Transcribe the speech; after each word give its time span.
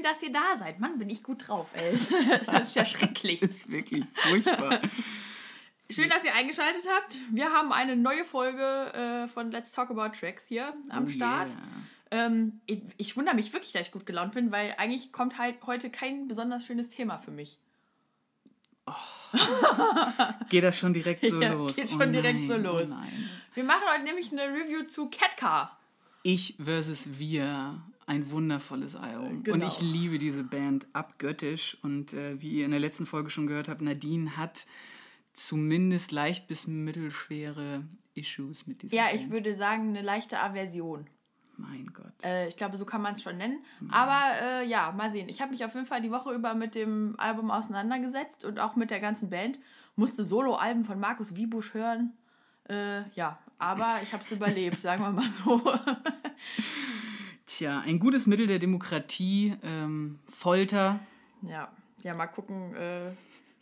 Schön, 0.00 0.10
dass 0.10 0.22
ihr 0.22 0.32
da 0.32 0.56
seid. 0.58 0.80
Mann, 0.80 0.98
bin 0.98 1.10
ich 1.10 1.22
gut 1.22 1.46
drauf, 1.46 1.68
ey. 1.74 1.98
Das 2.46 2.68
ist 2.68 2.74
ja 2.74 2.86
schrecklich. 2.86 3.40
Das 3.40 3.50
ist 3.50 3.70
wirklich 3.70 4.04
furchtbar. 4.14 4.80
Schön, 5.90 6.08
dass 6.08 6.24
ihr 6.24 6.34
eingeschaltet 6.34 6.84
habt. 6.88 7.18
Wir 7.30 7.52
haben 7.52 7.70
eine 7.72 7.96
neue 7.96 8.24
Folge 8.24 8.92
äh, 8.94 9.28
von 9.28 9.50
Let's 9.50 9.72
Talk 9.72 9.90
About 9.90 10.16
Tracks 10.18 10.46
hier 10.46 10.72
am 10.88 11.04
Oh 11.04 11.08
Start. 11.08 11.50
yeah. 11.50 12.26
Ähm, 12.26 12.60
ich, 12.66 12.80
ich 12.96 13.16
wundere 13.16 13.34
mich 13.34 13.52
wirklich, 13.52 13.72
dass 13.72 13.88
ich 13.88 13.92
gut 13.92 14.06
gelaunt 14.06 14.32
bin, 14.32 14.50
weil 14.50 14.74
eigentlich 14.78 15.12
kommt 15.12 15.36
halt 15.36 15.56
heute 15.66 15.90
kein 15.90 16.28
besonders 16.28 16.64
schönes 16.64 16.88
Thema 16.88 17.18
für 17.18 17.30
mich. 17.30 17.58
Geht 20.48 20.64
das 20.64 20.78
schon 20.78 20.94
direkt 20.94 21.28
so 21.28 21.40
Ja, 21.42 21.52
los? 21.52 21.76
geht 21.76 21.90
schon 21.90 22.12
direkt 22.12 22.46
so 22.48 22.54
nein, 22.54 22.62
los. 22.62 22.82
Oh 22.86 22.94
nein. 22.94 23.30
Wir 23.54 23.64
machen 23.64 23.82
heute 23.92 24.04
nämlich 24.04 24.32
eine 24.32 24.44
Review 24.44 24.84
zu 24.84 25.10
Catcar. 25.10 25.78
Ich 26.22 26.56
versus 26.62 27.18
wir, 27.18 27.80
ein 28.10 28.30
wundervolles 28.32 28.96
Album. 28.96 29.44
Genau. 29.44 29.54
Und 29.54 29.62
ich 29.64 29.80
liebe 29.80 30.18
diese 30.18 30.42
Band 30.42 30.88
abgöttisch. 30.92 31.78
Und 31.82 32.12
äh, 32.12 32.42
wie 32.42 32.58
ihr 32.58 32.64
in 32.64 32.72
der 32.72 32.80
letzten 32.80 33.06
Folge 33.06 33.30
schon 33.30 33.46
gehört 33.46 33.68
habt, 33.68 33.80
Nadine 33.80 34.36
hat 34.36 34.66
zumindest 35.32 36.10
leicht 36.10 36.48
bis 36.48 36.66
mittelschwere 36.66 37.84
Issues 38.14 38.66
mit 38.66 38.82
dieser 38.82 38.96
Ja, 38.96 39.06
Band. 39.06 39.20
ich 39.20 39.30
würde 39.30 39.54
sagen, 39.56 39.90
eine 39.90 40.02
leichte 40.02 40.40
Aversion. 40.40 41.06
Mein 41.56 41.92
Gott. 41.94 42.12
Äh, 42.24 42.48
ich 42.48 42.56
glaube, 42.56 42.76
so 42.78 42.84
kann 42.84 43.00
man 43.00 43.14
es 43.14 43.22
schon 43.22 43.36
nennen. 43.36 43.62
Aber 43.90 44.20
äh, 44.42 44.66
ja, 44.66 44.90
mal 44.90 45.12
sehen. 45.12 45.28
Ich 45.28 45.40
habe 45.40 45.52
mich 45.52 45.64
auf 45.64 45.74
jeden 45.74 45.86
Fall 45.86 46.00
die 46.00 46.10
Woche 46.10 46.32
über 46.34 46.54
mit 46.54 46.74
dem 46.74 47.14
Album 47.18 47.50
auseinandergesetzt 47.52 48.44
und 48.44 48.58
auch 48.58 48.74
mit 48.74 48.90
der 48.90 48.98
ganzen 49.00 49.30
Band. 49.30 49.60
Musste 49.94 50.24
Solo-Alben 50.24 50.82
von 50.84 50.98
Markus 50.98 51.36
Wiebusch 51.36 51.74
hören. 51.74 52.14
Äh, 52.68 53.08
ja, 53.10 53.38
aber 53.58 54.00
ich 54.02 54.12
habe 54.12 54.24
es 54.24 54.32
überlebt, 54.36 54.80
sagen 54.80 55.02
wir 55.02 55.12
mal 55.12 55.28
so. 55.44 55.62
Tja, 57.50 57.80
ein 57.80 57.98
gutes 57.98 58.26
Mittel 58.26 58.46
der 58.46 58.60
Demokratie, 58.60 59.56
ähm, 59.64 60.20
Folter. 60.32 61.00
ja, 61.42 61.68
ja, 62.04 62.14
mal 62.14 62.28
gucken. 62.28 62.74
Äh, 62.74 63.10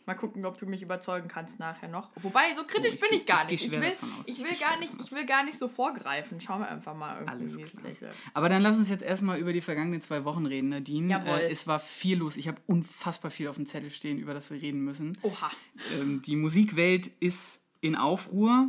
Mal 0.09 0.15
gucken, 0.15 0.43
ob 0.43 0.57
du 0.57 0.65
mich 0.65 0.81
überzeugen 0.81 1.27
kannst 1.27 1.59
nachher 1.59 1.87
noch. 1.87 2.09
Wobei, 2.23 2.51
so 2.55 2.63
kritisch 2.63 2.93
Oh, 2.93 2.95
ich 2.95 2.99
bin 2.99 3.19
ich 3.19 3.25
gar 3.27 3.43
ich 3.43 3.61
nicht. 3.61 3.65
Ich 3.73 3.79
will, 3.79 3.93
aus. 4.19 4.27
ich 4.27 4.39
will 4.39 4.57
gar 4.59 4.79
nicht, 4.79 4.93
ich 4.99 5.11
will 5.11 5.23
gar 5.27 5.43
nicht 5.43 5.59
so 5.59 5.67
vorgreifen. 5.67 6.41
Schauen 6.41 6.61
wir 6.61 6.67
einfach 6.67 6.95
mal 6.95 7.19
irgendwie, 7.19 7.63
Alles 7.63 7.97
klar. 7.99 8.09
Aber 8.33 8.49
dann 8.49 8.63
lass 8.63 8.79
uns 8.79 8.89
jetzt 8.89 9.03
erstmal 9.03 9.37
über 9.37 9.53
die 9.53 9.61
vergangenen 9.61 10.01
zwei 10.01 10.25
Wochen 10.25 10.47
reden, 10.47 10.69
Nadine. 10.69 11.11
Jawohl. 11.11 11.41
Äh, 11.41 11.51
es 11.51 11.67
war 11.67 11.79
viel 11.79 12.17
los. 12.17 12.37
Ich 12.37 12.47
habe 12.47 12.59
unfassbar 12.65 13.29
viel 13.29 13.49
auf 13.49 13.57
dem 13.57 13.67
Zettel 13.67 13.91
stehen, 13.91 14.17
über 14.17 14.33
das 14.33 14.49
wir 14.49 14.59
reden 14.59 14.83
müssen. 14.83 15.15
Oha. 15.21 15.51
Ähm, 15.93 16.23
die 16.23 16.35
Musikwelt 16.35 17.05
ist 17.19 17.61
in 17.79 17.95
Aufruhr. 17.95 18.67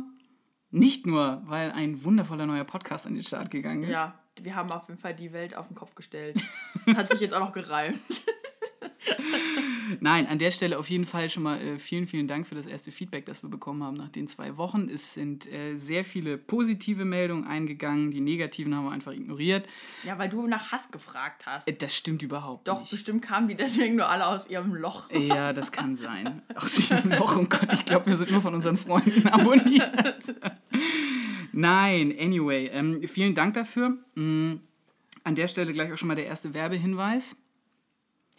Nicht 0.69 1.07
nur, 1.07 1.41
weil 1.45 1.71
ein 1.71 2.03
wundervoller 2.03 2.45
neuer 2.45 2.65
Podcast 2.65 3.07
an 3.07 3.15
den 3.15 3.23
Start 3.23 3.49
gegangen 3.49 3.81
ist. 3.81 3.89
Ja, 3.89 4.20
wir 4.39 4.55
haben 4.55 4.71
auf 4.71 4.87
jeden 4.87 4.99
Fall 4.99 5.15
die 5.15 5.33
Welt 5.33 5.55
auf 5.55 5.67
den 5.67 5.75
Kopf 5.75 5.95
gestellt. 5.95 6.41
Das 6.85 6.95
hat 6.95 7.09
sich 7.09 7.19
jetzt 7.19 7.33
auch 7.33 7.39
noch 7.39 7.53
gereimt. 7.53 7.99
Nein, 9.99 10.27
an 10.27 10.39
der 10.39 10.51
Stelle 10.51 10.77
auf 10.77 10.89
jeden 10.89 11.05
Fall 11.05 11.29
schon 11.29 11.43
mal 11.43 11.59
äh, 11.59 11.79
vielen, 11.79 12.07
vielen 12.07 12.27
Dank 12.27 12.47
für 12.47 12.55
das 12.55 12.67
erste 12.67 12.91
Feedback, 12.91 13.25
das 13.25 13.43
wir 13.43 13.49
bekommen 13.49 13.83
haben 13.83 13.97
nach 13.97 14.09
den 14.09 14.27
zwei 14.27 14.57
Wochen. 14.57 14.89
Es 14.89 15.13
sind 15.13 15.51
äh, 15.51 15.75
sehr 15.75 16.05
viele 16.05 16.37
positive 16.37 17.05
Meldungen 17.05 17.45
eingegangen. 17.45 18.11
Die 18.11 18.21
negativen 18.21 18.75
haben 18.75 18.85
wir 18.85 18.91
einfach 18.91 19.11
ignoriert. 19.11 19.67
Ja, 20.03 20.17
weil 20.17 20.29
du 20.29 20.47
nach 20.47 20.71
Hass 20.71 20.89
gefragt 20.91 21.45
hast. 21.45 21.67
Äh, 21.67 21.73
das 21.73 21.95
stimmt 21.95 22.21
überhaupt 22.21 22.67
Doch, 22.67 22.81
nicht. 22.81 22.91
bestimmt 22.91 23.21
kamen 23.21 23.47
die 23.47 23.55
deswegen 23.55 23.95
nur 23.95 24.07
alle 24.07 24.27
aus 24.27 24.47
ihrem 24.47 24.73
Loch. 24.75 25.09
Ja, 25.11 25.53
das 25.53 25.71
kann 25.71 25.95
sein. 25.95 26.41
Aus 26.55 26.75
diesem 26.75 27.11
Loch, 27.11 27.37
oh 27.37 27.45
Gott, 27.45 27.73
ich 27.73 27.85
glaube, 27.85 28.05
wir 28.07 28.17
sind 28.17 28.31
nur 28.31 28.41
von 28.41 28.53
unseren 28.53 28.77
Freunden 28.77 29.27
abonniert. 29.27 30.35
Nein, 31.53 32.15
anyway, 32.17 32.69
ähm, 32.73 33.05
vielen 33.07 33.35
Dank 33.35 33.55
dafür. 33.55 33.97
Mm, 34.15 34.55
an 35.23 35.35
der 35.35 35.47
Stelle 35.47 35.73
gleich 35.73 35.91
auch 35.91 35.97
schon 35.97 36.07
mal 36.07 36.15
der 36.15 36.25
erste 36.25 36.53
Werbehinweis. 36.53 37.35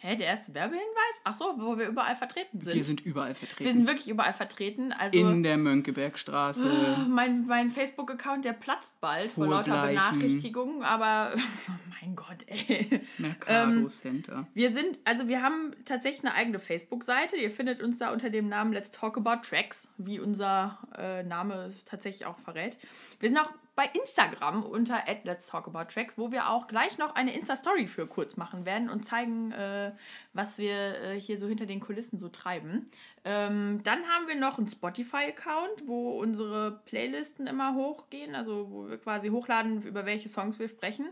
Hä, 0.05 0.17
der 0.17 0.27
erste 0.27 0.53
Werbehinweis? 0.53 1.21
Ach 1.23 1.33
so, 1.33 1.45
wo 1.57 1.77
wir 1.77 1.87
überall 1.87 2.17
vertreten 2.17 2.59
sind. 2.59 2.75
Wir 2.75 2.83
sind 2.83 3.05
überall 3.05 3.33
vertreten. 3.33 3.63
Wir 3.63 3.71
sind 3.71 3.87
wirklich 3.87 4.09
überall 4.09 4.33
vertreten. 4.33 4.91
Also 4.91 5.17
in 5.17 5.43
der 5.43 5.55
Mönckebergstraße. 5.55 7.05
mein, 7.07 7.45
mein 7.47 7.69
Facebook-Account, 7.69 8.43
der 8.43 8.51
platzt 8.51 8.99
bald 8.99 9.31
vor 9.31 9.47
lauter. 9.47 9.87
Benachrichtigungen, 9.87 10.83
aber 10.83 11.33
mein 12.01 12.17
Gott, 12.17 12.35
ey. 12.47 12.99
Mercado 13.17 13.79
Ähm, 13.79 13.87
Center. 13.87 14.45
Wir 14.53 14.71
sind, 14.71 14.99
also 15.05 15.29
wir 15.29 15.41
haben 15.41 15.73
tatsächlich 15.85 16.25
eine 16.25 16.35
eigene 16.35 16.59
Facebook-Seite. 16.59 17.37
Ihr 17.37 17.49
findet 17.49 17.81
uns 17.81 17.99
da 17.99 18.11
unter 18.11 18.29
dem 18.29 18.49
Namen 18.49 18.73
Let's 18.73 18.91
Talk 18.91 19.15
About 19.15 19.47
Tracks, 19.47 19.87
wie 19.97 20.19
unser 20.19 20.79
äh, 20.97 21.23
Name 21.23 21.53
es 21.67 21.85
tatsächlich 21.85 22.25
auch 22.25 22.39
verrät. 22.39 22.77
Wir 23.21 23.29
sind 23.29 23.37
auch 23.37 23.51
bei 23.75 23.89
Instagram 23.99 24.63
unter 24.63 25.03
Let's 25.23 25.47
Talk 25.47 25.67
About 25.67 25.85
Tracks, 25.91 26.17
wo 26.17 26.31
wir 26.31 26.49
auch 26.49 26.67
gleich 26.67 26.97
noch 26.97 27.15
eine 27.15 27.33
Insta-Story 27.33 27.87
für 27.87 28.05
kurz 28.05 28.37
machen 28.37 28.65
werden 28.65 28.89
und 28.89 29.03
zeigen, 29.03 29.51
äh, 29.51 29.93
was 30.33 30.57
wir 30.57 31.01
äh, 31.01 31.19
hier 31.19 31.39
so 31.39 31.47
hinter 31.47 31.65
den 31.65 31.79
Kulissen 31.79 32.19
so 32.19 32.29
treiben. 32.29 32.89
Ähm, 33.25 33.81
dann 33.83 34.07
haben 34.07 34.27
wir 34.27 34.35
noch 34.35 34.59
einen 34.59 34.67
Spotify-Account, 34.67 35.87
wo 35.87 36.19
unsere 36.19 36.81
Playlisten 36.85 37.47
immer 37.47 37.73
hochgehen, 37.73 38.35
also 38.35 38.69
wo 38.69 38.89
wir 38.89 38.97
quasi 38.97 39.29
hochladen, 39.29 39.81
über 39.81 40.05
welche 40.05 40.29
Songs 40.29 40.59
wir 40.59 40.69
sprechen. 40.69 41.07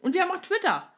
Und 0.00 0.14
wir 0.14 0.22
haben 0.22 0.30
auch 0.30 0.40
Twitter. 0.40 0.88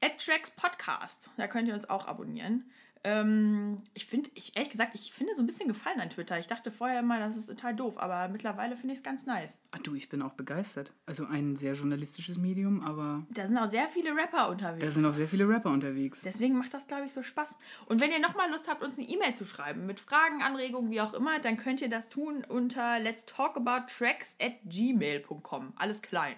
AdTracks 0.00 0.50
Podcast. 0.50 1.30
Da 1.36 1.46
könnt 1.46 1.68
ihr 1.68 1.74
uns 1.74 1.88
auch 1.88 2.06
abonnieren. 2.06 2.68
Ähm, 3.04 3.78
ich 3.94 4.06
finde, 4.06 4.30
ich, 4.34 4.54
ehrlich 4.56 4.70
gesagt, 4.70 4.94
ich 4.94 5.12
finde 5.12 5.34
so 5.34 5.42
ein 5.42 5.46
bisschen 5.46 5.66
Gefallen 5.66 5.98
an 5.98 6.08
Twitter. 6.10 6.38
Ich 6.38 6.46
dachte 6.46 6.70
vorher 6.70 7.00
immer, 7.00 7.18
das 7.18 7.36
ist 7.36 7.46
total 7.46 7.74
doof, 7.74 7.98
aber 7.98 8.28
mittlerweile 8.28 8.76
finde 8.76 8.92
ich 8.92 8.98
es 8.98 9.02
ganz 9.02 9.26
nice. 9.26 9.56
Ah, 9.72 9.78
du, 9.82 9.94
ich 9.96 10.08
bin 10.08 10.22
auch 10.22 10.34
begeistert. 10.34 10.92
Also 11.04 11.24
ein 11.26 11.56
sehr 11.56 11.74
journalistisches 11.74 12.38
Medium, 12.38 12.80
aber 12.80 13.26
Da 13.30 13.46
sind 13.48 13.58
auch 13.58 13.66
sehr 13.66 13.88
viele 13.88 14.14
Rapper 14.14 14.48
unterwegs. 14.50 14.84
da 14.84 14.90
sind 14.92 15.04
auch 15.04 15.14
sehr 15.14 15.26
viele 15.26 15.48
Rapper 15.48 15.70
unterwegs. 15.72 16.22
Deswegen 16.22 16.56
macht 16.56 16.74
das, 16.74 16.86
glaube 16.86 17.04
ich, 17.06 17.12
so 17.12 17.22
Spaß. 17.24 17.56
Und 17.86 18.00
wenn 18.00 18.12
ihr 18.12 18.20
nochmal 18.20 18.50
Lust 18.50 18.68
habt, 18.68 18.84
uns 18.84 18.98
eine 18.98 19.08
E-Mail 19.08 19.34
zu 19.34 19.44
schreiben 19.46 19.84
mit 19.86 19.98
Fragen, 19.98 20.42
Anregungen, 20.42 20.90
wie 20.92 21.00
auch 21.00 21.14
immer, 21.14 21.40
dann 21.40 21.56
könnt 21.56 21.80
ihr 21.80 21.88
das 21.90 22.08
tun 22.08 22.44
unter 22.48 23.00
let's 23.00 23.24
talk 23.26 23.56
about 23.56 23.86
tracks 23.92 24.36
at 24.40 24.52
gmail.com. 24.64 25.72
Alles 25.76 26.02
klein. 26.02 26.36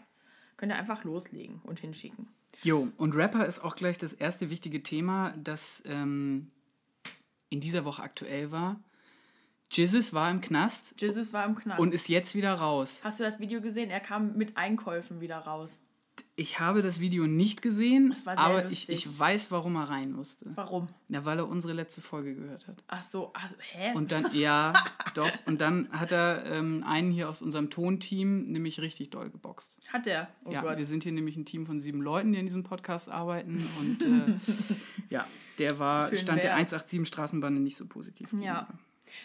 Könnt 0.56 0.72
ihr 0.72 0.76
einfach 0.76 1.04
loslegen 1.04 1.60
und 1.64 1.80
hinschicken. 1.80 2.28
Jo, 2.62 2.88
und 2.96 3.14
Rapper 3.14 3.44
ist 3.44 3.62
auch 3.62 3.76
gleich 3.76 3.98
das 3.98 4.14
erste 4.14 4.48
wichtige 4.48 4.82
Thema, 4.82 5.34
das 5.36 5.82
ähm, 5.86 6.50
in 7.48 7.60
dieser 7.60 7.84
Woche 7.84 8.02
aktuell 8.02 8.50
war. 8.50 8.80
Jizzes 9.70 10.12
war 10.12 10.30
im 10.30 10.40
Knast 10.40 11.00
Jesus 11.00 11.32
war 11.32 11.44
im 11.44 11.54
Knast. 11.56 11.80
und 11.80 11.92
ist 11.92 12.08
jetzt 12.08 12.34
wieder 12.34 12.54
raus. 12.54 13.00
Hast 13.02 13.18
du 13.18 13.24
das 13.24 13.40
Video 13.40 13.60
gesehen? 13.60 13.90
Er 13.90 14.00
kam 14.00 14.36
mit 14.36 14.56
Einkäufen 14.56 15.20
wieder 15.20 15.38
raus. 15.38 15.70
Ich 16.36 16.58
habe 16.58 16.82
das 16.82 16.98
Video 16.98 17.28
nicht 17.28 17.62
gesehen, 17.62 18.14
aber 18.24 18.64
ich, 18.64 18.88
lustig. 18.88 19.06
ich 19.06 19.18
weiß, 19.18 19.52
warum 19.52 19.76
er 19.76 19.88
rein 19.88 20.10
musste. 20.10 20.50
Warum? 20.56 20.88
Na, 21.08 21.24
weil 21.24 21.38
er 21.38 21.48
unsere 21.48 21.72
letzte 21.72 22.02
Folge 22.02 22.34
gehört 22.34 22.66
hat. 22.66 22.82
Ach 22.88 23.04
so, 23.04 23.32
also, 23.34 23.54
hä? 23.58 23.92
Und 23.94 24.10
dann, 24.10 24.34
ja, 24.34 24.72
doch. 25.14 25.30
Und 25.46 25.60
dann 25.60 25.88
hat 25.92 26.10
er 26.10 26.44
ähm, 26.46 26.82
einen 26.84 27.12
hier 27.12 27.28
aus 27.28 27.40
unserem 27.40 27.70
Tonteam 27.70 28.50
nämlich 28.50 28.80
richtig 28.80 29.10
doll 29.10 29.30
geboxt. 29.30 29.76
Hat 29.92 30.08
er? 30.08 30.28
Oh 30.44 30.50
ja, 30.50 30.62
Gott. 30.62 30.76
wir 30.76 30.86
sind 30.86 31.04
hier 31.04 31.12
nämlich 31.12 31.36
ein 31.36 31.44
Team 31.44 31.66
von 31.66 31.78
sieben 31.78 32.02
Leuten, 32.02 32.32
die 32.32 32.40
in 32.40 32.46
diesem 32.46 32.64
Podcast 32.64 33.08
arbeiten. 33.08 33.64
Und 33.78 34.02
äh, 34.02 34.34
ja, 35.10 35.24
der 35.60 35.78
war, 35.78 36.08
Schön 36.08 36.18
stand 36.18 36.42
der 36.42 36.50
wär's. 36.50 36.72
187 36.72 37.06
Straßenbahn 37.06 37.62
nicht 37.62 37.76
so 37.76 37.86
positiv. 37.86 38.32
Ja. 38.32 38.38
gegenüber. 38.38 38.78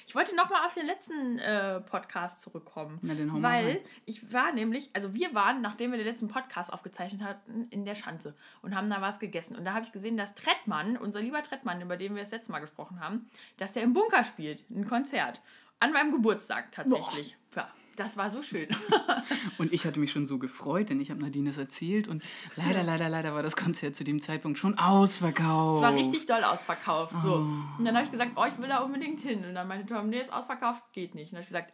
Ich 0.07 0.15
wollte 0.15 0.36
nochmal 0.36 0.65
auf 0.65 0.74
den 0.74 0.86
letzten 0.86 1.39
äh, 1.39 1.80
Podcast 1.81 2.41
zurückkommen. 2.41 3.00
Na, 3.01 3.13
den 3.13 3.41
weil 3.41 3.81
ich 4.06 4.33
war 4.33 4.51
nämlich, 4.51 4.89
also 4.94 5.13
wir 5.13 5.33
waren, 5.33 5.62
nachdem 5.62 5.91
wir 5.91 5.97
den 5.97 6.07
letzten 6.07 6.27
Podcast 6.27 6.71
aufgezeichnet 6.71 7.24
hatten, 7.24 7.68
in 7.69 7.86
der 7.86 7.95
Schanze 7.95 8.36
und 8.62 8.75
haben 8.75 8.89
da 8.89 9.01
was 9.01 9.19
gegessen. 9.19 9.56
Und 9.56 9.65
da 9.65 9.74
habe 9.74 9.86
ich 9.86 9.91
gesehen, 9.91 10.18
dass 10.18 10.36
Trettmann, 10.36 10.97
unser 10.97 11.21
lieber 11.21 11.44
Trettmann, 11.44 11.81
über 11.81 11.97
den 11.97 12.15
wir 12.15 12.21
das 12.21 12.31
letzte 12.31 12.51
Mal 12.51 12.59
gesprochen 12.59 13.00
haben, 13.00 13.30
dass 13.57 13.74
der 13.74 13.83
im 13.83 13.94
Bunker 13.94 14.24
spielt, 14.24 14.63
ein 14.69 14.88
Konzert. 14.88 15.41
An 15.80 15.94
meinem 15.94 16.12
Geburtstag 16.12 16.71
tatsächlich. 16.71 17.38
Ja, 17.56 17.69
das 17.99 18.15
war 18.15 18.31
so 18.31 18.41
schön. 18.41 18.67
Und 19.57 19.73
ich 19.73 19.85
hatte 19.85 19.99
mich 19.99 20.11
schon 20.11 20.25
so 20.25 20.39
gefreut, 20.39 20.89
denn 20.89 21.01
ich 21.01 21.11
habe 21.11 21.21
Nadine 21.21 21.49
das 21.49 21.57
erzählt. 21.57 22.07
Und 22.07 22.23
leider, 22.55 22.83
leider, 22.83 23.09
leider 23.09 23.33
war 23.33 23.43
das 23.43 23.55
Konzert 23.55 23.95
zu 23.95 24.03
dem 24.03 24.21
Zeitpunkt 24.21 24.57
schon 24.57 24.77
ausverkauft. 24.77 25.83
Es 25.83 25.83
war 25.83 25.93
richtig 25.93 26.25
doll 26.25 26.43
ausverkauft. 26.43 27.13
So. 27.21 27.35
Oh. 27.35 27.77
Und 27.77 27.85
dann 27.85 27.95
habe 27.95 28.05
ich 28.05 28.11
gesagt, 28.11 28.31
oh, 28.35 28.45
ich 28.45 28.57
will 28.57 28.69
da 28.69 28.79
unbedingt 28.79 29.19
hin. 29.19 29.43
Und 29.45 29.53
dann 29.53 29.67
meinte 29.67 29.93
Tom, 29.93 30.09
nee, 30.09 30.21
ist 30.21 30.31
ausverkauft, 30.31 30.81
geht 30.93 31.13
nicht. 31.13 31.31
Und 31.31 31.33
dann 31.33 31.37
habe 31.39 31.43
ich 31.43 31.47
gesagt, 31.47 31.73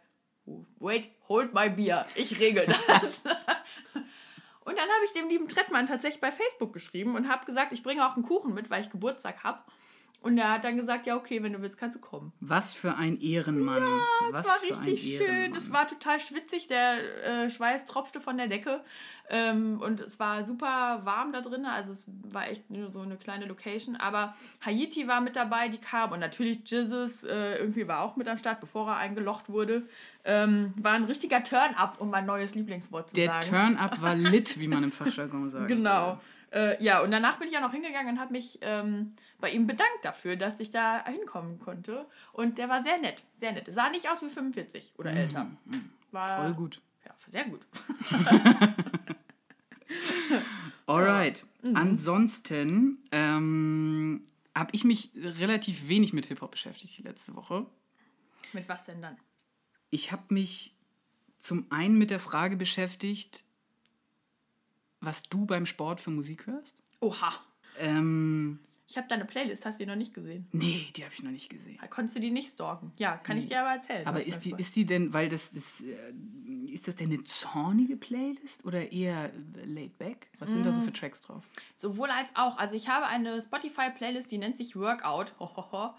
wait, 0.78 1.10
hold 1.28 1.54
my 1.54 1.68
beer. 1.68 2.06
Ich 2.16 2.38
regel 2.40 2.66
das. 2.86 3.22
und 3.24 4.76
dann 4.76 4.88
habe 4.88 5.04
ich 5.04 5.12
dem 5.12 5.28
lieben 5.28 5.46
Trettmann 5.46 5.86
tatsächlich 5.86 6.20
bei 6.20 6.32
Facebook 6.32 6.72
geschrieben 6.72 7.14
und 7.14 7.28
habe 7.28 7.46
gesagt, 7.46 7.72
ich 7.72 7.82
bringe 7.82 8.06
auch 8.06 8.16
einen 8.16 8.24
Kuchen 8.24 8.52
mit, 8.52 8.68
weil 8.68 8.82
ich 8.82 8.90
Geburtstag 8.90 9.44
habe. 9.44 9.60
Und 10.20 10.38
er 10.38 10.50
hat 10.50 10.64
dann 10.64 10.76
gesagt, 10.76 11.06
ja, 11.06 11.16
okay, 11.16 11.42
wenn 11.42 11.52
du 11.52 11.62
willst, 11.62 11.78
kannst 11.78 11.96
du 11.96 12.00
kommen. 12.00 12.32
Was 12.40 12.72
für 12.72 12.96
ein 12.96 13.20
Ehrenmann. 13.20 13.82
Was 14.30 14.46
Es 14.46 14.52
war 14.52 14.58
für 14.58 14.86
richtig 14.86 15.20
ein 15.20 15.26
schön. 15.26 15.54
Es 15.54 15.72
war 15.72 15.86
total 15.86 16.18
schwitzig. 16.18 16.66
Der 16.66 17.44
äh, 17.44 17.50
Schweiß 17.50 17.86
tropfte 17.86 18.20
von 18.20 18.36
der 18.36 18.48
Decke. 18.48 18.80
Ähm, 19.28 19.80
und 19.80 20.00
es 20.00 20.18
war 20.18 20.44
super 20.44 21.00
warm 21.04 21.32
da 21.32 21.40
drin. 21.40 21.64
Also 21.64 21.92
es 21.92 22.04
war 22.32 22.48
echt 22.48 22.68
nur 22.70 22.90
so 22.90 23.00
eine 23.00 23.16
kleine 23.16 23.46
Location. 23.46 23.96
Aber 23.96 24.34
Haiti 24.64 25.06
war 25.06 25.20
mit 25.20 25.36
dabei, 25.36 25.68
die 25.68 25.78
kam. 25.78 26.12
Und 26.12 26.20
natürlich 26.20 26.68
Jizzes 26.68 27.24
äh, 27.24 27.58
irgendwie 27.58 27.86
war 27.86 28.00
auch 28.00 28.16
mit 28.16 28.28
am 28.28 28.38
Start, 28.38 28.60
bevor 28.60 28.88
er 28.88 28.96
eingelocht 28.96 29.48
wurde. 29.48 29.82
Ähm, 30.24 30.74
war 30.76 30.92
ein 30.92 31.04
richtiger 31.04 31.42
Turn-up, 31.42 32.00
um 32.00 32.10
mein 32.10 32.26
neues 32.26 32.54
Lieblingswort 32.54 33.10
zu 33.10 33.16
Der 33.16 33.28
sagen. 33.28 33.46
Turn-up 33.48 34.02
war 34.02 34.14
lit, 34.16 34.58
wie 34.58 34.68
man 34.68 34.82
im 34.82 34.92
Fachjargon 34.92 35.48
sagt. 35.50 35.68
Genau. 35.68 36.20
Äh, 36.52 36.82
ja, 36.82 37.00
und 37.00 37.10
danach 37.10 37.38
bin 37.38 37.48
ich 37.48 37.56
auch 37.56 37.62
noch 37.62 37.72
hingegangen 37.72 38.14
und 38.14 38.20
habe 38.20 38.32
mich 38.32 38.58
ähm, 38.62 39.14
bei 39.40 39.50
ihm 39.50 39.66
bedankt 39.66 40.04
dafür, 40.04 40.36
dass 40.36 40.60
ich 40.60 40.70
da 40.70 41.04
hinkommen 41.04 41.58
konnte. 41.58 42.06
Und 42.32 42.58
der 42.58 42.68
war 42.68 42.80
sehr 42.80 42.98
nett, 42.98 43.22
sehr 43.34 43.52
nett. 43.52 43.66
Sah 43.72 43.90
nicht 43.90 44.08
aus 44.08 44.22
wie 44.22 44.30
45 44.30 44.94
oder 44.98 45.12
älter. 45.12 45.50
War, 46.12 46.44
Voll 46.44 46.54
gut. 46.54 46.80
Ja, 47.04 47.14
sehr 47.30 47.44
gut. 47.44 47.60
Alright. 50.86 51.44
Mhm. 51.62 51.76
Ansonsten 51.76 52.98
ähm, 53.12 54.24
habe 54.54 54.70
ich 54.72 54.84
mich 54.84 55.10
relativ 55.16 55.88
wenig 55.88 56.12
mit 56.12 56.26
Hip-Hop 56.26 56.52
beschäftigt 56.52 56.98
die 56.98 57.02
letzte 57.02 57.34
Woche. 57.34 57.66
Mit 58.52 58.68
was 58.68 58.84
denn 58.84 59.02
dann? 59.02 59.16
Ich 59.90 60.12
habe 60.12 60.22
mich 60.32 60.76
zum 61.38 61.66
einen 61.70 61.98
mit 61.98 62.10
der 62.10 62.20
Frage 62.20 62.56
beschäftigt, 62.56 63.44
was 65.06 65.22
du 65.22 65.46
beim 65.46 65.64
Sport 65.64 66.00
für 66.00 66.10
Musik 66.10 66.46
hörst. 66.46 66.74
Oha. 67.00 67.32
Ähm, 67.78 68.58
Ich 68.88 68.96
habe 68.96 69.08
deine 69.08 69.24
Playlist, 69.24 69.64
hast 69.64 69.78
du 69.80 69.84
die 69.84 69.88
noch 69.90 69.96
nicht 69.96 70.14
gesehen? 70.14 70.46
nee, 70.52 70.86
die 70.94 71.04
habe 71.04 71.12
ich 71.14 71.22
noch 71.22 71.30
nicht 71.30 71.48
gesehen. 71.48 71.78
Konntest 71.90 72.16
du 72.16 72.20
die 72.20 72.30
nicht 72.30 72.48
stalken? 72.52 72.92
Ja, 72.98 73.16
kann 73.16 73.36
ich 73.38 73.46
dir 73.46 73.60
aber 73.60 73.70
erzählen. 73.70 74.06
Aber 74.06 74.22
ist 74.24 74.40
die, 74.44 74.54
ist 74.56 74.76
die 74.76 74.84
denn, 74.86 75.12
weil 75.12 75.28
das, 75.28 75.50
das 75.52 75.80
äh, 75.82 75.94
ist 76.72 76.86
das 76.88 76.94
denn 76.96 77.10
eine 77.12 77.22
zornige 77.24 77.96
Playlist 77.96 78.64
oder 78.64 78.92
eher 78.92 79.30
laid 79.64 79.98
back? 79.98 80.28
Was 80.38 80.50
sind 80.52 80.64
da 80.64 80.70
Mm. 80.70 80.74
so 80.74 80.80
für 80.82 80.92
Tracks 80.92 81.20
drauf? 81.22 81.44
Sowohl 81.74 82.10
als 82.10 82.34
auch. 82.36 82.58
Also 82.58 82.74
ich 82.76 82.88
habe 82.88 83.06
eine 83.06 83.40
Spotify-Playlist, 83.42 84.30
die 84.30 84.38
nennt 84.38 84.56
sich 84.56 84.76
Workout. 84.76 85.32
Hohoho. 85.40 85.94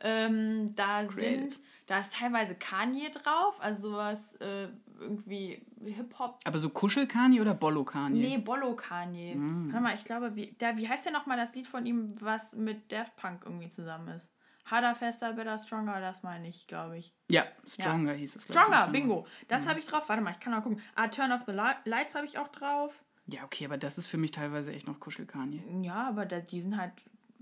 Ähm, 0.00 0.74
da 0.74 1.04
Credit. 1.04 1.54
sind, 1.54 1.60
da 1.86 1.98
ist 1.98 2.14
teilweise 2.14 2.54
Kanye 2.54 3.10
drauf, 3.10 3.60
also 3.60 3.90
sowas 3.90 4.34
äh, 4.40 4.68
irgendwie 5.00 5.64
Hip-Hop. 5.84 6.38
Aber 6.44 6.58
so 6.58 6.70
Kuschelkani 6.70 7.40
oder 7.40 7.54
Bollo-Kani? 7.54 8.18
Nee, 8.20 8.38
Bollo 8.38 8.74
Kanye. 8.76 9.34
Warte 9.36 9.80
mal, 9.82 9.94
ich 9.94 10.04
glaube, 10.04 10.34
wie, 10.36 10.52
der, 10.52 10.76
wie 10.76 10.88
heißt 10.88 11.06
denn 11.06 11.12
nochmal 11.12 11.36
das 11.36 11.54
Lied 11.54 11.66
von 11.66 11.84
ihm, 11.86 12.08
was 12.20 12.54
mit 12.54 12.90
Daft 12.92 13.16
Punk 13.16 13.42
irgendwie 13.44 13.68
zusammen 13.68 14.08
ist? 14.08 14.30
Harder, 14.64 14.94
faster, 14.94 15.32
better, 15.32 15.58
stronger, 15.58 16.00
das 16.00 16.22
meine 16.22 16.46
ich, 16.48 16.68
glaube 16.68 16.96
ich. 16.96 17.12
Ja, 17.28 17.44
Stronger 17.66 18.12
hieß 18.12 18.36
es. 18.36 18.44
ich, 18.48 18.54
Stronger, 18.54 18.84
von- 18.84 18.92
bingo. 18.92 19.26
Das 19.48 19.66
habe 19.66 19.80
ich 19.80 19.86
drauf. 19.86 20.08
Warte 20.08 20.22
mal, 20.22 20.30
ich 20.30 20.38
kann 20.38 20.52
mal 20.52 20.60
gucken. 20.60 20.80
Ah, 20.94 21.08
Turn 21.08 21.32
off 21.32 21.42
the 21.46 21.52
Li 21.52 21.62
Lights 21.84 22.14
habe 22.14 22.26
ich 22.26 22.38
auch 22.38 22.46
drauf. 22.48 23.02
Ja, 23.26 23.42
okay, 23.44 23.64
aber 23.64 23.76
das 23.76 23.98
ist 23.98 24.06
für 24.06 24.18
mich 24.18 24.30
teilweise 24.30 24.72
echt 24.72 24.86
noch 24.86 25.00
Kuschelkani. 25.00 25.64
Ja, 25.84 26.06
aber 26.08 26.26
da, 26.26 26.38
die 26.38 26.60
sind 26.60 26.76
halt, 26.76 26.92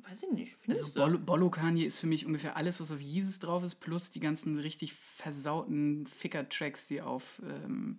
weiß 0.08 0.24
ich 0.24 0.30
nicht. 0.32 0.56
Findest 0.60 0.84
Also 0.84 0.94
du? 0.94 1.00
Bollo, 1.00 1.18
Bollo 1.18 1.50
Kanye 1.50 1.84
ist 1.84 1.98
für 1.98 2.06
mich 2.06 2.26
ungefähr 2.26 2.56
alles, 2.56 2.80
was 2.80 2.90
auf 2.90 3.00
Jesus 3.00 3.38
drauf 3.38 3.62
ist, 3.64 3.76
plus 3.76 4.10
die 4.10 4.20
ganzen 4.20 4.58
richtig 4.58 4.94
versauten 4.94 6.06
Ficker-Tracks, 6.06 6.86
die 6.88 7.00
auf 7.00 7.40
ähm, 7.44 7.98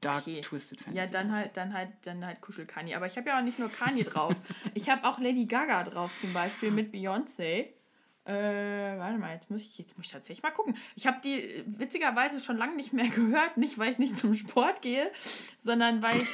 Dark 0.00 0.22
Okay. 0.22 0.40
Twisted 0.40 0.80
Fantasy 0.80 0.96
Ja, 1.06 1.10
dann 1.10 1.32
halt, 1.32 1.56
dann 1.56 1.72
halt, 1.74 1.90
dann 2.02 2.24
halt 2.24 2.40
Kuschel 2.40 2.66
Kanye. 2.66 2.94
Aber 2.94 3.06
ich 3.06 3.16
habe 3.16 3.28
ja 3.28 3.38
auch 3.38 3.44
nicht 3.44 3.58
nur 3.58 3.68
Kanye 3.70 4.04
drauf. 4.04 4.36
Ich 4.74 4.88
habe 4.88 5.08
auch 5.08 5.18
Lady 5.18 5.46
Gaga 5.46 5.84
drauf 5.84 6.12
zum 6.20 6.32
Beispiel 6.32 6.70
mit 6.70 6.92
Beyoncé. 6.94 7.68
Äh, 8.24 8.98
warte 8.98 9.16
mal, 9.18 9.32
jetzt 9.32 9.50
muss 9.50 9.62
ich, 9.62 9.78
jetzt 9.78 9.96
muss 9.96 10.06
ich 10.06 10.12
tatsächlich 10.12 10.42
mal 10.42 10.50
gucken. 10.50 10.76
Ich 10.96 11.06
habe 11.06 11.18
die 11.24 11.40
äh, 11.40 11.64
witzigerweise 11.66 12.40
schon 12.40 12.58
lange 12.58 12.76
nicht 12.76 12.92
mehr 12.92 13.08
gehört, 13.14 13.56
nicht 13.56 13.78
weil 13.78 13.92
ich 13.92 13.98
nicht 13.98 14.16
zum 14.16 14.34
Sport 14.34 14.82
gehe, 14.82 15.10
sondern 15.58 16.02
weil 16.02 16.16
ich, 16.16 16.28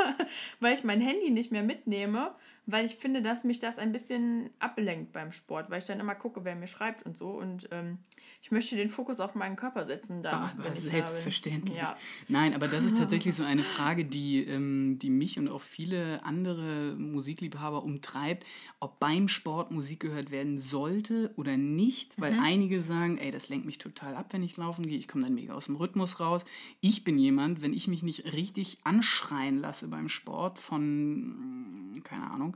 weil 0.60 0.74
ich 0.74 0.82
mein 0.82 1.00
Handy 1.02 1.30
nicht 1.30 1.52
mehr 1.52 1.62
mitnehme, 1.62 2.34
weil 2.66 2.84
ich 2.84 2.96
finde, 2.96 3.22
dass 3.22 3.44
mich 3.44 3.60
das 3.60 3.78
ein 3.78 3.92
bisschen 3.92 4.50
ablenkt 4.58 5.12
beim 5.12 5.30
Sport, 5.30 5.70
weil 5.70 5.78
ich 5.78 5.86
dann 5.86 6.00
immer 6.00 6.16
gucke, 6.16 6.44
wer 6.44 6.56
mir 6.56 6.66
schreibt 6.66 7.06
und 7.06 7.16
so. 7.16 7.30
Und 7.30 7.68
ähm, 7.70 7.98
ich 8.42 8.50
möchte 8.50 8.74
den 8.74 8.88
Fokus 8.88 9.20
auf 9.20 9.36
meinen 9.36 9.54
Körper 9.54 9.86
setzen. 9.86 10.22
Dann, 10.24 10.34
Ah, 10.34 10.52
wenn 10.56 10.72
ich 10.72 10.84
da 10.84 10.90
selbstverständlich. 10.90 11.76
Ja. 11.78 11.96
Nein, 12.28 12.54
aber 12.54 12.66
das 12.66 12.84
ist 12.84 12.96
tatsächlich 12.98 13.36
so 13.36 13.44
eine 13.44 13.62
Frage, 13.62 14.04
die, 14.04 14.44
ähm, 14.44 14.98
die 14.98 15.10
mich 15.10 15.38
und 15.38 15.48
auch 15.48 15.62
viele 15.62 16.24
andere 16.24 16.96
Musikliebhaber 16.96 17.84
umtreibt, 17.84 18.44
ob 18.80 18.98
beim 18.98 19.28
Sport 19.28 19.70
Musik 19.70 20.00
gehört 20.00 20.32
werden 20.32 20.58
sollte 20.58 21.32
oder 21.36 21.56
nicht, 21.56 22.20
weil 22.20 22.36
einige 22.40 22.82
sagen, 22.82 23.18
ey, 23.18 23.30
das 23.30 23.48
lenkt 23.48 23.66
mich 23.66 23.78
total 23.78 24.16
ab, 24.16 24.32
wenn 24.32 24.42
ich 24.42 24.56
laufen 24.56 24.86
gehe, 24.86 24.98
ich 24.98 25.06
komme 25.06 25.24
dann 25.24 25.34
mega 25.34 25.54
aus 25.54 25.66
dem 25.66 25.76
Rhythmus 25.76 26.18
raus. 26.18 26.44
Ich 26.80 27.04
bin 27.04 27.18
jemand, 27.18 27.62
wenn 27.62 27.72
ich 27.72 27.86
mich 27.86 28.02
nicht 28.02 28.32
richtig 28.32 28.78
anschreien 28.82 29.58
lasse 29.58 29.86
beim 29.88 30.08
Sport 30.08 30.58
von, 30.58 31.92
keine 32.02 32.30
Ahnung, 32.30 32.55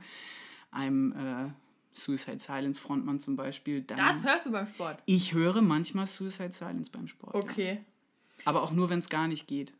einem 0.71 1.11
äh, 1.11 1.51
Suicide 1.93 2.39
Silence 2.39 2.79
Frontmann 2.79 3.19
zum 3.19 3.35
Beispiel, 3.35 3.81
dann... 3.81 3.97
Das 3.97 4.23
hörst 4.23 4.45
du 4.45 4.51
beim 4.51 4.67
Sport. 4.67 4.99
ich 5.05 5.33
höre 5.33 5.61
manchmal 5.61 6.07
Suicide 6.07 6.51
Silence 6.51 6.89
beim 6.89 7.07
Sport. 7.07 7.35
Ja. 7.35 7.41
Okay. 7.41 7.85
Aber 8.45 8.63
auch 8.63 8.71
nur, 8.71 8.89
wenn 8.89 8.99
es 8.99 9.09
gar 9.09 9.27
nicht 9.27 9.47
geht. 9.47 9.73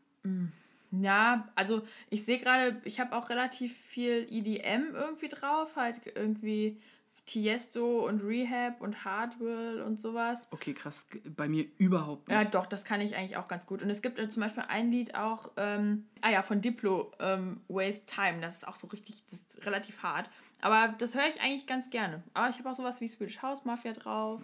Ja, 0.92 1.48
also 1.56 1.84
ich 2.10 2.26
sehe 2.26 2.40
gerade, 2.40 2.82
ich 2.84 3.00
habe 3.00 3.16
auch 3.16 3.30
relativ 3.30 3.76
viel 3.76 4.28
EDM 4.30 4.94
irgendwie 4.94 5.30
drauf, 5.30 5.76
halt 5.76 6.02
irgendwie 6.16 6.80
Tiesto 7.26 8.08
und 8.08 8.22
Rehab 8.22 8.82
und 8.82 9.06
Hardwell 9.06 9.82
und 9.82 10.02
sowas. 10.02 10.48
Okay, 10.52 10.74
krass. 10.74 11.08
Bei 11.36 11.48
mir 11.48 11.66
überhaupt 11.78 12.28
nicht. 12.28 12.38
Ja, 12.38 12.44
doch, 12.44 12.66
das 12.66 12.84
kann 12.84 13.00
ich 13.00 13.16
eigentlich 13.16 13.38
auch 13.38 13.48
ganz 13.48 13.66
gut. 13.66 13.82
Und 13.82 13.90
es 13.90 14.02
gibt 14.02 14.20
äh, 14.20 14.28
zum 14.28 14.42
Beispiel 14.42 14.64
ein 14.68 14.92
Lied 14.92 15.16
auch, 15.16 15.52
ähm, 15.58 16.08
ah 16.22 16.32
ja, 16.32 16.42
von 16.42 16.62
Diplo, 16.62 17.12
ähm, 17.20 17.62
Waste 17.68 18.06
Time. 18.06 18.42
Das 18.42 18.58
ist 18.58 18.68
auch 18.68 18.76
so 18.76 18.88
richtig, 18.88 19.24
das 19.26 19.42
ist 19.42 19.66
relativ 19.66 20.04
hart. 20.04 20.30
Aber 20.62 20.94
das 20.98 21.16
höre 21.16 21.28
ich 21.28 21.42
eigentlich 21.42 21.68
ganz 21.68 21.90
gerne. 21.90 22.24
Aber 22.34 22.50
ich 22.50 22.58
habe 22.58 22.70
auch 22.70 22.76
sowas 22.76 23.02
wie 23.02 23.08
Swedish 23.08 23.42
House 23.42 23.66
Mafia 23.66 23.94
drauf. 23.94 24.42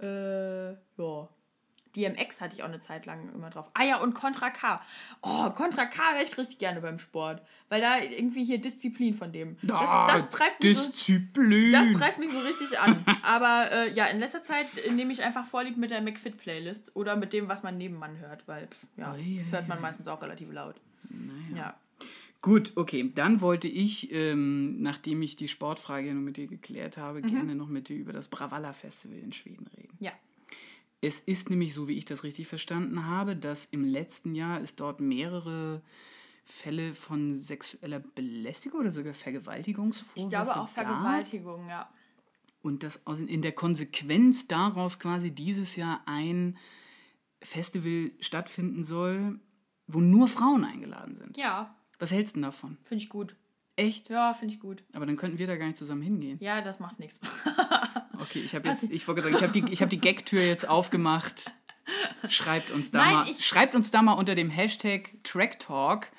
Äh, 0.00 0.72
ja. 0.72 1.28
DMX 1.96 2.40
hatte 2.40 2.54
ich 2.54 2.62
auch 2.62 2.68
eine 2.68 2.80
Zeit 2.80 3.04
lang 3.06 3.32
immer 3.34 3.50
drauf. 3.50 3.70
Ah 3.74 3.84
ja, 3.84 3.98
und 3.98 4.14
Contra 4.14 4.50
K. 4.50 4.80
Oh, 5.22 5.50
Contra 5.50 5.86
K 5.86 6.14
höre 6.14 6.22
ich 6.22 6.36
richtig 6.38 6.58
gerne 6.58 6.80
beim 6.80 6.98
Sport. 6.98 7.42
Weil 7.68 7.80
da 7.80 7.98
irgendwie 7.98 8.44
hier 8.44 8.58
Disziplin 8.60 9.14
von 9.14 9.32
dem. 9.32 9.56
Das, 9.62 9.80
das 9.80 10.28
treibt 10.30 10.62
mich 10.62 10.78
so, 10.78 10.90
Disziplin. 10.90 11.72
das 11.72 11.90
treibt 11.92 12.18
mich 12.18 12.30
so 12.30 12.38
richtig 12.40 12.78
an. 12.78 13.04
Aber 13.22 13.70
äh, 13.72 13.92
ja, 13.92 14.06
in 14.06 14.18
letzter 14.20 14.42
Zeit 14.42 14.66
nehme 14.90 15.12
ich 15.12 15.22
einfach 15.22 15.46
Vorlieb 15.46 15.76
mit 15.76 15.90
der 15.90 16.00
McFit-Playlist 16.00 16.96
oder 16.96 17.16
mit 17.16 17.32
dem, 17.32 17.48
was 17.48 17.62
man 17.62 17.76
nebenan 17.78 18.18
hört, 18.18 18.46
weil 18.48 18.68
ja, 18.96 19.12
Ui, 19.14 19.38
das 19.38 19.52
hört 19.52 19.68
man 19.68 19.80
meistens 19.80 20.08
auch 20.08 20.22
relativ 20.22 20.50
laut. 20.52 20.76
Ja. 21.54 21.74
Gut, 22.40 22.72
okay. 22.74 23.12
Dann 23.14 23.40
wollte 23.40 23.68
ich, 23.68 24.12
ähm, 24.12 24.82
nachdem 24.82 25.22
ich 25.22 25.36
die 25.36 25.46
Sportfrage 25.46 26.08
ja 26.08 26.14
nur 26.14 26.22
mit 26.24 26.36
dir 26.36 26.48
geklärt 26.48 26.96
habe, 26.96 27.20
Mhm. 27.20 27.26
gerne 27.28 27.54
noch 27.54 27.68
mit 27.68 27.88
dir 27.88 27.96
über 27.96 28.12
das 28.12 28.26
Bravalla 28.28 28.72
Festival 28.72 29.18
in 29.18 29.32
Schweden 29.32 29.66
reden. 29.76 29.96
Ja. 30.00 30.10
Es 31.04 31.18
ist 31.20 31.50
nämlich 31.50 31.74
so, 31.74 31.88
wie 31.88 31.98
ich 31.98 32.04
das 32.04 32.22
richtig 32.22 32.46
verstanden 32.46 33.06
habe, 33.06 33.34
dass 33.36 33.64
im 33.66 33.84
letzten 33.84 34.34
Jahr 34.36 34.60
es 34.60 34.76
dort 34.76 35.00
mehrere 35.00 35.82
Fälle 36.44 36.94
von 36.94 37.34
sexueller 37.34 37.98
Belästigung 38.00 38.80
oder 38.80 38.90
sogar 38.92 39.12
Vergewaltigungsvorwürfe 39.12 40.20
Ich 40.20 40.28
glaube 40.30 40.52
auch 40.52 40.72
gab. 40.72 40.86
Vergewaltigung, 40.86 41.68
ja. 41.68 41.90
Und 42.62 42.84
dass 42.84 43.04
aus, 43.06 43.18
in 43.18 43.42
der 43.42 43.50
Konsequenz 43.52 44.46
daraus 44.46 45.00
quasi 45.00 45.32
dieses 45.32 45.74
Jahr 45.74 46.02
ein 46.06 46.56
Festival 47.42 48.12
stattfinden 48.20 48.84
soll, 48.84 49.40
wo 49.88 50.00
nur 50.00 50.28
Frauen 50.28 50.64
eingeladen 50.64 51.16
sind. 51.16 51.36
Ja, 51.36 51.74
Was 51.98 52.12
hältst 52.12 52.34
du 52.34 52.38
denn 52.38 52.44
davon? 52.44 52.78
finde 52.84 53.02
ich 53.02 53.10
gut. 53.10 53.34
Echt? 53.74 54.10
Ja, 54.10 54.34
finde 54.34 54.54
ich 54.54 54.60
gut. 54.60 54.84
Aber 54.92 55.06
dann 55.06 55.16
könnten 55.16 55.38
wir 55.38 55.46
da 55.48 55.56
gar 55.56 55.66
nicht 55.66 55.78
zusammen 55.78 56.02
hingehen. 56.02 56.38
Ja, 56.40 56.60
das 56.60 56.78
macht 56.78 56.98
nichts. 57.00 57.18
Okay, 58.22 58.40
ich 58.44 58.54
habe 58.54 58.68
jetzt, 58.68 58.84
ich 58.84 59.08
wollte 59.08 59.22
sagen, 59.22 59.34
ich 59.34 59.42
habe 59.42 59.52
die, 59.52 59.72
ich 59.72 59.82
hab 59.82 59.90
die 59.90 60.00
Gag-Tür 60.00 60.42
jetzt 60.42 60.68
aufgemacht. 60.68 61.50
Schreibt 62.28 62.70
uns 62.70 62.92
da 62.92 62.98
Nein, 62.98 63.12
mal, 63.12 63.34
schreibt 63.34 63.74
uns 63.74 63.90
da 63.90 64.02
mal 64.02 64.12
unter 64.12 64.36
dem 64.36 64.50
Hashtag 64.50 65.10
Tracktalk 65.24 66.12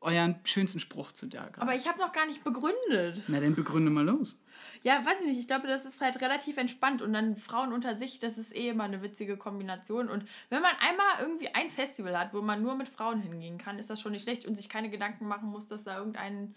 euren 0.00 0.38
schönsten 0.44 0.80
Spruch 0.80 1.12
zu 1.12 1.26
da. 1.26 1.48
Aber 1.56 1.74
ich 1.74 1.88
habe 1.88 1.98
noch 1.98 2.12
gar 2.12 2.26
nicht 2.26 2.44
begründet. 2.44 3.22
Na, 3.26 3.40
dann 3.40 3.54
begründe 3.54 3.90
mal 3.90 4.04
los. 4.04 4.36
Ja, 4.82 5.04
weiß 5.04 5.20
ich 5.22 5.26
nicht. 5.26 5.40
Ich 5.40 5.46
glaube, 5.46 5.66
das 5.66 5.86
ist 5.86 6.00
halt 6.00 6.20
relativ 6.20 6.56
entspannt 6.56 7.02
und 7.02 7.12
dann 7.12 7.36
Frauen 7.36 7.72
unter 7.72 7.94
sich, 7.94 8.20
das 8.20 8.38
ist 8.38 8.54
eh 8.54 8.68
immer 8.68 8.84
eine 8.84 9.02
witzige 9.02 9.36
Kombination. 9.36 10.08
Und 10.08 10.24
wenn 10.50 10.62
man 10.62 10.72
einmal 10.80 11.06
irgendwie 11.20 11.48
ein 11.48 11.70
Festival 11.70 12.16
hat, 12.18 12.32
wo 12.32 12.42
man 12.42 12.62
nur 12.62 12.76
mit 12.76 12.88
Frauen 12.88 13.20
hingehen 13.20 13.58
kann, 13.58 13.78
ist 13.78 13.90
das 13.90 14.00
schon 14.00 14.12
nicht 14.12 14.22
schlecht 14.22 14.44
und 14.44 14.56
sich 14.56 14.68
keine 14.68 14.90
Gedanken 14.90 15.26
machen 15.26 15.48
muss, 15.48 15.66
dass 15.66 15.84
da 15.84 15.98
irgendein 15.98 16.54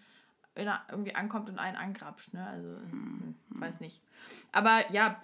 irgendwie 0.55 1.15
ankommt 1.15 1.50
und 1.50 1.58
einen 1.60 1.77
angrapscht. 1.77 2.34
Ne? 2.34 2.46
Also, 2.46 2.67
hm, 2.89 3.36
weiß 3.50 3.79
nicht. 3.79 4.01
Aber 4.51 4.84
ja, 4.91 5.22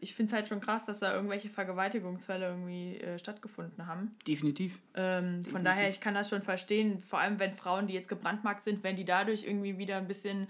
ich 0.00 0.14
finde 0.14 0.30
es 0.30 0.32
halt 0.32 0.48
schon 0.48 0.60
krass, 0.60 0.86
dass 0.86 1.00
da 1.00 1.12
irgendwelche 1.12 1.50
Vergewaltigungsfälle 1.50 2.46
irgendwie 2.46 2.96
äh, 2.98 3.18
stattgefunden 3.18 3.86
haben. 3.86 4.16
Definitiv. 4.26 4.78
Ähm, 4.94 5.44
von 5.44 5.64
daher, 5.64 5.88
ich 5.88 6.00
kann 6.00 6.14
das 6.14 6.28
schon 6.28 6.42
verstehen, 6.42 7.00
vor 7.00 7.18
allem 7.18 7.38
wenn 7.40 7.54
Frauen, 7.54 7.88
die 7.88 7.94
jetzt 7.94 8.08
gebrandmarkt 8.08 8.62
sind, 8.62 8.84
wenn 8.84 8.96
die 8.96 9.04
dadurch 9.04 9.44
irgendwie 9.44 9.78
wieder 9.78 9.96
ein 9.96 10.06
bisschen 10.06 10.48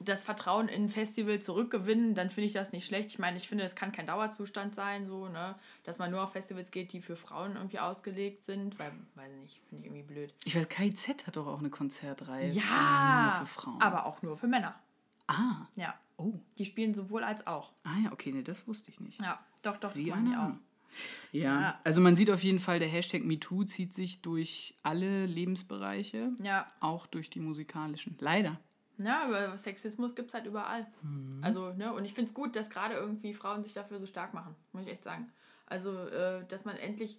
das 0.00 0.22
Vertrauen 0.22 0.68
in 0.68 0.84
ein 0.84 0.88
Festival 0.88 1.40
zurückgewinnen, 1.40 2.14
dann 2.14 2.30
finde 2.30 2.46
ich 2.46 2.52
das 2.52 2.72
nicht 2.72 2.86
schlecht. 2.86 3.10
Ich 3.10 3.18
meine, 3.18 3.36
ich 3.36 3.48
finde, 3.48 3.64
es 3.64 3.74
kann 3.74 3.92
kein 3.92 4.06
Dauerzustand 4.06 4.74
sein, 4.74 5.06
so, 5.06 5.28
ne, 5.28 5.54
dass 5.84 5.98
man 5.98 6.10
nur 6.10 6.22
auf 6.22 6.32
Festivals 6.32 6.70
geht, 6.70 6.92
die 6.92 7.00
für 7.00 7.16
Frauen 7.16 7.56
irgendwie 7.56 7.78
ausgelegt 7.78 8.44
sind, 8.44 8.78
weil, 8.78 8.92
weiß 9.14 9.32
nicht, 9.42 9.60
finde 9.68 9.84
ich 9.86 9.92
irgendwie 9.92 10.02
blöd. 10.14 10.34
Ich 10.44 10.56
weiß, 10.56 10.68
KIZ 10.68 11.26
hat 11.26 11.36
doch 11.36 11.46
auch 11.46 11.60
eine 11.60 11.70
Konzertreihe 11.70 12.50
Ja, 12.50 13.30
nur 13.38 13.46
für 13.46 13.52
Frauen. 13.60 13.80
aber 13.80 14.06
auch 14.06 14.20
nur 14.22 14.36
für 14.36 14.48
Männer. 14.48 14.74
ah, 15.28 15.66
Ja, 15.76 15.94
oh. 16.16 16.34
die 16.58 16.64
spielen 16.66 16.92
sowohl 16.92 17.22
als 17.24 17.46
auch. 17.46 17.72
Ah 17.84 17.96
ja, 18.04 18.12
okay, 18.12 18.32
nee, 18.32 18.42
das 18.42 18.66
wusste 18.68 18.90
ich 18.90 19.00
nicht. 19.00 19.22
Ja, 19.22 19.38
doch, 19.62 19.76
doch, 19.78 19.90
Sieh 19.90 20.06
das 20.06 20.16
machen 20.18 20.30
die 20.30 20.36
auch. 20.36 20.40
Ja. 21.32 21.60
Ja. 21.60 21.80
also 21.82 22.00
man 22.00 22.14
sieht 22.14 22.30
auf 22.30 22.44
jeden 22.44 22.60
Fall, 22.60 22.78
der 22.78 22.86
Hashtag 22.88 23.24
MeToo 23.24 23.64
zieht 23.64 23.94
sich 23.94 24.22
durch 24.22 24.76
alle 24.84 25.26
Lebensbereiche, 25.26 26.32
Ja. 26.42 26.66
auch 26.80 27.06
durch 27.06 27.30
die 27.30 27.40
musikalischen. 27.40 28.16
Leider. 28.20 28.60
Ja, 28.98 29.24
aber 29.24 29.56
Sexismus 29.58 30.14
gibt 30.14 30.28
es 30.28 30.34
halt 30.34 30.46
überall. 30.46 30.86
Mhm. 31.02 31.40
Also, 31.42 31.72
ne, 31.72 31.92
und 31.92 32.04
ich 32.04 32.14
finde 32.14 32.28
es 32.28 32.34
gut, 32.34 32.54
dass 32.56 32.70
gerade 32.70 32.94
irgendwie 32.94 33.34
Frauen 33.34 33.64
sich 33.64 33.74
dafür 33.74 33.98
so 33.98 34.06
stark 34.06 34.34
machen, 34.34 34.54
muss 34.72 34.84
ich 34.84 34.92
echt 34.92 35.02
sagen. 35.02 35.30
Also, 35.66 35.90
äh, 36.08 36.44
dass 36.48 36.64
man 36.64 36.76
endlich, 36.76 37.18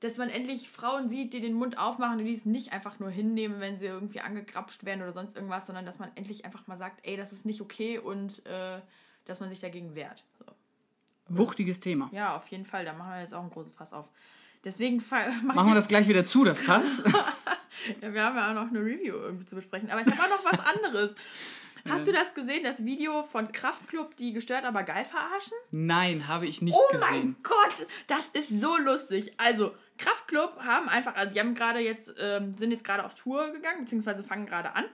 dass 0.00 0.16
man 0.18 0.28
endlich 0.28 0.70
Frauen 0.70 1.08
sieht, 1.08 1.32
die 1.32 1.40
den 1.40 1.54
Mund 1.54 1.78
aufmachen 1.78 2.18
und 2.18 2.24
die 2.24 2.32
es 2.32 2.44
nicht 2.44 2.72
einfach 2.72 2.98
nur 3.00 3.10
hinnehmen, 3.10 3.60
wenn 3.60 3.76
sie 3.76 3.86
irgendwie 3.86 4.20
angekrapscht 4.20 4.84
werden 4.84 5.02
oder 5.02 5.12
sonst 5.12 5.34
irgendwas, 5.34 5.66
sondern 5.66 5.86
dass 5.86 5.98
man 5.98 6.10
endlich 6.14 6.44
einfach 6.44 6.66
mal 6.66 6.76
sagt, 6.76 7.00
ey, 7.02 7.16
das 7.16 7.32
ist 7.32 7.44
nicht 7.44 7.60
okay 7.60 7.98
und 7.98 8.44
äh, 8.46 8.80
dass 9.24 9.40
man 9.40 9.48
sich 9.48 9.60
dagegen 9.60 9.94
wehrt. 9.94 10.24
So. 10.38 10.44
Wuchtiges 11.28 11.80
Thema. 11.80 12.10
Ja, 12.12 12.36
auf 12.36 12.48
jeden 12.48 12.66
Fall, 12.66 12.84
da 12.84 12.92
machen 12.92 13.12
wir 13.12 13.20
jetzt 13.20 13.34
auch 13.34 13.40
einen 13.40 13.50
großen 13.50 13.72
Fass 13.72 13.92
auf. 13.92 14.10
Deswegen 14.62 15.02
Machen 15.42 15.68
wir 15.68 15.74
das 15.74 15.88
gleich 15.88 16.06
wieder 16.08 16.26
zu, 16.26 16.44
das 16.44 16.60
Fass. 16.60 17.02
Ja, 18.00 18.12
wir 18.12 18.22
haben 18.22 18.36
ja 18.36 18.50
auch 18.50 18.54
noch 18.54 18.68
eine 18.70 18.80
Review 18.80 19.14
irgendwie 19.14 19.46
zu 19.46 19.54
besprechen. 19.56 19.90
Aber 19.90 20.00
ich 20.00 20.06
habe 20.06 20.22
auch 20.22 20.42
noch 20.42 20.52
was 20.52 20.66
anderes. 20.66 21.14
Hast 21.88 22.06
du 22.06 22.12
das 22.12 22.32
gesehen, 22.32 22.64
das 22.64 22.82
Video 22.86 23.24
von 23.24 23.52
Kraftklub, 23.52 24.16
die 24.16 24.32
gestört 24.32 24.64
aber 24.64 24.84
geil 24.84 25.04
verarschen? 25.04 25.52
Nein, 25.70 26.28
habe 26.28 26.46
ich 26.46 26.62
nicht 26.62 26.74
Oh 26.74 26.92
gesehen. 26.92 27.00
mein 27.10 27.36
Gott, 27.42 27.86
das 28.06 28.28
ist 28.28 28.48
so 28.58 28.78
lustig. 28.78 29.34
Also, 29.36 29.74
Kraftklub 29.98 30.60
haben 30.60 30.88
einfach, 30.88 31.14
also 31.14 31.34
die 31.34 31.40
haben 31.40 31.54
gerade 31.54 31.80
jetzt, 31.80 32.14
ähm, 32.18 32.54
sind 32.54 32.70
jetzt 32.70 32.84
gerade 32.84 33.04
auf 33.04 33.14
Tour 33.14 33.52
gegangen, 33.52 33.80
beziehungsweise 33.84 34.24
fangen 34.24 34.46
gerade 34.46 34.74
an. 34.74 34.86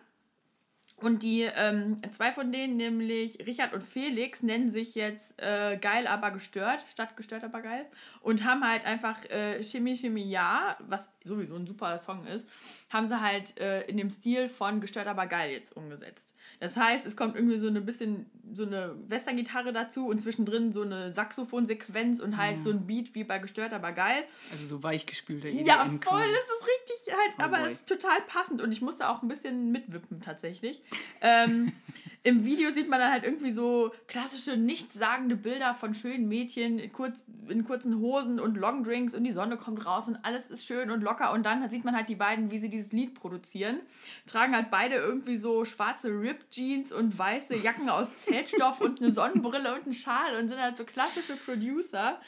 Und 1.00 1.22
die 1.22 1.42
ähm, 1.42 2.02
zwei 2.10 2.30
von 2.30 2.52
denen, 2.52 2.76
nämlich 2.76 3.38
Richard 3.46 3.72
und 3.72 3.82
Felix, 3.82 4.42
nennen 4.42 4.68
sich 4.68 4.94
jetzt 4.94 5.40
äh, 5.40 5.78
geil, 5.78 6.06
aber 6.06 6.30
gestört, 6.30 6.84
statt 6.90 7.16
gestört, 7.16 7.42
aber 7.42 7.62
geil. 7.62 7.86
Und 8.20 8.44
haben 8.44 8.62
halt 8.66 8.84
einfach 8.84 9.24
äh, 9.30 9.62
Chemie, 9.64 9.96
Chemie, 9.96 10.28
ja, 10.28 10.76
was 10.80 11.10
sowieso 11.24 11.56
ein 11.56 11.66
super 11.66 11.96
Song 11.96 12.26
ist, 12.26 12.46
haben 12.90 13.06
sie 13.06 13.18
halt 13.18 13.58
äh, 13.58 13.82
in 13.82 13.96
dem 13.96 14.10
Stil 14.10 14.48
von 14.48 14.80
gestört, 14.80 15.06
aber 15.06 15.26
geil 15.26 15.52
jetzt 15.52 15.74
umgesetzt. 15.74 16.29
Das 16.60 16.76
heißt, 16.76 17.06
es 17.06 17.16
kommt 17.16 17.36
irgendwie 17.36 17.58
so 17.58 17.66
eine 17.68 17.80
bisschen 17.80 18.26
so 18.52 18.64
eine 18.66 18.96
Western-Gitarre 19.08 19.72
dazu 19.72 20.06
und 20.06 20.20
zwischendrin 20.20 20.72
so 20.72 20.82
eine 20.82 21.10
Saxophonsequenz 21.10 22.20
und 22.20 22.36
halt 22.36 22.62
so 22.62 22.70
ein 22.70 22.86
Beat 22.86 23.14
wie 23.14 23.24
bei 23.24 23.38
gestört, 23.38 23.72
aber 23.72 23.92
geil. 23.92 24.24
Also 24.52 24.66
so 24.66 24.82
weichgespülter 24.82 25.48
Ja, 25.48 25.84
EDM 25.84 26.00
voll, 26.02 26.20
quasi. 26.20 26.30
das 26.32 26.42
ist 26.42 26.66
richtig 27.06 27.14
halt, 27.14 27.32
Oh 27.38 27.42
aber 27.44 27.58
boy. 27.58 27.66
es 27.68 27.72
ist 27.74 27.88
total 27.88 28.20
passend 28.28 28.60
und 28.60 28.72
ich 28.72 28.82
musste 28.82 29.08
auch 29.08 29.22
ein 29.22 29.28
bisschen 29.28 29.70
mitwippen 29.72 30.20
tatsächlich. 30.20 30.82
Ähm, 31.20 31.72
Im 32.22 32.44
Video 32.44 32.70
sieht 32.70 32.88
man 32.90 33.00
dann 33.00 33.10
halt 33.10 33.24
irgendwie 33.24 33.50
so 33.50 33.92
klassische, 34.06 34.58
nichtssagende 34.58 35.36
Bilder 35.36 35.72
von 35.72 35.94
schönen 35.94 36.28
Mädchen 36.28 36.78
in, 36.78 36.92
kurz, 36.92 37.24
in 37.48 37.64
kurzen 37.64 37.98
Hosen 37.98 38.38
und 38.38 38.58
Longdrinks 38.58 39.14
und 39.14 39.24
die 39.24 39.32
Sonne 39.32 39.56
kommt 39.56 39.86
raus 39.86 40.06
und 40.06 40.18
alles 40.22 40.50
ist 40.50 40.66
schön 40.66 40.90
und 40.90 41.00
locker 41.00 41.32
und 41.32 41.44
dann 41.44 41.70
sieht 41.70 41.82
man 41.84 41.96
halt 41.96 42.10
die 42.10 42.16
beiden, 42.16 42.50
wie 42.50 42.58
sie 42.58 42.68
dieses 42.68 42.92
Lied 42.92 43.14
produzieren. 43.14 43.80
Tragen 44.26 44.54
halt 44.54 44.70
beide 44.70 44.96
irgendwie 44.96 45.38
so 45.38 45.64
schwarze 45.64 46.10
Rip-Jeans 46.10 46.92
und 46.92 47.18
weiße 47.18 47.56
Jacken 47.56 47.88
aus 47.88 48.14
Zeltstoff 48.18 48.82
und 48.82 49.00
eine 49.00 49.12
Sonnenbrille 49.12 49.74
und 49.74 49.84
einen 49.84 49.94
Schal 49.94 50.36
und 50.36 50.48
sind 50.48 50.60
halt 50.60 50.76
so 50.76 50.84
klassische 50.84 51.36
Producer. 51.36 52.20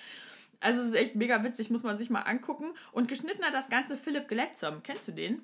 Also 0.61 0.81
es 0.81 0.89
ist 0.89 0.95
echt 0.95 1.17
mega 1.17 1.45
witzig, 1.45 1.69
muss 1.69 1.83
man 1.83 1.99
sich 1.99 2.09
mal 2.09 2.21
angucken. 2.21 2.73
Und 2.93 3.09
geschnitten 3.09 3.45
hat 3.45 3.53
das 3.53 3.69
Ganze 3.69 3.99
Philipp 3.99 4.29
Gletzer. 4.29 4.81
Kennst 4.83 5.09
du 5.09 5.13
den? 5.13 5.43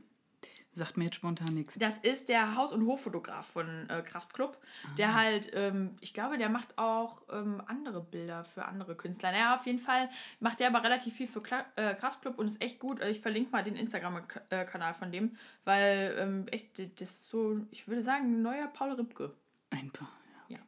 Sagt 0.79 0.97
mir 0.97 1.05
jetzt 1.05 1.17
spontan 1.17 1.55
nichts. 1.55 1.75
Das 1.79 1.99
ist 1.99 2.29
der 2.29 2.55
Haus- 2.55 2.73
und 2.73 2.87
Hoffotograf 2.87 3.47
von 3.47 3.89
äh, 3.91 4.03
Kraftklub. 4.03 4.57
Der 4.97 5.15
halt, 5.15 5.51
ähm, 5.55 5.97
ich 6.01 6.15
glaube, 6.15 6.39
der 6.39 6.49
macht 6.49 6.79
auch 6.79 7.23
ähm, 7.33 7.61
andere 7.67 8.01
Bilder 8.01 8.45
für 8.45 8.65
andere 8.65 8.95
Künstler. 8.95 9.33
Naja, 9.33 9.57
auf 9.57 9.67
jeden 9.67 9.81
Fall 9.81 10.09
macht 10.41 10.61
der 10.61 10.69
aber 10.69 10.83
relativ 10.83 11.15
viel 11.15 11.27
für 11.27 11.43
Kla 11.43 11.65
äh, 11.77 11.95
Kraftklub 11.95 12.39
und 12.39 12.47
ist 12.47 12.63
echt 12.63 12.79
gut. 12.79 13.03
Ich 13.03 13.21
verlinke 13.21 13.51
mal 13.51 13.65
den 13.65 13.77
Instagram-Kanal 13.77 14.95
von 14.95 15.11
dem, 15.11 15.37
weil 15.65 16.15
ähm, 16.19 16.47
echt, 16.51 16.79
das 17.01 17.11
ist 17.11 17.29
so, 17.31 17.61
ich 17.71 17.89
würde 17.89 18.03
sagen, 18.03 18.39
ein 18.39 18.43
neuer 18.43 18.69
Paul 18.69 18.93
Ripke. 18.93 19.35
Ein 19.71 19.91
paar. 19.91 20.13
Ja. 20.49 20.59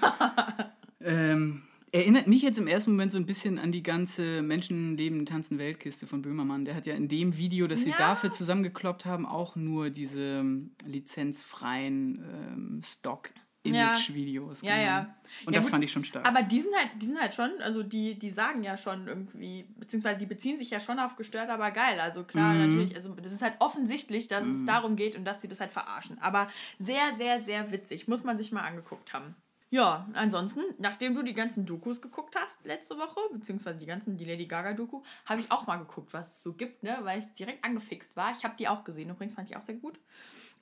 Ähm, 1.00 1.62
erinnert 1.92 2.26
mich 2.26 2.42
jetzt 2.42 2.58
im 2.58 2.66
ersten 2.66 2.90
Moment 2.92 3.12
so 3.12 3.18
ein 3.18 3.26
bisschen 3.26 3.58
an 3.58 3.72
die 3.72 3.82
ganze 3.82 4.42
Menschenleben 4.42 5.24
tanzen 5.26 5.58
Weltkiste 5.58 6.06
von 6.06 6.22
Böhmermann. 6.22 6.64
Der 6.64 6.74
hat 6.74 6.86
ja 6.86 6.94
in 6.94 7.08
dem 7.08 7.36
Video, 7.36 7.66
das 7.66 7.82
sie 7.84 7.90
Ja. 7.90 7.96
dafür 7.98 8.30
zusammengekloppt 8.30 9.04
haben, 9.04 9.26
auch 9.26 9.56
nur 9.56 9.90
diese 9.90 10.38
ähm, 10.40 10.72
lizenzfreien 10.84 12.24
ähm, 12.24 12.80
Stock-Image-Videos. 12.84 14.62
Ja, 14.62 14.76
ja. 14.78 15.14
Und 15.44 15.52
Ja, 15.52 15.58
das 15.58 15.66
gut. 15.66 15.72
fand 15.72 15.84
ich 15.84 15.92
schon 15.92 16.04
stark. 16.04 16.26
Aber 16.26 16.42
die 16.42 16.60
sind 16.60 16.74
halt, 16.74 16.90
die 17.00 17.06
sind 17.06 17.20
halt 17.20 17.34
schon, 17.34 17.50
also 17.60 17.82
die, 17.82 18.18
die 18.18 18.30
sagen 18.30 18.62
ja 18.62 18.76
schon 18.76 19.06
irgendwie, 19.06 19.66
beziehungsweise 19.78 20.18
die 20.18 20.26
beziehen 20.26 20.58
sich 20.58 20.70
ja 20.70 20.80
schon 20.80 20.98
auf 20.98 21.16
gestört, 21.16 21.50
aber 21.50 21.70
geil. 21.70 22.00
Also 22.00 22.24
klar, 22.24 22.54
Mhm. 22.54 22.60
natürlich, 22.60 22.96
also 22.96 23.14
das 23.14 23.32
ist 23.32 23.42
halt 23.42 23.54
offensichtlich, 23.58 24.28
dass 24.28 24.46
es 24.46 24.64
darum 24.64 24.96
geht 24.96 25.16
und 25.16 25.24
dass 25.24 25.40
sie 25.40 25.48
das 25.48 25.60
halt 25.60 25.70
verarschen. 25.70 26.18
Aber 26.20 26.48
sehr, 26.78 27.14
sehr, 27.18 27.40
sehr 27.40 27.70
witzig. 27.72 28.08
Muss 28.08 28.24
man 28.24 28.36
sich 28.36 28.52
mal 28.52 28.62
angeguckt 28.62 29.12
haben. 29.12 29.34
Ja, 29.70 30.08
ansonsten, 30.14 30.62
nachdem 30.78 31.14
du 31.14 31.22
die 31.22 31.34
ganzen 31.34 31.66
Dokus 31.66 32.00
geguckt 32.00 32.36
hast 32.36 32.56
letzte 32.64 32.96
Woche, 32.96 33.20
beziehungsweise 33.32 33.78
die 33.78 33.86
ganzen, 33.86 34.16
die 34.16 34.24
Lady 34.24 34.46
Gaga-Doku, 34.46 35.02
habe 35.26 35.40
ich 35.40 35.50
auch 35.50 35.66
mal 35.66 35.76
geguckt, 35.76 36.12
was 36.14 36.32
es 36.32 36.42
so 36.42 36.54
gibt, 36.54 36.82
ne? 36.82 36.98
Weil 37.02 37.18
ich 37.18 37.26
direkt 37.34 37.64
angefixt 37.64 38.16
war. 38.16 38.32
Ich 38.32 38.44
habe 38.44 38.56
die 38.58 38.66
auch 38.66 38.84
gesehen, 38.84 39.10
übrigens 39.10 39.34
fand 39.34 39.50
ich 39.50 39.56
auch 39.56 39.62
sehr 39.62 39.74
gut. 39.74 39.98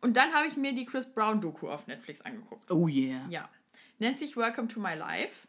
Und 0.00 0.16
dann 0.16 0.32
habe 0.34 0.48
ich 0.48 0.56
mir 0.56 0.74
die 0.74 0.86
Chris 0.86 1.06
Brown-Doku 1.06 1.68
auf 1.68 1.86
Netflix 1.86 2.20
angeguckt. 2.20 2.70
oh 2.70 2.88
yeah. 2.88 3.26
Ja. 3.30 3.48
Nennt 3.98 4.18
sich 4.18 4.36
Welcome 4.36 4.68
to 4.68 4.80
My 4.80 4.94
Life. 4.94 5.46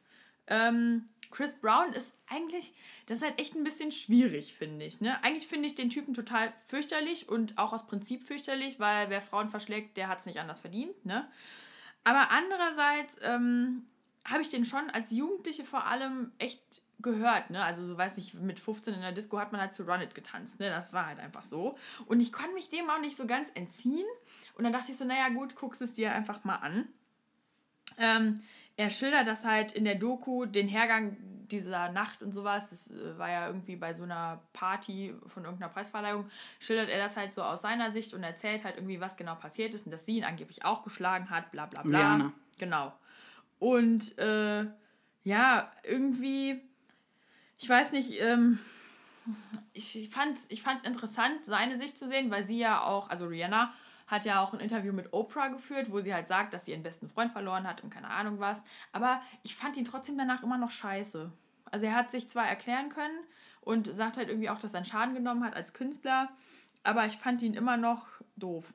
Ähm, 0.47 1.09
Chris 1.31 1.53
Brown 1.59 1.91
ist 1.93 2.13
eigentlich, 2.29 2.73
das 3.07 3.19
ist 3.19 3.25
halt 3.25 3.39
echt 3.39 3.55
ein 3.55 3.63
bisschen 3.63 3.91
schwierig, 3.91 4.53
finde 4.53 4.85
ich. 4.85 5.01
Ne? 5.01 5.21
Eigentlich 5.23 5.47
finde 5.47 5.67
ich 5.67 5.75
den 5.75 5.89
Typen 5.89 6.13
total 6.13 6.53
fürchterlich 6.67 7.27
und 7.27 7.57
auch 7.57 7.73
aus 7.73 7.85
Prinzip 7.85 8.23
fürchterlich, 8.23 8.79
weil 8.79 9.09
wer 9.09 9.21
Frauen 9.21 9.49
verschlägt, 9.49 9.97
der 9.97 10.07
hat 10.07 10.19
es 10.19 10.25
nicht 10.25 10.39
anders 10.39 10.61
verdient. 10.61 11.05
Ne? 11.05 11.27
Aber 12.07 12.31
andererseits 12.31 13.17
ähm, 13.21 13.85
habe 14.23 14.41
ich 14.41 14.49
den 14.49 14.63
schon 14.63 14.89
als 14.91 15.11
Jugendliche 15.11 15.65
vor 15.65 15.87
allem 15.87 16.31
echt 16.37 16.81
gehört, 16.99 17.49
ne? 17.49 17.61
Also 17.61 17.85
so 17.85 17.97
weiß 17.97 18.15
nicht, 18.15 18.33
mit 18.33 18.61
15 18.61 18.93
in 18.93 19.01
der 19.01 19.11
Disco 19.11 19.37
hat 19.37 19.51
man 19.51 19.59
halt 19.59 19.73
zu 19.73 19.83
Run 19.83 19.99
It 19.99 20.15
getanzt, 20.15 20.57
ne? 20.61 20.69
Das 20.69 20.93
war 20.93 21.07
halt 21.07 21.19
einfach 21.19 21.43
so. 21.43 21.77
Und 22.05 22.21
ich 22.21 22.31
konnte 22.31 22.53
mich 22.53 22.69
dem 22.69 22.89
auch 22.89 23.01
nicht 23.01 23.17
so 23.17 23.27
ganz 23.27 23.49
entziehen. 23.55 24.05
Und 24.55 24.63
dann 24.63 24.71
dachte 24.71 24.93
ich 24.93 24.97
so, 24.97 25.03
naja 25.03 25.27
gut, 25.27 25.57
guckst 25.57 25.81
es 25.81 25.95
dir 25.95 26.13
einfach 26.13 26.45
mal 26.45 26.55
an. 26.55 26.87
Ähm, 27.97 28.41
er 28.77 28.89
schildert 28.89 29.27
das 29.27 29.43
halt 29.43 29.73
in 29.73 29.83
der 29.83 29.95
Doku, 29.95 30.45
den 30.45 30.69
Hergang 30.69 31.17
dieser 31.51 31.91
Nacht 31.91 32.21
und 32.21 32.31
sowas. 32.31 32.69
Das 32.69 32.91
äh, 32.91 33.17
war 33.17 33.29
ja 33.29 33.47
irgendwie 33.47 33.75
bei 33.75 33.93
so 33.93 34.03
einer 34.03 34.41
Party 34.53 35.13
von 35.27 35.43
irgendeiner 35.43 35.71
Preisverleihung. 35.71 36.29
Schildert 36.59 36.89
er 36.89 36.99
das 36.99 37.17
halt 37.17 37.33
so 37.33 37.43
aus 37.43 37.61
seiner 37.61 37.91
Sicht 37.91 38.13
und 38.13 38.23
erzählt 38.23 38.63
halt 38.63 38.75
irgendwie, 38.75 38.99
was 38.99 39.17
genau 39.17 39.35
passiert 39.35 39.73
ist 39.73 39.85
und 39.85 39.91
dass 39.91 40.05
sie 40.05 40.17
ihn 40.17 40.23
angeblich 40.23 40.65
auch 40.65 40.83
geschlagen 40.83 41.29
hat, 41.29 41.51
bla 41.51 41.65
bla 41.65 41.83
bla. 41.83 41.99
Rihanna. 41.99 42.33
Genau. 42.57 42.93
Und 43.59 44.17
äh, 44.17 44.65
ja, 45.23 45.71
irgendwie, 45.83 46.61
ich 47.57 47.67
weiß 47.67 47.91
nicht, 47.91 48.21
ähm, 48.21 48.59
ich 49.73 50.09
fand 50.11 50.37
es 50.37 50.45
ich 50.49 50.61
fand's 50.61 50.83
interessant, 50.83 51.45
seine 51.45 51.77
Sicht 51.77 51.97
zu 51.97 52.07
sehen, 52.07 52.31
weil 52.31 52.43
sie 52.43 52.59
ja 52.59 52.81
auch, 52.81 53.09
also 53.09 53.25
Rihanna 53.27 53.73
hat 54.07 54.25
ja 54.25 54.41
auch 54.41 54.53
ein 54.53 54.59
Interview 54.59 54.93
mit 54.93 55.13
Oprah 55.13 55.49
geführt, 55.49 55.91
wo 55.91 55.99
sie 55.99 56.13
halt 56.13 56.27
sagt, 56.27 56.53
dass 56.53 56.65
sie 56.65 56.71
ihren 56.71 56.83
besten 56.83 57.09
Freund 57.09 57.31
verloren 57.31 57.67
hat 57.67 57.83
und 57.83 57.89
keine 57.89 58.09
Ahnung 58.09 58.39
was. 58.39 58.63
Aber 58.93 59.21
ich 59.43 59.55
fand 59.55 59.77
ihn 59.77 59.85
trotzdem 59.85 60.17
danach 60.17 60.43
immer 60.43 60.57
noch 60.57 60.71
scheiße. 60.71 61.31
Also 61.71 61.85
er 61.85 61.95
hat 61.95 62.09
sich 62.09 62.29
zwar 62.29 62.47
erklären 62.47 62.89
können 62.89 63.19
und 63.61 63.93
sagt 63.93 64.17
halt 64.17 64.29
irgendwie 64.29 64.49
auch, 64.49 64.59
dass 64.59 64.73
er 64.73 64.77
einen 64.77 64.85
Schaden 64.85 65.13
genommen 65.13 65.43
hat 65.43 65.55
als 65.55 65.73
Künstler, 65.73 66.29
aber 66.83 67.05
ich 67.05 67.17
fand 67.17 67.41
ihn 67.41 67.53
immer 67.53 67.75
noch 67.75 68.07
doof. 68.37 68.73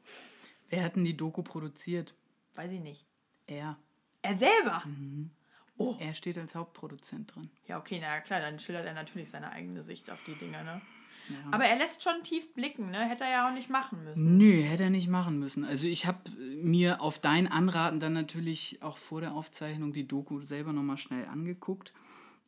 Wer 0.69 0.85
hat 0.85 0.97
denn 0.97 1.05
die 1.05 1.17
Doku 1.17 1.43
produziert? 1.43 2.15
Weiß 2.55 2.71
ich 2.71 2.81
nicht. 2.81 3.07
Er. 3.47 3.77
Er 4.21 4.35
selber? 4.35 4.83
Oh. 5.79 5.97
Er 5.99 6.13
steht 6.13 6.37
als 6.37 6.55
Hauptproduzent 6.55 7.35
drin. 7.35 7.51
Ja, 7.67 7.79
okay, 7.79 7.99
na 8.01 8.21
klar, 8.21 8.41
dann 8.41 8.59
schildert 8.59 8.87
er 8.87 8.93
natürlich 8.93 9.31
seine 9.31 9.51
eigene 9.51 9.83
Sicht 9.83 10.11
auf 10.11 10.23
die 10.25 10.35
Dinge, 10.35 10.63
ne? 10.63 10.83
Ja. 11.29 11.37
Aber 11.53 11.65
er 11.65 11.77
lässt 11.77 12.03
schon 12.03 12.23
tief 12.23 12.53
blicken, 12.55 12.91
ne? 12.91 13.09
Hätte 13.09 13.25
er 13.25 13.31
ja 13.31 13.49
auch 13.49 13.55
nicht 13.55 13.71
machen 13.71 14.03
müssen. 14.05 14.39
Nö, 14.39 14.63
hätte 14.63 14.85
er 14.85 14.91
nicht 14.91 15.09
machen 15.09 15.39
müssen. 15.39 15.65
Also 15.65 15.87
ich 15.87 16.07
habe 16.07 16.31
mir 16.63 17.01
auf 17.01 17.19
dein 17.19 17.47
Anraten 17.49 18.01
dann 18.01 18.13
natürlich 18.13 18.79
auch 18.83 18.99
vor 18.99 19.21
der 19.21 19.35
Aufzeichnung 19.35 19.93
die 19.93 20.07
Doku 20.07 20.43
selber 20.43 20.73
nochmal 20.73 20.99
schnell 20.99 21.27
angeguckt. 21.27 21.93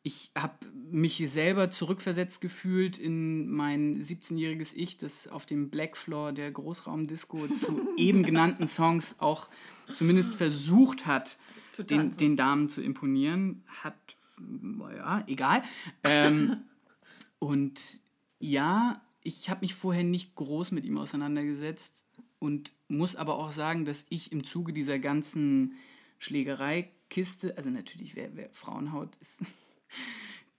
Ich 0.03 0.29
habe 0.37 0.53
mich 0.91 1.17
selber 1.31 1.71
zurückversetzt 1.71 2.39
gefühlt 2.39 2.99
in 2.99 3.49
mein 3.49 4.03
17-jähriges 4.03 4.73
Ich, 4.75 4.97
das 4.97 5.27
auf 5.27 5.47
dem 5.47 5.71
Black 5.71 5.97
Floor 5.97 6.31
der 6.31 6.51
Großraumdisco 6.51 7.47
zu 7.55 7.89
eben 7.97 8.21
genannten 8.21 8.67
Songs 8.67 9.15
auch 9.17 9.49
zumindest 9.93 10.35
versucht 10.35 11.07
hat, 11.07 11.37
den, 11.79 12.15
den 12.17 12.37
Damen 12.37 12.69
zu 12.69 12.83
imponieren. 12.83 13.63
Hat, 13.83 13.95
naja, 14.37 15.23
egal. 15.25 15.63
Ähm, 16.03 16.57
und 17.39 18.04
ja, 18.49 19.01
ich 19.21 19.49
habe 19.49 19.61
mich 19.61 19.73
vorher 19.75 20.03
nicht 20.03 20.35
groß 20.35 20.71
mit 20.71 20.85
ihm 20.85 20.97
auseinandergesetzt 20.97 22.03
und 22.39 22.73
muss 22.87 23.15
aber 23.15 23.37
auch 23.37 23.51
sagen, 23.51 23.85
dass 23.85 24.05
ich 24.09 24.31
im 24.31 24.43
Zuge 24.43 24.71
dieser 24.71 24.99
ganzen 24.99 25.73
Schlägereikiste, 26.19 27.57
also 27.57 27.69
natürlich, 27.69 28.15
wer, 28.15 28.35
wer 28.35 28.49
Frauenhaut 28.51 29.15
ist, 29.19 29.39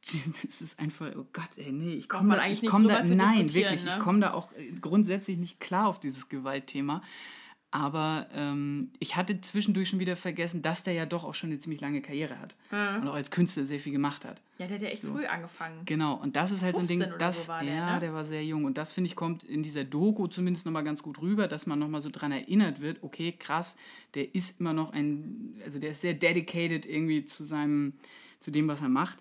das 0.47 0.61
ist 0.61 0.79
einfach, 0.79 1.13
oh 1.17 1.27
Gott, 1.33 1.57
ey, 1.57 1.73
nee, 1.73 1.95
ich 1.95 2.09
komme 2.09 2.35
da, 2.35 2.43
eigentlich 2.43 2.65
ich 2.65 2.69
komm 2.69 2.89
da, 2.89 3.03
nein, 3.05 3.53
wirklich, 3.53 3.85
ich 3.85 3.95
ne? 3.95 3.99
komme 3.99 4.21
da 4.21 4.35
auch 4.35 4.51
grundsätzlich 4.81 5.39
nicht 5.39 5.61
klar 5.61 5.89
auf 5.89 6.01
dieses 6.01 6.29
Gewaltthema. 6.29 7.03
Aber 7.77 8.27
ähm, 8.33 8.91
ich 9.01 9.17
hatte 9.17 9.39
zwischendurch 9.43 9.91
schon 9.91 9.99
wieder 9.99 10.17
vergessen, 10.17 10.63
dass 10.63 10.83
der 10.83 10.95
ja 10.95 11.05
doch 11.05 11.25
auch 11.25 11.35
schon 11.35 11.51
eine 11.51 11.59
ziemlich 11.59 11.83
lange 11.83 12.01
Karriere 12.01 12.41
hat. 12.41 12.57
Und 12.71 13.07
auch 13.07 13.15
als 13.15 13.31
Künstler 13.31 13.65
sehr 13.65 13.81
viel 13.81 13.93
gemacht 13.93 14.25
hat. 14.25 14.41
Ja, 14.57 14.67
der 14.67 14.77
hat 14.77 14.83
ja 14.83 14.89
echt 14.89 15.05
früh 15.05 15.27
angefangen. 15.27 15.83
Genau, 15.85 16.15
und 16.15 16.37
das 16.37 16.53
ist 16.53 16.63
halt 16.63 16.77
so 16.77 16.81
ein 16.81 16.87
Ding, 16.87 17.01
15 17.01 17.15
oder 17.15 17.27
das, 17.27 17.45
so 17.45 17.53
der, 17.53 17.65
ja, 17.65 17.95
ne? 17.95 18.01
der 18.01 18.15
war 18.15 18.25
sehr 18.25 18.43
jung. 18.43 18.65
Und 18.65 18.79
das, 18.79 18.93
finde 18.93 19.11
ich, 19.11 19.15
kommt 19.15 19.45
in 19.45 19.63
dieser 19.63 19.85
Doku 19.85 20.27
zumindest 20.27 20.65
nochmal 20.65 20.85
ganz 20.85 21.03
gut 21.03 21.21
rüber, 21.21 21.49
dass 21.49 21.67
man 21.67 21.79
nochmal 21.79 22.01
so 22.01 22.09
dran 22.09 22.33
erinnert 22.33 22.81
wird, 22.81 23.03
okay, 23.03 23.33
krass, 23.39 23.77
der 24.15 24.35
ist 24.35 24.59
immer 24.59 24.73
noch 24.73 24.95
ein, 24.95 25.61
also 25.63 25.79
der 25.79 25.91
ist 25.91 26.01
sehr 26.01 26.15
dedicated 26.15 26.87
irgendwie 26.87 27.27
zu 27.27 27.45
seinem, 27.45 27.93
zu 28.41 28.51
dem, 28.51 28.69
was 28.69 28.81
er 28.81 28.89
macht, 28.89 29.19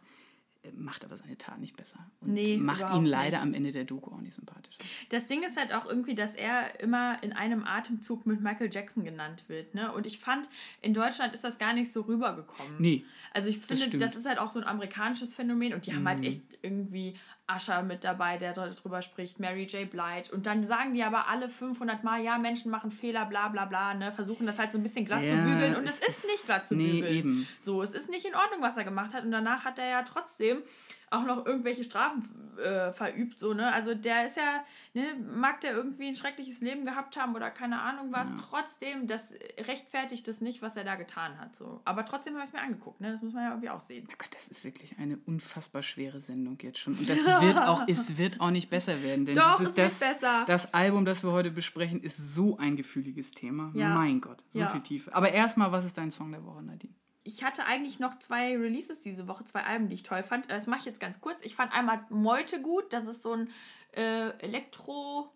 macht 0.73 1.05
aber 1.05 1.17
seine 1.17 1.37
Tat 1.37 1.59
nicht 1.59 1.75
besser. 1.75 1.99
Und 2.21 2.33
Nee, 2.33 2.57
macht 2.57 2.93
ihn 2.93 3.05
leider 3.05 3.37
nicht. 3.37 3.43
am 3.43 3.53
Ende 3.53 3.71
der 3.71 3.83
Doku 3.83 4.11
auch 4.11 4.21
nicht 4.21 4.33
sympathisch. 4.33 4.77
Das 5.09 5.27
Ding 5.27 5.43
ist 5.43 5.57
halt 5.57 5.73
auch 5.73 5.85
irgendwie, 5.85 6.15
dass 6.15 6.35
er 6.35 6.79
immer 6.79 7.21
in 7.23 7.33
einem 7.33 7.63
Atemzug 7.63 8.25
mit 8.25 8.41
Michael 8.41 8.69
Jackson 8.71 9.03
genannt 9.03 9.45
wird. 9.47 9.75
Ne? 9.75 9.91
Und 9.91 10.05
ich 10.05 10.19
fand, 10.19 10.49
in 10.81 10.93
Deutschland 10.93 11.33
ist 11.33 11.43
das 11.43 11.57
gar 11.57 11.73
nicht 11.73 11.91
so 11.91 12.01
rübergekommen. 12.01 12.75
Nee. 12.79 13.05
Also 13.33 13.49
ich 13.49 13.59
finde. 13.59 13.87
Mhm. 13.87 13.99
das, 13.99 14.15
ist 14.15 14.25
halt 14.25 14.39
auch 14.39 14.49
so 14.49 14.59
ein 14.59 14.65
amerikanisches 14.65 15.35
Phänomen 15.35 15.73
und 15.73 15.85
die 15.85 15.93
haben 15.93 16.07
halt 16.07 16.23
echt 16.23 16.41
irgendwie 16.61 17.15
Usher 17.53 17.83
mit 17.83 18.03
dabei, 18.03 18.37
der 18.37 18.53
darüber 18.53 19.01
spricht, 19.01 19.39
Mary 19.39 19.63
J. 19.65 19.89
Blige. 19.89 20.31
Und 20.33 20.45
dann 20.47 20.63
sagen 20.63 20.93
die 20.95 21.03
aber 21.03 21.27
alle 21.27 21.47
500 21.49 22.03
Mal, 22.03 22.21
ja, 22.23 22.37
Menschen 22.39 22.71
machen 22.71 22.89
Fehler, 22.91 23.25
bla 23.25 23.49
bla 23.49 23.65
bla, 23.65 23.93
ne? 23.93 24.11
versuchen 24.11 24.45
das 24.47 24.57
halt 24.57 24.71
so 24.71 24.79
ein 24.79 24.83
bisschen 24.83 25.05
glatt 25.05 25.19
zu 25.21 25.27
Ja, 25.27 25.35
bügeln. 25.43 25.75
Und 25.75 25.85
es 25.85 25.99
es, 25.99 26.07
ist 26.07 26.17
ist- 26.23 26.25
nicht 26.31 26.45
glatt 26.45 26.67
zu 26.67 26.75
nee, 26.75 26.91
bügeln. 27.01 27.13
eben. 27.15 27.47
So, 27.59 27.83
es 27.83 27.93
ist 27.93 28.09
nicht 28.09 28.25
in 28.25 28.33
Ordnung, 28.35 28.61
was 28.61 28.77
er 28.77 28.83
gemacht 28.83 29.13
hat. 29.13 29.23
Und 29.23 29.31
danach 29.31 29.63
hat 29.63 29.77
er 29.77 29.87
ja 29.87 30.01
trotzdem 30.03 30.63
auch 31.11 31.23
noch 31.25 31.45
irgendwelche 31.45 31.83
Strafen 31.83 32.57
äh, 32.57 32.91
verübt. 32.91 33.37
So, 33.39 33.53
ne? 33.53 33.71
Also 33.71 33.93
der 33.93 34.25
ist 34.25 34.37
ja, 34.37 34.63
ne, 34.93 35.03
mag 35.35 35.61
der 35.61 35.73
irgendwie 35.73 36.07
ein 36.07 36.15
schreckliches 36.15 36.61
Leben 36.61 36.85
gehabt 36.85 37.17
haben 37.17 37.35
oder 37.35 37.51
keine 37.51 37.81
Ahnung 37.81 38.07
was. 38.11 38.29
Trotzdem, 38.49 39.07
das 39.07 39.33
rechtfertigt 39.67 40.27
das 40.27 40.41
nicht, 40.41 40.61
was 40.61 40.75
er 40.75 40.83
da 40.83 40.95
getan 40.95 41.37
hat. 41.39 41.55
So. 41.55 41.81
Aber 41.85 42.05
trotzdem 42.05 42.33
habe 42.35 42.43
ich 42.43 42.49
es 42.49 42.53
mir 42.53 42.61
angeguckt. 42.61 43.01
Ne? 43.01 43.11
Das 43.13 43.21
muss 43.21 43.33
man 43.33 43.43
ja 43.43 43.49
irgendwie 43.49 43.69
auch 43.69 43.79
sehen. 43.79 44.07
Oh 44.09 44.15
Gott, 44.17 44.29
das 44.33 44.47
ist 44.47 44.63
wirklich 44.63 44.97
eine 44.97 45.17
unfassbar 45.25 45.81
schwere 45.83 46.21
Sendung 46.21 46.57
jetzt 46.61 46.79
schon. 46.79 46.93
Und 46.93 47.09
das 47.09 47.25
wird 47.41 47.57
auch, 47.59 47.83
es 47.87 48.17
wird 48.17 48.39
auch 48.39 48.51
nicht 48.51 48.69
besser 48.69 49.01
werden. 49.01 49.25
Denn 49.25 49.35
Doch, 49.35 49.57
dieses, 49.57 49.71
es 49.71 49.77
wird 49.77 49.87
das, 49.87 49.99
besser. 49.99 50.43
Das 50.47 50.73
Album, 50.73 51.05
das 51.05 51.23
wir 51.23 51.31
heute 51.31 51.51
besprechen, 51.51 52.01
ist 52.01 52.17
so 52.33 52.57
ein 52.57 52.75
gefühliges 52.75 53.31
Thema. 53.31 53.71
Ja. 53.73 53.89
Mein 53.95 54.21
Gott, 54.21 54.43
so 54.49 54.59
Ja. 54.59 54.67
viel 54.67 54.81
Tiefe. 54.81 55.13
Aber 55.13 55.31
erstmal, 55.31 55.71
was 55.71 55.85
ist 55.85 55.97
dein 55.97 56.11
Song 56.11 56.31
der 56.31 56.43
Woche, 56.45 56.63
Nadine? 56.63 56.93
Ich 57.27 57.43
hatte 57.43 57.65
eigentlich 57.65 57.99
noch 57.99 58.19
zwei 58.19 58.55
Releases 58.55 59.01
diese 59.01 59.27
Woche, 59.27 59.43
zwei 59.45 59.63
Alben, 59.63 59.89
die 59.89 59.95
ich 59.95 60.03
toll 60.03 60.21
fand. 60.21 60.49
Das 60.49 60.67
mache 60.67 60.81
ich 60.81 60.85
jetzt 60.85 60.99
ganz 60.99 61.19
kurz. 61.19 61.41
Ich 61.41 61.55
fand 61.55 61.73
einmal 61.73 62.05
Meute 62.09 62.61
gut. 62.61 62.93
Das 62.93 63.07
ist 63.07 63.23
so 63.23 63.33
ein 63.33 63.49
äh, 63.93 64.29
Elektro. 64.37 65.31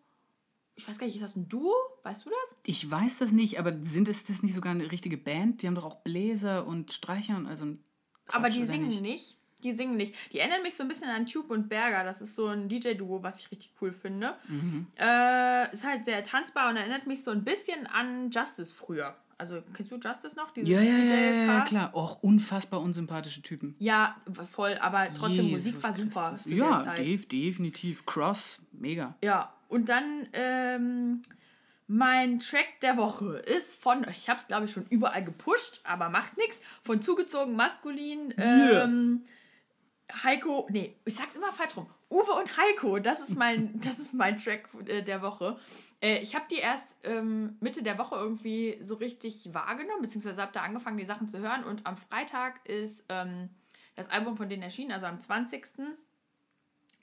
Ich 0.75 0.87
weiß 0.87 0.99
gar 0.99 1.07
nicht, 1.07 1.15
ist 1.15 1.23
das 1.23 1.35
ein 1.35 1.49
Duo? 1.49 1.73
Weißt 2.03 2.25
du 2.25 2.29
das? 2.29 2.57
Ich 2.67 2.89
weiß 2.89 3.17
das 3.17 3.31
nicht, 3.31 3.59
aber 3.59 3.81
sind 3.81 4.07
es 4.07 4.23
das 4.23 4.43
nicht 4.43 4.53
sogar 4.53 4.71
eine 4.71 4.91
richtige 4.91 5.17
Band? 5.17 5.63
Die 5.63 5.67
haben 5.67 5.75
doch 5.75 5.83
auch 5.83 5.97
Bläser 5.97 6.67
und 6.67 6.93
Streicher 6.93 7.35
und 7.35 7.47
also 7.47 7.65
ein 7.65 7.83
Quatsch, 8.27 8.35
Aber 8.35 8.49
die 8.49 8.63
singen 8.63 9.01
nicht? 9.01 9.39
Die 9.63 9.73
singen 9.73 9.97
nicht. 9.97 10.13
Die 10.31 10.39
erinnern 10.39 10.61
mich 10.61 10.75
so 10.75 10.83
ein 10.83 10.87
bisschen 10.87 11.09
an 11.09 11.25
Tube 11.25 11.49
und 11.49 11.69
Berger. 11.69 12.03
Das 12.03 12.21
ist 12.21 12.35
so 12.35 12.47
ein 12.47 12.69
DJ-Duo, 12.69 13.23
was 13.23 13.39
ich 13.39 13.51
richtig 13.51 13.73
cool 13.81 13.91
finde. 13.91 14.35
Mhm. 14.47 14.85
Äh, 14.97 15.73
ist 15.73 15.83
halt 15.83 16.05
sehr 16.05 16.23
tanzbar 16.23 16.69
und 16.69 16.77
erinnert 16.77 17.07
mich 17.07 17.23
so 17.23 17.31
ein 17.31 17.43
bisschen 17.43 17.87
an 17.87 18.29
Justice 18.29 18.71
früher. 18.71 19.17
Also, 19.39 19.63
kennst 19.73 19.89
du 19.91 19.95
Justice 19.95 20.35
noch? 20.35 20.51
Dieses 20.51 20.69
Ja, 20.69 20.81
ja, 20.81 20.97
ja, 20.97 21.45
ja, 21.45 21.61
klar. 21.61 21.95
Auch 21.95 22.21
unfassbar 22.21 22.81
unsympathische 22.81 23.41
Typen. 23.41 23.73
Ja, 23.79 24.17
voll, 24.51 24.77
aber 24.81 25.07
trotzdem 25.17 25.45
Jesus 25.45 25.65
Musik 25.65 25.83
war 25.83 25.93
super. 25.93 26.29
Christus. 26.31 26.53
Ja, 26.53 26.93
def, 26.95 27.27
definitiv. 27.27 28.05
Cross, 28.05 28.61
mega. 28.73 29.15
Ja, 29.23 29.53
und 29.69 29.87
dann 29.87 30.27
ähm, 30.33 31.21
mein 31.87 32.41
Track 32.41 32.81
der 32.81 32.97
Woche 32.97 33.37
ist 33.37 33.75
von, 33.75 34.05
ich 34.09 34.29
habe 34.29 34.39
es 34.39 34.47
glaube 34.47 34.65
ich 34.65 34.73
schon 34.73 34.85
überall 34.89 35.23
gepusht, 35.23 35.79
aber 35.85 36.09
macht 36.09 36.37
nichts, 36.37 36.59
von 36.83 37.01
zugezogen 37.01 37.55
maskulin. 37.55 38.33
Yeah. 38.37 38.83
Ähm, 38.83 39.21
Heiko, 40.23 40.67
nee, 40.69 40.95
ich 41.05 41.15
sag's 41.15 41.35
immer 41.35 41.51
falsch 41.51 41.77
rum. 41.77 41.87
Uwe 42.09 42.31
und 42.31 42.57
Heiko, 42.57 42.99
das 42.99 43.19
ist 43.19 43.35
mein, 43.35 43.79
das 43.83 43.99
ist 43.99 44.13
mein 44.13 44.37
Track 44.37 44.69
äh, 44.87 45.01
der 45.01 45.21
Woche. 45.21 45.59
Äh, 46.01 46.19
ich 46.19 46.35
habe 46.35 46.45
die 46.49 46.57
erst 46.57 46.97
ähm, 47.03 47.57
Mitte 47.59 47.83
der 47.83 47.97
Woche 47.97 48.15
irgendwie 48.15 48.77
so 48.81 48.95
richtig 48.95 49.53
wahrgenommen, 49.53 50.01
beziehungsweise 50.01 50.41
habe 50.41 50.53
da 50.53 50.61
angefangen, 50.61 50.97
die 50.97 51.05
Sachen 51.05 51.29
zu 51.29 51.39
hören. 51.39 51.63
Und 51.63 51.85
am 51.85 51.97
Freitag 51.97 52.65
ist 52.67 53.05
ähm, 53.09 53.49
das 53.95 54.09
Album 54.09 54.37
von 54.37 54.49
denen 54.49 54.63
erschienen, 54.63 54.91
also 54.91 55.05
am 55.05 55.19
20. 55.19 55.63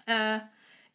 Äh, 0.06 0.40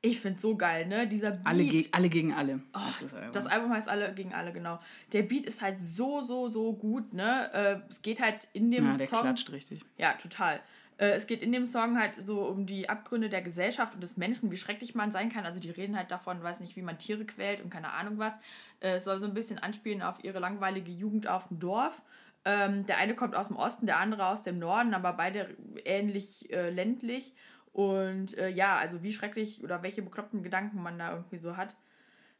ich 0.03 0.19
find's 0.19 0.41
so 0.41 0.57
geil, 0.57 0.87
ne? 0.87 1.07
Dieser 1.07 1.29
Beat. 1.31 1.45
Alle, 1.45 1.63
ge 1.63 1.87
alle 1.91 2.09
gegen 2.09 2.33
alle. 2.33 2.59
das 2.73 3.03
ist 3.03 3.13
Album. 3.13 3.31
Das 3.33 3.45
Album 3.45 3.71
heißt 3.71 3.87
Alle 3.87 4.13
gegen 4.15 4.33
alle, 4.33 4.51
genau. 4.51 4.79
Der 5.13 5.21
Beat 5.21 5.45
ist 5.45 5.61
halt 5.61 5.79
so, 5.79 6.21
so, 6.21 6.49
so 6.49 6.73
gut, 6.73 7.13
ne? 7.13 7.53
Äh, 7.53 7.89
es 7.89 8.01
geht 8.01 8.19
halt 8.19 8.47
in 8.53 8.71
dem 8.71 8.85
ja, 8.85 8.97
der 8.97 9.07
Song. 9.07 9.21
klatscht 9.21 9.51
richtig. 9.51 9.85
Ja, 9.97 10.13
total. 10.13 10.59
Äh, 11.01 11.13
es 11.13 11.25
geht 11.25 11.41
in 11.41 11.51
dem 11.51 11.65
Song 11.65 11.97
halt 11.97 12.13
so 12.25 12.43
um 12.43 12.65
die 12.65 12.87
Abgründe 12.87 13.27
der 13.27 13.41
Gesellschaft 13.41 13.95
und 13.95 14.01
des 14.01 14.17
Menschen, 14.17 14.51
wie 14.51 14.57
schrecklich 14.57 14.93
man 14.93 15.11
sein 15.11 15.29
kann. 15.29 15.45
Also 15.45 15.59
die 15.59 15.71
reden 15.71 15.97
halt 15.97 16.11
davon, 16.11 16.43
weiß 16.43 16.59
nicht, 16.59 16.75
wie 16.75 16.83
man 16.83 16.99
Tiere 16.99 17.25
quält 17.25 17.61
und 17.61 17.71
keine 17.71 17.91
Ahnung 17.91 18.19
was. 18.19 18.37
Äh, 18.79 18.95
es 18.97 19.05
soll 19.05 19.19
so 19.19 19.25
ein 19.25 19.33
bisschen 19.33 19.57
anspielen 19.57 20.03
auf 20.03 20.23
ihre 20.23 20.39
langweilige 20.39 20.91
Jugend 20.91 21.27
auf 21.27 21.47
dem 21.47 21.59
Dorf. 21.59 22.01
Ähm, 22.45 22.85
der 22.85 22.97
eine 22.97 23.15
kommt 23.15 23.35
aus 23.35 23.47
dem 23.47 23.57
Osten, 23.57 23.87
der 23.87 23.97
andere 23.97 24.27
aus 24.27 24.43
dem 24.43 24.59
Norden, 24.59 24.93
aber 24.93 25.13
beide 25.13 25.55
ähnlich 25.85 26.51
äh, 26.53 26.69
ländlich. 26.69 27.33
Und 27.73 28.35
ja, 28.53 28.75
also 28.75 29.01
wie 29.01 29.13
schrecklich 29.13 29.63
oder 29.63 29.81
welche 29.81 30.01
bekloppten 30.01 30.43
Gedanken 30.43 30.83
man 30.83 30.99
da 30.99 31.13
irgendwie 31.13 31.37
so 31.37 31.55
hat. 31.55 31.73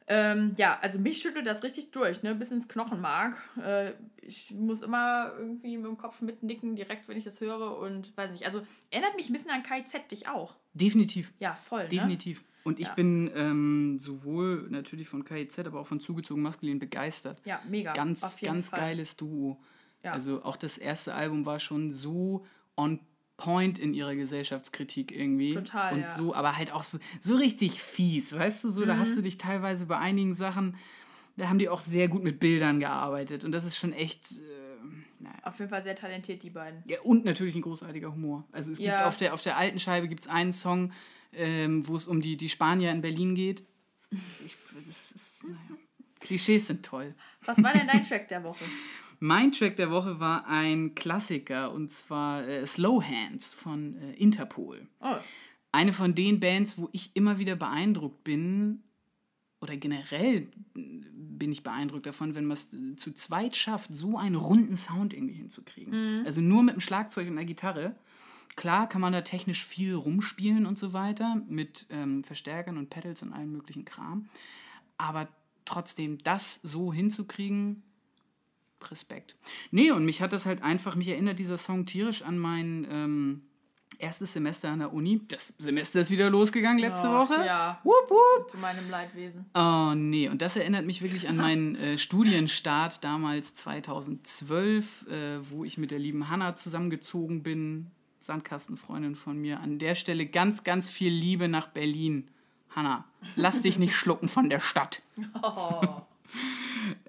Ähm, 0.08 0.52
ja, 0.56 0.78
also 0.80 0.98
mich 0.98 1.20
schüttelt 1.22 1.46
das 1.46 1.62
richtig 1.62 1.90
durch, 1.92 2.22
ne? 2.22 2.34
Bis 2.34 2.50
ins 2.52 2.68
Knochenmark. 2.68 3.36
Äh, 3.62 3.92
ich 4.20 4.50
muss 4.50 4.82
immer 4.82 5.32
irgendwie 5.38 5.76
mit 5.76 5.86
dem 5.86 5.96
Kopf 5.98 6.20
mitnicken, 6.20 6.76
direkt, 6.76 7.08
wenn 7.08 7.16
ich 7.16 7.24
das 7.24 7.40
höre. 7.40 7.78
Und 7.78 8.16
weiß 8.16 8.30
nicht, 8.30 8.44
also 8.44 8.62
erinnert 8.90 9.16
mich 9.16 9.28
ein 9.28 9.32
bisschen 9.32 9.50
an 9.50 9.62
KZ, 9.62 10.10
dich 10.10 10.28
auch. 10.28 10.56
Definitiv. 10.74 11.32
Ja, 11.38 11.54
voll. 11.54 11.84
Ne? 11.84 11.88
Definitiv. 11.88 12.44
Und 12.64 12.78
ich 12.78 12.88
Ja. 12.88 12.94
bin 12.94 13.30
ähm, 13.34 13.98
sowohl 13.98 14.68
natürlich 14.70 15.08
von 15.08 15.24
KIZ, 15.24 15.58
aber 15.60 15.80
auch 15.80 15.86
von 15.86 15.98
zugezogen 16.00 16.42
maskulin 16.42 16.78
begeistert. 16.78 17.40
Ja, 17.44 17.60
mega. 17.68 17.92
Ganz, 17.92 18.38
ganz 18.40 18.68
Fall. 18.68 18.78
geiles 18.80 19.16
Duo. 19.16 19.60
Ja. 20.04 20.12
Also 20.12 20.42
auch 20.44 20.56
das 20.56 20.78
erste 20.78 21.14
Album 21.14 21.44
war 21.46 21.58
schon 21.58 21.90
so 21.92 22.44
on 22.76 23.00
point 23.44 23.78
in 23.78 23.94
ihrer 23.94 24.14
Gesellschaftskritik 24.14 25.10
irgendwie. 25.10 25.54
Total, 25.54 25.94
Und 25.94 26.00
ja. 26.02 26.08
so, 26.08 26.34
aber 26.34 26.56
halt 26.56 26.70
auch 26.72 26.82
so, 26.82 26.98
so 27.20 27.36
richtig 27.36 27.82
fies, 27.82 28.32
weißt 28.36 28.64
du, 28.64 28.70
so, 28.70 28.84
da 28.86 28.94
Mhm. 28.94 28.98
hast 29.00 29.16
du 29.16 29.22
dich 29.22 29.36
teilweise 29.38 29.86
bei 29.86 29.98
einigen 29.98 30.32
Sachen, 30.34 30.76
da 31.36 31.48
haben 31.48 31.58
die 31.58 31.68
auch 31.68 31.80
sehr 31.80 32.08
gut 32.08 32.22
mit 32.22 32.38
Bildern 32.40 32.78
gearbeitet. 32.78 33.44
Und 33.44 33.52
das 33.52 33.64
ist 33.64 33.76
schon 33.76 33.92
echt, 33.92 34.32
äh, 34.32 34.42
naja. 35.18 35.34
Auf 35.42 35.58
jeden 35.58 35.70
Fall 35.70 35.82
sehr 35.82 35.94
talentiert, 35.96 36.42
die 36.42 36.50
beiden. 36.50 36.82
Ja, 36.86 37.00
und 37.02 37.24
natürlich 37.24 37.54
ein 37.56 37.62
großartiger 37.62 38.12
Humor. 38.12 38.46
Also 38.52 38.70
es 38.72 38.78
gibt 38.78 38.88
Ja. 38.88 39.06
auf 39.06 39.16
der, 39.16 39.32
auf 39.34 39.42
der 39.42 39.56
alten 39.56 39.80
Scheibe 39.80 40.08
gibt 40.08 40.22
es 40.22 40.28
einen 40.28 40.52
Song, 40.52 40.92
ähm, 41.32 41.86
wo 41.88 41.96
es 41.96 42.06
um 42.06 42.20
die, 42.20 42.36
die 42.36 42.48
Spanier 42.50 42.90
in 42.92 43.00
Berlin 43.00 43.34
geht. 43.34 43.64
Ich, 44.44 44.54
das 44.86 45.10
ist, 45.12 45.44
naja. 45.44 45.56
Klischees 46.20 46.66
sind 46.68 46.84
toll. 46.84 47.14
Was 47.46 47.60
war 47.62 47.72
denn 47.72 47.86
dein 47.88 48.04
Track 48.04 48.28
der 48.28 48.44
Woche? 48.44 48.64
Mein 49.24 49.52
Track 49.52 49.76
der 49.76 49.92
Woche 49.92 50.18
war 50.18 50.48
ein 50.48 50.96
Klassiker 50.96 51.72
und 51.72 51.92
zwar 51.92 52.44
äh, 52.44 52.66
Slow 52.66 53.04
Hands 53.04 53.54
von 53.54 53.94
äh, 53.94 54.14
Interpol. 54.14 54.88
Oh, 54.98 55.14
Eine 55.70 55.92
von 55.92 56.16
den 56.16 56.40
Bands, 56.40 56.76
wo 56.76 56.88
ich 56.90 57.12
immer 57.14 57.38
wieder 57.38 57.54
beeindruckt 57.54 58.24
bin, 58.24 58.82
oder 59.60 59.76
generell 59.76 60.48
bin 60.74 61.52
ich 61.52 61.62
beeindruckt 61.62 62.04
davon, 62.04 62.34
wenn 62.34 62.46
man 62.46 62.56
es 62.56 62.70
zu 62.96 63.12
zweit 63.14 63.56
schafft, 63.56 63.94
so 63.94 64.18
einen 64.18 64.34
runden 64.34 64.74
Sound 64.74 65.14
irgendwie 65.14 65.36
hinzukriegen. 65.36 66.24
Also 66.26 66.40
nur 66.40 66.64
mit 66.64 66.74
dem 66.74 66.80
Schlagzeug 66.80 67.28
und 67.28 67.36
der 67.36 67.44
Gitarre. 67.44 67.94
Klar 68.56 68.88
kann 68.88 69.00
man 69.00 69.12
da 69.12 69.20
technisch 69.20 69.64
viel 69.64 69.94
rumspielen 69.94 70.66
und 70.66 70.80
so 70.80 70.92
weiter, 70.92 71.40
mit 71.46 71.86
ähm, 71.90 72.24
Verstärkern 72.24 72.76
und 72.76 72.90
Pedals 72.90 73.22
und 73.22 73.32
allem 73.32 73.52
möglichen 73.52 73.84
Kram. 73.84 74.28
Aber 74.98 75.28
trotzdem 75.64 76.18
das 76.24 76.58
so 76.64 76.92
hinzukriegen, 76.92 77.84
Respekt. 78.90 79.36
Nee, 79.70 79.90
und 79.92 80.04
mich 80.04 80.20
hat 80.20 80.32
das 80.32 80.46
halt 80.46 80.62
einfach, 80.62 80.96
mich 80.96 81.08
erinnert 81.08 81.38
dieser 81.38 81.56
Song 81.58 81.86
tierisch 81.86 82.22
an 82.22 82.38
mein 82.38 82.86
ähm, 82.90 83.42
erstes 83.98 84.32
Semester 84.32 84.70
an 84.70 84.80
der 84.80 84.92
Uni. 84.92 85.20
Das 85.28 85.54
Semester 85.58 86.00
ist 86.00 86.10
wieder 86.10 86.28
losgegangen 86.30 86.78
letzte 86.80 87.08
Oh, 87.08 87.12
Woche. 87.12 87.34
ja. 87.46 87.78
Wupp, 87.84 88.10
wupp. 88.10 88.50
zu 88.50 88.56
meinem 88.58 88.90
Leidwesen. 88.90 89.44
Oh 89.54 89.92
nee, 89.94 90.28
und 90.28 90.42
das 90.42 90.56
erinnert 90.56 90.84
mich 90.86 91.02
wirklich 91.02 91.28
an 91.28 91.36
meinen 91.36 91.76
äh, 91.76 91.98
Studienstart 91.98 93.04
damals 93.04 93.54
2012, 93.54 95.06
äh, 95.08 95.50
wo 95.50 95.64
ich 95.64 95.78
mit 95.78 95.90
der 95.90 95.98
lieben 95.98 96.28
Hanna 96.28 96.56
zusammengezogen 96.56 97.42
bin. 97.42 97.90
Sandkastenfreundin 98.20 99.14
von 99.16 99.36
mir. 99.38 99.58
An 99.60 99.78
der 99.78 99.94
Stelle 99.96 100.26
ganz, 100.26 100.62
ganz 100.64 100.88
viel 100.88 101.12
Liebe 101.12 101.48
nach 101.48 101.68
Berlin. 101.68 102.28
Hanna, 102.70 103.04
lass 103.36 103.60
dich 103.62 103.78
nicht 103.78 103.94
schlucken 103.96 104.28
von 104.28 104.48
der 104.48 104.60
Stadt. 104.60 105.02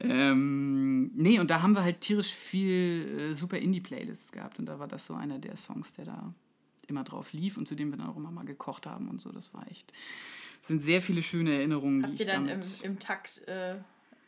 ähm, 0.04 1.12
nee, 1.16 1.40
und 1.40 1.50
da 1.50 1.62
haben 1.62 1.74
wir 1.74 1.84
halt 1.84 2.02
tierisch 2.02 2.34
viel 2.34 3.32
äh, 3.32 3.36
super 3.36 3.58
Indie-Playlists 3.58 4.32
gehabt 4.32 4.60
und 4.60 4.66
da 4.66 4.80
war 4.80 4.88
das 4.88 5.06
so 5.06 5.14
einer 5.14 5.40
der 5.40 5.56
Songs, 5.56 5.94
der 5.94 6.06
da 6.06 6.34
immer 6.88 7.04
drauf 7.04 7.32
lief 7.34 7.58
und 7.58 7.68
zu 7.68 7.76
dem 7.76 7.92
wir 7.92 7.98
dann 7.98 8.08
auch 8.08 8.18
immer 8.18 8.32
mal 8.32 8.46
gekocht 8.46 8.86
haben 8.86 9.08
und 9.10 9.22
so. 9.22 9.32
Das 9.32 9.54
war 9.54 9.66
echt. 9.72 9.94
sind 10.62 10.84
sehr 10.84 11.02
viele 11.02 11.24
schöne 11.24 11.54
Erinnerungen, 11.56 12.04
Habt 12.04 12.20
die 12.20 12.24
ihr 12.24 12.28
dann 12.28 12.50
im, 12.50 12.62
im 12.82 13.00
Takt, 13.00 13.40
äh, 13.48 13.76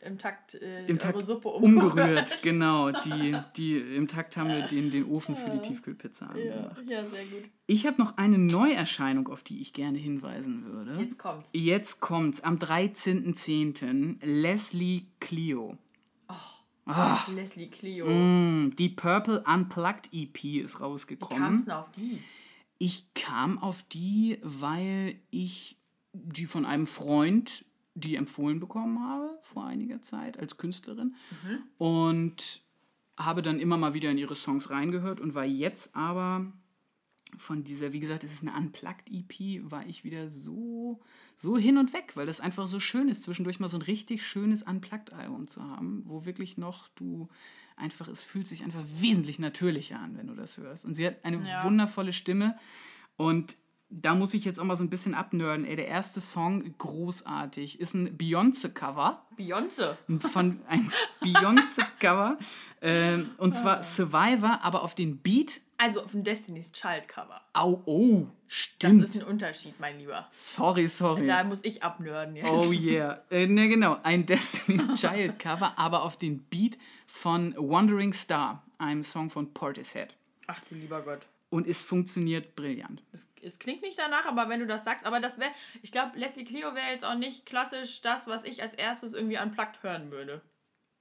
im 0.06 0.18
Takt, 0.18 0.54
äh, 0.54 0.86
im 0.86 0.98
Takt 0.98 1.22
Suppe 1.22 1.48
umgerührt. 1.48 2.38
Genau, 2.42 2.90
die, 2.90 3.36
die, 3.56 3.76
im 3.76 4.06
Takt 4.08 4.36
haben 4.36 4.48
wir 4.50 4.62
den, 4.62 4.90
den 4.90 5.04
Ofen 5.06 5.36
für 5.36 5.50
die 5.50 5.58
Tiefkühlpizza 5.60 6.26
Ja, 6.36 6.54
angemacht. 6.54 6.82
ja, 6.88 7.04
sehr 7.04 7.24
gut. 7.26 7.44
Ich 7.66 7.86
habe 7.86 8.00
noch 8.00 8.16
eine 8.16 8.38
Neuerscheinung, 8.38 9.28
auf 9.28 9.42
die 9.42 9.60
ich 9.60 9.72
gerne 9.72 9.98
hinweisen 9.98 10.64
würde. 10.64 10.96
Jetzt 11.00 11.18
kommt's. 11.18 11.48
Jetzt 11.52 12.00
kommt's 12.00 12.40
am 12.40 12.56
13.10. 12.56 14.16
Leslie 14.24 15.02
Clio. 15.20 15.76
Leslie 17.34 17.68
Clio. 17.68 18.06
Mm, 18.06 18.76
die 18.76 18.88
Purple 18.88 19.42
Unplugged 19.46 20.08
EP 20.12 20.44
ist 20.62 20.78
Wie 20.78 20.82
rausgekommen. 20.82 21.42
kam's 21.42 21.64
denn 21.64 21.74
auf 21.74 21.90
die? 21.96 22.22
Ich 22.78 23.12
kam 23.14 23.58
auf 23.58 23.82
die, 23.84 24.38
weil 24.42 25.18
ich 25.30 25.78
die 26.12 26.46
von 26.46 26.64
einem 26.64 26.86
Freund 26.86 27.64
die 27.96 28.14
empfohlen 28.16 28.60
bekommen 28.60 29.00
habe 29.00 29.38
vor 29.42 29.64
einiger 29.66 30.00
Zeit 30.02 30.38
als 30.38 30.56
Künstlerin 30.56 31.14
und 31.78 32.62
habe 33.16 33.42
dann 33.42 33.58
immer 33.58 33.76
mal 33.76 33.94
wieder 33.94 34.10
in 34.10 34.18
ihre 34.18 34.36
Songs 34.36 34.70
reingehört 34.70 35.20
und 35.20 35.34
war 35.34 35.44
jetzt 35.46 35.96
aber 35.96 36.52
von 37.38 37.64
dieser, 37.64 37.92
wie 37.92 38.00
gesagt, 38.00 38.22
es 38.24 38.32
ist 38.32 38.46
eine 38.46 38.56
Unplugged 38.56 39.10
EP, 39.10 39.62
war 39.70 39.86
ich 39.86 40.04
wieder 40.04 40.28
so, 40.28 41.00
so 41.34 41.58
hin 41.58 41.76
und 41.76 41.92
weg, 41.92 42.12
weil 42.14 42.26
das 42.26 42.40
einfach 42.40 42.66
so 42.66 42.78
schön 42.80 43.08
ist, 43.08 43.24
zwischendurch 43.24 43.58
mal 43.60 43.68
so 43.68 43.78
ein 43.78 43.82
richtig 43.82 44.24
schönes 44.24 44.62
Unplugged-Album 44.62 45.48
zu 45.48 45.62
haben, 45.62 46.02
wo 46.06 46.24
wirklich 46.24 46.56
noch 46.56 46.88
du 46.90 47.26
einfach, 47.76 48.08
es 48.08 48.22
fühlt 48.22 48.46
sich 48.46 48.64
einfach 48.64 48.82
wesentlich 49.00 49.38
natürlicher 49.38 49.98
an, 49.98 50.16
wenn 50.16 50.28
du 50.28 50.34
das 50.34 50.56
hörst. 50.56 50.84
Und 50.84 50.94
sie 50.94 51.06
hat 51.06 51.24
eine 51.24 51.38
Ja. 51.46 51.64
wundervolle 51.64 52.12
Stimme 52.12 52.56
und 53.16 53.56
da 53.88 54.14
muss 54.14 54.34
ich 54.34 54.44
jetzt 54.44 54.58
auch 54.58 54.64
mal 54.64 54.76
so 54.76 54.82
ein 54.84 54.90
bisschen 54.90 55.14
abnörden. 55.14 55.64
Ey, 55.64 55.76
der 55.76 55.86
erste 55.88 56.20
Song, 56.20 56.74
großartig, 56.78 57.78
ist 57.80 57.94
ein 57.94 58.16
Beyoncé-Cover 58.18 59.22
Beyoncé. 59.38 59.96
von 60.20 60.60
einem 60.66 60.92
Beyoncé-Cover. 61.22 62.38
Ähm, 62.82 63.30
und 63.38 63.54
zwar 63.54 63.82
Survivor, 63.82 64.60
aber 64.62 64.82
auf 64.82 64.94
den 64.94 65.18
Beat. 65.18 65.60
Also 65.78 66.02
auf 66.02 66.12
dem 66.12 66.24
Destiny's 66.24 66.72
Child 66.72 67.06
Cover. 67.06 67.40
Au, 67.52 67.82
oh, 67.84 68.22
Das 68.22 68.56
stimmt. 68.56 69.04
ist 69.04 69.14
ein 69.16 69.24
Unterschied, 69.24 69.78
mein 69.78 69.98
Lieber. 69.98 70.26
Sorry, 70.30 70.88
sorry. 70.88 71.26
Da 71.26 71.44
muss 71.44 71.62
ich 71.64 71.82
abnörden 71.82 72.34
jetzt. 72.36 72.48
Oh 72.48 72.70
yeah. 72.72 73.22
Äh, 73.30 73.46
ne, 73.46 73.68
genau. 73.68 73.98
Ein 74.02 74.24
Destiny's 74.26 74.88
Child 75.00 75.38
Cover, 75.38 75.78
aber 75.78 76.02
auf 76.02 76.16
den 76.16 76.42
Beat 76.44 76.78
von 77.06 77.54
Wandering 77.58 78.14
Star, 78.14 78.62
einem 78.78 79.04
Song 79.04 79.30
von 79.30 79.52
Portishead. 79.52 80.16
Ach 80.46 80.60
du 80.68 80.74
lieber 80.76 81.02
Gott. 81.02 81.26
Und 81.56 81.66
es 81.66 81.80
funktioniert 81.80 82.54
brillant. 82.54 83.02
Es, 83.12 83.26
es 83.40 83.58
klingt 83.58 83.80
nicht 83.80 83.98
danach, 83.98 84.26
aber 84.26 84.50
wenn 84.50 84.60
du 84.60 84.66
das 84.66 84.84
sagst, 84.84 85.06
aber 85.06 85.20
das 85.20 85.38
wäre, 85.38 85.50
ich 85.80 85.90
glaube, 85.90 86.18
Leslie 86.18 86.44
Clio 86.44 86.74
wäre 86.74 86.90
jetzt 86.90 87.02
auch 87.02 87.14
nicht 87.14 87.46
klassisch 87.46 88.02
das, 88.02 88.26
was 88.26 88.44
ich 88.44 88.60
als 88.62 88.74
erstes 88.74 89.14
irgendwie 89.14 89.38
unplugged 89.38 89.82
hören 89.82 90.10
würde. 90.10 90.42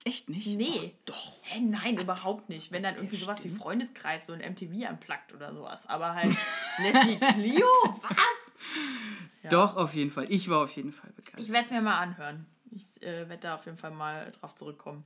Echt 0.06 0.30
nicht? 0.30 0.48
Nee. 0.48 0.70
Och, 0.70 0.92
doch. 1.04 1.34
Hä, 1.42 1.60
nein, 1.60 1.98
überhaupt 1.98 2.48
nicht. 2.48 2.72
Wenn 2.72 2.84
dann 2.84 2.96
irgendwie 2.96 3.18
sowas 3.18 3.44
wie 3.44 3.50
Freundeskreis, 3.50 4.28
so 4.28 4.32
ein 4.32 4.40
MTV 4.40 4.90
unplugged 4.90 5.34
oder 5.34 5.54
sowas. 5.54 5.88
Aber 5.88 6.16
halt 6.16 6.34
Leslie 6.80 7.18
Clio? 7.18 7.68
Was? 8.02 9.50
Doch, 9.50 9.76
auf 9.76 9.94
jeden 9.94 10.10
Fall. 10.10 10.28
Ich 10.32 10.48
war 10.48 10.64
auf 10.64 10.72
jeden 10.78 10.94
Fall 10.94 11.12
begeistert. 11.18 11.42
Ich 11.42 11.52
werde 11.52 11.66
es 11.66 11.72
mir 11.72 11.82
mal 11.82 11.98
anhören. 11.98 12.46
Ich 12.72 13.04
äh, 13.04 13.28
werde 13.28 13.40
da 13.40 13.56
auf 13.56 13.66
jeden 13.66 13.78
Fall 13.78 13.92
mal 13.92 14.32
drauf 14.40 14.56
zurückkommen. 14.56 15.04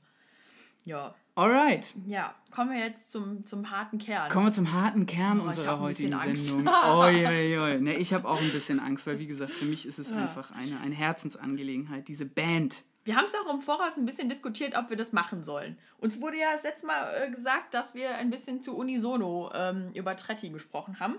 Ja. 0.85 1.13
Alright. 1.35 1.93
Ja, 2.05 2.35
kommen 2.51 2.71
wir 2.71 2.79
jetzt 2.79 3.11
zum, 3.11 3.45
zum 3.45 3.71
harten 3.71 3.97
Kern. 3.97 4.29
Kommen 4.29 4.47
wir 4.47 4.51
zum 4.51 4.73
harten 4.73 5.05
Kern 5.05 5.39
Oh, 5.39 5.45
unserer 5.45 5.79
heutigen. 5.79 6.17
Sendung. 6.17 6.67
Oi. 6.85 7.79
Ne, 7.79 7.95
ich 7.95 8.13
habe 8.13 8.27
auch 8.27 8.41
ein 8.41 8.51
bisschen 8.51 8.79
Angst, 8.79 9.07
weil 9.07 9.19
wie 9.19 9.27
gesagt, 9.27 9.51
für 9.53 9.65
mich 9.65 9.85
ist 9.85 9.99
es 9.99 10.11
einfach 10.11 10.51
eine, 10.51 10.79
eine 10.81 10.95
Herzensangelegenheit, 10.95 12.07
diese 12.07 12.25
Band. 12.25 12.83
Wir 13.05 13.15
haben 13.15 13.25
es 13.25 13.33
auch 13.33 13.53
im 13.53 13.61
Voraus 13.61 13.97
ein 13.97 14.05
bisschen 14.05 14.27
diskutiert, 14.27 14.77
ob 14.77 14.89
wir 14.89 14.97
das 14.97 15.13
machen 15.13 15.43
sollen. 15.43 15.77
Uns 15.97 16.19
wurde 16.21 16.37
ja 16.37 16.51
das 16.51 16.63
letzte 16.63 16.87
Mal 16.87 17.13
äh, 17.15 17.31
gesagt, 17.31 17.73
dass 17.73 17.95
wir 17.95 18.15
ein 18.15 18.29
bisschen 18.29 18.61
zu 18.61 18.75
unisono 18.75 19.49
ähm, 19.53 19.91
über 19.93 20.15
Tretti 20.17 20.49
gesprochen 20.49 20.99
haben. 20.99 21.15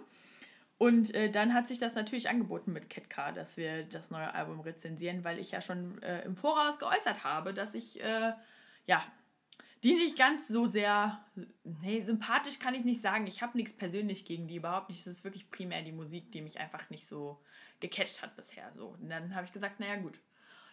Und 0.76 1.14
äh, 1.14 1.30
dann 1.30 1.52
hat 1.54 1.66
sich 1.66 1.78
das 1.78 1.94
natürlich 1.94 2.28
angeboten 2.28 2.72
mit 2.72 2.90
Ketka, 2.90 3.32
dass 3.32 3.56
wir 3.56 3.84
das 3.84 4.10
neue 4.10 4.32
Album 4.34 4.60
rezensieren, 4.60 5.24
weil 5.24 5.38
ich 5.38 5.50
ja 5.50 5.60
schon 5.60 6.00
äh, 6.02 6.22
im 6.24 6.36
Voraus 6.36 6.78
geäußert 6.78 7.24
habe, 7.24 7.54
dass 7.54 7.74
ich, 7.74 8.02
äh, 8.02 8.32
ja, 8.86 9.02
die 9.82 9.94
nicht 9.94 10.18
ganz 10.18 10.48
so 10.48 10.66
sehr, 10.66 11.24
nee, 11.64 12.02
sympathisch 12.02 12.58
kann 12.58 12.74
ich 12.74 12.84
nicht 12.84 13.00
sagen. 13.00 13.26
Ich 13.26 13.40
habe 13.40 13.56
nichts 13.56 13.72
persönlich 13.72 14.24
gegen 14.24 14.46
die, 14.46 14.56
überhaupt 14.56 14.90
nicht. 14.90 15.00
Es 15.00 15.06
ist 15.06 15.24
wirklich 15.24 15.50
primär 15.50 15.82
die 15.82 15.92
Musik, 15.92 16.30
die 16.32 16.42
mich 16.42 16.60
einfach 16.60 16.90
nicht 16.90 17.06
so 17.06 17.40
gecatcht 17.80 18.22
hat 18.22 18.36
bisher. 18.36 18.70
So. 18.76 18.96
Und 19.00 19.08
dann 19.08 19.34
habe 19.34 19.46
ich 19.46 19.52
gesagt, 19.52 19.80
naja 19.80 19.96
gut, 19.96 20.20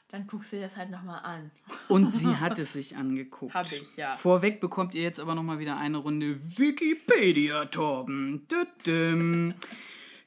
dann 0.09 0.27
guckst 0.27 0.51
du 0.51 0.57
dir 0.57 0.63
das 0.63 0.75
halt 0.75 0.89
nochmal 0.89 1.21
an. 1.23 1.51
Und 1.87 2.11
sie 2.11 2.35
hat 2.35 2.59
es 2.59 2.73
sich 2.73 2.97
angeguckt. 2.97 3.53
Hab 3.53 3.71
ich, 3.71 3.95
ja. 3.95 4.13
Vorweg 4.15 4.59
bekommt 4.59 4.93
ihr 4.93 5.03
jetzt 5.03 5.19
aber 5.19 5.35
nochmal 5.35 5.59
wieder 5.59 5.77
eine 5.77 5.97
Runde 5.97 6.37
Wikipedia, 6.57 7.65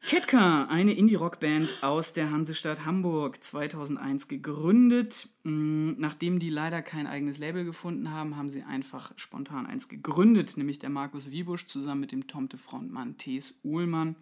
Ketka, 0.06 0.64
eine 0.64 0.92
Indie-Rock-Band 0.92 1.82
aus 1.82 2.12
der 2.12 2.30
Hansestadt 2.30 2.84
Hamburg, 2.86 3.44
2001 3.44 4.28
gegründet. 4.28 5.28
Mm, 5.44 5.92
Nachdem 5.98 6.38
die 6.38 6.50
leider 6.50 6.82
kein 6.82 7.06
eigenes 7.06 7.38
Label 7.38 7.64
gefunden 7.64 8.10
haben, 8.10 8.36
haben 8.36 8.50
sie 8.50 8.62
einfach 8.62 9.12
spontan 9.16 9.66
eins 9.66 9.88
gegründet, 9.88 10.56
nämlich 10.56 10.78
der 10.78 10.90
Markus 10.90 11.30
Wiebusch 11.30 11.66
zusammen 11.66 12.00
mit 12.00 12.12
dem 12.12 12.26
Tomte-Frontmann 12.26 13.18
Thees 13.18 13.54
Uhlmann. 13.62 14.16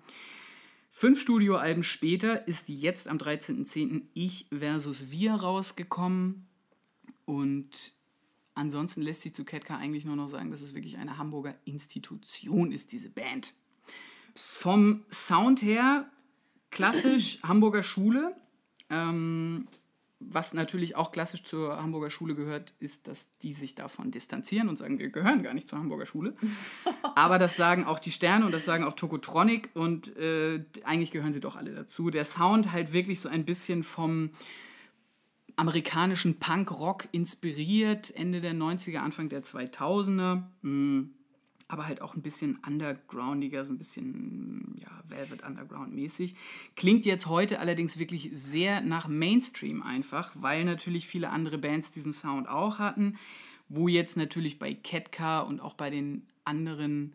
Fünf 0.90 1.20
Studioalben 1.20 1.84
später 1.84 2.48
ist 2.48 2.68
jetzt 2.68 3.06
am 3.06 3.18
13.10. 3.18 4.02
Ich 4.14 4.46
versus 4.50 5.10
Wir 5.10 5.34
rausgekommen. 5.34 6.48
Und 7.24 7.92
ansonsten 8.54 9.02
lässt 9.02 9.22
sich 9.22 9.34
zu 9.34 9.44
Ketka 9.44 9.76
eigentlich 9.76 10.04
nur 10.04 10.16
noch 10.16 10.28
sagen, 10.28 10.50
dass 10.50 10.60
es 10.60 10.74
wirklich 10.74 10.98
eine 10.98 11.18
Hamburger 11.18 11.54
Institution 11.64 12.72
ist, 12.72 12.90
diese 12.90 13.10
Band. 13.10 13.54
Vom 14.40 15.04
Sound 15.10 15.62
her 15.62 16.10
klassisch 16.70 17.40
Hamburger 17.46 17.82
Schule. 17.82 18.36
Ähm, 18.90 19.68
was 20.20 20.52
natürlich 20.52 20.96
auch 20.96 21.12
klassisch 21.12 21.44
zur 21.44 21.80
Hamburger 21.80 22.10
Schule 22.10 22.34
gehört, 22.34 22.74
ist, 22.80 23.06
dass 23.06 23.38
die 23.38 23.52
sich 23.52 23.76
davon 23.76 24.10
distanzieren 24.10 24.68
und 24.68 24.76
sagen, 24.76 24.98
wir 24.98 25.10
gehören 25.10 25.44
gar 25.44 25.54
nicht 25.54 25.68
zur 25.68 25.78
Hamburger 25.78 26.06
Schule. 26.06 26.34
Aber 27.14 27.38
das 27.38 27.56
sagen 27.56 27.84
auch 27.84 28.00
die 28.00 28.10
Sterne 28.10 28.44
und 28.44 28.52
das 28.52 28.64
sagen 28.64 28.84
auch 28.84 28.94
Tokotronic 28.94 29.70
und 29.74 30.16
äh, 30.16 30.64
eigentlich 30.82 31.12
gehören 31.12 31.32
sie 31.32 31.40
doch 31.40 31.54
alle 31.54 31.72
dazu. 31.72 32.10
Der 32.10 32.24
Sound 32.24 32.72
halt 32.72 32.92
wirklich 32.92 33.20
so 33.20 33.28
ein 33.28 33.44
bisschen 33.44 33.84
vom 33.84 34.30
amerikanischen 35.54 36.38
Punk-Rock 36.38 37.08
inspiriert, 37.12 38.14
Ende 38.16 38.40
der 38.40 38.54
90er, 38.54 38.98
Anfang 38.98 39.28
der 39.28 39.42
2000er. 39.42 40.42
Mm, 40.62 41.10
aber 41.68 41.86
halt 41.86 42.00
auch 42.00 42.16
ein 42.16 42.22
bisschen 42.22 42.58
undergroundiger, 42.66 43.64
so 43.64 43.74
ein 43.74 43.78
bisschen 43.78 44.74
ja, 44.80 44.90
Velvet 45.06 45.44
Underground 45.46 45.94
mäßig. 45.94 46.34
Klingt 46.76 47.04
jetzt 47.04 47.26
heute 47.26 47.60
allerdings 47.60 47.98
wirklich 47.98 48.30
sehr 48.32 48.80
nach 48.80 49.06
Mainstream 49.06 49.82
einfach, 49.82 50.32
weil 50.34 50.64
natürlich 50.64 51.06
viele 51.06 51.28
andere 51.28 51.58
Bands 51.58 51.92
diesen 51.92 52.14
Sound 52.14 52.48
auch 52.48 52.78
hatten, 52.78 53.18
wo 53.68 53.86
jetzt 53.86 54.16
natürlich 54.16 54.58
bei 54.58 54.72
Ketka 54.72 55.40
und 55.40 55.60
auch 55.60 55.74
bei 55.74 55.90
den 55.90 56.26
anderen 56.44 57.14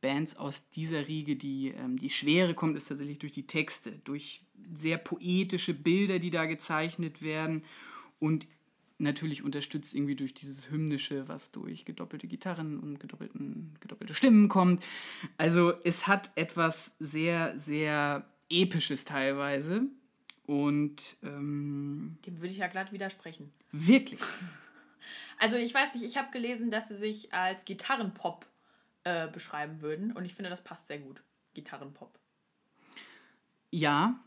Bands 0.00 0.36
aus 0.36 0.70
dieser 0.70 1.08
Riege 1.08 1.34
die, 1.34 1.74
ähm, 1.76 1.98
die 1.98 2.10
Schwere 2.10 2.54
kommt, 2.54 2.76
ist 2.76 2.86
tatsächlich 2.86 3.18
durch 3.18 3.32
die 3.32 3.48
Texte, 3.48 3.92
durch 4.04 4.42
sehr 4.72 4.96
poetische 4.96 5.74
Bilder, 5.74 6.20
die 6.20 6.30
da 6.30 6.46
gezeichnet 6.46 7.20
werden 7.20 7.64
und 8.20 8.46
natürlich 8.98 9.42
unterstützt 9.42 9.94
irgendwie 9.94 10.16
durch 10.16 10.34
dieses 10.34 10.70
Hymnische, 10.70 11.28
was 11.28 11.52
durch 11.52 11.84
gedoppelte 11.84 12.26
Gitarren 12.26 12.78
und 12.78 12.98
gedoppelten, 13.00 13.76
gedoppelte 13.80 14.14
Stimmen 14.14 14.48
kommt. 14.48 14.84
Also 15.36 15.72
es 15.84 16.06
hat 16.06 16.30
etwas 16.34 16.96
sehr, 16.98 17.58
sehr 17.58 18.26
Episches 18.50 19.04
teilweise. 19.04 19.82
Und 20.46 21.16
ähm, 21.22 22.18
Dem 22.24 22.40
würde 22.40 22.52
ich 22.52 22.58
ja 22.58 22.68
glatt 22.68 22.92
widersprechen. 22.92 23.52
wirklich. 23.72 24.20
Also 25.40 25.54
ich 25.54 25.72
weiß 25.72 25.94
nicht, 25.94 26.02
ich 26.02 26.16
habe 26.16 26.32
gelesen, 26.32 26.72
dass 26.72 26.88
sie 26.88 26.96
sich 26.96 27.32
als 27.32 27.64
Gitarrenpop 27.64 28.44
äh, 29.04 29.28
beschreiben 29.28 29.80
würden 29.82 30.10
und 30.10 30.24
ich 30.24 30.34
finde, 30.34 30.50
das 30.50 30.64
passt 30.64 30.88
sehr 30.88 30.98
gut. 30.98 31.22
Gitarrenpop. 31.54 32.18
Ja, 33.70 34.18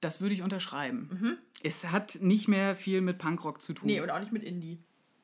das 0.00 0.20
würde 0.20 0.34
ich 0.34 0.42
unterschreiben. 0.42 1.38
Es 1.62 1.84
hat 1.90 2.18
nicht 2.20 2.48
mehr 2.48 2.76
viel 2.76 3.00
mit 3.00 3.18
Punkrock 3.18 3.60
zu 3.60 3.72
tun. 3.74 3.86
Nee, 3.86 4.00
und 4.00 4.10
auch 4.10 4.20
nicht 4.20 4.32
mit 4.32 4.42
Indie, 4.44 4.78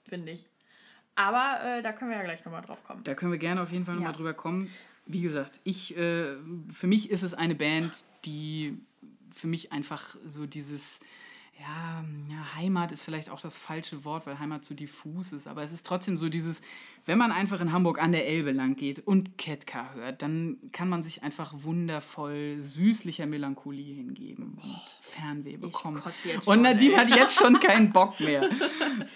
finde 0.09 0.33
ich. 0.33 0.45
Aber 1.15 1.61
äh, 1.79 1.83
da 1.83 1.93
können 1.93 2.11
wir 2.11 2.17
ja 2.19 2.25
gleich 2.25 2.45
nochmal 2.45 2.63
drauf 2.63 2.83
kommen. 2.83 3.05
Da 3.05 3.15
können 3.15 3.31
wir 3.33 3.39
gerne 3.39 3.63
auf 3.63 3.71
jeden 3.71 3.85
Fall 3.85 3.95
Ja. 3.95 4.01
nochmal 4.01 4.15
drüber 4.15 4.35
kommen. 4.35 4.71
Wie 5.07 5.21
gesagt, 5.21 5.61
ich, 5.65 5.97
äh, 5.97 6.37
für 6.73 6.87
mich 6.87 7.11
ist 7.11 7.23
es 7.23 7.35
eine 7.35 7.55
Band, 7.55 8.05
die 8.25 8.79
für 9.35 9.47
mich 9.47 9.71
einfach 9.73 10.17
so 10.27 10.47
dieses, 10.47 11.01
ja, 11.61 12.05
ja, 12.29 12.55
Heimat 12.57 12.91
ist 12.91 13.05
vielleicht 13.05 13.31
auch 13.31 13.41
das 13.41 13.57
falsche 13.57 14.05
Wort, 14.05 14.27
weil 14.27 14.39
Heimat 14.39 14.65
zu 14.65 14.75
diffus 14.75 15.33
ist, 15.33 15.47
aber 15.47 15.63
es 15.63 15.73
ist 15.73 15.87
trotzdem 15.87 16.17
so 16.17 16.29
dieses, 16.29 16.63
wenn 17.05 17.17
man 17.17 17.31
einfach 17.31 17.61
in 17.61 17.73
Hamburg 17.73 18.03
an 18.03 18.13
der 18.13 18.27
Elbe 18.27 18.51
lang 18.51 18.75
geht 18.77 19.07
und 19.07 19.39
Ketka 19.39 19.93
hört, 19.95 20.23
dann 20.23 20.59
kann 20.73 20.89
man 20.89 21.03
sich 21.03 21.23
einfach 21.23 21.53
wundervoll 21.55 22.57
süßlicher 22.61 23.27
Melancholie 23.27 23.95
hingeben 23.95 24.59
und 24.61 24.81
Fernweh 25.01 25.57
bekommen. 25.57 26.03
Und 26.45 26.63
Nadine 26.63 26.95
ey. 26.95 26.99
hat 26.99 27.11
jetzt 27.11 27.37
schon 27.37 27.61
keinen 27.61 27.93
Bock 27.93 28.19
mehr. 28.19 28.51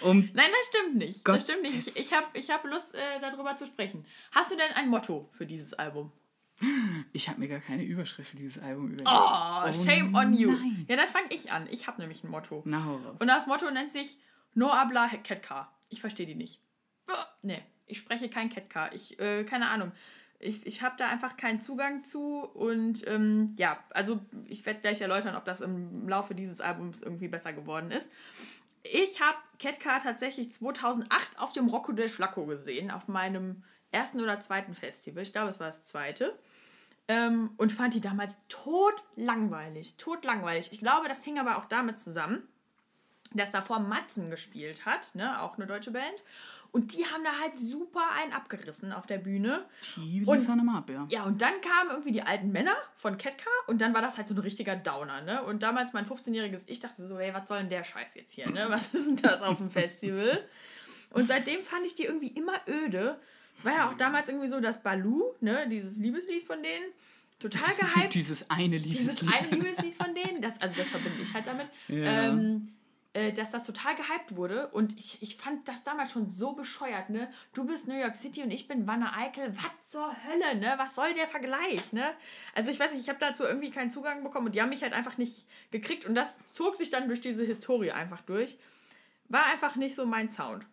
Um, 0.01 0.29
Nein, 0.33 0.49
das 0.57 0.67
stimmt 0.67 0.95
nicht. 0.95 1.25
Gott, 1.25 1.35
das 1.35 1.43
stimmt 1.43 1.63
nicht. 1.63 1.75
Ich, 1.75 1.97
ich 1.97 2.13
habe 2.13 2.27
ich 2.33 2.49
hab 2.49 2.63
Lust, 2.65 2.95
äh, 2.95 3.19
darüber 3.19 3.57
zu 3.57 3.65
sprechen. 3.65 4.05
Hast 4.31 4.51
du 4.51 4.55
denn 4.55 4.71
ein 4.75 4.87
Motto 4.87 5.29
für 5.33 5.45
dieses 5.45 5.73
Album? 5.73 6.11
Ich 7.13 7.29
habe 7.29 7.39
mir 7.39 7.47
gar 7.47 7.59
keine 7.59 7.83
Überschrift 7.83 8.31
für 8.31 8.37
dieses 8.37 8.61
Album 8.61 8.87
überlegt. 8.87 9.09
Oh, 9.09 9.83
shame 9.83 10.13
on 10.15 10.33
you. 10.33 10.51
nein. 10.51 10.85
Ja, 10.87 10.95
dann 10.95 11.07
fange 11.07 11.27
ich 11.31 11.51
an. 11.51 11.67
Ich 11.71 11.87
habe 11.87 12.01
nämlich 12.01 12.23
ein 12.23 12.29
Motto. 12.29 12.61
Na, 12.65 12.85
hau 12.85 12.95
raus. 12.95 13.17
Und 13.19 13.27
das 13.27 13.47
Motto 13.47 13.69
nennt 13.71 13.89
sich 13.89 14.17
No 14.53 14.71
habla 14.71 15.07
Ketka. 15.07 15.71
Ich 15.89 16.01
verstehe 16.01 16.25
die 16.25 16.35
nicht. 16.35 16.59
Nee, 17.41 17.61
ich 17.85 17.97
spreche 17.97 18.29
kein 18.29 18.49
Ketka. 18.49 18.91
Ich, 18.93 19.19
äh, 19.19 19.43
keine 19.43 19.69
Ahnung. 19.69 19.91
Ich, 20.39 20.65
ich 20.65 20.81
habe 20.81 20.95
da 20.97 21.09
einfach 21.09 21.35
keinen 21.35 21.59
Zugang 21.59 22.03
zu 22.03 22.45
und 22.45 23.05
ähm, 23.07 23.53
ja, 23.57 23.77
also 23.89 24.21
ich 24.45 24.65
werde 24.65 24.79
gleich 24.79 25.01
erläutern, 25.01 25.35
ob 25.35 25.43
das 25.43 25.59
im 25.59 26.07
Laufe 26.07 26.33
dieses 26.33 26.61
Albums 26.61 27.01
irgendwie 27.01 27.27
besser 27.27 27.51
geworden 27.51 27.91
ist. 27.91 28.09
Ich 28.83 29.19
habe 29.19 29.37
Ketka 29.57 29.99
tatsächlich 29.99 30.53
2008 30.53 31.37
auf 31.37 31.51
dem 31.51 31.67
Rocco 31.67 31.91
del 31.91 32.07
Schlacco 32.07 32.45
gesehen, 32.45 32.89
auf 32.89 33.09
meinem 33.09 33.63
ersten 33.91 34.21
oder 34.21 34.39
zweiten 34.39 34.75
Festival. 34.75 35.23
Ich 35.23 35.33
glaube, 35.33 35.49
es 35.49 35.59
war 35.59 35.67
das 35.67 35.85
zweite. 35.85 36.37
Ähm, 37.09 37.49
und 37.57 37.71
fand 37.71 37.93
die 37.95 38.01
damals 38.01 38.37
tot 38.47 39.03
langweilig. 39.15 39.97
Tot 39.97 40.23
langweilig. 40.23 40.69
Ich 40.71 40.79
glaube, 40.79 41.09
das 41.09 41.23
hing 41.23 41.39
aber 41.39 41.57
auch 41.57 41.65
damit 41.65 41.99
zusammen, 41.99 42.47
dass 43.33 43.49
davor 43.51 43.79
Matzen 43.79 44.29
gespielt 44.29 44.85
hat, 44.85 45.13
ne? 45.15 45.41
auch 45.41 45.57
eine 45.57 45.65
deutsche 45.67 45.91
Band. 45.91 46.23
Und 46.71 46.93
die 46.95 47.03
haben 47.07 47.23
da 47.23 47.31
halt 47.41 47.57
super 47.57 48.03
einen 48.15 48.31
abgerissen 48.31 48.93
auf 48.93 49.07
der 49.07 49.17
Bühne. 49.17 49.65
Die 49.95 50.23
Und- 50.23 50.37
liefern 50.37 50.59
immer 50.59 50.77
ab, 50.77 50.89
ja. 50.91 51.07
Ja, 51.09 51.23
und 51.23 51.41
dann 51.41 51.59
kamen 51.61 51.89
irgendwie 51.89 52.11
die 52.11 52.21
alten 52.21 52.51
Männer 52.51 52.75
von 52.95 53.17
Ketka 53.17 53.49
und 53.65 53.81
dann 53.81 53.95
war 53.95 54.03
das 54.03 54.17
halt 54.17 54.27
so 54.27 54.35
ein 54.35 54.39
richtiger 54.39 54.75
Downer, 54.75 55.21
ne? 55.21 55.41
Und 55.43 55.63
damals 55.63 55.93
mein 55.93 56.05
15-jähriges 56.05 56.65
Ich 56.67 56.79
dachte 56.79 57.07
so, 57.07 57.17
ey, 57.17 57.33
was 57.33 57.47
soll 57.47 57.57
denn 57.61 57.69
der 57.69 57.83
Scheiß 57.83 58.13
jetzt 58.13 58.31
hier, 58.33 58.47
ne? 58.51 58.67
Was 58.69 58.93
ist 58.93 59.07
denn 59.07 59.15
das 59.15 59.41
auf 59.41 59.57
dem 59.57 59.71
Festival? 59.71 60.47
Und 61.09 61.27
seitdem 61.27 61.63
fand 61.63 61.87
ich 61.87 61.95
die 61.95 62.03
irgendwie 62.05 62.27
immer 62.27 62.53
öde. 62.67 63.19
Es 63.59 63.65
war 63.65 63.73
ja 63.73 63.89
auch 63.89 63.93
damals 63.95 64.29
irgendwie 64.29 64.47
so, 64.47 64.61
dass 64.61 64.81
Baloo, 64.81 65.33
ne, 65.41 65.67
dieses 65.67 65.97
Liebeslied 65.97 66.43
von 66.43 66.63
denen, 66.63 66.85
total 67.39 67.75
gehypt. 67.77 68.13
Dieses 68.13 68.49
eine 68.49 68.77
Lied. 68.77 68.97
dieses 68.99 69.21
eine 69.27 69.47
Liebeslied 69.51 69.95
von 69.95 70.15
denen, 70.15 70.41
das, 70.41 70.61
also 70.61 70.75
das 70.77 70.87
verbinde 70.87 71.21
ich 71.21 71.33
halt 71.33 71.45
damit, 71.45 71.67
Ja. 71.89 72.29
ähm, 72.29 72.69
äh, 73.11 73.33
dass 73.33 73.51
das 73.51 73.65
total 73.65 73.95
gehypt 73.95 74.37
wurde. 74.37 74.67
Und 74.69 74.97
ich, 74.97 75.21
ich 75.21 75.35
fand 75.35 75.67
das 75.67 75.83
damals 75.83 76.13
schon 76.13 76.31
so 76.31 76.53
bescheuert, 76.53 77.09
ne? 77.09 77.29
Du 77.53 77.65
bist 77.65 77.89
New 77.89 77.99
York 77.99 78.15
City 78.15 78.43
und 78.43 78.51
ich 78.51 78.69
bin 78.69 78.87
Wanne 78.87 79.13
Eickel. 79.13 79.53
Was 79.57 79.91
zur 79.91 80.09
Hölle, 80.25 80.55
ne? 80.57 80.75
Was 80.77 80.95
soll 80.95 81.13
der 81.13 81.27
Vergleich, 81.27 81.91
ne? 81.91 82.11
Also 82.55 82.71
ich 82.71 82.79
weiß 82.79 82.93
nicht, 82.93 83.01
ich 83.01 83.09
habe 83.09 83.19
dazu 83.19 83.43
irgendwie 83.43 83.71
keinen 83.71 83.91
Zugang 83.91 84.23
bekommen 84.23 84.45
und 84.45 84.55
die 84.55 84.61
haben 84.61 84.69
mich 84.69 84.83
halt 84.83 84.93
einfach 84.93 85.17
nicht 85.17 85.45
gekriegt. 85.71 86.05
Und 86.05 86.15
das 86.15 86.37
zog 86.53 86.77
sich 86.77 86.91
dann 86.91 87.09
durch 87.09 87.19
diese 87.19 87.43
Historie 87.43 87.91
einfach 87.91 88.21
durch. 88.21 88.57
War 89.27 89.43
einfach 89.47 89.75
nicht 89.75 89.95
so 89.95 90.05
mein 90.05 90.29
Sound. 90.29 90.65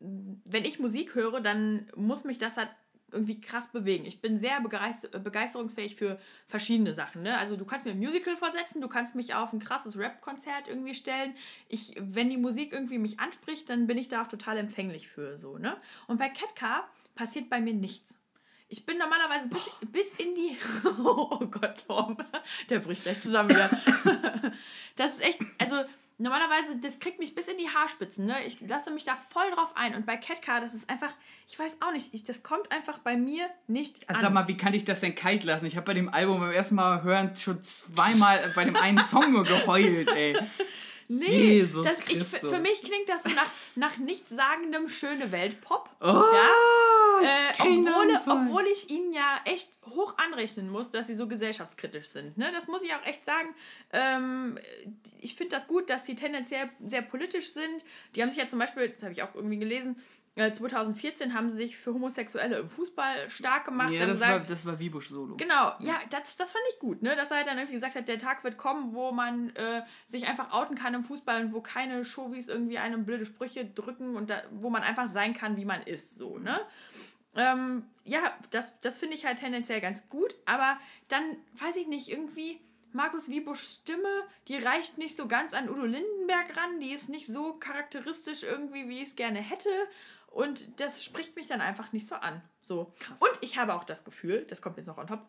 Wenn 0.00 0.64
ich 0.64 0.78
Musik 0.78 1.14
höre, 1.14 1.40
dann 1.40 1.86
muss 1.96 2.24
mich 2.24 2.38
das 2.38 2.56
halt 2.56 2.68
irgendwie 3.12 3.40
krass 3.40 3.70
bewegen. 3.70 4.04
Ich 4.04 4.20
bin 4.20 4.36
sehr 4.36 4.60
begeist- 4.60 5.16
begeisterungsfähig 5.18 5.94
für 5.94 6.18
verschiedene 6.48 6.92
Sachen. 6.92 7.22
Ne? 7.22 7.38
Also 7.38 7.56
du 7.56 7.64
kannst 7.64 7.84
mir 7.84 7.92
ein 7.92 7.98
Musical 7.98 8.36
versetzen, 8.36 8.80
du 8.80 8.88
kannst 8.88 9.14
mich 9.14 9.34
auf 9.34 9.52
ein 9.52 9.60
krasses 9.60 9.96
Rap-Konzert 9.96 10.66
irgendwie 10.68 10.94
stellen. 10.94 11.34
Ich, 11.68 11.94
wenn 12.00 12.30
die 12.30 12.36
Musik 12.36 12.72
irgendwie 12.72 12.98
mich 12.98 13.20
anspricht, 13.20 13.70
dann 13.70 13.86
bin 13.86 13.96
ich 13.96 14.08
da 14.08 14.22
auch 14.22 14.26
total 14.26 14.58
empfänglich 14.58 15.08
für 15.08 15.38
so. 15.38 15.56
Ne? 15.56 15.76
Und 16.08 16.18
bei 16.18 16.28
Ketka 16.28 16.84
passiert 17.14 17.48
bei 17.48 17.60
mir 17.60 17.74
nichts. 17.74 18.18
Ich 18.68 18.84
bin 18.84 18.98
normalerweise 18.98 19.48
bis, 19.48 19.70
bis 19.92 20.12
in 20.14 20.34
die. 20.34 20.56
Oh 20.98 21.38
Gott, 21.46 21.84
Tom. 21.86 22.16
Der 22.68 22.80
bricht 22.80 23.04
gleich 23.04 23.20
zusammen 23.20 23.50
wieder. 23.50 23.70
Das 24.96 25.12
ist 25.12 25.20
echt. 25.22 25.40
Also, 25.58 25.76
normalerweise, 26.18 26.76
das 26.76 26.98
kriegt 26.98 27.18
mich 27.18 27.34
bis 27.34 27.48
in 27.48 27.58
die 27.58 27.68
Haarspitzen. 27.68 28.26
Ne? 28.26 28.36
Ich 28.46 28.60
lasse 28.60 28.90
mich 28.90 29.04
da 29.04 29.16
voll 29.30 29.50
drauf 29.54 29.72
ein. 29.76 29.94
Und 29.94 30.06
bei 30.06 30.16
Ketka, 30.16 30.60
das 30.60 30.74
ist 30.74 30.88
einfach. 30.88 31.12
Ich 31.48 31.58
weiß 31.58 31.78
auch 31.82 31.92
nicht. 31.92 32.14
Ich, 32.14 32.24
das 32.24 32.42
kommt 32.42 32.72
einfach 32.72 32.98
bei 32.98 33.16
mir 33.16 33.48
nicht 33.66 34.08
Also 34.08 34.18
an. 34.18 34.24
sag 34.24 34.32
mal, 34.32 34.48
wie 34.48 34.56
kann 34.56 34.74
ich 34.74 34.84
das 34.84 35.00
denn 35.00 35.14
kalt 35.14 35.44
lassen? 35.44 35.66
Ich 35.66 35.76
habe 35.76 35.86
bei 35.86 35.94
dem 35.94 36.08
Album 36.08 36.40
beim 36.40 36.50
ersten 36.50 36.74
Mal 36.76 37.02
hören 37.02 37.34
schon 37.36 37.62
zweimal 37.62 38.52
bei 38.54 38.64
dem 38.64 38.76
einen 38.76 39.02
Song 39.02 39.32
nur 39.32 39.44
geheult, 39.44 40.08
ey. 40.10 40.36
Nee, 41.08 41.26
Jesus 41.58 41.84
das, 41.86 41.98
ich, 42.08 42.24
für 42.24 42.58
mich 42.58 42.82
klingt 42.82 43.08
das 43.08 43.22
so 43.22 43.28
nach, 43.28 43.46
nach 43.76 43.96
nichtssagendem 43.96 44.88
schöne 44.88 45.30
Welt-Pop. 45.30 45.88
Oh, 46.00 46.04
Ja? 46.06 46.48
Äh, 47.22 47.52
obwohl, 47.58 48.20
obwohl 48.26 48.66
ich 48.72 48.90
ihnen 48.90 49.12
ja 49.12 49.40
echt 49.44 49.70
hoch 49.86 50.16
anrechnen 50.18 50.70
muss, 50.70 50.90
dass 50.90 51.06
sie 51.06 51.14
so 51.14 51.28
gesellschaftskritisch 51.28 52.08
sind. 52.08 52.36
Ne? 52.36 52.50
Das 52.52 52.68
muss 52.68 52.82
ich 52.82 52.94
auch 52.94 53.04
echt 53.04 53.24
sagen. 53.24 53.54
Ähm, 53.92 54.58
ich 55.20 55.34
finde 55.34 55.56
das 55.56 55.68
gut, 55.68 55.90
dass 55.90 56.06
sie 56.06 56.14
tendenziell 56.14 56.70
sehr 56.84 57.02
politisch 57.02 57.52
sind. 57.52 57.84
Die 58.14 58.22
haben 58.22 58.30
sich 58.30 58.38
ja 58.38 58.46
zum 58.46 58.58
Beispiel, 58.58 58.88
das 58.90 59.02
habe 59.02 59.12
ich 59.12 59.22
auch 59.22 59.34
irgendwie 59.34 59.58
gelesen, 59.58 59.96
äh, 60.36 60.52
2014 60.52 61.32
haben 61.32 61.48
sie 61.48 61.56
sich 61.56 61.78
für 61.78 61.94
Homosexuelle 61.94 62.58
im 62.58 62.68
Fußball 62.68 63.30
stark 63.30 63.64
gemacht. 63.64 63.90
Ja, 63.90 64.04
das 64.04 64.20
war, 64.20 64.28
gesagt, 64.34 64.50
das 64.50 64.66
war 64.66 64.78
Wiebusch 64.78 65.08
Solo. 65.08 65.36
Genau, 65.36 65.72
ja, 65.80 65.98
das, 66.10 66.36
das 66.36 66.52
fand 66.52 66.62
ich 66.72 66.78
gut, 66.78 67.02
ne? 67.02 67.16
Dass 67.16 67.30
er 67.30 67.38
halt 67.38 67.46
dann 67.46 67.56
irgendwie 67.56 67.72
gesagt 67.72 67.94
hat, 67.94 68.06
der 68.06 68.18
Tag 68.18 68.44
wird 68.44 68.58
kommen, 68.58 68.92
wo 68.92 69.12
man 69.12 69.48
äh, 69.56 69.82
sich 70.04 70.28
einfach 70.28 70.52
outen 70.52 70.76
kann 70.76 70.92
im 70.92 71.04
Fußball 71.04 71.42
und 71.42 71.54
wo 71.54 71.62
keine 71.62 72.04
Showies 72.04 72.48
irgendwie 72.48 72.76
einem 72.76 73.06
blöde 73.06 73.24
Sprüche 73.24 73.64
drücken 73.64 74.14
und 74.14 74.28
da, 74.28 74.42
wo 74.50 74.68
man 74.68 74.82
einfach 74.82 75.08
sein 75.08 75.32
kann, 75.32 75.56
wie 75.56 75.64
man 75.64 75.80
ist, 75.80 76.16
so, 76.16 76.36
ne? 76.36 76.60
Ähm, 77.36 77.84
ja, 78.04 78.32
das, 78.50 78.80
das 78.80 78.98
finde 78.98 79.14
ich 79.14 79.26
halt 79.26 79.38
tendenziell 79.38 79.80
ganz 79.80 80.08
gut, 80.08 80.34
aber 80.46 80.78
dann, 81.08 81.36
weiß 81.60 81.76
ich 81.76 81.86
nicht, 81.86 82.08
irgendwie 82.08 82.60
Markus 82.92 83.28
Wiebuschs 83.28 83.74
Stimme, 83.82 84.22
die 84.48 84.56
reicht 84.56 84.96
nicht 84.96 85.16
so 85.16 85.28
ganz 85.28 85.52
an 85.52 85.68
Udo 85.68 85.84
Lindenberg 85.84 86.56
ran, 86.56 86.80
die 86.80 86.92
ist 86.92 87.10
nicht 87.10 87.26
so 87.26 87.52
charakteristisch 87.54 88.42
irgendwie, 88.42 88.88
wie 88.88 89.02
ich 89.02 89.10
es 89.10 89.16
gerne 89.16 89.40
hätte 89.40 89.68
und 90.28 90.80
das 90.80 91.04
spricht 91.04 91.36
mich 91.36 91.46
dann 91.46 91.60
einfach 91.60 91.92
nicht 91.92 92.06
so 92.06 92.14
an. 92.14 92.42
So. 92.62 92.94
Und 93.20 93.32
ich 93.42 93.58
habe 93.58 93.74
auch 93.74 93.84
das 93.84 94.04
Gefühl, 94.04 94.46
das 94.48 94.62
kommt 94.62 94.78
jetzt 94.78 94.86
noch 94.86 94.98
on 94.98 95.06
top, 95.06 95.26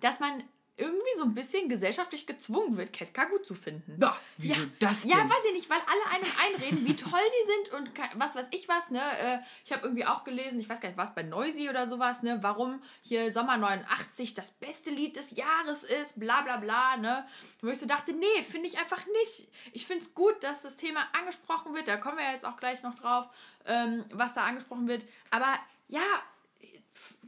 dass 0.00 0.20
man 0.20 0.44
irgendwie 0.78 1.16
so 1.16 1.24
ein 1.24 1.34
bisschen 1.34 1.68
gesellschaftlich 1.70 2.26
gezwungen 2.26 2.76
wird, 2.76 2.92
Ketka 2.92 3.24
gut 3.24 3.46
zu 3.46 3.54
finden. 3.54 3.98
Ja, 4.00 4.16
wieso 4.36 4.60
das 4.78 5.02
denn? 5.02 5.10
Ja, 5.12 5.18
weiß 5.18 5.44
ich 5.48 5.52
nicht, 5.54 5.70
weil 5.70 5.78
alle 5.80 6.14
einem 6.14 6.32
einreden, 6.54 6.86
wie 6.86 6.94
toll 6.94 7.12
die 7.12 7.70
sind 7.70 7.80
und 7.80 8.20
was 8.20 8.36
weiß 8.36 8.48
ich 8.50 8.68
was, 8.68 8.90
ne? 8.90 9.00
Äh, 9.18 9.38
Ich 9.64 9.72
habe 9.72 9.84
irgendwie 9.84 10.04
auch 10.04 10.24
gelesen, 10.24 10.60
ich 10.60 10.68
weiß 10.68 10.80
gar 10.80 10.90
nicht, 10.90 10.98
was 10.98 11.14
bei 11.14 11.22
Noisy 11.22 11.70
oder 11.70 11.86
sowas, 11.86 12.22
ne? 12.22 12.38
Warum 12.42 12.82
hier 13.00 13.32
Sommer 13.32 13.56
89 13.56 14.34
das 14.34 14.50
beste 14.50 14.90
Lied 14.90 15.16
des 15.16 15.30
Jahres 15.34 15.82
ist, 15.84 16.20
bla 16.20 16.42
bla 16.42 16.58
bla, 16.58 16.98
ne? 16.98 17.26
Wo 17.62 17.68
ich 17.68 17.78
so 17.78 17.86
dachte, 17.86 18.12
nee, 18.12 18.42
finde 18.42 18.66
ich 18.66 18.78
einfach 18.78 19.04
nicht. 19.22 19.48
Ich 19.72 19.86
finde 19.86 20.04
es 20.04 20.14
gut, 20.14 20.42
dass 20.44 20.62
das 20.62 20.76
Thema 20.76 21.06
angesprochen 21.18 21.74
wird, 21.74 21.88
da 21.88 21.96
kommen 21.96 22.18
wir 22.18 22.30
jetzt 22.30 22.44
auch 22.44 22.58
gleich 22.58 22.82
noch 22.82 22.94
drauf, 22.96 23.26
ähm, 23.64 24.04
was 24.12 24.34
da 24.34 24.44
angesprochen 24.44 24.88
wird. 24.88 25.06
Aber 25.30 25.58
ja, 25.88 26.02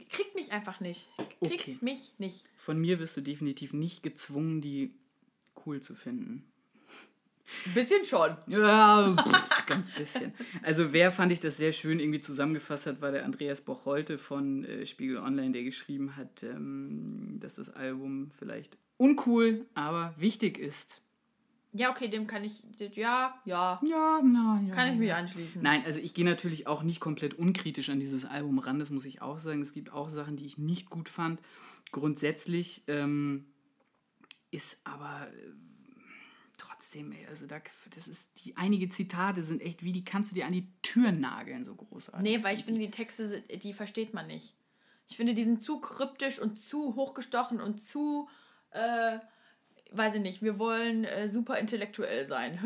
kriegt 0.09 0.35
mich 0.35 0.51
einfach 0.51 0.79
nicht. 0.79 1.09
Kriegt 1.41 1.61
Okay. 1.61 1.77
mich 1.81 2.13
nicht. 2.17 2.45
Von 2.57 2.79
mir 2.79 2.99
wirst 2.99 3.15
du 3.17 3.21
definitiv 3.21 3.73
nicht 3.73 4.03
gezwungen, 4.03 4.61
die 4.61 4.93
cool 5.65 5.81
zu 5.81 5.95
finden. 5.95 6.45
Ein 7.65 7.73
bisschen 7.73 8.05
schon. 8.05 8.37
Ja, 8.47 9.15
pff, 9.17 9.65
ganz 9.65 9.89
bisschen. 9.89 10.33
Also 10.61 10.93
wer 10.93 11.11
fand 11.11 11.31
ich 11.31 11.39
das 11.39 11.57
sehr 11.57 11.73
schön 11.73 11.99
irgendwie 11.99 12.21
zusammengefasst 12.21 12.85
hat, 12.85 13.01
war 13.01 13.11
der 13.11 13.25
Andreas 13.25 13.61
Bocholte 13.61 14.17
von 14.19 14.63
äh, 14.65 14.85
Spiegel 14.85 15.17
Online, 15.17 15.51
der 15.51 15.63
geschrieben 15.63 16.15
hat, 16.15 16.43
ähm, 16.43 17.37
dass 17.39 17.55
das 17.55 17.71
Album 17.71 18.29
vielleicht 18.37 18.77
uncool, 18.97 19.65
aber 19.73 20.13
wichtig 20.17 20.59
ist. 20.59 21.01
Ja, 21.71 21.91
okay, 21.91 22.07
dem 22.07 22.25
kann 22.25 22.43
ich, 22.43 22.63
ja, 22.95 23.39
ja, 23.45 23.79
Ja, 23.83 24.21
na 24.23 24.61
ja. 24.67 24.73
kann 24.73 24.91
ich 24.91 24.99
mich 24.99 25.13
anschließen. 25.13 25.61
Nein, 25.61 25.83
also 25.85 25.99
ich 25.99 26.15
gehe 26.15 26.25
natürlich 26.25 26.65
auch 26.65 26.81
nicht 26.81 26.99
komplett 26.99 27.35
unkritisch 27.35 27.89
an 27.89 27.99
dieses 27.99 28.25
Album 28.25 28.57
ran, 28.57 28.79
das 28.79 28.89
muss 28.89 29.05
ich 29.05 29.21
auch 29.21 29.37
sagen. 29.39 29.61
Es 29.61 29.73
gibt 29.73 29.91
auch 29.91 30.09
Sachen, 30.09 30.35
die 30.35 30.47
ich 30.47 30.57
nicht 30.57 30.89
gut 30.89 31.09
fand. 31.09 31.39
Grundsätzlich 31.91 32.83
ähm, 32.87 33.45
ist 34.49 34.81
aber 34.83 35.27
äh, 35.27 35.51
trotzdem, 36.57 37.11
ey, 37.11 37.27
also 37.27 37.45
da, 37.45 37.61
das 37.93 38.07
ist, 38.07 38.29
die 38.43 38.57
einige 38.57 38.89
Zitate 38.89 39.43
sind 39.43 39.61
echt 39.61 39.83
wie, 39.83 39.91
die 39.91 40.03
kannst 40.03 40.31
du 40.31 40.35
dir 40.35 40.47
an 40.47 40.53
die 40.53 40.67
Tür 40.81 41.11
nageln, 41.11 41.65
so 41.65 41.75
großartig. 41.75 42.23
Nee, 42.23 42.43
weil 42.43 42.55
ich 42.57 42.65
finde, 42.65 42.79
die 42.79 42.91
Texte, 42.91 43.41
die 43.41 43.73
versteht 43.73 44.13
man 44.13 44.25
nicht. 44.25 44.55
Ich 45.07 45.17
finde, 45.17 45.33
die 45.33 45.43
sind 45.43 45.61
zu 45.61 45.79
kryptisch 45.79 46.39
und 46.39 46.59
zu 46.59 46.95
hochgestochen 46.95 47.61
und 47.61 47.79
zu, 47.79 48.27
äh, 48.71 49.19
weiß 49.91 50.15
ich 50.15 50.21
nicht, 50.21 50.41
wir 50.41 50.59
wollen 50.59 51.03
äh, 51.03 51.27
super 51.29 51.57
intellektuell 51.57 52.27
sein. 52.27 52.57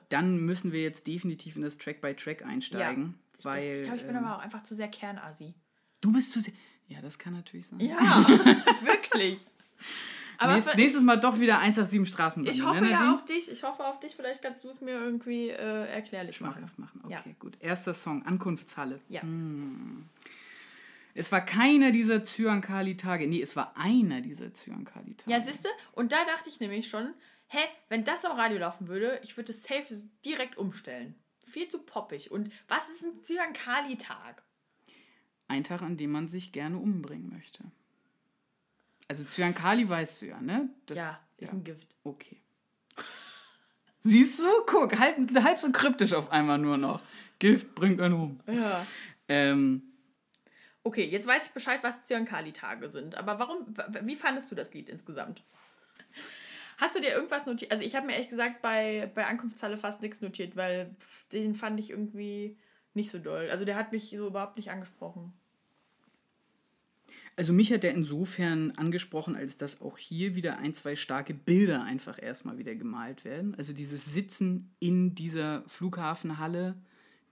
Dann 0.08 0.38
müssen 0.38 0.72
wir 0.72 0.82
jetzt 0.82 1.06
definitiv 1.06 1.56
in 1.56 1.62
das 1.62 1.78
Track-by-Track 1.78 2.44
einsteigen, 2.44 3.14
Ich 3.38 3.44
weil 3.44 3.82
glaube, 3.82 3.96
ich 3.98 4.06
bin 4.06 4.16
ähm, 4.16 4.24
aber 4.24 4.36
auch 4.36 4.42
einfach 4.42 4.62
zu 4.62 4.74
sehr 4.74 4.88
Kernasi. 4.88 5.54
du 6.00 6.12
bist 6.12 6.32
zu 6.32 6.40
sehr... 6.40 6.52
Ja, 6.88 7.00
das 7.00 7.18
kann 7.18 7.32
natürlich 7.32 7.66
sein. 7.66 7.80
Ja, 7.80 7.96
wirklich. 8.84 9.44
Aber 10.38 10.54
Nächst, 10.54 10.76
nächstes 10.76 11.02
Mal 11.02 11.16
doch 11.16 11.40
wieder 11.40 11.58
187 11.60 12.06
Straßen. 12.12 12.46
Ich 12.46 12.58
ne, 12.58 12.64
hoffe 12.66 12.74
Nadine? 12.82 12.92
ja 12.92 13.14
auf 13.14 13.24
dich. 13.24 13.50
Ich 13.50 13.62
hoffe 13.64 13.84
auf 13.84 13.98
dich. 13.98 14.14
Vielleicht 14.14 14.42
kannst 14.42 14.62
du 14.64 14.68
es 14.68 14.80
mir 14.80 14.92
irgendwie 14.92 15.48
äh, 15.48 15.86
erklärlich 15.88 16.40
machen. 16.40 16.52
Schmackhaft 16.58 16.78
machen. 16.78 17.00
Okay, 17.04 17.12
Ja. 17.24 17.32
gut. 17.40 17.56
Erster 17.58 17.94
Song, 17.94 18.22
Ankunftshalle. 18.24 19.00
Ja. 19.08 19.22
Es 21.16 21.32
war 21.32 21.44
keiner 21.44 21.92
dieser 21.92 22.22
Zyankali-Tage. 22.22 23.26
Nee, 23.26 23.40
es 23.40 23.56
war 23.56 23.76
einer 23.76 24.20
dieser 24.20 24.52
Zyankali-Tage. 24.52 25.30
Ja, 25.30 25.40
siehste, 25.40 25.68
und 25.92 26.12
da 26.12 26.24
dachte 26.24 26.48
ich 26.48 26.60
nämlich 26.60 26.88
schon, 26.88 27.14
hä, 27.48 27.58
wenn 27.88 28.04
das 28.04 28.24
am 28.24 28.36
Radio 28.36 28.58
laufen 28.58 28.88
würde, 28.88 29.20
ich 29.22 29.36
würde 29.36 29.48
das 29.48 29.62
Safe 29.62 29.84
direkt 30.24 30.58
umstellen. 30.58 31.14
Viel 31.46 31.68
zu 31.68 31.78
poppig. 31.78 32.30
Und 32.30 32.52
was 32.68 32.88
ist 32.88 33.02
ein 33.02 33.22
Zyankali-Tag? 33.22 34.42
Ein 35.48 35.64
Tag, 35.64 35.82
an 35.82 35.96
dem 35.96 36.10
man 36.10 36.28
sich 36.28 36.52
gerne 36.52 36.76
umbringen 36.76 37.30
möchte. 37.30 37.64
Also 39.08 39.24
Zyankali 39.24 39.88
weißt 39.88 40.22
du 40.22 40.26
ja, 40.26 40.40
ne? 40.40 40.68
Das, 40.86 40.98
Ja, 40.98 41.20
ist 41.38 41.52
ein 41.52 41.62
Gift. 41.62 41.94
Okay. 42.02 42.42
Siehst 44.00 44.40
du? 44.40 44.46
Guck, 44.66 44.98
halb, 44.98 45.16
halb 45.42 45.58
so 45.58 45.70
kryptisch 45.70 46.12
auf 46.12 46.30
einmal 46.30 46.58
nur 46.58 46.76
noch. 46.76 47.00
Gift 47.38 47.74
bringt 47.74 48.00
einen 48.00 48.14
um. 48.14 48.40
Ja. 48.46 48.84
Ähm, 49.28 49.85
Okay, 50.86 51.04
jetzt 51.04 51.26
weiß 51.26 51.46
ich 51.46 51.50
Bescheid, 51.50 51.80
was 51.82 52.02
Zyankali-Tage 52.02 52.92
sind. 52.92 53.16
Aber 53.16 53.40
warum, 53.40 53.74
wie 54.02 54.14
fandest 54.14 54.52
du 54.52 54.54
das 54.54 54.72
Lied 54.72 54.88
insgesamt? 54.88 55.42
Hast 56.78 56.94
du 56.94 57.00
dir 57.00 57.10
irgendwas 57.10 57.44
notiert? 57.44 57.72
Also 57.72 57.82
ich 57.82 57.96
habe 57.96 58.06
mir 58.06 58.12
ehrlich 58.12 58.28
gesagt 58.28 58.62
bei, 58.62 59.10
bei 59.12 59.26
Ankunftshalle 59.26 59.78
fast 59.78 60.00
nichts 60.00 60.20
notiert, 60.20 60.54
weil 60.54 60.94
den 61.32 61.56
fand 61.56 61.80
ich 61.80 61.90
irgendwie 61.90 62.56
nicht 62.94 63.10
so 63.10 63.18
doll. 63.18 63.48
Also 63.50 63.64
der 63.64 63.74
hat 63.74 63.90
mich 63.90 64.10
so 64.10 64.28
überhaupt 64.28 64.58
nicht 64.58 64.70
angesprochen. 64.70 65.32
also 67.34 67.52
mich 67.52 67.72
hat 67.72 67.82
er 67.82 67.90
insofern 67.90 68.70
angesprochen, 68.76 69.34
als 69.34 69.56
dass 69.56 69.80
auch 69.80 69.98
hier 69.98 70.36
wieder 70.36 70.58
ein, 70.58 70.72
zwei 70.72 70.94
starke 70.94 71.34
Bilder 71.34 71.82
einfach 71.82 72.22
erstmal 72.22 72.58
wieder 72.58 72.76
gemalt 72.76 73.24
werden. 73.24 73.56
Also 73.56 73.72
dieses 73.72 74.04
Sitzen 74.14 74.72
in 74.78 75.16
dieser 75.16 75.64
Flughafenhalle, 75.66 76.76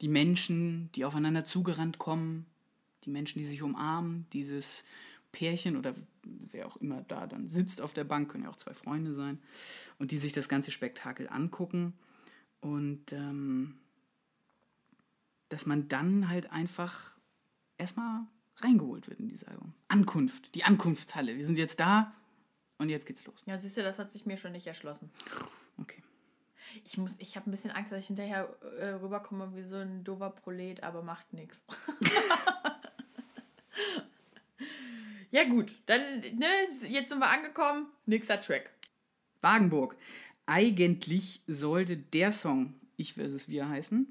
die 0.01 0.09
Menschen, 0.09 0.91
die 0.97 1.05
aufeinander 1.05 1.45
zugerannt 1.45 1.99
kommen, 1.99 2.47
die 3.05 3.11
Menschen, 3.11 3.39
die 3.39 3.45
sich 3.47 3.63
umarmen, 3.63 4.27
dieses 4.33 4.85
Pärchen 5.33 5.77
oder 5.77 5.95
wer 6.23 6.67
auch 6.67 6.77
immer 6.77 7.03
da 7.03 7.27
dann 7.27 7.49
sitzt 7.49 7.81
auf 7.81 7.93
der 7.93 8.05
Bank, 8.05 8.31
können 8.31 8.45
ja 8.45 8.51
auch 8.51 8.57
zwei 8.57 8.73
Freunde 8.75 9.13
sein, 9.15 9.41
und 9.99 10.11
die 10.11 10.19
sich 10.19 10.33
das 10.33 10.49
ganze 10.49 10.71
Spektakel 10.71 11.29
angucken. 11.29 11.93
Und 12.61 13.13
ähm, 13.13 13.79
dass 15.49 15.67
man 15.67 15.89
dann 15.89 16.29
halt 16.29 16.51
einfach 16.51 17.17
erstmal 17.79 18.23
reingeholt 18.59 19.09
wird 19.09 19.21
in 19.21 19.29
dieses 19.29 19.45
Album. 19.45 19.75
Ankunft, 19.89 20.55
die 20.55 20.65
Ankunftshalle. 20.65 21.37
Wir 21.37 21.45
sind 21.45 21.59
jetzt 21.59 21.81
da 21.81 22.15
und 22.79 22.89
jetzt 22.89 23.07
geht's 23.07 23.27
los. 23.27 23.43
Ja, 23.47 23.59
siehst 23.59 23.77
du, 23.77 23.83
das 23.83 23.99
hat 23.99 24.11
sich 24.13 24.27
mir 24.27 24.37
schon 24.37 24.53
nicht 24.53 24.67
erschlossen. 24.67 25.11
Okay. 25.79 26.03
Ich, 26.85 26.97
muss- 26.97 27.17
ich 27.19 27.37
habe 27.37 27.49
ein 27.49 27.53
bisschen 27.53 27.71
Angst, 27.73 27.93
dass 27.93 27.99
ich 28.01 28.07
hinterher 28.07 28.49
äh, 28.79 28.91
rüberkomme 28.95 29.55
wie 29.55 29.63
so 29.65 29.77
ein 29.77 30.03
dover 30.05 30.31
Prolet, 30.31 30.83
aber 30.83 31.03
macht 31.03 31.33
nichts. 31.33 31.59
ja 35.35 35.43
gut, 35.49 35.75
dann, 35.87 36.21
ne, 36.21 36.47
jetzt 36.89 37.09
sind 37.09 37.19
wir 37.19 37.29
angekommen. 37.29 37.89
Nächster 38.07 38.41
Track. 38.41 38.71
Wagenburg. 39.43 39.97
Eigentlich 40.47 41.43
sollte 41.49 41.97
der 41.97 42.31
Song 42.31 42.75
Ich 42.97 43.15
vs. 43.15 43.49
Wir 43.49 43.69
heißen. 43.69 44.07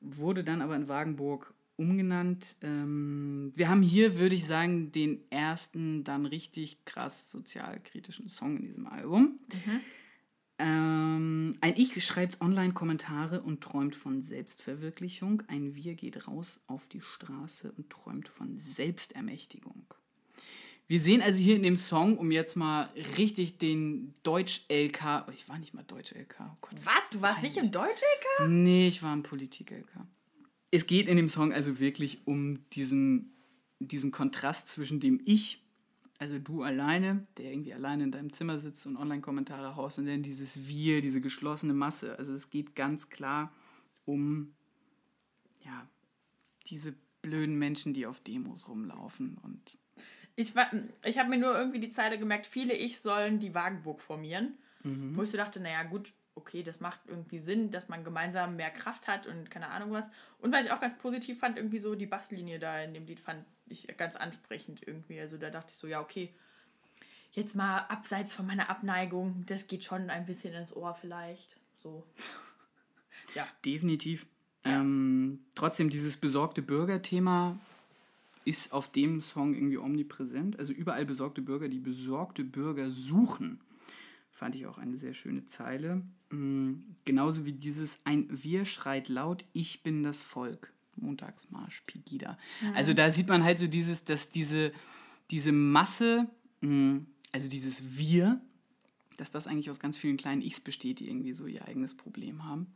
Wurde 0.00 0.42
dann 0.42 0.60
aber 0.60 0.74
in 0.74 0.88
Wagenburg 0.88 1.54
umgenannt. 1.76 2.56
Ähm, 2.62 3.52
wir 3.54 3.68
haben 3.68 3.82
hier, 3.82 4.18
würde 4.18 4.34
ich 4.34 4.44
sagen, 4.44 4.90
den 4.90 5.20
ersten 5.30 6.02
dann 6.02 6.26
richtig 6.26 6.84
krass 6.84 7.30
sozialkritischen 7.30 8.28
Song 8.28 8.56
in 8.56 8.64
diesem 8.64 8.88
Album. 8.88 9.38
Ähm, 10.58 11.52
ein 11.60 11.74
Ich 11.76 12.04
schreibt 12.04 12.40
Online-Kommentare 12.40 13.42
und 13.42 13.62
träumt 13.62 13.96
von 13.96 14.22
Selbstverwirklichung. 14.22 15.42
Ein 15.48 15.74
Wir 15.74 15.94
geht 15.94 16.28
raus 16.28 16.60
auf 16.66 16.88
die 16.88 17.00
Straße 17.00 17.72
und 17.72 17.90
träumt 17.90 18.28
von 18.28 18.58
Selbstermächtigung. 18.58 19.86
Wir 20.92 21.00
sehen 21.00 21.22
also 21.22 21.38
hier 21.38 21.56
in 21.56 21.62
dem 21.62 21.76
Song, 21.76 22.18
um 22.18 22.30
jetzt 22.30 22.54
mal 22.54 22.90
richtig 23.16 23.58
den 23.58 24.14
Deutsch-LK. 24.24 25.24
Oh, 25.26 25.30
ich 25.32 25.48
war 25.48 25.58
nicht 25.58 25.72
mal 25.72 25.84
Deutsch-LK. 25.84 26.36
Oh 26.40 26.56
Gott. 26.60 26.74
Was? 26.84 27.08
Du 27.10 27.22
warst 27.22 27.42
nicht 27.42 27.56
im 27.56 27.70
Deutsch? 27.70 28.02
Nee, 28.46 28.88
ich 28.88 29.02
war 29.02 29.14
im 29.14 29.22
Politik-LK. 29.22 30.06
Es 30.70 30.86
geht 30.86 31.08
in 31.08 31.16
dem 31.16 31.28
Song 31.28 31.52
also 31.52 31.78
wirklich 31.78 32.26
um 32.26 32.68
diesen, 32.70 33.32
diesen 33.78 34.10
Kontrast 34.10 34.68
zwischen 34.68 35.00
dem 35.00 35.20
Ich, 35.24 35.61
also 36.22 36.38
du 36.38 36.62
alleine, 36.62 37.26
der 37.36 37.50
irgendwie 37.52 37.74
alleine 37.74 38.04
in 38.04 38.12
deinem 38.12 38.32
Zimmer 38.32 38.58
sitzt 38.58 38.86
und 38.86 38.96
Online-Kommentare 38.96 39.76
haust, 39.76 39.98
und 39.98 40.06
dann 40.06 40.22
dieses 40.22 40.66
Wir, 40.68 41.00
diese 41.00 41.20
geschlossene 41.20 41.74
Masse. 41.74 42.16
Also 42.18 42.32
es 42.32 42.48
geht 42.48 42.74
ganz 42.74 43.10
klar 43.10 43.52
um, 44.04 44.54
ja, 45.64 45.86
diese 46.68 46.94
blöden 47.22 47.58
Menschen, 47.58 47.92
die 47.92 48.06
auf 48.06 48.20
Demos 48.20 48.68
rumlaufen 48.68 49.36
und 49.42 49.76
Ich, 50.36 50.54
war- 50.56 50.70
ich 51.04 51.18
habe 51.18 51.28
mir 51.28 51.38
nur 51.38 51.56
irgendwie 51.58 51.80
die 51.80 51.90
Zeile 51.90 52.18
gemerkt, 52.18 52.46
viele 52.46 52.72
Ich 52.74 53.00
sollen 53.00 53.38
die 53.38 53.54
Wagenburg 53.54 54.00
formieren. 54.00 54.54
Wo 54.84 55.22
ich 55.22 55.30
so 55.30 55.36
dachte, 55.36 55.60
naja, 55.60 55.82
gut, 55.84 56.12
okay, 56.34 56.62
das 56.62 56.80
macht 56.80 57.00
irgendwie 57.06 57.38
Sinn, 57.38 57.70
dass 57.70 57.88
man 57.88 58.04
gemeinsam 58.04 58.56
mehr 58.56 58.70
Kraft 58.70 59.06
hat 59.08 59.26
und 59.26 59.50
keine 59.50 59.68
Ahnung 59.68 59.92
was. 59.92 60.08
Und 60.38 60.52
weil 60.52 60.64
ich 60.64 60.72
auch 60.72 60.80
ganz 60.80 60.96
positiv 60.96 61.38
fand, 61.38 61.56
irgendwie 61.56 61.78
so 61.78 61.94
die 61.94 62.06
Basslinie 62.06 62.58
da 62.58 62.80
in 62.80 62.94
dem 62.94 63.06
Lied 63.06 63.20
fand 63.20 63.44
ich 63.68 63.86
ganz 63.96 64.16
ansprechend 64.16 64.86
irgendwie. 64.86 65.20
Also 65.20 65.36
da 65.36 65.50
dachte 65.50 65.70
ich 65.72 65.78
so, 65.78 65.86
ja, 65.86 66.00
okay, 66.00 66.32
jetzt 67.32 67.54
mal 67.54 67.78
abseits 67.88 68.32
von 68.32 68.46
meiner 68.46 68.70
Abneigung, 68.70 69.44
das 69.46 69.66
geht 69.66 69.84
schon 69.84 70.10
ein 70.10 70.26
bisschen 70.26 70.54
ins 70.54 70.74
Ohr 70.74 70.94
vielleicht. 70.94 71.56
So. 71.76 72.04
ja. 73.34 73.46
Definitiv. 73.64 74.26
Ähm, 74.64 75.40
trotzdem, 75.54 75.90
dieses 75.90 76.16
besorgte 76.16 76.62
Bürger-Thema 76.62 77.58
ist 78.44 78.72
auf 78.72 78.90
dem 78.90 79.20
Song 79.20 79.54
irgendwie 79.54 79.78
omnipräsent. 79.78 80.58
Also 80.58 80.72
überall 80.72 81.04
besorgte 81.04 81.42
Bürger, 81.42 81.68
die 81.68 81.78
besorgte 81.78 82.44
Bürger 82.44 82.90
suchen. 82.90 83.60
Fand 84.42 84.56
ich 84.56 84.66
auch 84.66 84.78
eine 84.78 84.96
sehr 84.96 85.14
schöne 85.14 85.44
Zeile. 85.44 86.02
Mm, 86.30 86.72
Genauso 87.04 87.44
wie 87.44 87.52
dieses 87.52 88.00
Ein 88.02 88.26
Wir 88.28 88.64
schreit 88.64 89.08
laut, 89.08 89.44
ich 89.52 89.84
bin 89.84 90.02
das 90.02 90.20
Volk. 90.20 90.72
Montagsmarsch, 90.96 91.82
Pegida. 91.86 92.36
Also 92.74 92.92
da 92.92 93.12
sieht 93.12 93.28
man 93.28 93.44
halt 93.44 93.60
so 93.60 93.68
dieses, 93.68 94.04
dass 94.04 94.30
diese, 94.30 94.72
diese 95.30 95.52
Masse, 95.52 96.28
mm, 96.60 96.98
also 97.30 97.48
dieses 97.48 97.96
Wir, 97.96 98.40
dass 99.16 99.30
das 99.30 99.46
eigentlich 99.46 99.70
aus 99.70 99.78
ganz 99.78 99.96
vielen 99.96 100.16
kleinen 100.16 100.42
Ichs 100.42 100.58
besteht, 100.58 100.98
die 100.98 101.08
irgendwie 101.08 101.34
so 101.34 101.46
ihr 101.46 101.64
eigenes 101.68 101.96
Problem 101.96 102.44
haben. 102.44 102.66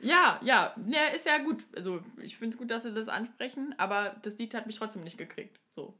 Ja, 0.00 0.40
ja, 0.42 0.74
ja, 0.88 1.08
ist 1.14 1.26
ja 1.26 1.36
gut. 1.44 1.62
Also 1.76 2.00
ich 2.22 2.38
finde 2.38 2.54
es 2.54 2.58
gut, 2.58 2.70
dass 2.70 2.84
sie 2.84 2.94
das 2.94 3.08
ansprechen, 3.08 3.74
aber 3.76 4.16
das 4.22 4.38
Lied 4.38 4.54
hat 4.54 4.66
mich 4.66 4.76
trotzdem 4.76 5.04
nicht 5.04 5.18
gekriegt. 5.18 5.60
So. 5.74 5.92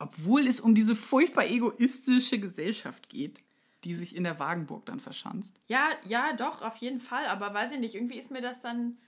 Obwohl 0.00 0.48
es 0.48 0.58
um 0.58 0.74
diese 0.74 0.96
furchtbar 0.96 1.46
egoistische 1.46 2.40
Gesellschaft 2.40 3.08
geht, 3.08 3.45
die 3.86 3.94
sich 3.94 4.16
in 4.16 4.24
der 4.24 4.40
Wagenburg 4.40 4.84
dann 4.86 4.98
verschanzt. 4.98 5.54
Ja, 5.68 5.90
ja, 6.04 6.32
doch, 6.32 6.60
auf 6.62 6.76
jeden 6.78 7.00
Fall. 7.00 7.26
Aber 7.26 7.54
weiß 7.54 7.70
ich 7.70 7.78
nicht, 7.78 7.94
irgendwie 7.94 8.18
ist 8.18 8.32
mir 8.32 8.42
das 8.42 8.60
dann. 8.60 8.98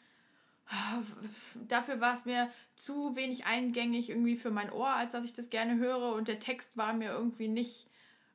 Dafür 1.66 2.00
war 2.00 2.14
es 2.14 2.26
mir 2.26 2.48
zu 2.76 3.16
wenig 3.16 3.46
eingängig 3.46 4.10
irgendwie 4.10 4.36
für 4.36 4.50
mein 4.50 4.70
Ohr, 4.70 4.90
als 4.90 5.12
dass 5.12 5.24
ich 5.24 5.32
das 5.32 5.50
gerne 5.50 5.78
höre. 5.78 6.12
Und 6.12 6.28
der 6.28 6.38
Text 6.38 6.76
war 6.76 6.92
mir 6.92 7.10
irgendwie 7.10 7.48
nicht 7.48 7.88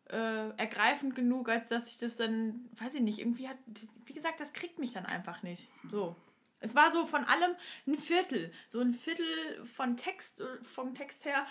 äh, 0.09 0.49
ergreifend 0.57 1.15
genug, 1.15 1.47
als 1.47 1.69
dass 1.69 1.87
ich 1.87 1.97
das 1.97 2.17
dann, 2.17 2.67
weiß 2.77 2.95
ich 2.95 3.01
nicht, 3.01 3.19
irgendwie 3.19 3.47
hat. 3.47 3.57
Wie 4.05 4.13
gesagt, 4.13 4.41
das 4.41 4.51
kriegt 4.51 4.79
mich 4.79 4.91
dann 4.91 5.05
einfach 5.05 5.43
nicht. 5.43 5.69
So. 5.91 6.15
Es 6.63 6.75
war 6.75 6.89
so 6.91 7.05
von 7.05 7.25
allem 7.25 7.51
ein 7.85 7.97
Viertel. 7.97 8.51
So 8.69 8.79
ein 8.79 8.93
Viertel 8.93 9.25
von 9.65 9.97
Text, 9.97 10.41
vom 10.61 10.95
Text 10.95 11.25
her 11.25 11.45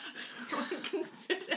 und 0.53 1.01
ein 1.01 1.05
Viertel, 1.27 1.57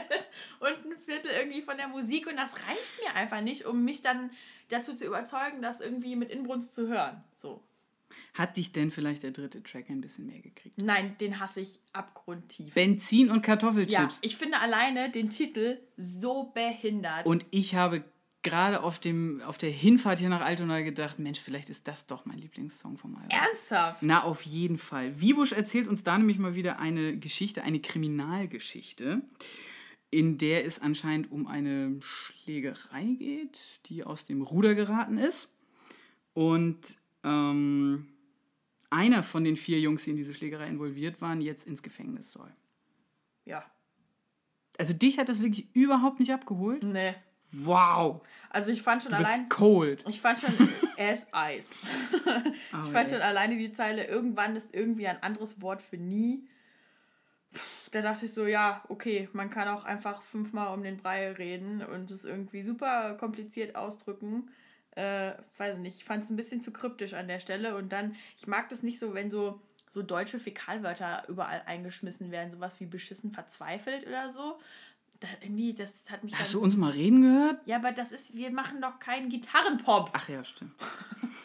und 0.60 0.92
ein 0.92 0.98
Viertel 1.06 1.30
irgendwie 1.30 1.62
von 1.62 1.78
der 1.78 1.88
Musik. 1.88 2.26
Und 2.26 2.36
das 2.36 2.52
reicht 2.52 3.02
mir 3.02 3.14
einfach 3.14 3.40
nicht, 3.40 3.64
um 3.64 3.82
mich 3.82 4.02
dann 4.02 4.30
dazu 4.68 4.94
zu 4.94 5.06
überzeugen, 5.06 5.62
das 5.62 5.80
irgendwie 5.80 6.16
mit 6.16 6.30
Inbrunst 6.30 6.74
zu 6.74 6.86
hören. 6.88 7.24
So. 7.40 7.62
Hat 8.34 8.56
dich 8.56 8.72
denn 8.72 8.90
vielleicht 8.90 9.22
der 9.22 9.30
dritte 9.30 9.62
Track 9.62 9.88
ein 9.88 10.00
bisschen 10.02 10.26
mehr 10.26 10.40
gekriegt? 10.40 10.76
Nein, 10.78 11.16
den 11.18 11.40
hasse 11.40 11.60
ich 11.60 11.80
abgrundtief. 11.92 12.74
Benzin 12.74 13.30
und 13.30 13.36
Ja, 13.36 13.42
Kartoffelchips. 13.42 14.18
ich 14.22 14.36
finde 14.36 14.60
alleine 14.60 15.10
den 15.10 15.30
Titel 15.30 15.78
so 15.96 16.44
behindert. 16.54 17.26
Und 17.26 17.46
ich 17.50 17.74
habe 17.74 18.04
gerade 18.46 18.82
auf, 18.82 18.98
dem, 18.98 19.42
auf 19.42 19.58
der 19.58 19.70
Hinfahrt 19.70 20.20
hier 20.20 20.28
nach 20.28 20.40
Altona 20.40 20.80
gedacht, 20.82 21.18
Mensch, 21.18 21.40
vielleicht 21.40 21.68
ist 21.68 21.88
das 21.88 22.06
doch 22.06 22.24
mein 22.24 22.38
Lieblingssong 22.38 22.96
vom 22.96 23.16
Album. 23.16 23.30
Ernsthaft? 23.30 24.02
Na, 24.02 24.22
auf 24.22 24.42
jeden 24.42 24.78
Fall. 24.78 25.20
Wiebusch 25.20 25.52
erzählt 25.52 25.88
uns 25.88 26.04
da 26.04 26.16
nämlich 26.16 26.38
mal 26.38 26.54
wieder 26.54 26.78
eine 26.78 27.18
Geschichte, 27.18 27.62
eine 27.64 27.80
Kriminalgeschichte, 27.80 29.22
in 30.10 30.38
der 30.38 30.64
es 30.64 30.80
anscheinend 30.80 31.32
um 31.32 31.46
eine 31.48 31.98
Schlägerei 32.00 33.16
geht, 33.18 33.80
die 33.86 34.04
aus 34.04 34.24
dem 34.24 34.42
Ruder 34.42 34.74
geraten 34.74 35.18
ist. 35.18 35.52
Und 36.32 36.98
ähm, 37.24 38.06
einer 38.90 39.22
von 39.22 39.42
den 39.42 39.56
vier 39.56 39.80
Jungs, 39.80 40.04
die 40.04 40.10
in 40.10 40.16
diese 40.16 40.32
Schlägerei 40.32 40.68
involviert 40.68 41.20
waren, 41.20 41.40
jetzt 41.40 41.66
ins 41.66 41.82
Gefängnis 41.82 42.30
soll. 42.30 42.52
Ja. 43.44 43.64
Also 44.78 44.92
dich 44.92 45.18
hat 45.18 45.28
das 45.28 45.40
wirklich 45.40 45.66
überhaupt 45.74 46.20
nicht 46.20 46.32
abgeholt? 46.32 46.84
Nee. 46.84 47.14
Wow. 47.52 48.22
Also 48.50 48.70
ich 48.70 48.82
fand 48.82 49.02
schon 49.02 49.12
Du 49.12 49.18
bist 49.18 49.30
allein. 49.30 49.48
cold. 49.48 50.04
Ich 50.08 50.20
fand 50.20 50.38
schon, 50.40 50.52
er 50.96 51.12
ist 51.14 51.26
Eis. 51.32 51.70
Ich 52.86 52.92
fand 52.92 53.08
schon 53.10 53.18
echt. 53.18 53.26
alleine 53.26 53.56
die 53.56 53.72
Zeile, 53.72 54.04
irgendwann 54.06 54.56
ist 54.56 54.74
irgendwie 54.74 55.06
ein 55.06 55.22
anderes 55.22 55.60
Wort 55.62 55.80
für 55.82 55.96
nie. 55.96 56.46
Da 57.92 58.02
dachte 58.02 58.26
ich 58.26 58.34
so, 58.34 58.46
ja, 58.46 58.82
okay, 58.88 59.28
man 59.32 59.48
kann 59.48 59.68
auch 59.68 59.84
einfach 59.84 60.22
fünfmal 60.22 60.74
um 60.74 60.82
den 60.82 60.98
Brei 60.98 61.32
reden 61.32 61.82
und 61.82 62.10
es 62.10 62.24
irgendwie 62.24 62.62
super 62.62 63.14
kompliziert 63.14 63.76
ausdrücken. 63.76 64.50
Äh, 64.90 65.32
weiß 65.56 65.78
nicht, 65.78 65.96
ich 65.96 66.04
fand 66.04 66.24
es 66.24 66.30
ein 66.30 66.36
bisschen 66.36 66.60
zu 66.60 66.72
kryptisch 66.72 67.14
an 67.14 67.28
der 67.28 67.40
Stelle 67.40 67.76
und 67.76 67.92
dann, 67.92 68.14
ich 68.36 68.46
mag 68.46 68.68
das 68.68 68.82
nicht 68.82 68.98
so, 68.98 69.14
wenn 69.14 69.30
so, 69.30 69.60
so 69.90 70.02
deutsche 70.02 70.38
Fäkalwörter 70.38 71.24
überall 71.28 71.62
eingeschmissen 71.66 72.30
werden, 72.30 72.50
sowas 72.52 72.78
wie 72.80 72.86
beschissen 72.86 73.32
verzweifelt 73.32 74.06
oder 74.06 74.30
so. 74.30 74.58
Da, 75.20 75.28
irgendwie, 75.40 75.72
das 75.72 75.92
hat 76.10 76.24
mich 76.24 76.34
Hast 76.34 76.54
du 76.54 76.60
uns 76.60 76.76
mal 76.76 76.90
reden 76.90 77.22
gehört? 77.22 77.66
Ja, 77.66 77.76
aber 77.76 77.92
das 77.92 78.12
ist, 78.12 78.34
wir 78.34 78.50
machen 78.50 78.80
doch 78.80 78.98
keinen 78.98 79.28
Gitarrenpop. 79.30 80.10
Ach 80.12 80.28
ja, 80.28 80.44
stimmt. 80.44 80.72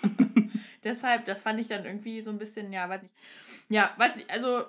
Deshalb, 0.84 1.26
das 1.26 1.42
fand 1.42 1.60
ich 1.60 1.68
dann 1.68 1.86
irgendwie 1.86 2.22
so 2.22 2.32
ein 2.32 2.38
bisschen, 2.38 2.74
ja, 2.74 2.90
weiß 2.90 3.04
ich. 3.04 3.10
Ja, 3.70 3.94
weiß 3.98 4.18
ich, 4.18 4.30
also 4.30 4.66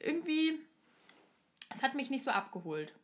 irgendwie, 0.00 0.58
es 1.70 1.82
hat 1.82 1.94
mich 1.94 2.10
nicht 2.10 2.24
so 2.24 2.30
abgeholt. 2.30 2.94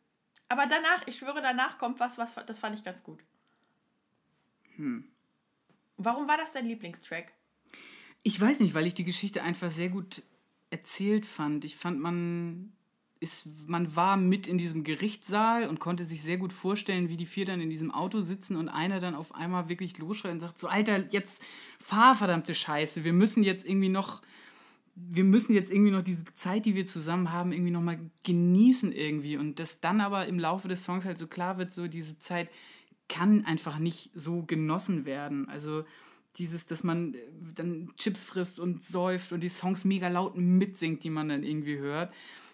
Aber 0.49 0.67
danach, 0.67 1.07
ich 1.07 1.17
schwöre, 1.17 1.41
danach 1.41 1.77
kommt 1.77 1.99
was, 1.99 2.17
was 2.17 2.35
das 2.45 2.59
fand 2.59 2.75
ich 2.75 2.83
ganz 2.83 3.03
gut. 3.03 3.19
Hm. 4.75 5.07
Warum 5.97 6.27
war 6.27 6.37
das 6.37 6.53
dein 6.53 6.67
Lieblingstrack? 6.67 7.31
Ich 8.23 8.39
weiß 8.39 8.59
nicht, 8.59 8.73
weil 8.73 8.85
ich 8.85 8.93
die 8.93 9.03
Geschichte 9.03 9.43
einfach 9.43 9.71
sehr 9.71 9.89
gut 9.89 10.23
erzählt 10.69 11.25
fand. 11.25 11.65
Ich 11.65 11.75
fand, 11.75 11.99
man, 11.99 12.73
ist, 13.21 13.47
man 13.67 13.95
war 13.95 14.17
mit 14.17 14.47
in 14.47 14.57
diesem 14.57 14.83
Gerichtssaal 14.83 15.69
und 15.69 15.79
konnte 15.79 16.03
sich 16.03 16.23
sehr 16.23 16.37
gut 16.37 16.51
vorstellen, 16.51 17.07
wie 17.07 17.17
die 17.17 17.27
vier 17.27 17.45
dann 17.45 17.61
in 17.61 17.69
diesem 17.69 17.91
Auto 17.91 18.21
sitzen 18.21 18.55
und 18.55 18.67
einer 18.67 18.99
dann 18.99 19.13
auf 19.13 19.35
einmal 19.35 19.69
wirklich 19.69 19.97
losschreit 19.99 20.31
und 20.31 20.39
sagt, 20.39 20.59
so 20.59 20.67
Alter, 20.67 21.05
jetzt 21.11 21.45
fahr 21.79 22.15
verdammte 22.15 22.55
Scheiße, 22.55 23.03
wir 23.03 23.13
müssen 23.13 23.43
jetzt 23.43 23.63
irgendwie 23.63 23.89
noch, 23.89 24.23
wir 24.95 25.23
müssen 25.23 25.53
jetzt 25.53 25.71
irgendwie 25.71 25.91
noch 25.91 26.01
diese 26.01 26.25
Zeit, 26.33 26.65
die 26.65 26.73
wir 26.73 26.87
zusammen 26.87 27.31
haben, 27.31 27.53
irgendwie 27.53 27.71
noch 27.71 27.81
mal 27.81 27.99
genießen 28.23 28.91
irgendwie. 28.91 29.37
Und 29.37 29.59
dass 29.59 29.79
dann 29.79 30.01
aber 30.01 30.25
im 30.25 30.39
Laufe 30.39 30.67
des 30.67 30.83
Songs 30.83 31.05
halt 31.05 31.19
so 31.19 31.27
klar 31.27 31.59
wird, 31.59 31.71
so 31.71 31.87
diese 31.87 32.17
Zeit 32.17 32.49
kann 33.07 33.45
einfach 33.45 33.77
nicht 33.77 34.09
so 34.15 34.41
genossen 34.41 35.05
werden. 35.05 35.47
Also 35.47 35.85
dieses, 36.37 36.65
dass 36.65 36.83
man 36.83 37.13
äh, 37.13 37.19
dann 37.53 37.91
Chips 37.97 38.23
frisst 38.23 38.59
und 38.59 38.83
säuft 38.83 39.31
und 39.31 39.41
die 39.41 39.49
Songs 39.49 39.85
mega 39.85 40.07
laut 40.07 40.37
mitsingt, 40.37 41.03
die 41.03 41.11
man 41.11 41.29
dann 41.29 41.43
irgendwie 41.43 41.77
hört, 41.77 42.11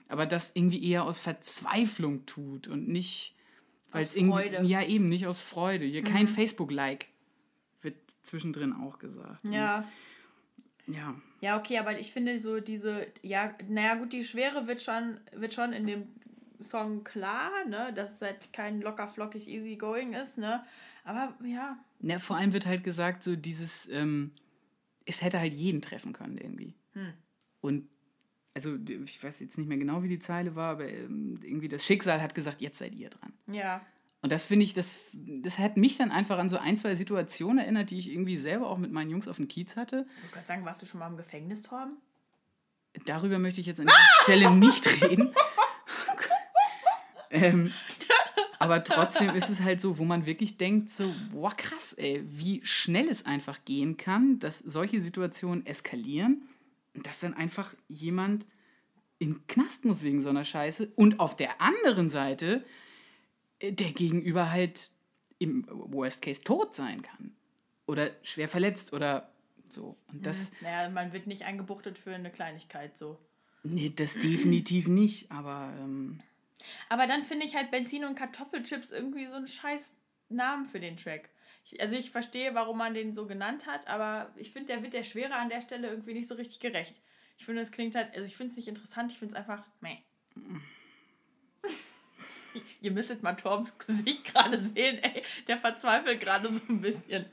aber 0.08 0.26
das 0.26 0.52
irgendwie 0.54 0.90
eher 0.90 1.04
aus 1.04 1.20
Verzweiflung 1.20 2.26
tut 2.26 2.68
und 2.68 2.88
nicht, 2.88 3.36
weil 3.92 4.04
Aus 4.04 4.10
es 4.10 4.16
irgendwie, 4.16 4.50
Freude. 4.50 4.64
ja 4.64 4.84
eben 4.84 5.10
nicht 5.10 5.28
aus 5.28 5.42
Freude. 5.42 5.86
Hier 5.86 6.04
kein 6.04 6.28
Facebook-Like 6.28 7.08
wird 7.82 7.96
zwischendrin 8.24 8.74
auch 8.74 9.00
gesagt. 9.00 9.44
Ja. 9.46 9.86
Und, 10.88 10.96
ja. 10.96 11.16
Ja, 11.42 11.60
okay, 11.60 11.78
aber 11.78 12.00
ich 12.00 12.12
finde 12.12 12.40
so 12.40 12.60
diese, 12.60 13.08
ja, 13.22 13.54
naja, 13.68 13.96
gut, 13.96 14.14
die 14.14 14.24
Schwere 14.24 14.68
wird 14.68 14.82
schon, 14.82 15.20
wird 15.34 15.54
schon 15.54 15.74
in 15.74 15.86
dem 15.86 16.08
Song 16.60 17.04
klar, 17.04 17.52
ne, 17.66 17.94
dass 17.94 18.16
es 18.16 18.22
halt 18.22 18.52
kein 18.54 18.82
locker 18.82 19.08
flockig 19.08 19.48
easy 19.48 19.76
going 19.76 20.14
ist, 20.14 20.38
ne, 20.38 20.64
aber 21.04 21.36
ja, 21.46 21.78
Ja, 22.02 22.20
vor 22.20 22.36
allem 22.36 22.54
wird 22.54 22.66
halt 22.66 22.84
gesagt, 22.84 23.22
so 23.22 23.36
dieses, 23.36 23.88
ähm, 23.90 24.32
es 25.06 25.22
hätte 25.22 25.40
halt 25.40 25.54
jeden 25.54 25.82
treffen 25.82 26.14
können 26.14 26.38
irgendwie. 26.38 26.74
Hm. 26.94 27.14
Und 27.62 27.90
also 28.58 28.76
ich 29.06 29.24
weiß 29.24 29.40
jetzt 29.40 29.60
nicht 29.60 29.68
mehr 29.68 29.78
genau, 29.78 30.02
wie 30.02 30.08
die 30.08 30.18
Zeile 30.18 30.56
war, 30.56 30.72
aber 30.72 30.90
ähm, 30.90 31.40
irgendwie 31.44 31.68
das 31.68 31.86
Schicksal 31.86 32.24
hat 32.24 32.34
gesagt, 32.34 32.60
jetzt 32.60 32.80
seid 32.80 32.96
ihr 32.96 33.12
dran. 33.12 33.32
ja, 33.46 33.82
Und 34.24 34.32
das 34.32 34.48
finde 34.48 34.66
ich, 34.66 34.74
das, 34.74 34.96
das 35.14 35.60
hat 35.60 35.78
mich 35.78 35.98
dann 35.98 36.10
einfach 36.10 36.40
an 36.40 36.50
so 36.50 36.58
ein, 36.58 36.76
zwei 36.76 36.96
Situationen 36.96 37.60
erinnert, 37.60 37.92
die 37.92 38.00
ich 38.00 38.12
irgendwie 38.12 38.36
selber 38.36 38.68
auch 38.68 38.80
mit 38.80 38.92
meinen 38.92 39.12
Jungs 39.12 39.28
auf 39.28 39.36
dem 39.36 39.48
Kiez 39.48 39.78
hatte. 39.78 40.08
ich 40.08 40.24
wollte 40.24 40.34
gerade 40.34 40.48
sagen, 40.48 40.66
warst 40.66 40.82
du 40.82 40.88
schon 40.88 41.00
mal 41.00 41.08
im 41.08 41.18
Gefängnis, 41.18 41.62
Torben? 41.62 41.98
Darüber 43.06 43.38
möchte 43.38 43.62
ich 43.62 43.68
jetzt 43.68 43.80
an 43.80 43.86
dieser 43.86 44.24
Stelle 44.24 44.50
nicht 44.56 45.04
reden. 45.04 45.36
ähm, 47.30 47.72
aber 48.58 48.84
trotzdem 48.84 49.36
ist 49.36 49.52
es 49.52 49.62
halt 49.62 49.80
so, 49.82 50.00
wo 50.00 50.04
man 50.04 50.26
wirklich 50.26 50.58
denkt, 50.58 50.90
so, 50.90 51.14
boah, 51.32 51.56
krass, 51.56 51.94
ey, 51.94 52.24
wie 52.26 52.62
schnell 52.66 53.08
es 53.08 53.28
einfach 53.28 53.60
gehen 53.66 53.98
kann, 53.98 54.40
dass 54.40 54.58
solche 54.58 55.00
Situationen 55.00 55.64
eskalieren 55.68 56.42
dass 57.04 57.20
dann 57.20 57.34
einfach 57.34 57.74
jemand 57.88 58.46
in 59.20 59.34
den 59.34 59.48
Knast 59.48 59.86
muss 59.86 60.04
wegen 60.04 60.22
so 60.22 60.30
einer 60.30 60.46
Scheiße 60.46 60.92
und 60.96 61.20
auf 61.20 61.36
der 61.36 61.62
anderen 61.62 62.10
Seite 62.10 62.64
äh, 63.60 63.72
der 63.72 63.92
Gegenüber 63.92 64.52
halt 64.52 64.92
im 65.40 65.66
Worst 65.70 66.22
Case 66.22 66.44
tot 66.44 66.76
sein 66.76 67.02
kann 67.02 67.36
oder 67.86 68.12
schwer 68.24 68.50
verletzt 68.50 68.94
oder 68.94 69.32
so. 69.70 69.98
Und 70.12 70.26
das, 70.26 70.52
Naja, 70.62 70.90
man 70.90 71.14
wird 71.14 71.28
nicht 71.28 71.44
eingebuchtet 71.44 71.98
für 71.98 72.14
eine 72.14 72.32
Kleinigkeit 72.32 72.98
so. 72.98 73.18
Nee, 73.64 73.92
das 73.96 74.14
definitiv 74.14 74.88
nicht, 74.88 75.32
aber 75.32 75.74
ähm, 75.80 76.22
Aber 76.90 77.08
dann 77.08 77.24
finde 77.24 77.46
ich 77.46 77.56
halt 77.56 77.72
Benzin 77.72 78.06
und 78.06 78.16
Kartoffelchips 78.16 78.92
irgendwie 78.92 79.28
so 79.28 79.36
einen 79.36 79.48
scheiß 79.48 79.94
Namen 80.30 80.66
für 80.66 80.80
den 80.80 80.98
Track. 80.98 81.30
Also 81.80 81.96
ich 81.96 82.12
verstehe, 82.12 82.56
warum 82.56 82.78
man 82.78 82.94
den 82.94 83.14
so 83.14 83.26
genannt 83.26 83.66
hat, 83.66 83.88
aber 83.88 84.32
ich 84.36 84.52
finde, 84.52 84.68
der 84.74 84.84
wird 84.84 84.94
der 84.94 85.04
Schwere 85.04 85.36
an 85.36 85.50
der 85.50 85.62
Stelle 85.62 85.90
irgendwie 85.90 86.14
nicht 86.14 86.28
so 86.28 86.36
richtig 86.36 86.60
gerecht. 86.60 87.02
Ich 87.38 87.46
finde, 87.46 87.62
es 87.62 87.72
klingt 87.72 87.94
halt, 87.96 88.14
also 88.16 88.26
ich 88.26 88.36
finde 88.38 88.52
es 88.52 88.58
nicht 88.58 88.68
interessant, 88.68 89.12
ich 89.12 89.20
finde 89.20 89.34
es 89.36 89.38
einfach, 89.38 89.64
meh. 89.82 89.98
Ihr 92.82 92.92
müsstet 92.92 93.22
mal 93.22 93.34
Torbs 93.36 93.72
Gesicht 93.86 94.26
gerade 94.34 94.60
sehen, 94.60 94.98
ey. 95.04 95.22
Der 95.48 95.58
verzweifelt 95.58 96.20
gerade 96.22 96.52
so 96.52 96.60
ein 96.70 96.82
bisschen. 96.82 97.26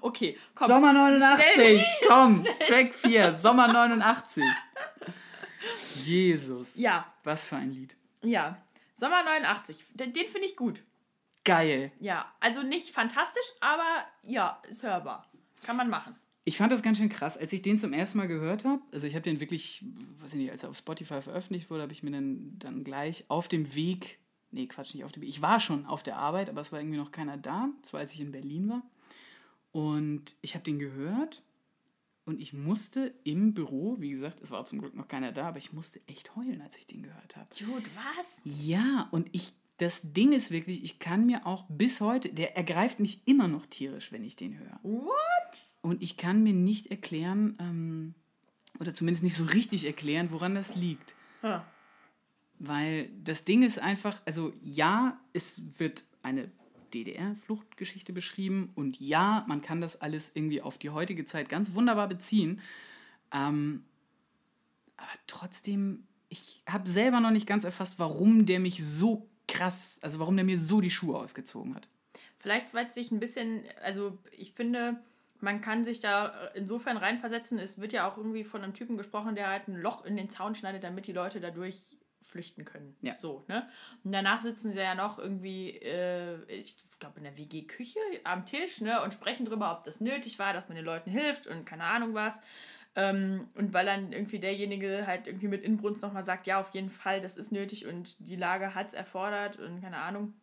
Okay, 0.00 0.38
komm. 0.54 0.68
Sommer 0.68 0.92
89, 0.92 1.44
Schnell. 1.54 1.84
komm, 2.08 2.46
Track 2.66 2.94
4, 2.94 3.34
Sommer 3.34 3.68
89. 3.68 4.42
Jesus, 6.04 6.76
Ja, 6.76 7.12
was 7.24 7.44
für 7.44 7.56
ein 7.56 7.70
Lied. 7.72 7.94
ja. 8.22 8.60
Sommer 8.94 9.24
89, 9.24 9.84
den, 9.94 10.12
den 10.12 10.28
finde 10.28 10.46
ich 10.46 10.54
gut. 10.54 10.80
Geil. 11.44 11.92
Ja, 12.00 12.32
also 12.40 12.62
nicht 12.62 12.90
fantastisch, 12.90 13.44
aber 13.60 13.86
ja, 14.22 14.60
ist 14.68 14.82
hörbar. 14.82 15.28
Kann 15.62 15.76
man 15.76 15.90
machen. 15.90 16.16
Ich 16.44 16.56
fand 16.56 16.72
das 16.72 16.82
ganz 16.82 16.98
schön 16.98 17.08
krass, 17.08 17.36
als 17.36 17.52
ich 17.52 17.62
den 17.62 17.78
zum 17.78 17.92
ersten 17.92 18.18
Mal 18.18 18.26
gehört 18.26 18.64
habe. 18.64 18.82
Also 18.92 19.06
ich 19.06 19.14
habe 19.14 19.22
den 19.22 19.38
wirklich, 19.38 19.84
weiß 20.18 20.32
ich 20.32 20.40
nicht, 20.40 20.50
als 20.50 20.64
er 20.64 20.70
auf 20.70 20.76
Spotify 20.76 21.22
veröffentlicht 21.22 21.70
wurde, 21.70 21.82
habe 21.82 21.92
ich 21.92 22.02
mir 22.02 22.10
den 22.10 22.58
dann 22.58 22.82
gleich 22.82 23.24
auf 23.28 23.46
dem 23.46 23.74
Weg, 23.74 24.18
nee, 24.50 24.66
Quatsch, 24.66 24.94
nicht 24.94 25.04
auf 25.04 25.12
dem 25.12 25.22
Weg. 25.22 25.28
Ich 25.28 25.42
war 25.42 25.60
schon 25.60 25.86
auf 25.86 26.02
der 26.02 26.16
Arbeit, 26.16 26.48
aber 26.48 26.60
es 26.60 26.72
war 26.72 26.80
irgendwie 26.80 26.98
noch 26.98 27.12
keiner 27.12 27.36
da. 27.36 27.68
Das 27.82 27.92
war, 27.92 28.00
als 28.00 28.12
ich 28.12 28.20
in 28.20 28.32
Berlin 28.32 28.68
war. 28.68 28.82
Und 29.70 30.34
ich 30.42 30.54
habe 30.54 30.64
den 30.64 30.78
gehört 30.78 31.42
und 32.24 32.40
ich 32.40 32.52
musste 32.52 33.14
im 33.24 33.54
Büro, 33.54 33.96
wie 34.00 34.10
gesagt, 34.10 34.40
es 34.40 34.50
war 34.50 34.64
zum 34.64 34.80
Glück 34.80 34.94
noch 34.94 35.08
keiner 35.08 35.32
da, 35.32 35.48
aber 35.48 35.58
ich 35.58 35.72
musste 35.72 36.00
echt 36.06 36.36
heulen, 36.36 36.60
als 36.60 36.76
ich 36.76 36.86
den 36.86 37.02
gehört 37.02 37.36
habe. 37.36 37.48
Dude, 37.58 37.88
was? 37.94 38.40
Ja, 38.44 39.08
und 39.10 39.28
ich, 39.32 39.52
das 39.78 40.12
Ding 40.12 40.32
ist 40.32 40.50
wirklich, 40.50 40.84
ich 40.84 40.98
kann 40.98 41.26
mir 41.26 41.46
auch 41.46 41.64
bis 41.68 42.00
heute, 42.00 42.28
der 42.28 42.56
ergreift 42.56 43.00
mich 43.00 43.20
immer 43.26 43.48
noch 43.48 43.66
tierisch, 43.66 44.12
wenn 44.12 44.24
ich 44.24 44.36
den 44.36 44.58
höre. 44.58 44.78
What? 44.82 45.12
Und 45.80 46.02
ich 46.02 46.16
kann 46.16 46.42
mir 46.42 46.52
nicht 46.52 46.88
erklären, 46.88 47.56
ähm, 47.58 48.14
oder 48.78 48.94
zumindest 48.94 49.24
nicht 49.24 49.36
so 49.36 49.44
richtig 49.44 49.84
erklären, 49.86 50.30
woran 50.30 50.54
das 50.54 50.76
liegt. 50.76 51.14
Ja. 51.42 51.66
Weil 52.58 53.10
das 53.22 53.44
Ding 53.44 53.62
ist 53.62 53.78
einfach, 53.78 54.20
also 54.24 54.52
ja, 54.62 55.20
es 55.32 55.60
wird 55.78 56.04
eine 56.22 56.50
DDR-Fluchtgeschichte 56.94 58.12
beschrieben 58.12 58.70
und 58.74 59.00
ja, 59.00 59.44
man 59.48 59.62
kann 59.62 59.80
das 59.80 60.00
alles 60.00 60.30
irgendwie 60.34 60.62
auf 60.62 60.78
die 60.78 60.90
heutige 60.90 61.24
Zeit 61.24 61.48
ganz 61.48 61.74
wunderbar 61.74 62.08
beziehen. 62.08 62.60
Ähm, 63.32 63.84
aber 64.96 65.10
trotzdem, 65.26 66.06
ich 66.28 66.62
habe 66.68 66.88
selber 66.88 67.20
noch 67.20 67.30
nicht 67.30 67.46
ganz 67.46 67.64
erfasst, 67.64 67.98
warum 67.98 68.46
der 68.46 68.60
mich 68.60 68.84
so 68.84 69.28
krass, 69.48 69.98
also 70.02 70.18
warum 70.18 70.36
der 70.36 70.44
mir 70.44 70.58
so 70.58 70.80
die 70.80 70.90
Schuhe 70.90 71.18
ausgezogen 71.18 71.74
hat. 71.74 71.88
Vielleicht, 72.38 72.74
weil 72.74 72.86
es 72.86 72.94
sich 72.94 73.10
ein 73.10 73.20
bisschen, 73.20 73.64
also 73.82 74.18
ich 74.32 74.52
finde, 74.52 74.98
man 75.40 75.60
kann 75.60 75.84
sich 75.84 76.00
da 76.00 76.50
insofern 76.54 76.96
reinversetzen. 76.96 77.58
Es 77.58 77.80
wird 77.80 77.92
ja 77.92 78.08
auch 78.08 78.16
irgendwie 78.16 78.44
von 78.44 78.62
einem 78.62 78.74
Typen 78.74 78.96
gesprochen, 78.96 79.34
der 79.34 79.48
halt 79.48 79.68
ein 79.68 79.76
Loch 79.76 80.04
in 80.04 80.16
den 80.16 80.30
Zaun 80.30 80.54
schneidet, 80.54 80.84
damit 80.84 81.06
die 81.06 81.12
Leute 81.12 81.40
dadurch 81.40 81.96
flüchten 82.32 82.64
können. 82.64 82.96
Ja. 83.02 83.14
So, 83.14 83.44
ne? 83.46 83.68
Und 84.04 84.12
danach 84.12 84.40
sitzen 84.40 84.72
sie 84.72 84.78
ja 84.78 84.94
noch 84.94 85.18
irgendwie, 85.18 85.70
äh, 85.70 86.42
ich 86.48 86.76
glaube, 86.98 87.18
in 87.18 87.24
der 87.24 87.36
WG-Küche 87.36 88.00
am 88.24 88.46
Tisch, 88.46 88.80
ne? 88.80 89.02
Und 89.02 89.14
sprechen 89.14 89.44
drüber, 89.44 89.72
ob 89.72 89.84
das 89.84 90.00
nötig 90.00 90.38
war, 90.38 90.52
dass 90.52 90.68
man 90.68 90.76
den 90.76 90.84
Leuten 90.84 91.10
hilft 91.10 91.46
und 91.46 91.66
keine 91.66 91.84
Ahnung 91.84 92.14
was. 92.14 92.40
Ähm, 92.94 93.48
und 93.54 93.72
weil 93.72 93.86
dann 93.86 94.12
irgendwie 94.12 94.38
derjenige 94.38 95.06
halt 95.06 95.26
irgendwie 95.26 95.48
mit 95.48 95.62
Inbrunst 95.62 96.02
nochmal 96.02 96.22
sagt, 96.22 96.46
ja, 96.46 96.60
auf 96.60 96.70
jeden 96.74 96.90
Fall, 96.90 97.20
das 97.22 97.36
ist 97.36 97.50
nötig 97.50 97.86
und 97.86 98.16
die 98.18 98.36
Lage 98.36 98.74
hat 98.74 98.88
es 98.88 98.94
erfordert 98.94 99.58
und 99.58 99.80
keine 99.80 99.96
Ahnung. 99.96 100.34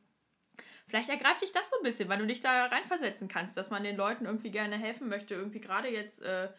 Vielleicht 0.87 1.09
ergreift 1.09 1.43
dich 1.43 1.51
das 1.51 1.69
so 1.69 1.77
ein 1.77 1.83
bisschen, 1.83 2.09
weil 2.09 2.17
du 2.17 2.25
dich 2.25 2.41
da 2.41 2.65
reinversetzen 2.65 3.27
kannst, 3.27 3.55
dass 3.55 3.69
man 3.69 3.83
den 3.83 3.95
Leuten 3.95 4.25
irgendwie 4.25 4.49
gerne 4.49 4.75
helfen 4.75 5.07
möchte. 5.07 5.35
Irgendwie 5.35 5.61
gerade 5.61 5.89
jetzt, 5.89 6.23
äh, 6.23 6.49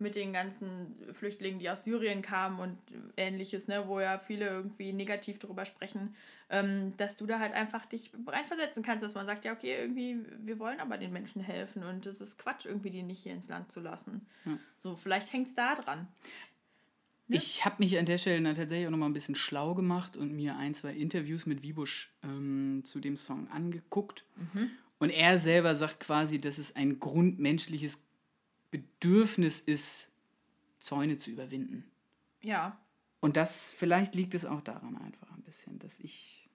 mit 0.00 0.14
den 0.14 0.32
ganzen 0.32 0.94
Flüchtlingen, 1.12 1.58
die 1.58 1.70
aus 1.70 1.84
Syrien 1.84 2.22
kamen 2.22 2.58
und 2.58 2.78
ähnliches, 3.16 3.68
ne, 3.68 3.84
wo 3.86 4.00
ja 4.00 4.18
viele 4.18 4.48
irgendwie 4.48 4.92
negativ 4.92 5.38
darüber 5.38 5.64
sprechen, 5.64 6.14
ähm, 6.48 6.94
dass 6.96 7.16
du 7.16 7.26
da 7.26 7.38
halt 7.38 7.52
einfach 7.52 7.86
dich 7.86 8.10
reinversetzen 8.26 8.82
kannst, 8.82 9.04
dass 9.04 9.14
man 9.14 9.26
sagt, 9.26 9.44
ja, 9.44 9.52
okay, 9.52 9.76
irgendwie, 9.80 10.18
wir 10.42 10.58
wollen 10.58 10.80
aber 10.80 10.98
den 10.98 11.12
Menschen 11.12 11.42
helfen 11.42 11.82
und 11.84 12.06
es 12.06 12.20
ist 12.20 12.38
Quatsch, 12.38 12.66
irgendwie 12.66 12.90
die 12.90 13.02
nicht 13.02 13.22
hier 13.22 13.32
ins 13.32 13.48
Land 13.48 13.70
zu 13.70 13.80
lassen. 13.80 14.26
Ja. 14.44 14.58
So, 14.78 14.96
vielleicht 14.96 15.32
hängt 15.32 15.48
es 15.48 15.54
da 15.54 15.74
dran. 15.74 16.08
Ne? 17.28 17.36
Ich 17.36 17.64
habe 17.64 17.76
mich 17.78 17.96
an 17.96 18.06
der 18.06 18.18
Stelle 18.18 18.42
dann 18.42 18.56
tatsächlich 18.56 18.88
auch 18.88 18.90
noch 18.90 18.98
mal 18.98 19.06
ein 19.06 19.12
bisschen 19.12 19.36
schlau 19.36 19.74
gemacht 19.74 20.16
und 20.16 20.32
mir 20.32 20.56
ein, 20.56 20.74
zwei 20.74 20.92
Interviews 20.92 21.46
mit 21.46 21.62
Wiebusch 21.62 22.12
ähm, 22.24 22.82
zu 22.84 22.98
dem 22.98 23.16
Song 23.16 23.48
angeguckt. 23.50 24.24
Mhm. 24.36 24.70
Und 24.98 25.10
er 25.10 25.38
selber 25.38 25.74
sagt 25.76 26.00
quasi, 26.00 26.38
dass 26.38 26.58
es 26.58 26.74
ein 26.74 26.98
grundmenschliches 26.98 27.98
Bedürfnis 28.70 29.60
ist, 29.60 30.08
Zäune 30.78 31.18
zu 31.18 31.30
überwinden. 31.30 31.90
Ja. 32.42 32.78
Und 33.20 33.36
das, 33.36 33.70
vielleicht 33.70 34.14
liegt 34.14 34.34
es 34.34 34.46
auch 34.46 34.62
daran 34.62 34.96
einfach 34.96 35.30
ein 35.32 35.42
bisschen, 35.42 35.78
dass 35.78 36.00
ich 36.00 36.48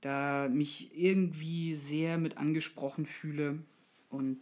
da 0.00 0.48
mich 0.48 0.96
irgendwie 0.96 1.74
sehr 1.74 2.18
mit 2.18 2.38
angesprochen 2.38 3.06
fühle 3.06 3.58
und 4.08 4.38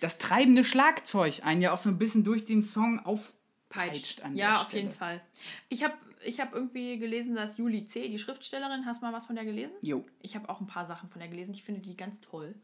das 0.00 0.18
treibende 0.18 0.64
Schlagzeug 0.64 1.44
einen 1.44 1.62
ja 1.62 1.72
auch 1.72 1.78
so 1.78 1.90
ein 1.90 1.98
bisschen 1.98 2.24
durch 2.24 2.44
den 2.44 2.62
Song 2.62 2.98
auf 3.00 3.32
peitscht 3.68 4.22
an 4.22 4.34
Ja, 4.34 4.62
auf 4.62 4.72
jeden 4.72 4.90
Fall. 4.90 5.22
Ich 5.68 5.84
habe 5.84 5.94
ich 6.24 6.40
hab 6.40 6.54
irgendwie 6.54 6.98
gelesen, 6.98 7.34
dass 7.34 7.56
Julie 7.56 7.86
C., 7.86 8.08
die 8.08 8.18
Schriftstellerin, 8.18 8.86
hast 8.86 9.02
du 9.02 9.06
mal 9.06 9.12
was 9.12 9.26
von 9.26 9.36
der 9.36 9.44
gelesen? 9.44 9.74
Jo. 9.82 10.04
Ich 10.20 10.34
habe 10.34 10.48
auch 10.48 10.60
ein 10.60 10.66
paar 10.66 10.84
Sachen 10.84 11.08
von 11.08 11.20
der 11.20 11.28
gelesen. 11.28 11.54
Ich 11.54 11.62
finde 11.62 11.80
die 11.80 11.96
ganz 11.96 12.20
toll. 12.20 12.54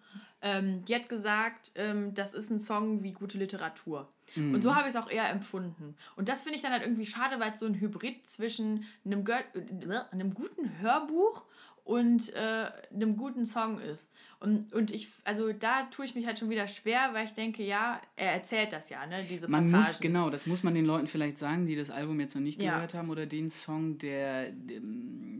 Ähm, 0.43 0.85
die 0.85 0.95
hat 0.95 1.09
gesagt, 1.09 1.73
ähm, 1.77 2.15
das 2.15 2.35
ist 2.35 2.51
ein 2.51 2.59
Song 2.59 3.03
wie 3.03 3.13
gute 3.13 3.39
Literatur. 3.39 4.13
Mhm. 4.35 4.55
Und 4.55 4.63
so 4.63 4.75
habe 4.75 4.89
ich 4.89 4.95
es 4.95 5.01
auch 5.01 5.11
eher 5.11 5.29
empfunden. 5.31 5.97
Und 6.17 6.29
das 6.29 6.43
finde 6.43 6.57
ich 6.57 6.63
dann 6.63 6.73
halt 6.73 6.83
irgendwie 6.83 7.07
schade, 7.07 7.41
weil 7.41 7.53
es 7.53 7.59
so 7.59 7.67
ein 7.67 7.81
Hybrid 7.81 8.29
zwischen 8.29 8.85
einem, 9.05 9.25
äh, 9.27 10.01
einem 10.11 10.35
guten 10.35 10.79
Hörbuch 10.79 11.45
und 11.87 12.35
äh, 12.35 12.67
einem 12.93 13.17
guten 13.17 13.47
Song 13.47 13.79
ist. 13.79 14.11
Und, 14.41 14.73
und 14.73 14.91
ich, 14.91 15.09
also 15.23 15.53
da 15.53 15.85
tue 15.85 16.05
ich 16.05 16.17
mich 16.17 16.27
halt 16.27 16.37
schon 16.37 16.51
wieder 16.51 16.67
schwer, 16.67 17.11
weil 17.13 17.27
ich 17.27 17.33
denke, 17.33 17.63
ja, 17.63 18.01
er 18.17 18.33
erzählt 18.33 18.73
das 18.73 18.89
ja, 18.89 19.07
ne, 19.07 19.25
diese 19.31 19.47
Man 19.47 19.71
Passagen. 19.71 19.93
muss, 19.93 20.01
genau, 20.01 20.29
das 20.29 20.47
muss 20.47 20.65
man 20.65 20.75
den 20.75 20.85
Leuten 20.85 21.07
vielleicht 21.07 21.39
sagen, 21.39 21.65
die 21.67 21.77
das 21.77 21.91
Album 21.91 22.19
jetzt 22.19 22.35
noch 22.35 22.43
nicht 22.43 22.61
ja. 22.61 22.75
gehört 22.75 22.95
haben 22.95 23.09
oder 23.09 23.25
den 23.25 23.51
Song, 23.51 23.99
der, 23.99 24.51
der 24.51 24.81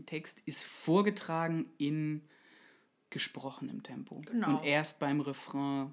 Text 0.05 0.41
ist 0.45 0.63
vorgetragen 0.63 1.65
in 1.77 2.21
gesprochenem 3.09 3.83
Tempo. 3.83 4.21
Genau. 4.21 4.59
Und 4.59 4.65
erst 4.65 4.99
beim 4.99 5.19
Refrain 5.19 5.91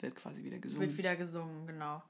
wird 0.00 0.14
quasi 0.16 0.44
wieder 0.44 0.58
gesungen. 0.58 0.86
Wird 0.86 0.98
wieder 0.98 1.16
gesungen, 1.16 1.66
genau. 1.66 2.02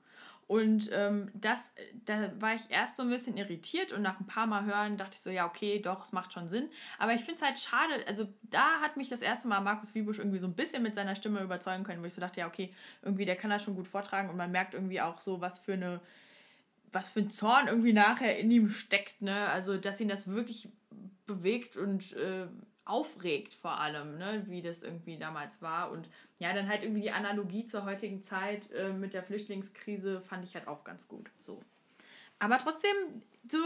Und 0.49 0.88
ähm, 0.94 1.30
das, 1.34 1.74
da 2.07 2.32
war 2.40 2.55
ich 2.55 2.70
erst 2.70 2.96
so 2.96 3.03
ein 3.03 3.11
bisschen 3.11 3.36
irritiert 3.36 3.92
und 3.92 4.01
nach 4.01 4.18
ein 4.18 4.26
paar 4.26 4.46
Mal 4.46 4.64
hören 4.64 4.96
dachte 4.96 5.12
ich 5.14 5.20
so, 5.20 5.28
ja, 5.28 5.46
okay, 5.46 5.78
doch, 5.78 6.03
es 6.03 6.12
macht 6.12 6.32
schon 6.32 6.49
Sinn. 6.49 6.70
Aber 6.99 7.12
ich 7.12 7.20
finde 7.20 7.34
es 7.34 7.42
halt 7.42 7.59
schade, 7.59 8.03
also 8.07 8.26
da 8.44 8.80
hat 8.80 8.96
mich 8.96 9.11
das 9.11 9.20
erste 9.20 9.46
Mal 9.46 9.61
Markus 9.61 9.94
Wiebusch 9.94 10.18
irgendwie 10.18 10.38
so 10.38 10.46
ein 10.46 10.55
bisschen 10.55 10.82
mit 10.82 10.94
seiner 10.94 11.16
Stimme 11.16 11.42
überzeugen 11.42 11.84
können, 11.84 12.01
wo 12.03 12.07
ich 12.07 12.14
so 12.14 12.22
dachte, 12.22 12.40
ja, 12.40 12.46
okay, 12.46 12.74
irgendwie, 13.03 13.26
der 13.26 13.36
kann 13.36 13.51
das 13.51 13.62
schon 13.62 13.74
gut 13.74 13.86
vortragen 13.86 14.30
und 14.30 14.38
man 14.38 14.51
merkt 14.51 14.72
irgendwie 14.72 15.03
auch 15.03 15.20
so, 15.20 15.42
was 15.42 15.59
für 15.59 15.74
eine, 15.74 16.01
was 16.92 17.11
für 17.11 17.20
ein 17.20 17.28
Zorn 17.28 17.68
irgendwie 17.68 17.92
nachher 17.92 18.38
in 18.38 18.51
ihm 18.51 18.70
steckt, 18.70 19.20
ne? 19.20 19.51
Also, 19.51 19.76
dass 19.76 20.01
ihn 20.01 20.09
das 20.09 20.28
wirklich 20.28 20.70
bewegt 21.26 21.76
und 21.76 22.14
äh, 22.14 22.46
aufregt 22.89 23.55
vor 23.55 23.78
allem, 23.78 24.18
ne, 24.18 24.45
wie 24.47 24.62
das 24.62 24.82
irgendwie 24.82 25.18
damals 25.18 25.61
war. 25.62 25.91
Und 25.91 26.09
ja, 26.39 26.53
dann 26.53 26.68
halt 26.68 26.82
irgendwie 26.82 27.03
die 27.03 27.11
Analogie 27.11 27.64
zur 27.64 27.84
heutigen 27.84 28.22
Zeit 28.22 28.70
äh, 28.72 28.93
mit 28.93 29.14
der 29.14 29.22
Flüchtlingskrise 29.22 30.20
fand 30.22 30.45
ich 30.45 30.55
halt 30.55 30.68
auch 30.68 30.84
ganz 30.84 31.09
gut. 31.09 31.30
So. 31.41 31.62
Aber 32.39 32.59
trotzdem, 32.59 32.97
so, 33.47 33.59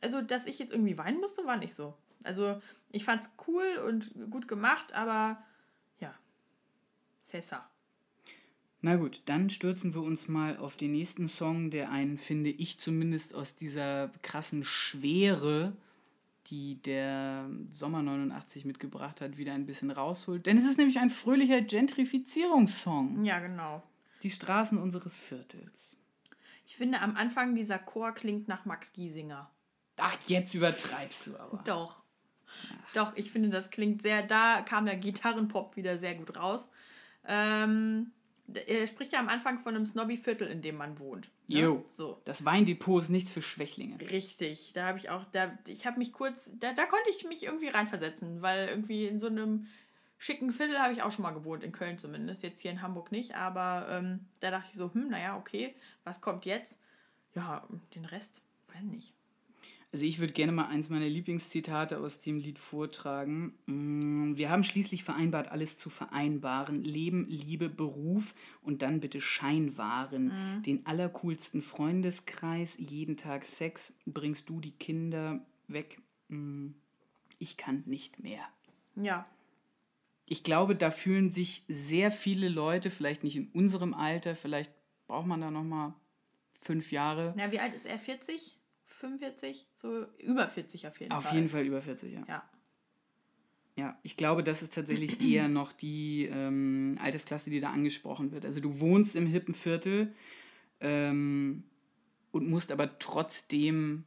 also 0.00 0.20
dass 0.20 0.46
ich 0.46 0.58
jetzt 0.58 0.72
irgendwie 0.72 0.98
weinen 0.98 1.20
musste, 1.20 1.44
war 1.44 1.56
nicht 1.56 1.74
so. 1.74 1.94
Also 2.22 2.60
ich 2.90 3.04
fand 3.04 3.24
es 3.24 3.32
cool 3.46 3.82
und 3.86 4.12
gut 4.30 4.48
gemacht, 4.48 4.92
aber 4.92 5.42
ja, 6.00 6.14
César. 7.26 7.62
Na 8.80 8.94
gut, 8.94 9.22
dann 9.24 9.50
stürzen 9.50 9.94
wir 9.94 10.02
uns 10.02 10.28
mal 10.28 10.56
auf 10.56 10.76
den 10.76 10.92
nächsten 10.92 11.26
Song, 11.26 11.70
der 11.70 11.90
einen, 11.90 12.16
finde 12.16 12.50
ich 12.50 12.78
zumindest, 12.78 13.34
aus 13.34 13.56
dieser 13.56 14.10
krassen 14.22 14.64
Schwere 14.64 15.76
die 16.50 16.80
der 16.82 17.48
Sommer 17.70 18.02
89 18.02 18.64
mitgebracht 18.64 19.20
hat, 19.20 19.36
wieder 19.36 19.52
ein 19.52 19.66
bisschen 19.66 19.90
rausholt. 19.90 20.46
Denn 20.46 20.56
es 20.56 20.64
ist 20.64 20.78
nämlich 20.78 20.98
ein 20.98 21.10
fröhlicher 21.10 21.60
Gentrifizierungssong. 21.60 23.24
Ja, 23.24 23.38
genau. 23.40 23.82
Die 24.22 24.30
Straßen 24.30 24.78
unseres 24.78 25.16
Viertels. 25.16 25.96
Ich 26.66 26.76
finde, 26.76 27.00
am 27.00 27.16
Anfang 27.16 27.54
dieser 27.54 27.78
Chor 27.78 28.12
klingt 28.12 28.48
nach 28.48 28.64
Max 28.64 28.92
Giesinger. 28.92 29.50
Ach, 29.96 30.16
jetzt 30.26 30.54
übertreibst 30.54 31.28
du 31.28 31.38
aber. 31.38 31.62
Doch. 31.64 32.02
Ach. 32.70 32.92
Doch, 32.94 33.16
ich 33.16 33.30
finde, 33.30 33.50
das 33.50 33.70
klingt 33.70 34.02
sehr. 34.02 34.22
Da 34.22 34.62
kam 34.62 34.86
der 34.86 34.96
Gitarrenpop 34.96 35.76
wieder 35.76 35.98
sehr 35.98 36.14
gut 36.14 36.36
raus. 36.36 36.68
Ähm, 37.26 38.12
er 38.54 38.86
spricht 38.86 39.12
ja 39.12 39.20
am 39.20 39.28
Anfang 39.28 39.58
von 39.58 39.74
einem 39.74 39.86
Snobby-Viertel, 39.86 40.48
in 40.48 40.62
dem 40.62 40.76
man 40.76 40.98
wohnt. 40.98 41.30
Ne? 41.48 41.60
Jo. 41.60 41.84
So. 41.90 42.20
Das 42.24 42.44
Weindepot 42.44 43.02
ist 43.02 43.08
nichts 43.10 43.30
für 43.30 43.42
Schwächlinge. 43.42 44.00
Richtig. 44.00 44.72
Da 44.72 44.86
habe 44.86 44.98
ich 44.98 45.10
auch, 45.10 45.24
da, 45.32 45.56
ich 45.66 45.86
habe 45.86 45.98
mich 45.98 46.12
kurz, 46.12 46.50
da, 46.58 46.72
da 46.72 46.86
konnte 46.86 47.10
ich 47.10 47.26
mich 47.26 47.44
irgendwie 47.44 47.68
reinversetzen, 47.68 48.40
weil 48.42 48.68
irgendwie 48.68 49.06
in 49.06 49.20
so 49.20 49.26
einem 49.26 49.66
schicken 50.16 50.52
Viertel 50.52 50.78
habe 50.78 50.92
ich 50.92 51.02
auch 51.02 51.12
schon 51.12 51.22
mal 51.22 51.32
gewohnt, 51.32 51.62
in 51.62 51.72
Köln 51.72 51.98
zumindest. 51.98 52.42
Jetzt 52.42 52.60
hier 52.60 52.70
in 52.70 52.82
Hamburg 52.82 53.12
nicht, 53.12 53.34
aber 53.34 53.86
ähm, 53.90 54.26
da 54.40 54.50
dachte 54.50 54.68
ich 54.70 54.76
so, 54.76 54.92
hm, 54.92 55.08
naja, 55.08 55.36
okay, 55.36 55.74
was 56.04 56.20
kommt 56.20 56.44
jetzt? 56.44 56.78
Ja, 57.34 57.66
den 57.94 58.04
Rest, 58.04 58.42
weiß 58.72 58.82
nicht. 58.84 59.12
Also 59.90 60.04
ich 60.04 60.18
würde 60.18 60.34
gerne 60.34 60.52
mal 60.52 60.66
eins 60.66 60.90
meiner 60.90 61.08
Lieblingszitate 61.08 61.98
aus 61.98 62.20
dem 62.20 62.38
Lied 62.38 62.58
vortragen. 62.58 63.54
Mm, 63.64 64.36
wir 64.36 64.50
haben 64.50 64.62
schließlich 64.62 65.02
vereinbart, 65.02 65.50
alles 65.50 65.78
zu 65.78 65.88
vereinbaren. 65.88 66.84
Leben, 66.84 67.26
Liebe, 67.28 67.70
Beruf 67.70 68.34
und 68.60 68.82
dann 68.82 69.00
bitte 69.00 69.22
Scheinwaren. 69.22 70.26
Mhm. 70.58 70.62
Den 70.62 70.86
allercoolsten 70.86 71.62
Freundeskreis, 71.62 72.76
jeden 72.78 73.16
Tag 73.16 73.46
Sex. 73.46 73.94
Bringst 74.04 74.50
du 74.50 74.60
die 74.60 74.72
Kinder 74.72 75.40
weg? 75.68 76.02
Mm, 76.28 76.72
ich 77.38 77.56
kann 77.56 77.82
nicht 77.86 78.18
mehr. 78.18 78.46
Ja. 78.94 79.26
Ich 80.26 80.44
glaube, 80.44 80.76
da 80.76 80.90
fühlen 80.90 81.30
sich 81.30 81.64
sehr 81.66 82.10
viele 82.10 82.50
Leute, 82.50 82.90
vielleicht 82.90 83.24
nicht 83.24 83.36
in 83.36 83.48
unserem 83.52 83.94
Alter, 83.94 84.36
vielleicht 84.36 84.70
braucht 85.06 85.26
man 85.26 85.40
da 85.40 85.50
noch 85.50 85.64
mal 85.64 85.94
fünf 86.60 86.92
Jahre. 86.92 87.32
Na, 87.38 87.50
wie 87.50 87.60
alt 87.60 87.74
ist 87.74 87.86
er? 87.86 87.98
40? 87.98 88.57
45? 88.98 89.66
So 89.74 90.06
über 90.18 90.48
40 90.48 90.86
auf 90.86 91.00
jeden 91.00 91.12
auf 91.12 91.24
Fall. 91.24 91.30
Auf 91.30 91.36
jeden 91.36 91.48
Fall 91.48 91.64
über 91.64 91.80
40, 91.80 92.12
ja. 92.12 92.24
Ja. 92.28 92.50
Ja, 93.76 93.96
ich 94.02 94.16
glaube, 94.16 94.42
das 94.42 94.62
ist 94.62 94.74
tatsächlich 94.74 95.20
eher 95.22 95.48
noch 95.48 95.72
die 95.72 96.24
ähm, 96.24 96.98
Altersklasse, 97.00 97.48
die 97.48 97.60
da 97.60 97.70
angesprochen 97.70 98.32
wird. 98.32 98.44
Also 98.44 98.60
du 98.60 98.80
wohnst 98.80 99.14
im 99.14 99.26
hippen 99.26 99.54
Viertel 99.54 100.12
ähm, 100.80 101.62
und 102.32 102.48
musst 102.48 102.72
aber 102.72 102.98
trotzdem 102.98 104.04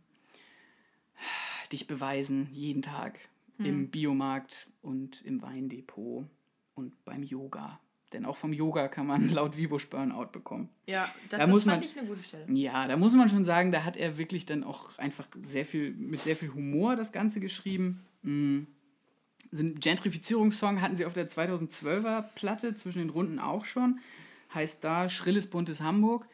dich 1.71 1.87
beweisen, 1.87 2.49
jeden 2.51 2.81
Tag 2.81 3.17
hm. 3.57 3.65
im 3.65 3.91
Biomarkt 3.91 4.69
und 4.81 5.21
im 5.21 5.41
Weindepot 5.41 6.27
und 6.75 7.05
beim 7.05 7.23
Yoga. 7.23 7.79
Denn 8.13 8.25
auch 8.25 8.37
vom 8.37 8.51
Yoga 8.51 8.87
kann 8.87 9.07
man 9.07 9.29
laut 9.33 9.57
Vibusch 9.57 9.89
Burnout 9.89 10.31
bekommen. 10.31 10.69
Ja, 10.85 11.09
das, 11.29 11.39
da 11.39 11.47
muss 11.47 11.63
fand 11.63 11.81
man, 11.81 11.89
ich 11.89 11.97
eine 11.97 12.07
gute 12.07 12.23
Stelle. 12.23 12.45
Ja, 12.53 12.87
da 12.87 12.97
muss 12.97 13.13
man 13.13 13.29
schon 13.29 13.45
sagen, 13.45 13.71
da 13.71 13.83
hat 13.83 13.97
er 13.97 14.17
wirklich 14.17 14.45
dann 14.45 14.63
auch 14.63 14.97
einfach 14.97 15.27
sehr 15.43 15.65
viel, 15.65 15.91
mit 15.93 16.21
sehr 16.21 16.35
viel 16.35 16.53
Humor 16.53 16.95
das 16.95 17.11
Ganze 17.11 17.39
geschrieben. 17.39 18.05
Mhm. 18.23 18.67
So 19.51 19.63
einen 19.63 19.79
Gentrifizierungssong 19.79 20.81
hatten 20.81 20.95
sie 20.95 21.05
auf 21.05 21.13
der 21.13 21.27
2012er 21.27 22.23
Platte 22.35 22.75
zwischen 22.75 22.99
den 22.99 23.09
Runden 23.09 23.39
auch 23.39 23.65
schon. 23.65 23.99
Heißt 24.53 24.83
da 24.83 25.09
Schrilles 25.09 25.47
buntes 25.47 25.81
Hamburg. 25.81 26.27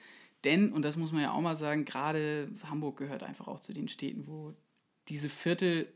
Denn, 0.44 0.72
und 0.72 0.84
das 0.84 0.98
muss 0.98 1.12
man 1.12 1.22
ja 1.22 1.32
auch 1.32 1.42
mal 1.42 1.56
sagen, 1.56 1.86
gerade 1.86 2.52
Hamburg 2.70 2.98
gehört 2.98 3.24
einfach 3.24 3.48
auch 3.48 3.60
zu 3.60 3.74
den 3.74 3.88
Städten, 3.88 4.28
wo 4.28 4.54
diese 5.10 5.30
Viertel 5.30 5.88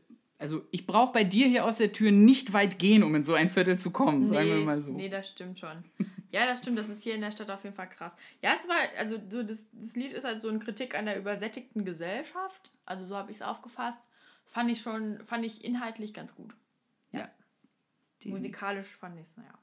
also 0.42 0.66
ich 0.72 0.88
brauche 0.88 1.12
bei 1.12 1.22
dir 1.22 1.46
hier 1.46 1.64
aus 1.64 1.78
der 1.78 1.92
Tür 1.92 2.10
nicht 2.10 2.52
weit 2.52 2.80
gehen, 2.80 3.04
um 3.04 3.14
in 3.14 3.22
so 3.22 3.34
ein 3.34 3.48
Viertel 3.48 3.78
zu 3.78 3.92
kommen, 3.92 4.22
nee, 4.22 4.26
sagen 4.26 4.48
wir 4.48 4.56
mal 4.56 4.80
so. 4.80 4.90
Nee, 4.90 5.08
das 5.08 5.30
stimmt 5.30 5.60
schon. 5.60 5.84
Ja, 6.32 6.46
das 6.46 6.58
stimmt, 6.58 6.78
das 6.78 6.88
ist 6.88 7.02
hier 7.02 7.14
in 7.14 7.20
der 7.20 7.30
Stadt 7.30 7.50
auf 7.50 7.62
jeden 7.62 7.76
Fall 7.76 7.88
krass. 7.88 8.16
Ja, 8.42 8.54
es 8.54 8.66
war, 8.66 8.76
also 8.98 9.20
so 9.28 9.42
das, 9.42 9.68
das 9.70 9.94
Lied 9.94 10.12
ist 10.12 10.24
halt 10.24 10.42
so 10.42 10.48
eine 10.48 10.58
Kritik 10.58 10.96
an 10.96 11.06
der 11.06 11.16
übersättigten 11.16 11.84
Gesellschaft. 11.84 12.72
Also 12.86 13.06
so 13.06 13.16
habe 13.16 13.30
ich 13.30 13.36
es 13.36 13.42
aufgefasst. 13.42 14.00
Das 14.42 14.52
fand 14.52 14.70
ich 14.70 14.80
schon, 14.80 15.24
fand 15.24 15.44
ich 15.44 15.64
inhaltlich 15.64 16.12
ganz 16.12 16.34
gut. 16.34 16.54
Ja. 17.12 17.28
ja. 18.24 18.30
Musikalisch 18.30 18.88
fand 18.88 19.20
ich 19.20 19.26
es, 19.26 19.36
naja. 19.36 19.58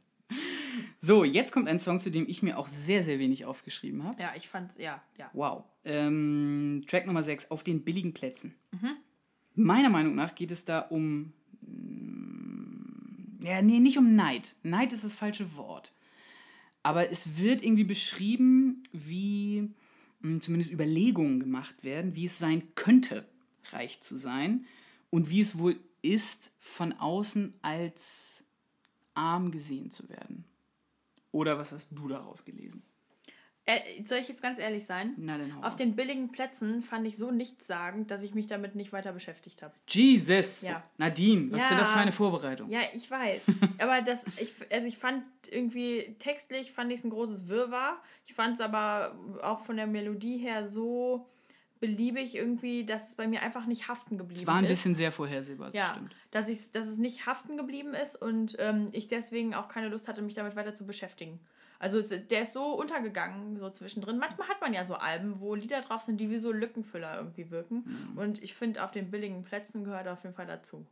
So, 0.99 1.23
jetzt 1.23 1.51
kommt 1.51 1.67
ein 1.67 1.79
Song, 1.79 1.99
zu 1.99 2.09
dem 2.09 2.27
ich 2.27 2.41
mir 2.41 2.57
auch 2.57 2.67
sehr, 2.67 3.03
sehr 3.03 3.19
wenig 3.19 3.45
aufgeschrieben 3.45 4.03
habe. 4.03 4.21
Ja, 4.21 4.33
ich 4.35 4.47
fand, 4.47 4.77
ja, 4.77 5.01
ja. 5.17 5.29
Wow. 5.33 5.63
Ähm, 5.85 6.83
Track 6.87 7.05
Nummer 7.05 7.23
6, 7.23 7.51
auf 7.51 7.63
den 7.63 7.83
billigen 7.83 8.13
Plätzen. 8.13 8.55
Mhm. 8.71 8.97
Meiner 9.55 9.89
Meinung 9.89 10.15
nach 10.15 10.35
geht 10.35 10.51
es 10.51 10.65
da 10.65 10.79
um. 10.79 11.33
Mm, 11.61 13.39
ja, 13.43 13.61
nee, 13.61 13.79
nicht 13.79 13.97
um 13.97 14.15
Neid. 14.15 14.55
Neid 14.63 14.91
ist 14.91 15.03
das 15.03 15.15
falsche 15.15 15.55
Wort. 15.55 15.93
Aber 16.83 17.11
es 17.11 17.37
wird 17.37 17.63
irgendwie 17.63 17.83
beschrieben, 17.83 18.83
wie 18.91 19.69
mh, 20.21 20.39
zumindest 20.39 20.71
Überlegungen 20.71 21.39
gemacht 21.39 21.83
werden, 21.83 22.15
wie 22.15 22.25
es 22.25 22.39
sein 22.39 22.63
könnte, 22.75 23.27
reich 23.71 24.01
zu 24.01 24.17
sein 24.17 24.65
und 25.09 25.29
wie 25.29 25.41
es 25.41 25.57
wohl 25.57 25.79
ist, 26.01 26.51
von 26.59 26.93
außen 26.93 27.53
als 27.61 28.36
arm 29.17 29.51
gesehen 29.51 29.91
zu 29.91 30.07
werden. 30.09 30.45
Oder 31.31 31.57
was 31.57 31.71
hast 31.71 31.89
du 31.91 32.07
daraus 32.07 32.45
gelesen? 32.45 32.83
Äh, 33.69 33.81
soll 34.05 34.19
ich 34.19 34.29
jetzt 34.29 34.41
ganz 34.41 34.59
ehrlich 34.59 34.85
sein? 34.85 35.13
Na, 35.17 35.37
dann 35.37 35.53
hau 35.53 35.61
Auf 35.61 35.75
den 35.75 35.97
billigen 35.97 36.31
Plätzen 36.31 36.81
fand 36.81 37.05
ich 37.05 37.17
so 37.17 37.31
nichtssagend, 37.31 38.09
dass 38.11 38.23
ich 38.23 38.33
mich 38.33 38.47
damit 38.47 38.75
nicht 38.75 38.93
weiter 38.93 39.11
beschäftigt 39.11 39.61
habe. 39.61 39.73
Jesus! 39.89 40.61
Ja. 40.61 40.83
Nadine, 40.97 41.51
was 41.51 41.63
ist 41.63 41.69
denn 41.71 41.77
das 41.77 41.89
Ja. 41.89 41.93
für 41.93 41.99
eine 41.99 42.13
Vorbereitung? 42.13 42.69
Ja, 42.71 42.79
ich 42.93 43.11
weiß. 43.11 43.43
aber 43.79 44.01
das, 44.01 44.23
ich, 44.39 44.53
also 44.71 44.87
ich 44.87 44.97
fand 44.97 45.25
irgendwie 45.51 46.15
textlich 46.17 46.71
fand 46.71 46.93
ich 46.93 46.99
es 46.99 47.03
ein 47.03 47.09
großes 47.09 47.49
Wirrwarr. 47.49 48.01
Ich 48.25 48.33
fand 48.33 48.55
es 48.55 48.61
aber 48.61 49.19
auch 49.43 49.59
von 49.59 49.75
der 49.75 49.87
Melodie 49.87 50.37
her 50.37 50.63
so 50.65 51.27
beliebig 51.79 52.35
irgendwie, 52.35 52.85
dass 52.85 53.09
es 53.09 53.15
bei 53.15 53.27
mir 53.27 53.41
einfach 53.41 53.65
nicht 53.65 53.87
haften 53.87 54.17
geblieben 54.17 54.41
Es 54.41 54.47
war 54.47 54.55
ein 54.55 54.65
ist. 54.65 54.69
bisschen 54.69 54.95
sehr 54.95 55.11
vorhersehbar, 55.11 55.71
das 55.71 55.79
ja, 55.79 55.91
stimmt. 55.93 56.15
dass, 56.31 56.47
ich, 56.47 56.71
dass 56.71 56.87
es 56.87 56.97
nicht 56.97 57.25
haften 57.25 57.57
geblieben 57.57 57.93
ist 57.93 58.15
und 58.15 58.55
ähm, 58.59 58.87
ich 58.91 59.07
deswegen 59.07 59.53
auch 59.53 59.67
keine 59.67 59.89
Lust 59.89 60.07
hatte, 60.07 60.21
mich 60.21 60.33
damit 60.33 60.55
weiter 60.55 60.73
zu 60.75 60.85
beschäftigen. 60.85 61.39
Also 61.79 61.99
es, 61.99 62.09
der 62.09 62.41
ist 62.41 62.53
so 62.53 62.73
untergegangen, 62.73 63.59
so 63.59 63.69
zwischendrin. 63.69 64.17
Manchmal 64.17 64.47
hat 64.47 64.61
man 64.61 64.73
ja 64.73 64.83
so 64.83 64.95
Alben, 64.95 65.39
wo 65.39 65.53
Lieder 65.53 65.81
drauf 65.81 66.01
sind, 66.01 66.19
die 66.19 66.29
wie 66.31 66.39
so 66.39 66.51
Lückenfüller 66.51 67.17
irgendwie 67.17 67.51
wirken. 67.51 67.83
Mhm. 68.13 68.17
Und 68.17 68.41
ich 68.43 68.55
finde, 68.55 68.83
auf 68.83 68.91
den 68.91 69.11
billigen 69.11 69.43
Plätzen 69.43 69.83
gehört 69.83 70.07
er 70.07 70.13
auf 70.13 70.23
jeden 70.23 70.35
Fall 70.35 70.47
dazu. 70.47 70.85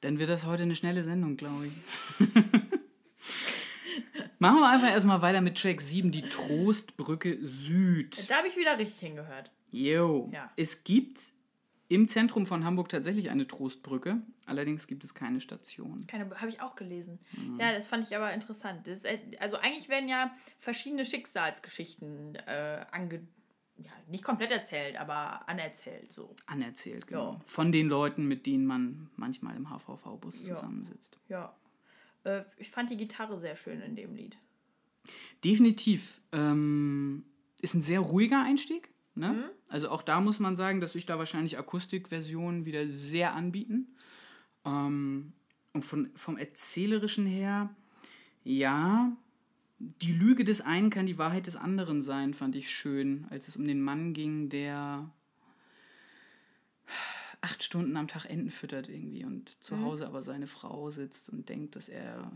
Dann 0.00 0.18
wird 0.18 0.30
das 0.30 0.46
heute 0.46 0.62
eine 0.62 0.76
schnelle 0.76 1.02
Sendung, 1.04 1.36
glaube 1.36 1.66
ich. 1.66 1.72
Machen 4.38 4.60
wir 4.60 4.70
einfach 4.70 4.90
erstmal 4.90 5.20
weiter 5.20 5.40
mit 5.42 5.58
Track 5.60 5.80
7, 5.80 6.10
die 6.12 6.22
Trostbrücke 6.22 7.38
Süd. 7.42 8.30
Da 8.30 8.36
habe 8.38 8.48
ich 8.48 8.56
wieder 8.56 8.78
richtig 8.78 9.00
hingehört. 9.00 9.50
Yo. 9.70 10.30
Ja. 10.32 10.50
Es 10.56 10.84
gibt 10.84 11.20
im 11.88 12.06
Zentrum 12.06 12.46
von 12.46 12.64
Hamburg 12.64 12.88
tatsächlich 12.88 13.30
eine 13.30 13.46
Trostbrücke. 13.46 14.22
Allerdings 14.46 14.86
gibt 14.86 15.02
es 15.04 15.14
keine 15.14 15.40
Station. 15.40 16.06
Keine, 16.06 16.30
habe 16.40 16.48
ich 16.48 16.60
auch 16.60 16.76
gelesen. 16.76 17.18
Mhm. 17.32 17.58
Ja, 17.58 17.72
das 17.72 17.86
fand 17.88 18.04
ich 18.06 18.14
aber 18.16 18.32
interessant. 18.32 18.86
Das 18.86 19.04
äh, 19.04 19.18
also 19.40 19.56
eigentlich 19.56 19.88
werden 19.88 20.08
ja 20.08 20.34
verschiedene 20.58 21.04
Schicksalsgeschichten 21.04 22.36
äh, 22.46 22.84
ange, 22.92 23.26
ja, 23.78 23.90
nicht 24.08 24.22
komplett 24.24 24.50
erzählt, 24.50 24.98
aber 25.00 25.48
anerzählt 25.48 26.12
so. 26.12 26.34
Anerzählt, 26.46 27.06
genau. 27.08 27.32
Ja. 27.34 27.40
Von 27.44 27.72
den 27.72 27.88
Leuten, 27.88 28.26
mit 28.28 28.46
denen 28.46 28.66
man 28.66 29.10
manchmal 29.16 29.56
im 29.56 29.68
HVV-Bus 29.70 30.46
Ja. 30.46 30.54
zusammensitzt. 30.54 31.18
Ja. 31.28 31.56
Äh, 32.24 32.42
ich 32.56 32.70
fand 32.70 32.90
die 32.90 32.96
Gitarre 32.96 33.38
sehr 33.38 33.56
schön 33.56 33.80
in 33.80 33.96
dem 33.96 34.14
Lied. 34.14 34.36
Definitiv. 35.44 36.20
Ähm, 36.32 37.24
ist 37.60 37.74
ein 37.74 37.82
sehr 37.82 38.00
ruhiger 38.00 38.42
Einstieg. 38.42 38.89
Ne? 39.14 39.32
Mhm. 39.32 39.44
Also 39.68 39.90
auch 39.90 40.02
da 40.02 40.20
muss 40.20 40.38
man 40.38 40.56
sagen, 40.56 40.80
dass 40.80 40.92
sich 40.92 41.06
da 41.06 41.18
wahrscheinlich 41.18 41.58
Akustikversionen 41.58 42.64
wieder 42.64 42.88
sehr 42.88 43.34
anbieten. 43.34 43.94
Ähm, 44.64 45.32
und 45.72 45.84
von, 45.84 46.10
vom 46.16 46.36
Erzählerischen 46.36 47.26
her, 47.26 47.74
ja, 48.42 49.16
die 49.78 50.12
Lüge 50.12 50.44
des 50.44 50.60
einen 50.60 50.90
kann 50.90 51.06
die 51.06 51.18
Wahrheit 51.18 51.46
des 51.46 51.56
anderen 51.56 52.02
sein, 52.02 52.34
fand 52.34 52.56
ich 52.56 52.70
schön, 52.70 53.26
als 53.30 53.48
es 53.48 53.56
um 53.56 53.66
den 53.66 53.80
Mann 53.80 54.12
ging, 54.12 54.48
der 54.48 55.10
acht 57.40 57.64
Stunden 57.64 57.96
am 57.96 58.08
Tag 58.08 58.26
Enten 58.26 58.50
füttert 58.50 58.88
irgendwie 58.88 59.24
und 59.24 59.62
zu 59.62 59.80
Hause 59.80 60.06
aber 60.06 60.22
seine 60.22 60.46
Frau 60.46 60.90
sitzt 60.90 61.30
und 61.30 61.48
denkt, 61.48 61.76
dass 61.76 61.88
er 61.88 62.30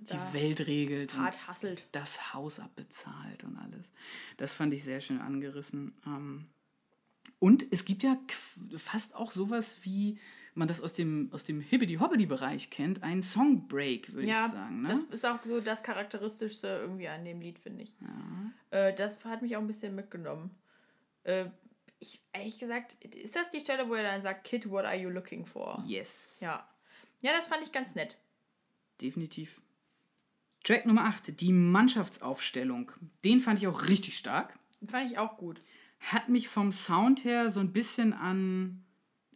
die 0.00 0.32
Welt 0.34 0.66
regelt. 0.66 1.14
Hart 1.14 1.46
hasselt. 1.48 1.84
das 1.92 2.32
Haus 2.34 2.60
abbezahlt 2.60 3.44
und 3.44 3.56
alles. 3.56 3.92
Das 4.36 4.52
fand 4.52 4.72
ich 4.72 4.84
sehr 4.84 5.00
schön 5.00 5.20
angerissen. 5.20 5.94
Ähm, 6.06 6.46
und 7.38 7.66
es 7.72 7.84
gibt 7.84 8.02
ja 8.02 8.16
fast 8.76 9.14
auch 9.14 9.30
sowas 9.30 9.78
wie 9.82 10.18
man 10.54 10.66
das 10.66 10.80
aus 10.80 10.92
dem, 10.92 11.28
aus 11.32 11.44
dem 11.44 11.60
Hibbidi-Hobbidi-Bereich 11.60 12.68
kennt, 12.70 13.04
einen 13.04 13.22
Songbreak, 13.22 14.12
würde 14.12 14.26
Ja, 14.26 14.46
ich 14.46 14.52
sagen. 14.52 14.82
Ne? 14.82 14.88
das 14.88 15.02
ist 15.02 15.24
auch 15.24 15.38
so 15.44 15.60
das 15.60 15.84
Charakteristischste 15.84 16.66
irgendwie 16.66 17.06
an 17.06 17.24
dem 17.24 17.40
Lied, 17.40 17.60
finde 17.60 17.84
ich. 17.84 17.94
Äh, 18.70 18.92
das 18.94 19.24
hat 19.24 19.40
mich 19.40 19.54
auch 19.56 19.60
ein 19.60 19.68
bisschen 19.68 19.94
mitgenommen. 19.94 20.50
Äh, 21.22 21.46
ich, 22.00 22.20
ehrlich 22.32 22.58
gesagt, 22.58 22.94
ist 23.04 23.36
das 23.36 23.50
die 23.50 23.60
Stelle, 23.60 23.88
wo 23.88 23.94
er 23.94 24.02
dann 24.02 24.20
sagt, 24.22 24.44
Kid, 24.44 24.68
what 24.68 24.84
are 24.84 24.96
you 24.96 25.10
looking 25.10 25.46
for? 25.46 25.82
yes. 25.86 26.38
Ja. 26.40 26.68
Ja, 27.20 27.32
das 27.32 27.46
fand 27.46 27.62
ich 27.62 27.70
ganz 27.70 27.94
nett. 27.94 28.16
Definitiv. 29.00 29.60
Track 30.64 30.86
Nummer 30.86 31.04
8, 31.04 31.40
die 31.40 31.52
Mannschaftsaufstellung. 31.52 32.92
Den 33.24 33.40
fand 33.40 33.58
ich 33.60 33.66
auch 33.68 33.88
richtig 33.88 34.16
stark. 34.16 34.58
Fand 34.86 35.10
ich 35.10 35.18
auch 35.18 35.36
gut. 35.36 35.62
Hat 36.00 36.28
mich 36.28 36.48
vom 36.48 36.72
Sound 36.72 37.24
her 37.24 37.50
so 37.50 37.60
ein 37.60 37.72
bisschen 37.72 38.12
an 38.12 38.84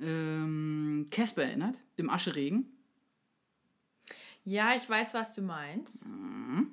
ähm, 0.00 1.06
Casper 1.10 1.44
erinnert, 1.44 1.78
im 1.96 2.10
Ascheregen. 2.10 2.68
Ja, 4.44 4.74
ich 4.74 4.88
weiß, 4.88 5.14
was 5.14 5.34
du 5.34 5.42
meinst. 5.42 6.04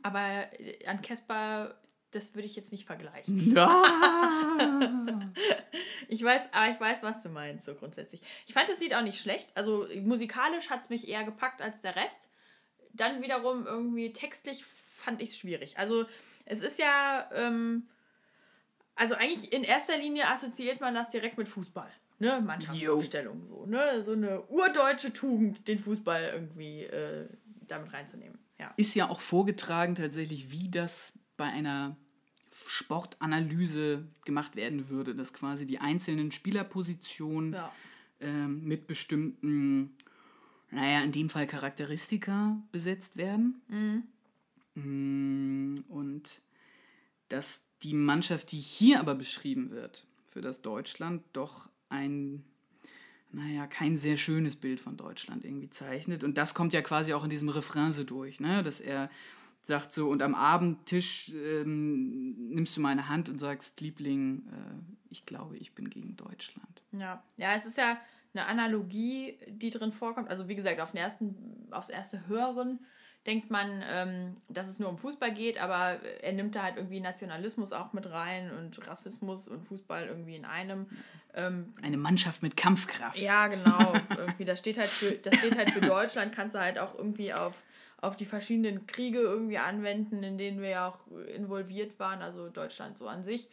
Aber 0.01 0.59
äh, 0.59 0.85
an 0.87 1.01
Casper, 1.01 1.79
das 2.11 2.33
würde 2.33 2.47
ich 2.47 2.55
jetzt 2.55 2.71
nicht 2.71 2.85
vergleichen. 2.85 3.51
Ja. 3.55 3.83
Ich 6.11 6.23
weiß, 6.23 6.51
aber 6.53 6.71
ich 6.71 6.79
weiß, 6.79 7.03
was 7.03 7.21
du 7.21 7.29
meinst, 7.29 7.65
so 7.65 7.75
grundsätzlich. 7.75 8.21
Ich 8.47 8.53
fand 8.53 8.67
das 8.67 8.79
Lied 8.79 8.95
auch 8.95 9.03
nicht 9.03 9.21
schlecht. 9.21 9.47
Also 9.53 9.85
musikalisch 10.01 10.71
hat 10.71 10.81
es 10.81 10.89
mich 10.89 11.07
eher 11.07 11.23
gepackt 11.23 11.61
als 11.61 11.83
der 11.83 11.95
Rest. 11.95 12.27
Dann 12.93 13.21
wiederum 13.21 13.65
irgendwie 13.65 14.11
textlich 14.13 14.65
fand 14.65 15.21
ich 15.21 15.29
es 15.29 15.37
schwierig. 15.37 15.77
Also 15.77 16.05
es 16.45 16.61
ist 16.61 16.79
ja, 16.79 17.29
ähm, 17.33 17.87
also 18.95 19.15
eigentlich 19.15 19.53
in 19.53 19.63
erster 19.63 19.97
Linie 19.97 20.27
assoziiert 20.27 20.81
man 20.81 20.93
das 20.93 21.09
direkt 21.09 21.37
mit 21.37 21.47
Fußball. 21.47 21.89
Ne? 22.19 22.41
Mannschaftsaufstellung. 22.45 23.47
So, 23.47 23.65
ne? 23.65 24.03
so 24.03 24.11
eine 24.11 24.43
urdeutsche 24.47 25.13
Tugend, 25.13 25.67
den 25.67 25.79
Fußball 25.79 26.31
irgendwie 26.33 26.83
äh, 26.83 27.27
damit 27.67 27.93
reinzunehmen. 27.93 28.37
Ja. 28.59 28.73
ist 28.75 28.93
ja 28.93 29.07
auch 29.07 29.21
vorgetragen 29.21 29.95
tatsächlich, 29.95 30.51
wie 30.51 30.69
das 30.69 31.13
bei 31.37 31.45
einer 31.45 31.95
Sportanalyse 32.67 34.05
gemacht 34.25 34.57
werden 34.57 34.89
würde, 34.89 35.15
dass 35.15 35.31
quasi 35.31 35.65
die 35.65 35.79
einzelnen 35.79 36.31
Spielerpositionen 36.31 37.53
Ja. 37.53 37.71
ähm, 38.19 38.65
mit 38.65 38.85
bestimmten, 38.87 39.95
naja, 40.71 41.01
in 41.01 41.11
dem 41.11 41.29
Fall 41.29 41.47
Charakteristika 41.47 42.61
besetzt 42.71 43.17
werden. 43.17 43.61
Mm, 44.75 45.75
Und 45.89 46.41
dass 47.29 47.63
die 47.83 47.93
Mannschaft, 47.93 48.51
die 48.51 48.59
hier 48.59 48.99
aber 48.99 49.15
beschrieben 49.15 49.71
wird, 49.71 50.05
für 50.27 50.41
das 50.41 50.61
Deutschland 50.61 51.23
doch 51.33 51.69
ein, 51.89 52.43
naja, 53.31 53.67
kein 53.67 53.97
sehr 53.97 54.17
schönes 54.17 54.55
Bild 54.55 54.79
von 54.79 54.97
Deutschland 54.97 55.45
irgendwie 55.45 55.69
zeichnet. 55.69 56.23
Und 56.23 56.37
das 56.37 56.53
kommt 56.53 56.73
ja 56.73 56.81
quasi 56.81 57.13
auch 57.13 57.23
in 57.23 57.29
diesem 57.29 57.49
Refrain 57.49 57.91
so 57.91 58.03
durch, 58.03 58.39
ne? 58.39 58.63
dass 58.63 58.79
er 58.79 59.09
sagt 59.61 59.91
so, 59.91 60.09
und 60.09 60.21
am 60.21 60.35
Abendtisch 60.35 61.31
ähm, 61.35 62.49
nimmst 62.49 62.77
du 62.77 62.81
meine 62.81 63.09
Hand 63.09 63.29
und 63.29 63.39
sagst, 63.39 63.81
Liebling, 63.81 64.43
äh, 64.47 64.95
ich 65.09 65.25
glaube, 65.25 65.57
ich 65.57 65.73
bin 65.73 65.89
gegen 65.89 66.15
Deutschland. 66.15 66.81
Ja, 66.91 67.23
ja, 67.37 67.53
es 67.55 67.65
ist 67.65 67.77
ja 67.77 67.99
eine 68.33 68.45
Analogie, 68.45 69.37
die 69.47 69.69
drin 69.69 69.91
vorkommt. 69.91 70.29
Also 70.29 70.47
wie 70.47 70.55
gesagt, 70.55 70.79
auf 70.79 70.91
den 70.91 70.97
ersten, 70.97 71.67
aufs 71.71 71.89
erste 71.89 72.27
Hören 72.27 72.79
denkt 73.25 73.51
man, 73.51 73.83
ähm, 73.87 74.35
dass 74.47 74.67
es 74.67 74.79
nur 74.79 74.89
um 74.89 74.97
Fußball 74.97 75.33
geht, 75.33 75.59
aber 75.61 75.99
er 76.21 76.33
nimmt 76.33 76.55
da 76.55 76.63
halt 76.63 76.77
irgendwie 76.77 76.99
Nationalismus 76.99 77.73
auch 77.73 77.93
mit 77.93 78.09
rein 78.09 78.51
und 78.51 78.87
Rassismus 78.87 79.47
und 79.47 79.65
Fußball 79.65 80.07
irgendwie 80.07 80.35
in 80.35 80.45
einem. 80.45 80.87
Ähm, 81.33 81.73
Eine 81.83 81.97
Mannschaft 81.97 82.41
mit 82.41 82.55
Kampfkraft. 82.55 83.17
ja, 83.17 83.47
genau. 83.47 83.93
irgendwie, 84.17 84.45
das 84.45 84.59
steht 84.59 84.77
halt 84.77 84.89
für, 84.89 85.11
das 85.11 85.35
steht 85.35 85.57
halt 85.57 85.71
für 85.71 85.81
Deutschland, 85.81 86.33
kannst 86.33 86.55
du 86.55 86.59
halt 86.59 86.79
auch 86.79 86.95
irgendwie 86.95 87.33
auf, 87.33 87.61
auf 88.01 88.15
die 88.15 88.25
verschiedenen 88.25 88.87
Kriege 88.87 89.19
irgendwie 89.19 89.57
anwenden, 89.57 90.23
in 90.23 90.37
denen 90.37 90.61
wir 90.61 90.69
ja 90.69 90.87
auch 90.87 90.99
involviert 91.27 91.99
waren, 91.99 92.21
also 92.21 92.49
Deutschland 92.49 92.97
so 92.97 93.07
an 93.07 93.23
sich. 93.23 93.49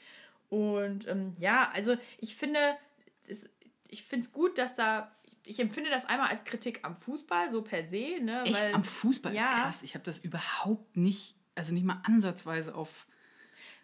Und 0.49 1.09
ähm, 1.09 1.35
ja, 1.39 1.71
also 1.75 1.97
ich 2.19 2.37
finde, 2.37 2.61
es, 3.29 3.51
ich 3.89 4.03
finde 4.03 4.27
es 4.27 4.33
gut, 4.33 4.59
dass 4.59 4.75
da, 4.75 5.13
ich 5.45 5.61
empfinde 5.61 5.91
das 5.91 6.07
einmal 6.07 6.29
als 6.29 6.45
Kritik 6.45 6.81
am 6.83 6.97
Fußball, 6.97 7.51
so 7.51 7.63
per 7.63 7.85
se, 7.85 8.19
ne? 8.21 8.43
Echt 8.45 8.55
weil, 8.55 8.75
am 8.75 8.85
Fußball? 8.85 9.35
Ja. 9.35 9.63
Krass, 9.63 9.83
ich 9.83 9.95
habe 9.95 10.05
das 10.05 10.19
überhaupt 10.19 10.97
nicht, 10.97 11.37
also 11.55 11.73
nicht 11.73 11.85
mal 11.85 12.01
ansatzweise 12.05 12.75
auf. 12.75 13.07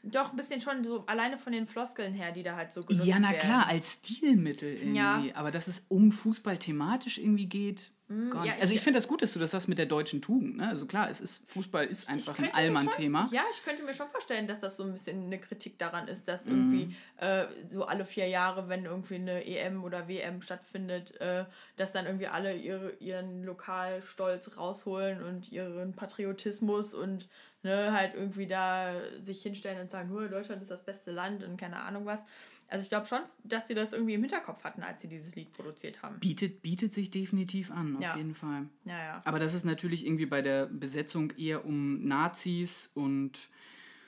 Doch, 0.05 0.30
ein 0.30 0.36
bisschen 0.36 0.61
schon 0.61 0.82
so 0.82 1.07
alleine 1.07 1.38
von 1.38 1.53
den 1.53 1.68
Floskeln 1.68 2.12
her, 2.12 2.32
die 2.32 2.42
da 2.42 2.57
halt 2.57 2.72
so 2.72 2.82
genutzt 2.82 3.07
Ja, 3.07 3.20
na 3.20 3.30
werden. 3.30 3.40
klar, 3.40 3.66
als 3.68 3.92
Stilmittel 3.92 4.74
irgendwie. 4.74 4.96
Ja. 4.96 5.22
Aber 5.34 5.53
dass 5.53 5.68
es 5.68 5.86
um 5.88 6.11
Fußball 6.11 6.59
thematisch 6.59 7.18
irgendwie 7.18 7.46
geht, 7.46 7.92
Gar 8.31 8.45
ja, 8.47 8.53
nicht. 8.53 8.63
Also 8.63 8.75
ich- 8.75 8.81
finde 8.81 8.99
das 8.99 9.09
gut, 9.09 9.23
dass 9.23 9.33
du 9.33 9.39
das 9.39 9.51
sagst 9.53 9.69
mit 9.69 9.79
der 9.79 9.87
deutschen 9.87 10.21
Tugend. 10.23 10.57
Ne? 10.59 10.69
Also 10.69 10.87
klar, 10.87 11.09
es 11.11 11.21
ist 11.21 11.51
Fußball 11.51 11.87
ist 11.87 12.09
einfach 12.09 12.39
ein 12.39 12.53
Allmann-Thema. 12.55 13.29
Ja, 13.33 13.43
ich 13.53 13.63
könnte 13.65 13.83
mir 13.83 13.95
schon 13.95 14.09
vorstellen, 14.09 14.47
dass 14.47 14.61
das 14.61 14.77
so 14.77 14.83
ein 14.85 14.93
bisschen 14.93 15.25
eine 15.27 15.39
Kritik 15.39 15.79
daran 15.79 16.09
ist, 16.09 16.29
dass 16.29 16.47
Mhm. 16.47 16.53
irgendwie 16.53 16.97
äh, 17.19 17.47
so 17.67 17.85
alle 17.85 18.05
vier 18.05 18.27
Jahre, 18.29 18.69
wenn 18.69 18.85
irgendwie 18.85 19.15
eine 19.17 19.47
EM 19.47 19.85
oder 19.85 20.09
WM 20.09 20.43
stattfindet, 20.43 21.21
äh, 21.21 21.45
dass 21.77 21.93
dann 21.93 22.07
irgendwie 22.07 22.27
alle 22.27 22.57
ihre, 22.57 22.91
ihren 23.01 23.45
Lokalstolz 23.45 24.57
rausholen 24.57 25.23
und 25.23 25.51
ihren 25.53 25.93
Patriotismus 25.95 26.95
und 26.95 27.29
ne, 27.63 27.93
halt 27.93 28.15
irgendwie 28.15 28.47
da 28.47 28.95
sich 29.21 29.43
hinstellen 29.43 29.81
und 29.81 29.91
sagen, 29.91 30.11
"Huh, 30.11 30.27
Deutschland 30.29 30.63
ist 30.63 30.71
das 30.71 30.85
beste 30.85 31.13
Land 31.13 31.45
und 31.45 31.57
keine 31.57 31.81
Ahnung 31.81 32.07
was. 32.07 32.25
Also 32.73 32.85
ich 32.85 32.89
glaube 32.89 33.05
schon, 33.07 33.18
dass 33.45 33.68
sie 33.68 33.75
das 33.75 33.93
irgendwie 33.93 34.14
im 34.14 34.23
Hinterkopf 34.23 34.64
hatten, 34.64 34.83
als 34.83 35.03
sie 35.03 35.07
dieses 35.09 35.35
Lied 35.35 35.53
produziert 35.53 36.03
haben. 36.03 36.18
Bietet, 36.20 36.62
bietet 36.62 36.91
sich 36.95 37.11
definitiv 37.11 37.70
an, 37.70 37.97
auf 37.97 38.03
Ja. 38.03 38.16
jeden 38.16 38.35
Fall. 38.35 38.66
Ja, 38.87 38.99
ja. 38.99 39.18
Aber 39.27 39.39
das 39.39 39.53
ist 39.53 39.64
natürlich 39.66 40.07
irgendwie 40.07 40.25
bei 40.25 40.41
der 40.41 40.64
Besetzung 40.66 41.33
eher 41.37 41.66
um 41.66 42.03
Nazis 42.07 42.91
und 42.95 43.51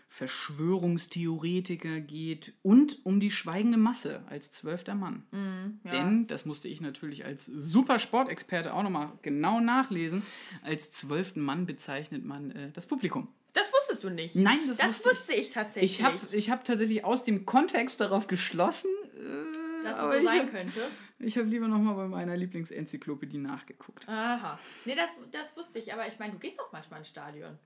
Verschwörungstheoretiker 0.08 2.00
geht 2.00 2.54
und 2.62 3.04
um 3.04 3.20
die 3.20 3.30
schweigende 3.30 3.76
Masse 3.76 4.22
als 4.28 4.50
zwölfter 4.50 4.94
Mann. 4.94 5.24
Mhm, 5.32 5.80
ja. 5.84 5.90
Denn, 5.90 6.26
das 6.26 6.46
musste 6.46 6.68
ich 6.68 6.80
natürlich 6.80 7.26
als 7.26 7.44
super 7.44 7.98
Sportexperte 7.98 8.72
auch 8.72 8.82
nochmal 8.82 9.12
genau 9.22 9.60
nachlesen, 9.60 10.22
als 10.62 10.90
zwölften 10.90 11.40
Mann 11.42 11.66
bezeichnet 11.66 12.24
man 12.24 12.50
äh, 12.52 12.70
das 12.72 12.86
Publikum. 12.86 13.28
Das 13.54 13.72
wusstest 13.72 14.04
du 14.04 14.10
nicht. 14.10 14.34
Nein, 14.36 14.58
das, 14.68 14.76
Das 14.76 14.88
wusste 14.88 15.10
wusste 15.10 15.32
ich 15.32 15.50
tatsächlich. 15.50 15.92
ich. 15.92 15.98
Ich 16.00 16.04
habe 16.04 16.18
ich 16.32 16.50
hab 16.50 16.64
tatsächlich 16.64 17.04
aus 17.04 17.24
dem 17.24 17.46
Kontext 17.46 18.00
darauf 18.00 18.26
geschlossen, 18.26 18.90
äh, 19.14 19.82
dass 19.84 19.96
es 19.96 20.02
so 20.02 20.18
ich 20.18 20.24
sein 20.24 20.38
hab- 20.40 20.50
könnte. 20.50 20.80
Ich 21.20 21.38
habe 21.38 21.48
lieber 21.48 21.68
nochmal 21.68 21.94
bei 21.94 22.06
meiner 22.08 22.36
Lieblingsenzyklopädie 22.36 23.38
nachgeguckt. 23.38 24.08
Aha. 24.08 24.58
Nee, 24.84 24.94
das, 24.96 25.10
das 25.30 25.56
wusste 25.56 25.78
ich, 25.78 25.92
aber 25.92 26.06
ich 26.08 26.18
meine, 26.18 26.32
du 26.34 26.38
gehst 26.38 26.58
doch 26.58 26.70
manchmal 26.72 26.98
ins 26.98 27.08
Stadion. 27.08 27.58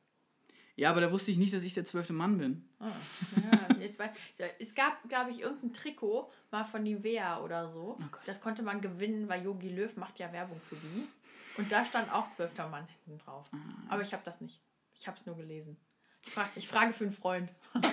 Ja, 0.77 0.91
aber 0.91 1.01
da 1.01 1.11
wusste 1.11 1.33
ich 1.33 1.39
nicht, 1.39 1.53
dass 1.53 1.65
ich 1.65 1.75
der 1.75 1.85
zwölfte 1.85 2.13
Mann 2.13 2.39
bin. 2.39 2.69
Ah, 2.79 2.93
ja, 3.35 3.77
jetzt 3.81 3.99
ja, 3.99 4.47
es 4.61 4.75
gab, 4.77 5.09
glaube 5.09 5.33
ich, 5.33 5.41
irgendein 5.41 5.73
Trikot 5.73 6.31
mal 6.53 6.63
von 6.65 6.85
Nivea 6.85 7.41
oder 7.43 7.73
so. 7.73 7.97
Oh 7.99 8.05
das 8.27 8.41
konnte 8.41 8.63
man 8.63 8.81
gewinnen, 8.81 9.29
weil 9.29 9.43
Yogi 9.43 9.71
Löw 9.71 9.97
macht 9.97 10.21
ja 10.21 10.33
Werbung 10.33 10.61
für 10.69 10.77
die. 10.77 11.09
Und 11.57 11.73
da 11.73 11.85
stand 11.85 12.13
auch 12.13 12.29
zwölfter 12.31 12.69
Mann 12.69 12.87
hinten 13.05 13.19
drauf. 13.25 13.47
Ah, 13.53 13.57
Aber 13.89 14.03
ich 14.03 14.13
habe 14.13 14.23
das 14.25 14.41
nicht. 14.41 14.61
Ich 14.99 15.07
habe 15.07 15.17
es 15.17 15.27
nur 15.27 15.37
gelesen. 15.37 15.77
Ich, 16.25 16.33
frag, 16.33 16.51
ich 16.57 16.69
frage 16.69 16.93
für 16.93 17.05
einen 17.05 17.13
Freund. 17.13 17.51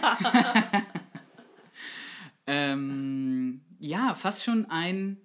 Ähm, 2.48 3.62
ja, 3.80 4.16
fast 4.16 4.44
schon 4.44 4.66
ein, 4.70 5.18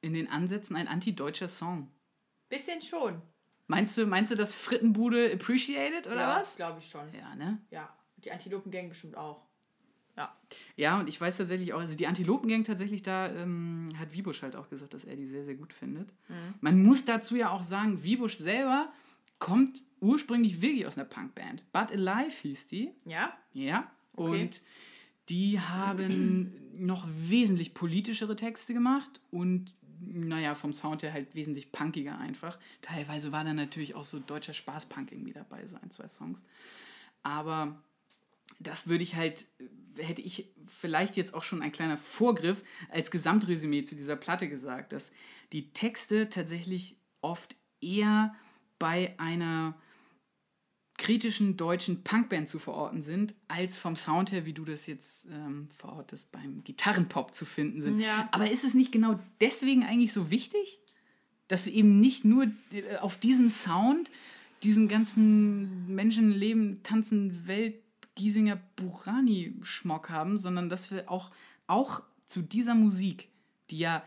in 0.00 0.14
den 0.14 0.28
Ansätzen 0.28 0.76
ein 0.76 0.88
antideutscher 0.88 1.48
Song. 1.48 1.90
Bisschen 2.48 2.82
schon. 2.82 3.20
Meinst 3.66 3.96
du, 3.96 4.06
meinst 4.06 4.30
du, 4.30 4.36
dass 4.36 4.54
Frittenbude 4.54 5.32
appreciated 5.32 6.06
oder 6.06 6.16
ja, 6.16 6.40
was? 6.40 6.56
glaube 6.56 6.80
ich 6.80 6.88
schon. 6.88 7.12
Ja, 7.14 7.34
ne? 7.34 7.58
Ja, 7.70 7.88
die 8.18 8.30
Antilopengang 8.30 8.88
bestimmt 8.88 9.16
auch. 9.16 9.42
Ja. 10.16 10.36
Ja, 10.76 11.00
und 11.00 11.08
ich 11.08 11.18
weiß 11.18 11.38
tatsächlich 11.38 11.72
auch, 11.72 11.80
also 11.80 11.96
die 11.96 12.06
Antilopengang 12.06 12.64
tatsächlich, 12.64 13.02
da 13.02 13.30
ähm, 13.32 13.86
hat 13.98 14.12
Wiebusch 14.12 14.42
halt 14.42 14.56
auch 14.56 14.68
gesagt, 14.68 14.92
dass 14.92 15.04
er 15.04 15.16
die 15.16 15.26
sehr, 15.26 15.44
sehr 15.44 15.54
gut 15.54 15.72
findet. 15.72 16.12
Mhm. 16.28 16.54
Man 16.60 16.82
muss 16.82 17.06
dazu 17.06 17.34
ja 17.34 17.50
auch 17.50 17.62
sagen, 17.62 18.02
Wiebusch 18.02 18.36
selber 18.36 18.92
kommt 19.38 19.82
ursprünglich 20.02 20.60
wirklich 20.60 20.86
aus 20.86 20.98
einer 20.98 21.06
Punkband. 21.06 21.62
But 21.72 21.92
Alive 21.92 22.42
hieß 22.42 22.66
die. 22.66 22.90
Ja? 23.04 23.32
Ja. 23.54 23.90
Okay. 24.14 24.42
Und 24.42 24.60
die 25.28 25.60
haben 25.60 26.52
noch 26.74 27.06
wesentlich 27.08 27.72
politischere 27.72 28.36
Texte 28.36 28.74
gemacht 28.74 29.20
und 29.30 29.72
naja, 30.04 30.56
vom 30.56 30.72
Sound 30.72 31.04
her 31.04 31.12
halt 31.12 31.34
wesentlich 31.36 31.70
punkiger 31.70 32.18
einfach. 32.18 32.58
Teilweise 32.80 33.30
war 33.30 33.44
da 33.44 33.54
natürlich 33.54 33.94
auch 33.94 34.02
so 34.02 34.18
deutscher 34.18 34.52
Spaßpunk 34.52 35.12
irgendwie 35.12 35.32
dabei, 35.32 35.64
so 35.68 35.76
ein, 35.80 35.92
zwei 35.92 36.08
Songs. 36.08 36.42
Aber 37.22 37.80
das 38.58 38.88
würde 38.88 39.04
ich 39.04 39.14
halt, 39.14 39.46
hätte 39.96 40.20
ich 40.22 40.50
vielleicht 40.66 41.16
jetzt 41.16 41.34
auch 41.34 41.44
schon 41.44 41.62
ein 41.62 41.70
kleiner 41.70 41.96
Vorgriff 41.96 42.64
als 42.90 43.12
Gesamtresümee 43.12 43.84
zu 43.84 43.94
dieser 43.94 44.16
Platte 44.16 44.48
gesagt, 44.48 44.92
dass 44.92 45.12
die 45.52 45.70
Texte 45.70 46.28
tatsächlich 46.28 46.96
oft 47.20 47.54
eher 47.80 48.34
bei 48.80 49.14
einer 49.18 49.76
kritischen 51.02 51.56
deutschen 51.56 52.04
Punkband 52.04 52.48
zu 52.48 52.60
verorten 52.60 53.02
sind, 53.02 53.34
als 53.48 53.76
vom 53.76 53.96
Sound 53.96 54.30
her, 54.30 54.46
wie 54.46 54.52
du 54.52 54.64
das 54.64 54.86
jetzt 54.86 55.26
ähm, 55.26 55.66
verortest, 55.76 56.30
beim 56.30 56.62
Gitarrenpop 56.62 57.34
zu 57.34 57.44
finden 57.44 57.82
sind. 57.82 57.98
Ja. 57.98 58.28
Aber 58.30 58.48
ist 58.48 58.62
es 58.62 58.74
nicht 58.74 58.92
genau 58.92 59.18
deswegen 59.40 59.82
eigentlich 59.82 60.12
so 60.12 60.30
wichtig, 60.30 60.78
dass 61.48 61.66
wir 61.66 61.72
eben 61.72 61.98
nicht 61.98 62.24
nur 62.24 62.44
äh, 62.70 62.98
auf 63.00 63.18
diesen 63.18 63.50
Sound, 63.50 64.12
diesen 64.62 64.86
ganzen 64.86 65.92
Menschenleben, 65.92 66.84
Tanzen, 66.84 67.48
Welt, 67.48 67.82
Giesinger 68.14 68.60
Burani-Schmock 68.76 70.08
haben, 70.08 70.38
sondern 70.38 70.68
dass 70.68 70.92
wir 70.92 71.10
auch, 71.10 71.32
auch 71.66 72.04
zu 72.26 72.42
dieser 72.42 72.76
Musik, 72.76 73.28
die 73.70 73.78
ja 73.78 74.04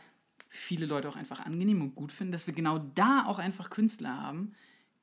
viele 0.47 0.85
Leute 0.85 1.09
auch 1.09 1.17
einfach 1.17 1.41
angenehm 1.41 1.81
und 1.81 1.95
gut 1.95 2.13
finden, 2.13 2.31
dass 2.31 2.47
wir 2.47 2.53
genau 2.53 2.79
da 2.95 3.25
auch 3.25 3.39
einfach 3.39 3.69
Künstler 3.69 4.15
haben, 4.15 4.53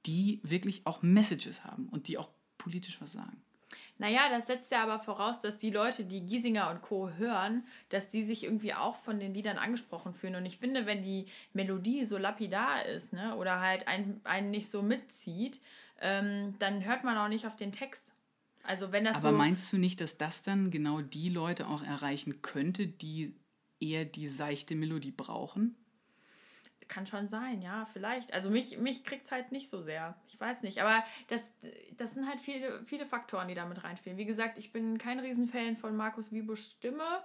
die 0.07 0.41
wirklich 0.43 0.87
auch 0.87 1.03
Messages 1.03 1.65
haben 1.65 1.89
und 1.89 2.09
die 2.09 2.19
auch 2.19 2.29
politisch 2.59 3.01
was 3.01 3.13
sagen. 3.13 3.43
Naja, 3.99 4.29
das 4.31 4.47
setzt 4.47 4.73
ja 4.73 4.83
aber 4.83 4.99
voraus, 4.99 5.41
dass 5.41 5.59
die 5.59 5.71
Leute, 5.71 6.05
die 6.05 6.27
Giesinger 6.27 6.71
und 6.71 6.83
Co. 6.83 7.11
hören, 7.11 7.65
dass 7.89 8.09
die 8.09 8.23
sich 8.23 8.45
irgendwie 8.45 8.75
auch 8.75 8.97
von 8.97 9.21
den 9.21 9.33
Liedern 9.35 9.59
angesprochen 9.59 10.13
fühlen. 10.13 10.35
Und 10.35 10.47
ich 10.47 10.59
finde, 10.59 10.87
wenn 10.87 11.03
die 11.03 11.27
Melodie 11.53 12.05
so 12.05 12.19
lapidar 12.19 12.85
ist, 12.87 13.13
ne, 13.13 13.37
oder 13.37 13.61
halt 13.61 13.87
einen, 13.87 14.21
einen 14.25 14.51
nicht 14.51 14.69
so 14.69 14.83
mitzieht, 14.83 15.61
ähm, 16.01 16.55
dann 16.59 16.85
hört 16.85 17.05
man 17.05 17.17
auch 17.17 17.29
nicht 17.29 17.47
auf 17.47 17.57
den 17.57 17.71
Text. 17.71 18.13
Also 18.65 18.93
wenn 18.93 19.05
das 19.05 19.19
Aber 19.19 19.31
so. 19.31 19.37
meinst 19.37 19.73
du 19.73 19.79
nicht, 19.79 20.01
dass 20.01 20.19
das 20.19 20.43
dann 20.43 20.71
genau 20.71 21.01
die 21.01 21.29
Leute 21.29 21.69
auch 21.69 21.83
erreichen 21.83 22.43
könnte, 22.43 22.87
die 22.87 23.35
eher 23.81 24.05
die 24.05 24.27
seichte 24.27 24.75
Melodie 24.75 25.11
brauchen? 25.11 25.77
Kann 26.93 27.07
schon 27.07 27.26
sein, 27.26 27.62
ja, 27.62 27.86
vielleicht. 27.95 28.34
Also 28.34 28.51
mich, 28.51 28.76
mich 28.76 29.03
kriegt 29.03 29.24
es 29.24 29.32
halt 29.32 29.51
nicht 29.51 29.70
so 29.70 29.80
sehr. 29.80 30.14
Ich 30.28 30.38
weiß 30.38 30.62
nicht. 30.62 30.82
Aber 30.82 31.03
das, 31.28 31.51
das 31.97 32.12
sind 32.12 32.28
halt 32.28 32.38
viele, 32.38 32.84
viele 32.84 33.07
Faktoren, 33.07 33.49
die 33.49 33.55
da 33.55 33.64
mit 33.64 33.82
reinspielen. 33.82 34.18
Wie 34.18 34.26
gesagt, 34.26 34.59
ich 34.59 34.72
bin 34.72 34.99
kein 34.99 35.18
Riesenfan 35.18 35.78
von 35.78 35.97
Markus 35.97 36.32
Wiebuschs 36.32 36.72
Stimme. 36.72 37.22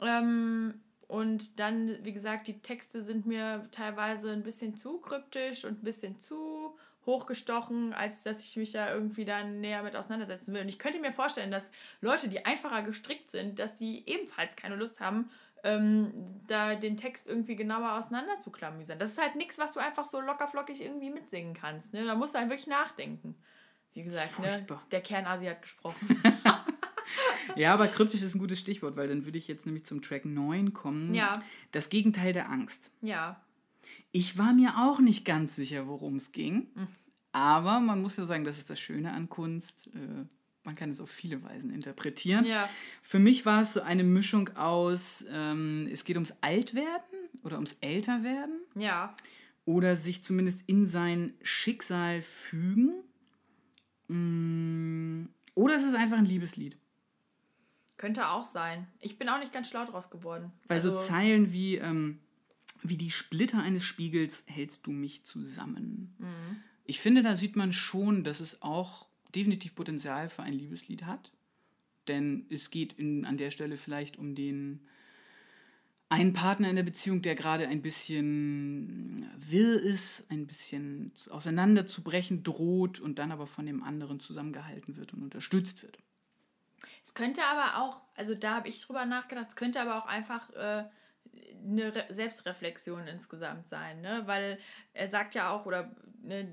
Ähm, 0.00 0.80
und 1.08 1.58
dann, 1.58 1.98
wie 2.04 2.12
gesagt, 2.12 2.46
die 2.46 2.60
Texte 2.60 3.02
sind 3.02 3.26
mir 3.26 3.66
teilweise 3.72 4.30
ein 4.30 4.44
bisschen 4.44 4.76
zu 4.76 4.98
kryptisch 4.98 5.64
und 5.64 5.80
ein 5.80 5.84
bisschen 5.84 6.20
zu 6.20 6.78
hochgestochen, 7.04 7.92
als 7.94 8.22
dass 8.22 8.40
ich 8.40 8.56
mich 8.56 8.70
da 8.70 8.94
irgendwie 8.94 9.24
dann 9.24 9.60
näher 9.60 9.82
mit 9.82 9.96
auseinandersetzen 9.96 10.54
will. 10.54 10.62
Und 10.62 10.68
ich 10.68 10.78
könnte 10.78 11.00
mir 11.00 11.12
vorstellen, 11.12 11.50
dass 11.50 11.72
Leute, 12.00 12.28
die 12.28 12.44
einfacher 12.44 12.82
gestrickt 12.82 13.32
sind, 13.32 13.58
dass 13.58 13.76
die 13.76 14.08
ebenfalls 14.08 14.54
keine 14.54 14.76
Lust 14.76 15.00
haben, 15.00 15.28
ähm, 15.62 16.12
da 16.46 16.74
den 16.74 16.96
Text 16.96 17.26
irgendwie 17.26 17.56
genauer 17.56 17.92
auseinander 17.92 18.40
zu 18.40 18.50
klamüsern. 18.50 18.98
Das 18.98 19.12
ist 19.12 19.20
halt 19.20 19.36
nichts, 19.36 19.58
was 19.58 19.72
du 19.72 19.80
einfach 19.80 20.06
so 20.06 20.20
lockerflockig 20.20 20.82
irgendwie 20.82 21.10
mitsingen 21.10 21.54
kannst. 21.54 21.92
Ne? 21.92 22.04
Da 22.04 22.14
musst 22.14 22.34
du 22.34 22.38
halt 22.38 22.48
wirklich 22.48 22.66
nachdenken. 22.66 23.36
Wie 23.94 24.02
gesagt, 24.02 24.38
ne? 24.38 24.66
Der 24.90 25.00
Kernasi 25.02 25.46
hat 25.46 25.62
gesprochen. 25.62 26.22
Ja, 27.56 27.74
aber 27.74 27.88
kryptisch 27.88 28.22
ist 28.22 28.34
ein 28.34 28.38
gutes 28.38 28.58
Stichwort, 28.58 28.96
weil 28.96 29.08
dann 29.08 29.24
würde 29.24 29.36
ich 29.36 29.48
jetzt 29.48 29.66
nämlich 29.66 29.84
zum 29.84 30.00
Track 30.00 30.24
9 30.24 30.72
kommen. 30.72 31.14
Ja. 31.14 31.32
Das 31.70 31.88
Gegenteil 31.88 32.32
der 32.32 32.50
Angst. 32.50 32.92
ja. 33.00 33.40
Ich 34.14 34.36
war 34.36 34.52
mir 34.52 34.74
auch 34.76 35.00
nicht 35.00 35.24
ganz 35.24 35.56
sicher, 35.56 35.86
worum 35.86 36.16
es 36.16 36.32
ging. 36.32 36.68
Aber 37.32 37.80
man 37.80 38.02
muss 38.02 38.18
ja 38.18 38.24
sagen, 38.24 38.44
das 38.44 38.58
ist 38.58 38.68
das 38.68 38.78
Schöne 38.78 39.10
an 39.12 39.30
Kunst. 39.30 39.86
Äh, 39.88 40.26
man 40.64 40.76
kann 40.76 40.90
es 40.90 41.00
auf 41.00 41.10
viele 41.10 41.42
Weisen 41.42 41.70
interpretieren. 41.70 42.44
Ja. 42.44 42.68
Für 43.02 43.18
mich 43.18 43.44
war 43.46 43.62
es 43.62 43.72
so 43.72 43.80
eine 43.82 44.04
Mischung 44.04 44.48
aus, 44.56 45.24
ähm, 45.30 45.88
es 45.90 46.04
geht 46.04 46.16
ums 46.16 46.34
Altwerden 46.40 47.18
oder 47.42 47.56
ums 47.56 47.74
Älterwerden 47.80 48.60
Ja. 48.76 49.16
oder 49.64 49.96
sich 49.96 50.22
zumindest 50.22 50.68
in 50.68 50.86
sein 50.86 51.34
Schicksal 51.42 52.22
fügen. 52.22 52.92
Mm, 54.08 55.26
Oder 55.54 55.76
es 55.76 55.84
ist 55.84 55.94
einfach 55.94 56.18
ein 56.18 56.24
Liebeslied. 56.24 56.76
Könnte 57.98 58.28
auch 58.28 58.44
sein. 58.44 58.88
Ich 59.00 59.18
bin 59.18 59.28
auch 59.28 59.38
nicht 59.38 59.52
ganz 59.52 59.68
schlau 59.68 59.84
draus 59.84 60.10
geworden. 60.10 60.50
Weil 60.66 60.80
so 60.80 60.94
Also- 60.94 61.06
Zeilen 61.06 61.52
wie, 61.52 61.76
ähm, 61.76 62.18
wie 62.82 62.96
die 62.96 63.10
Splitter 63.10 63.58
eines 63.62 63.84
Spiegels 63.84 64.44
hältst 64.46 64.86
du 64.86 64.92
mich 64.92 65.24
zusammen. 65.24 66.14
Mhm. 66.18 66.56
Ich 66.84 67.00
finde, 67.00 67.22
da 67.22 67.36
sieht 67.36 67.54
man 67.54 67.72
schon, 67.72 68.24
dass 68.24 68.40
es 68.40 68.60
auch 68.62 69.06
definitiv 69.34 69.74
Potenzial 69.74 70.28
für 70.28 70.42
ein 70.42 70.52
Liebeslied 70.52 71.04
hat. 71.04 71.32
Denn 72.08 72.46
es 72.50 72.70
geht 72.70 72.92
in, 72.94 73.24
an 73.24 73.36
der 73.36 73.50
Stelle 73.50 73.76
vielleicht 73.76 74.18
um 74.18 74.34
den 74.34 74.80
einen 76.08 76.34
Partner 76.34 76.68
in 76.68 76.76
der 76.76 76.82
Beziehung, 76.82 77.22
der 77.22 77.34
gerade 77.34 77.66
ein 77.68 77.80
bisschen 77.80 79.30
wirr 79.38 79.80
ist, 79.80 80.30
ein 80.30 80.46
bisschen 80.46 81.10
auseinanderzubrechen 81.30 82.42
droht 82.42 83.00
und 83.00 83.18
dann 83.18 83.32
aber 83.32 83.46
von 83.46 83.64
dem 83.64 83.82
anderen 83.82 84.20
zusammengehalten 84.20 84.96
wird 84.96 85.14
und 85.14 85.22
unterstützt 85.22 85.82
wird. 85.82 85.98
Es 87.02 87.14
könnte 87.14 87.42
aber 87.44 87.82
auch, 87.82 88.02
also 88.14 88.34
da 88.34 88.56
habe 88.56 88.68
ich 88.68 88.82
drüber 88.82 89.06
nachgedacht, 89.06 89.46
es 89.48 89.56
könnte 89.56 89.80
aber 89.80 89.96
auch 89.96 90.06
einfach 90.06 90.50
äh, 90.50 90.84
eine 91.64 91.94
Re 91.94 92.04
Selbstreflexion 92.10 93.06
insgesamt 93.06 93.68
sein, 93.68 94.02
ne? 94.02 94.22
Weil 94.26 94.58
er 94.92 95.08
sagt 95.08 95.34
ja 95.34 95.50
auch, 95.50 95.64
oder 95.64 95.96
ne, 96.22 96.52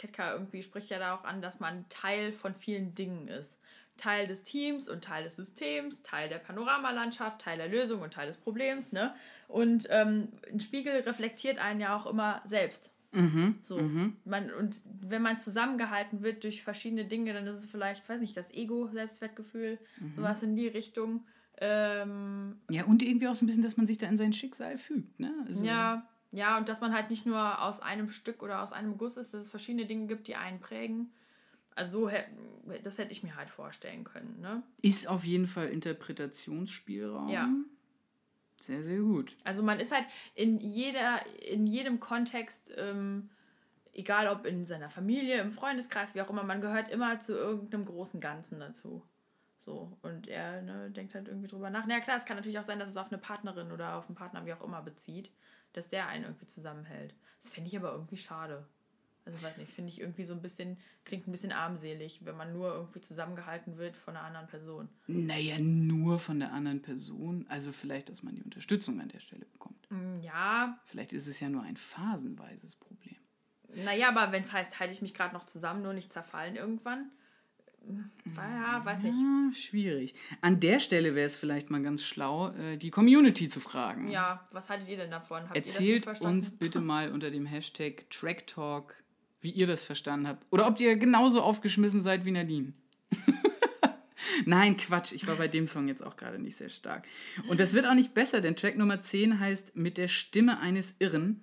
Ketka 0.00 0.32
irgendwie 0.32 0.62
spricht 0.62 0.88
ja 0.88 0.98
da 0.98 1.14
auch 1.14 1.24
an, 1.24 1.42
dass 1.42 1.60
man 1.60 1.84
Teil 1.90 2.32
von 2.32 2.54
vielen 2.54 2.94
Dingen 2.94 3.28
ist. 3.28 3.58
Teil 3.98 4.26
des 4.26 4.44
Teams 4.44 4.88
und 4.88 5.04
Teil 5.04 5.24
des 5.24 5.36
Systems, 5.36 6.02
Teil 6.02 6.30
der 6.30 6.38
Panoramalandschaft, 6.38 7.42
Teil 7.42 7.58
der 7.58 7.68
Lösung 7.68 8.00
und 8.00 8.14
Teil 8.14 8.28
des 8.28 8.38
Problems, 8.38 8.92
ne? 8.92 9.14
Und 9.46 9.86
ähm, 9.90 10.28
ein 10.50 10.60
Spiegel 10.60 11.00
reflektiert 11.00 11.58
einen 11.58 11.80
ja 11.80 11.94
auch 11.94 12.06
immer 12.06 12.40
selbst. 12.46 12.90
Mhm. 13.12 13.58
So. 13.62 13.76
Man, 14.24 14.50
und 14.52 14.80
wenn 15.02 15.20
man 15.20 15.38
zusammengehalten 15.38 16.22
wird 16.22 16.44
durch 16.44 16.62
verschiedene 16.62 17.04
Dinge, 17.04 17.34
dann 17.34 17.46
ist 17.46 17.58
es 17.58 17.66
vielleicht, 17.66 18.08
weiß 18.08 18.20
nicht, 18.22 18.36
das 18.36 18.54
Ego, 18.54 18.88
Selbstwertgefühl, 18.90 19.78
sowas 20.16 20.42
in 20.42 20.56
die 20.56 20.68
Richtung. 20.68 21.26
Ähm, 21.58 22.58
Ja, 22.70 22.84
und 22.84 23.02
irgendwie 23.02 23.28
auch 23.28 23.34
so 23.34 23.44
ein 23.44 23.48
bisschen, 23.48 23.62
dass 23.62 23.76
man 23.76 23.86
sich 23.86 23.98
da 23.98 24.06
in 24.08 24.16
sein 24.16 24.32
Schicksal 24.32 24.78
fügt, 24.78 25.20
ne? 25.20 25.34
Also, 25.46 25.62
ja, 25.62 26.08
ja, 26.32 26.56
und 26.58 26.68
dass 26.68 26.80
man 26.80 26.94
halt 26.94 27.10
nicht 27.10 27.26
nur 27.26 27.62
aus 27.62 27.80
einem 27.80 28.08
Stück 28.08 28.42
oder 28.42 28.62
aus 28.62 28.72
einem 28.72 28.98
Guss 28.98 29.16
ist, 29.16 29.34
dass 29.34 29.42
es 29.42 29.48
verschiedene 29.48 29.86
Dinge 29.86 30.06
gibt, 30.06 30.28
die 30.28 30.36
einen 30.36 30.60
prägen. 30.60 31.12
Also 31.74 32.08
so 32.08 32.10
das 32.82 32.98
hätte 32.98 33.12
ich 33.12 33.22
mir 33.22 33.36
halt 33.36 33.48
vorstellen 33.48 34.04
können, 34.04 34.40
ne? 34.40 34.62
Ist 34.82 35.08
auf 35.08 35.24
jeden 35.24 35.46
Fall 35.46 35.68
Interpretationsspielraum. 35.68 37.28
Ja. 37.28 37.48
Sehr, 38.60 38.82
sehr 38.82 38.98
gut. 38.98 39.36
Also 39.44 39.62
man 39.62 39.80
ist 39.80 39.92
halt 39.92 40.06
in 40.34 40.60
jeder, 40.60 41.24
in 41.48 41.66
jedem 41.66 41.98
Kontext, 41.98 42.72
ähm, 42.76 43.30
egal 43.92 44.28
ob 44.28 44.44
in 44.44 44.66
seiner 44.66 44.90
Familie, 44.90 45.40
im 45.40 45.50
Freundeskreis, 45.50 46.14
wie 46.14 46.20
auch 46.20 46.28
immer, 46.28 46.42
man 46.42 46.60
gehört 46.60 46.90
immer 46.90 47.18
zu 47.20 47.32
irgendeinem 47.32 47.86
großen 47.86 48.20
Ganzen 48.20 48.60
dazu. 48.60 49.02
So, 49.56 49.96
und 50.02 50.26
er 50.26 50.62
ne, 50.62 50.90
denkt 50.90 51.14
halt 51.14 51.28
irgendwie 51.28 51.48
drüber 51.48 51.70
nach. 51.70 51.86
Na 51.86 51.94
ja, 51.94 52.00
klar, 52.00 52.16
es 52.16 52.24
kann 52.24 52.36
natürlich 52.36 52.58
auch 52.58 52.64
sein, 52.64 52.78
dass 52.78 52.88
es 52.88 52.96
auf 52.96 53.10
eine 53.10 53.20
Partnerin 53.20 53.72
oder 53.72 53.96
auf 53.96 54.06
einen 54.06 54.16
Partner, 54.16 54.44
wie 54.44 54.52
auch 54.52 54.64
immer, 54.64 54.82
bezieht, 54.82 55.30
dass 55.72 55.88
der 55.88 56.08
einen 56.08 56.24
irgendwie 56.24 56.46
zusammenhält. 56.46 57.14
Das 57.42 57.50
fände 57.50 57.68
ich 57.68 57.76
aber 57.76 57.92
irgendwie 57.92 58.16
schade. 58.16 58.66
Also, 59.26 59.36
ich 59.38 59.44
weiß 59.44 59.58
nicht, 59.58 59.70
finde 59.72 59.90
ich 59.90 60.00
irgendwie 60.00 60.24
so 60.24 60.32
ein 60.32 60.40
bisschen, 60.40 60.78
klingt 61.04 61.28
ein 61.28 61.30
bisschen 61.32 61.52
armselig, 61.52 62.20
wenn 62.24 62.36
man 62.36 62.52
nur 62.52 62.74
irgendwie 62.74 63.00
zusammengehalten 63.02 63.76
wird 63.76 63.96
von 63.96 64.16
einer 64.16 64.24
anderen 64.26 64.46
Person. 64.46 64.88
Naja, 65.06 65.58
nur 65.58 66.18
von 66.18 66.40
der 66.40 66.52
anderen 66.52 66.80
Person. 66.80 67.44
Also 67.48 67.70
vielleicht, 67.70 68.08
dass 68.08 68.22
man 68.22 68.34
die 68.34 68.42
Unterstützung 68.42 68.98
an 69.00 69.08
der 69.08 69.20
Stelle 69.20 69.44
bekommt. 69.44 69.86
Mm, 69.90 70.20
Ja, 70.22 70.78
Vielleicht 70.86 71.12
ist 71.12 71.26
es 71.26 71.38
ja 71.38 71.48
nur 71.50 71.62
ein 71.62 71.76
phasenweises 71.76 72.76
Problem. 72.76 73.16
Naja, 73.84 74.08
aber 74.08 74.32
wenn 74.32 74.42
es 74.42 74.52
heißt, 74.52 74.80
halte 74.80 74.92
ich 74.94 75.02
mich 75.02 75.14
gerade 75.14 75.34
noch 75.34 75.44
zusammen, 75.44 75.82
nur 75.82 75.92
nicht 75.92 76.10
zerfallen 76.10 76.56
irgendwann. 76.56 77.12
Ja, 78.36 78.84
weiß 78.84 79.00
nicht. 79.00 79.14
Ah, 79.18 79.52
schwierig. 79.52 80.14
An 80.40 80.60
der 80.60 80.80
Stelle 80.80 81.14
wäre 81.14 81.26
es 81.26 81.36
vielleicht 81.36 81.70
mal 81.70 81.82
ganz 81.82 82.04
schlau, 82.04 82.50
äh, 82.50 82.76
die 82.76 82.90
Community 82.90 83.48
zu 83.48 83.60
fragen. 83.60 84.10
Ja, 84.10 84.46
was 84.52 84.68
haltet 84.68 84.88
ihr 84.88 84.96
denn 84.96 85.10
davon? 85.10 85.42
Habt 85.42 85.56
ihr 85.56 85.62
das 85.62 85.74
Erzählt 85.74 86.20
uns 86.20 86.50
bitte 86.58 86.80
mal 86.80 87.10
unter 87.10 87.30
dem 87.30 87.46
Hashtag 87.46 88.08
TrackTalk, 88.10 88.94
wie 89.40 89.50
ihr 89.50 89.66
das 89.66 89.82
verstanden 89.82 90.28
habt. 90.28 90.46
Oder 90.50 90.68
ob 90.68 90.78
ihr 90.80 90.96
genauso 90.96 91.42
aufgeschmissen 91.42 92.00
seid 92.02 92.24
wie 92.24 92.30
Nadine. 92.30 92.72
Nein, 94.46 94.76
Quatsch. 94.76 95.12
Ich 95.12 95.26
war 95.26 95.36
bei 95.36 95.48
dem 95.48 95.66
Song 95.66 95.88
jetzt 95.88 96.04
auch 96.04 96.16
gerade 96.16 96.38
nicht 96.38 96.56
sehr 96.56 96.68
stark. 96.68 97.04
Und 97.48 97.60
das 97.60 97.72
wird 97.72 97.86
auch 97.86 97.94
nicht 97.94 98.14
besser, 98.14 98.40
denn 98.40 98.56
Track 98.56 98.76
Nummer 98.78 99.00
10 99.00 99.40
heißt 99.40 99.76
Mit 99.76 99.98
der 99.98 100.08
Stimme 100.08 100.60
eines 100.60 100.96
Irren. 100.98 101.42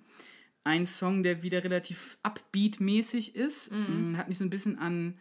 Ein 0.64 0.86
Song, 0.86 1.22
der 1.22 1.42
wieder 1.42 1.62
relativ 1.64 2.18
upbeat-mäßig 2.22 3.34
ist. 3.34 3.70
Mm, 3.72 4.16
Hat 4.16 4.28
mich 4.28 4.38
so 4.38 4.44
ein 4.44 4.50
bisschen 4.50 4.78
an 4.78 5.18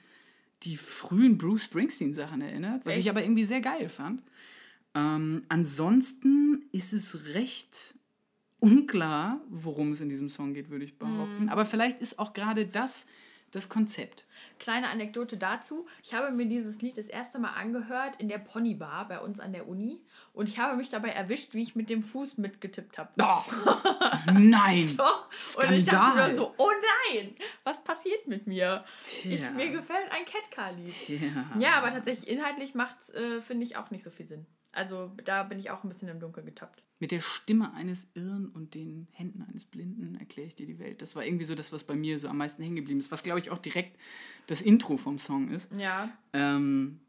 die 0.64 0.78
frühen 0.78 1.38
Bruce 1.38 1.66
Springsteen-Sachen 1.66 2.42
erinnert, 2.42 2.86
was 2.86 2.94
ich 2.94 3.00
Echt? 3.00 3.10
aber 3.10 3.22
irgendwie 3.22 3.44
sehr 3.44 3.62
geil 3.62 3.90
fand. 3.90 4.24
Ähm, 4.96 5.44
ansonsten 5.50 6.66
ist 6.72 6.94
es 6.94 7.34
recht 7.34 7.96
unklar, 8.60 9.42
worum 9.50 9.92
es 9.92 10.02
in 10.02 10.10
diesem 10.10 10.30
Song 10.30 10.54
geht, 10.54 10.70
würde 10.70 10.86
ich 10.86 10.98
behaupten. 10.98 11.50
Aber 11.50 11.66
vielleicht 11.66 12.02
ist 12.02 12.18
auch 12.18 12.34
gerade 12.34 12.66
das 12.66 13.06
das 13.52 13.70
Konzept. 13.70 14.26
Kleine 14.60 14.90
Anekdote 14.90 15.38
dazu. 15.38 15.86
Ich 16.04 16.14
habe 16.14 16.32
mir 16.32 16.48
dieses 16.48 16.82
Lied 16.82 16.98
das 16.98 17.08
erste 17.08 17.40
Mal 17.40 17.52
angehört 17.52 18.18
in 18.18 18.28
der 18.28 18.40
Ponybar 18.40 19.08
bei 19.08 19.20
uns 19.20 19.40
an 19.40 19.54
der 19.54 19.68
Uni. 19.68 20.00
Und 20.38 20.48
ich 20.50 20.60
habe 20.60 20.78
mich 20.78 20.90
dabei 20.90 21.10
erwischt, 21.10 21.54
wie 21.54 21.64
ich 21.64 21.76
mit 21.76 21.90
dem 21.90 22.04
Fuß 22.04 22.38
mitgetippt 22.38 22.98
habe. 22.98 23.10
Oh, 23.22 23.42
nein! 24.34 24.96
Doch. 24.96 25.28
Und 25.58 25.72
ich 25.74 25.86
dachte 25.86 26.12
Skandal. 26.12 26.30
mir 26.30 26.36
so, 26.36 26.54
oh 26.58 26.70
nein, 27.12 27.36
was 27.64 27.84
passiert 27.84 28.28
mit 28.28 28.46
mir? 28.48 28.86
Ich, 29.02 29.22
Tja. 29.24 29.52
mir 29.52 29.72
gefällt 29.72 30.12
ein 30.12 30.26
Catcar-Lied. 30.26 31.22
Ja, 31.60 31.74
aber 31.78 31.90
tatsächlich 31.90 32.28
inhaltlich 32.30 32.76
macht 32.76 33.10
äh, 33.16 33.42
finde 33.42 33.66
ich, 33.66 33.78
auch 33.78 33.90
nicht 33.92 34.04
so 34.04 34.12
viel 34.12 34.26
Sinn. 34.28 34.46
Also 34.74 35.12
da 35.26 35.42
bin 35.44 35.58
ich 35.58 35.72
auch 35.72 35.84
ein 35.84 35.88
bisschen 35.90 36.08
im 36.08 36.20
Dunkeln 36.20 36.46
getappt. 36.46 36.84
Mit 37.00 37.12
der 37.12 37.22
Stimme 37.22 37.74
eines 37.74 38.08
Irren 38.16 38.50
und 38.50 38.74
den 38.76 39.08
Händen 39.12 39.44
eines 39.48 39.66
Blinden 39.66 40.16
erkläre 40.20 40.48
ich 40.48 40.56
dir 40.56 40.66
die 40.66 40.78
Welt. 40.80 41.02
Das 41.02 41.16
war 41.16 41.26
irgendwie 41.26 41.46
so 41.46 41.56
das, 41.56 41.72
was 41.72 41.84
bei 41.84 41.96
mir 41.96 42.20
so 42.20 42.28
am 42.28 42.38
meisten 42.38 42.62
hängen 42.62 42.76
geblieben 42.76 43.00
ist. 43.00 43.12
Was, 43.12 43.24
glaube 43.24 43.40
ich, 43.40 43.50
auch 43.52 43.58
direkt 43.60 43.98
das 44.48 44.62
Intro 44.62 44.98
vom 44.98 45.18
Song 45.20 45.50
ist. 45.50 45.72
Ja, 45.78 46.10
Ähm, 46.34 47.00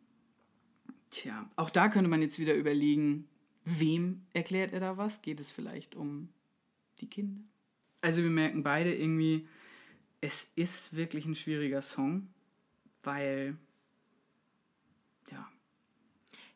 tja, 1.11 1.48
auch 1.56 1.70
da 1.70 1.88
könnte 1.88 2.11
man 2.11 2.22
jetzt 2.22 2.38
wieder 2.38 2.54
überlegen, 2.54 3.28
wem 3.64 4.22
erklärt 4.32 4.72
er 4.72 4.80
da 4.80 4.96
was? 4.96 5.22
Geht 5.22 5.40
es 5.40 5.50
vielleicht 5.50 5.94
um 5.94 6.28
die 7.00 7.09
Kinder? 7.09 7.40
Also 8.00 8.22
wir 8.22 8.30
merken 8.30 8.62
beide 8.62 8.94
irgendwie, 8.94 9.46
es 10.20 10.50
ist 10.54 10.94
wirklich 10.96 11.26
ein 11.26 11.34
schwieriger 11.34 11.82
Song, 11.82 12.28
weil, 13.02 13.56
ja, 15.30 15.48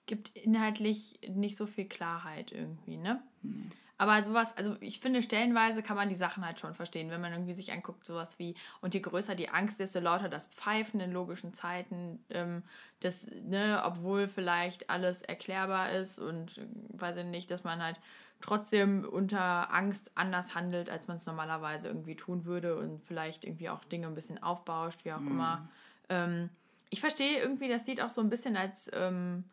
gibt 0.07 0.31
inhaltlich 0.37 1.19
nicht 1.29 1.57
so 1.57 1.67
viel 1.67 1.87
Klarheit 1.87 2.53
irgendwie, 2.53 2.97
ne? 2.97 3.23
Aber 4.03 4.21
sowas, 4.25 4.57
also 4.57 4.77
ich 4.81 4.99
finde, 4.99 5.23
stellenweise 5.23 5.81
kann 5.81 5.95
man 5.95 6.09
die 6.09 6.17
Sachen 6.17 6.45
halt 6.45 6.59
schon 6.59 6.75
verstehen, 6.75 7.09
wenn 7.11 7.21
man 7.21 7.31
irgendwie 7.31 7.53
sich 7.53 7.71
anguckt, 7.71 8.05
sowas 8.05 8.37
wie, 8.37 8.57
und 8.81 8.95
je 8.95 9.01
größer 9.01 9.37
die 9.37 9.49
Angst, 9.49 9.79
desto 9.79 10.01
lauter 10.01 10.29
das 10.29 10.47
Pfeifen 10.49 10.99
in 10.99 11.13
logischen 11.13 11.55
Zeiten, 11.55 12.19
ähm, 12.31 12.65
das, 12.99 13.29
ne, 13.45 13.81
obwohl 13.85 14.27
vielleicht 14.27 14.91
alles 14.91 15.23
erklärbar 15.23 15.93
ist 15.93 16.19
und 16.19 16.59
äh, 16.59 16.67
weiß 16.95 17.17
ich 17.19 17.27
nicht, 17.27 17.49
dass 17.53 17.63
man 17.63 17.81
halt 17.81 18.01
trotzdem 18.41 19.05
unter 19.05 19.73
Angst 19.73 20.11
anders 20.17 20.57
handelt, 20.57 20.91
als 20.91 21.07
man 21.07 21.19
es 21.19 21.27
normalerweise 21.27 21.87
irgendwie 21.87 22.17
tun 22.17 22.45
würde 22.45 22.75
und 22.77 23.05
vielleicht 23.05 23.45
irgendwie 23.45 23.69
auch 23.69 23.85
Dinge 23.85 24.09
ein 24.09 24.17
bisschen 24.17 24.43
aufbauscht, 24.43 25.05
wie 25.05 25.13
auch 25.13 25.21
immer. 25.21 25.69
Ähm, 26.09 26.49
ich 26.91 26.99
verstehe 27.01 27.39
irgendwie 27.39 27.69
das 27.69 27.87
Lied 27.87 28.03
auch 28.03 28.11
so 28.11 28.21
ein 28.21 28.31
bisschen 28.31 28.57
als, 28.57 28.91
ähm, 28.95 29.45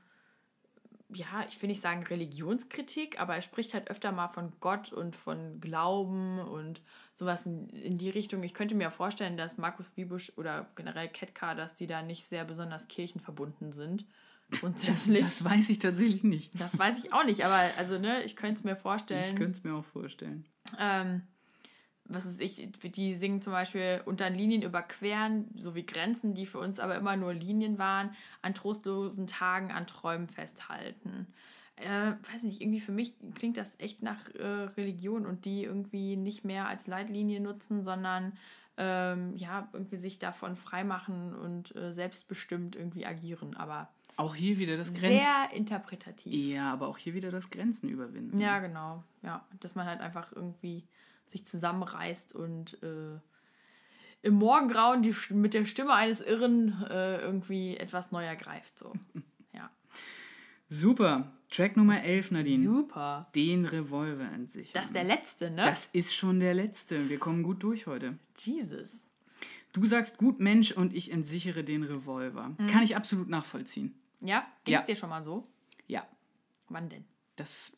ja, 1.12 1.46
ich 1.48 1.62
will 1.62 1.70
nicht 1.70 1.82
sagen 1.82 2.04
Religionskritik, 2.04 3.20
aber 3.20 3.36
er 3.36 3.42
spricht 3.42 3.74
halt 3.74 3.90
öfter 3.90 4.12
mal 4.12 4.28
von 4.28 4.54
Gott 4.60 4.94
und 4.94 5.16
von 5.16 5.60
Glauben 5.60 6.40
und 6.40 6.82
sowas 7.14 7.46
in, 7.46 7.70
in 7.70 7.98
die 7.98 8.10
Richtung. 8.10 8.44
Ich 8.44 8.54
könnte 8.54 8.76
mir 8.76 8.92
vorstellen, 8.92 9.36
dass 9.38 9.58
Markus 9.58 9.92
Wiebusch 9.96 10.32
oder 10.38 10.70
generell 10.76 11.10
Ketka, 11.10 11.56
dass 11.56 11.76
die 11.76 11.88
da 11.88 12.02
nicht 12.02 12.26
sehr 12.26 12.46
besonders 12.46 12.88
kirchenverbunden 12.88 13.72
sind. 13.72 14.06
Grundsätzlich. 14.52 15.20
Das, 15.24 15.40
das 15.40 15.44
weiß 15.52 15.70
ich 15.70 15.80
tatsächlich 15.80 16.24
nicht. 16.24 16.60
weiß 16.78 17.00
ich 17.00 17.14
auch 17.14 17.24
nicht, 17.24 17.46
aber 17.46 17.60
also, 17.78 18.00
ne, 18.00 18.24
ich 18.24 18.36
könnte 18.36 18.60
es 18.60 18.64
mir 18.64 18.74
Ich 18.74 18.80
vorstellen. 18.80 19.36
könnte 19.36 19.52
es 19.60 19.64
mir 19.64 19.76
auch 19.76 19.86
vorstellen. 19.86 20.46
Ähm, 20.80 21.22
was 22.10 22.26
ist 22.26 22.42
ich, 22.42 22.70
die 22.84 23.14
singen 23.14 23.42
zum 23.42 23.54
Beispiel 23.54 24.02
unter 24.06 24.30
Linien 24.30 24.64
überqueren, 24.64 25.46
sowie 25.56 25.86
Grenzen, 25.86 26.34
die 26.34 26.46
für 26.46 26.60
uns 26.60 26.80
aber 26.80 26.96
immer 26.96 27.16
nur 27.16 27.34
Linien 27.34 27.78
waren, 27.78 28.12
an 28.42 28.54
trostlosen 28.54 29.28
Tagen, 29.28 29.72
an 29.72 29.88
Träumen 29.88 30.28
festhalten. 30.28 31.28
Äh, 31.76 32.12
weiß 32.34 32.44
nicht, 32.44 32.62
irgendwie 32.62 32.82
für 32.82 32.92
mich 32.92 33.14
klingt 33.36 33.56
das 33.56 33.80
echt 33.80 34.04
nach 34.04 34.28
äh, 34.36 34.44
Religion 34.76 35.26
und 35.26 35.46
die 35.46 35.64
irgendwie 35.64 36.18
nicht 36.18 36.44
mehr 36.44 36.68
als 36.68 36.88
Leitlinie 36.88 37.40
nutzen, 37.40 37.84
sondern 37.84 38.34
ähm, 38.76 39.36
ja, 39.36 39.70
irgendwie 39.72 39.98
sich 39.98 40.20
davon 40.20 40.56
freimachen 40.56 41.36
und 41.36 41.76
äh, 41.76 41.92
selbstbestimmt 41.94 42.76
irgendwie 42.76 43.06
agieren. 43.06 43.56
Aber 43.56 43.90
Auch 44.16 44.36
hier 44.36 44.58
wieder 44.58 44.78
das 44.78 44.94
Grenzen. 44.94 45.20
sehr 45.20 45.50
interpretativ. 45.54 46.34
Ja, 46.34 46.74
aber 46.74 46.88
auch 46.88 46.98
hier 46.98 47.14
wieder 47.14 47.30
das 47.32 47.50
Grenzen 47.50 47.88
überwinden. 47.90 48.40
Ja, 48.40 48.60
genau. 48.60 49.04
Ja, 49.22 49.46
dass 49.60 49.76
man 49.76 49.86
halt 49.86 50.02
einfach 50.02 50.32
irgendwie 50.34 50.84
sich 51.32 51.46
zusammenreißt 51.46 52.34
und 52.36 52.82
äh, 52.84 53.20
im 54.22 54.34
Morgengrauen 54.34 55.02
die, 55.02 55.16
mit 55.30 55.54
der 55.54 55.66
Stimme 55.66 55.94
eines 55.94 56.20
Irren 56.22 56.84
äh, 56.90 57.18
irgendwie 57.22 57.78
etwas 57.78 58.12
neu 58.12 58.24
ergreift. 58.26 58.78
So. 58.80 58.94
Ja. 59.54 59.72
Super. 60.68 61.32
Track 61.50 61.76
Nummer 61.76 62.04
11, 62.04 62.32
Nadine. 62.32 62.64
Super. 62.64 63.28
Den 63.34 63.66
Revolver 63.66 64.32
entsichern. 64.32 64.74
Das 64.74 64.86
ist 64.86 64.94
der 64.96 65.04
letzte, 65.04 65.50
ne? 65.50 65.64
Das 65.64 65.88
ist 65.88 66.14
schon 66.16 66.40
der 66.40 66.54
letzte. 66.54 67.10
Wir 67.10 67.18
kommen 67.18 67.42
gut 67.42 67.64
durch 67.64 67.88
heute. 67.88 68.20
Jesus. 68.38 68.90
Du 69.74 69.86
sagst 69.86 70.18
gut 70.18 70.40
Mensch 70.40 70.72
und 70.72 70.94
ich 70.94 71.12
entsichere 71.12 71.64
den 71.64 71.82
Revolver. 71.84 72.50
Mhm. 72.58 72.68
Kann 72.68 72.84
ich 72.84 72.96
absolut 72.96 73.30
nachvollziehen. 73.30 73.96
Ja? 74.22 74.46
Ging 74.66 74.74
Ja. 74.74 74.80
es 74.82 74.86
dir 74.86 74.96
schon 74.96 75.10
mal 75.10 75.24
so? 75.24 75.48
Ja, 75.88 76.08
Wann 76.68 76.90
denn? 76.90 77.06
das. 77.36 77.72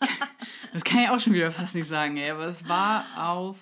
das 0.72 0.84
kann 0.84 1.00
ich 1.00 1.08
auch 1.08 1.20
schon 1.20 1.34
wieder 1.34 1.52
fast 1.52 1.74
nicht 1.74 1.88
sagen, 1.88 2.16
ey. 2.16 2.30
Aber 2.30 2.46
es 2.46 2.68
war 2.68 3.04
auf 3.16 3.56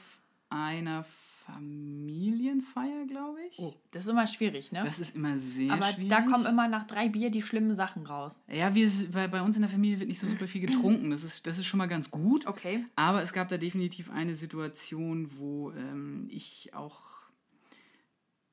einer 0.51 1.05
Familienfeier, 1.53 3.07
glaube 3.07 3.39
ich. 3.49 3.59
Oh, 3.59 3.75
das 3.91 4.05
ist 4.05 4.11
immer 4.11 4.27
schwierig, 4.27 4.71
ne? 4.71 4.83
Das 4.85 4.99
ist 4.99 5.17
immer 5.17 5.39
sehr 5.39 5.73
Aber 5.73 5.87
schwierig. 5.87 6.11
da 6.11 6.21
kommen 6.23 6.45
immer 6.45 6.69
nach 6.69 6.87
drei 6.87 7.09
Bier 7.09 7.31
die 7.31 7.43
schlimmen 7.43 7.73
Sachen 7.73 8.07
raus. 8.07 8.39
Ja, 8.49 8.75
wir, 8.75 8.91
bei, 9.13 9.29
bei 9.29 9.41
uns 9.41 9.57
in 9.57 9.63
der 9.63 9.71
Familie 9.71 9.99
wird 9.99 10.09
nicht 10.09 10.19
so 10.19 10.29
super 10.29 10.47
viel 10.47 10.61
getrunken. 10.61 11.11
Das 11.11 11.25
ist, 11.25 11.47
das 11.47 11.59
ist 11.59 11.67
schon 11.67 11.79
mal 11.79 11.87
ganz 11.87 12.11
gut. 12.11 12.47
Okay. 12.47 12.85
Aber 12.97 13.23
es 13.23 13.33
gab 13.33 13.49
da 13.49 13.57
definitiv 13.57 14.11
eine 14.11 14.35
Situation, 14.35 15.31
wo 15.39 15.71
ähm, 15.73 16.29
ich 16.31 16.75
auch 16.75 17.01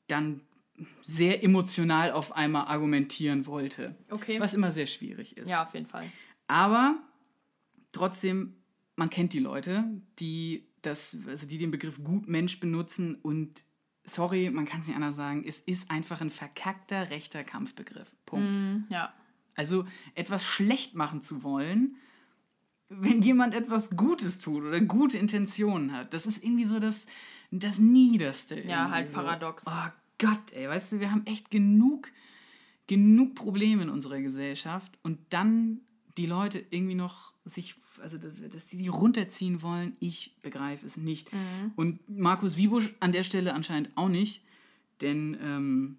dann 0.08 0.42
sehr 1.02 1.44
emotional 1.44 2.12
auf 2.12 2.36
einmal 2.36 2.68
argumentieren 2.68 3.46
wollte. 3.46 3.96
Okay. 4.10 4.40
Was 4.40 4.54
immer 4.54 4.72
sehr 4.72 4.88
schwierig 4.88 5.38
ist. 5.38 5.50
Ja, 5.50 5.64
auf 5.64 5.74
jeden 5.74 5.88
Fall. 5.88 6.06
Aber 6.48 6.96
trotzdem, 7.96 8.56
man 8.96 9.10
kennt 9.10 9.34
die 9.34 9.40
Leute, 9.40 9.86
die 10.20 10.68
das, 10.82 11.18
also 11.28 11.48
die 11.48 11.58
den 11.58 11.72
Begriff 11.72 12.04
Gutmensch 12.04 12.60
benutzen 12.60 13.16
und 13.16 13.64
sorry, 14.04 14.50
man 14.52 14.66
kann 14.66 14.82
es 14.82 14.88
nicht 14.88 14.96
anders 14.96 15.16
sagen, 15.16 15.44
es 15.48 15.60
ist 15.60 15.90
einfach 15.90 16.22
ein 16.22 16.30
verkackter 16.30 17.10
rechter 17.10 17.44
Kampfbegriff. 17.44 18.16
Punkt. 18.26 18.48
Mhm, 18.48 18.86
ja. 18.90 19.14
Also 19.56 19.86
etwas 20.14 20.46
schlecht 20.46 20.96
machen 20.96 21.22
zu 21.22 21.44
wollen, 21.44 21.96
wenn 22.90 23.22
jemand 23.22 23.56
etwas 23.56 23.96
Gutes 23.96 24.38
tut 24.38 24.64
oder 24.64 24.80
gute 24.82 25.18
Intentionen 25.18 25.92
hat, 25.92 26.14
das 26.14 26.26
ist 26.26 26.44
irgendwie 26.44 26.66
so 26.66 26.80
das, 26.80 27.08
das 27.52 27.80
Niederste. 27.80 28.60
Ja, 28.62 28.92
halt 28.92 29.10
so. 29.10 29.16
paradox. 29.16 29.64
Oh 29.66 29.90
Gott, 30.20 30.52
ey, 30.52 30.68
weißt 30.68 30.94
du, 30.94 31.00
wir 31.00 31.12
haben 31.12 31.26
echt 31.26 31.50
genug, 31.50 32.12
genug 32.88 33.34
Probleme 33.34 33.84
in 33.84 33.90
unserer 33.90 34.20
Gesellschaft 34.22 35.00
und 35.02 35.20
dann 35.32 35.82
die 36.18 36.26
Leute 36.26 36.64
irgendwie 36.70 36.96
noch 36.96 37.34
sich, 37.44 37.76
also 38.02 38.18
dass, 38.18 38.42
dass 38.50 38.68
die 38.68 38.78
die 38.78 38.88
runterziehen 38.88 39.62
wollen, 39.62 39.96
ich 40.00 40.36
begreife 40.42 40.86
es 40.86 40.98
nicht. 40.98 41.32
Mhm. 41.32 41.72
Und 41.76 42.10
Markus 42.10 42.58
Wiebusch 42.58 42.94
an 43.00 43.12
der 43.12 43.24
Stelle 43.24 43.54
anscheinend 43.54 43.96
auch 43.96 44.10
nicht, 44.10 44.44
denn 45.02 45.38
ähm, 45.42 45.98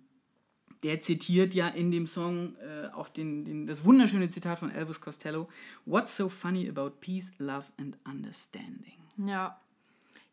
der 0.82 1.00
zitiert 1.00 1.54
ja 1.54 1.68
in 1.68 1.90
dem 1.90 2.06
Song 2.06 2.56
äh, 2.56 2.88
auch 2.88 3.08
den, 3.08 3.44
den, 3.44 3.66
das 3.66 3.84
wunderschöne 3.84 4.28
Zitat 4.28 4.58
von 4.58 4.70
Elvis 4.70 5.00
Costello: 5.00 5.48
What's 5.84 6.16
so 6.16 6.28
funny 6.28 6.68
about 6.68 6.96
peace, 7.00 7.32
love 7.38 7.66
and 7.78 7.96
understanding? 8.06 8.98
Ja. 9.16 9.60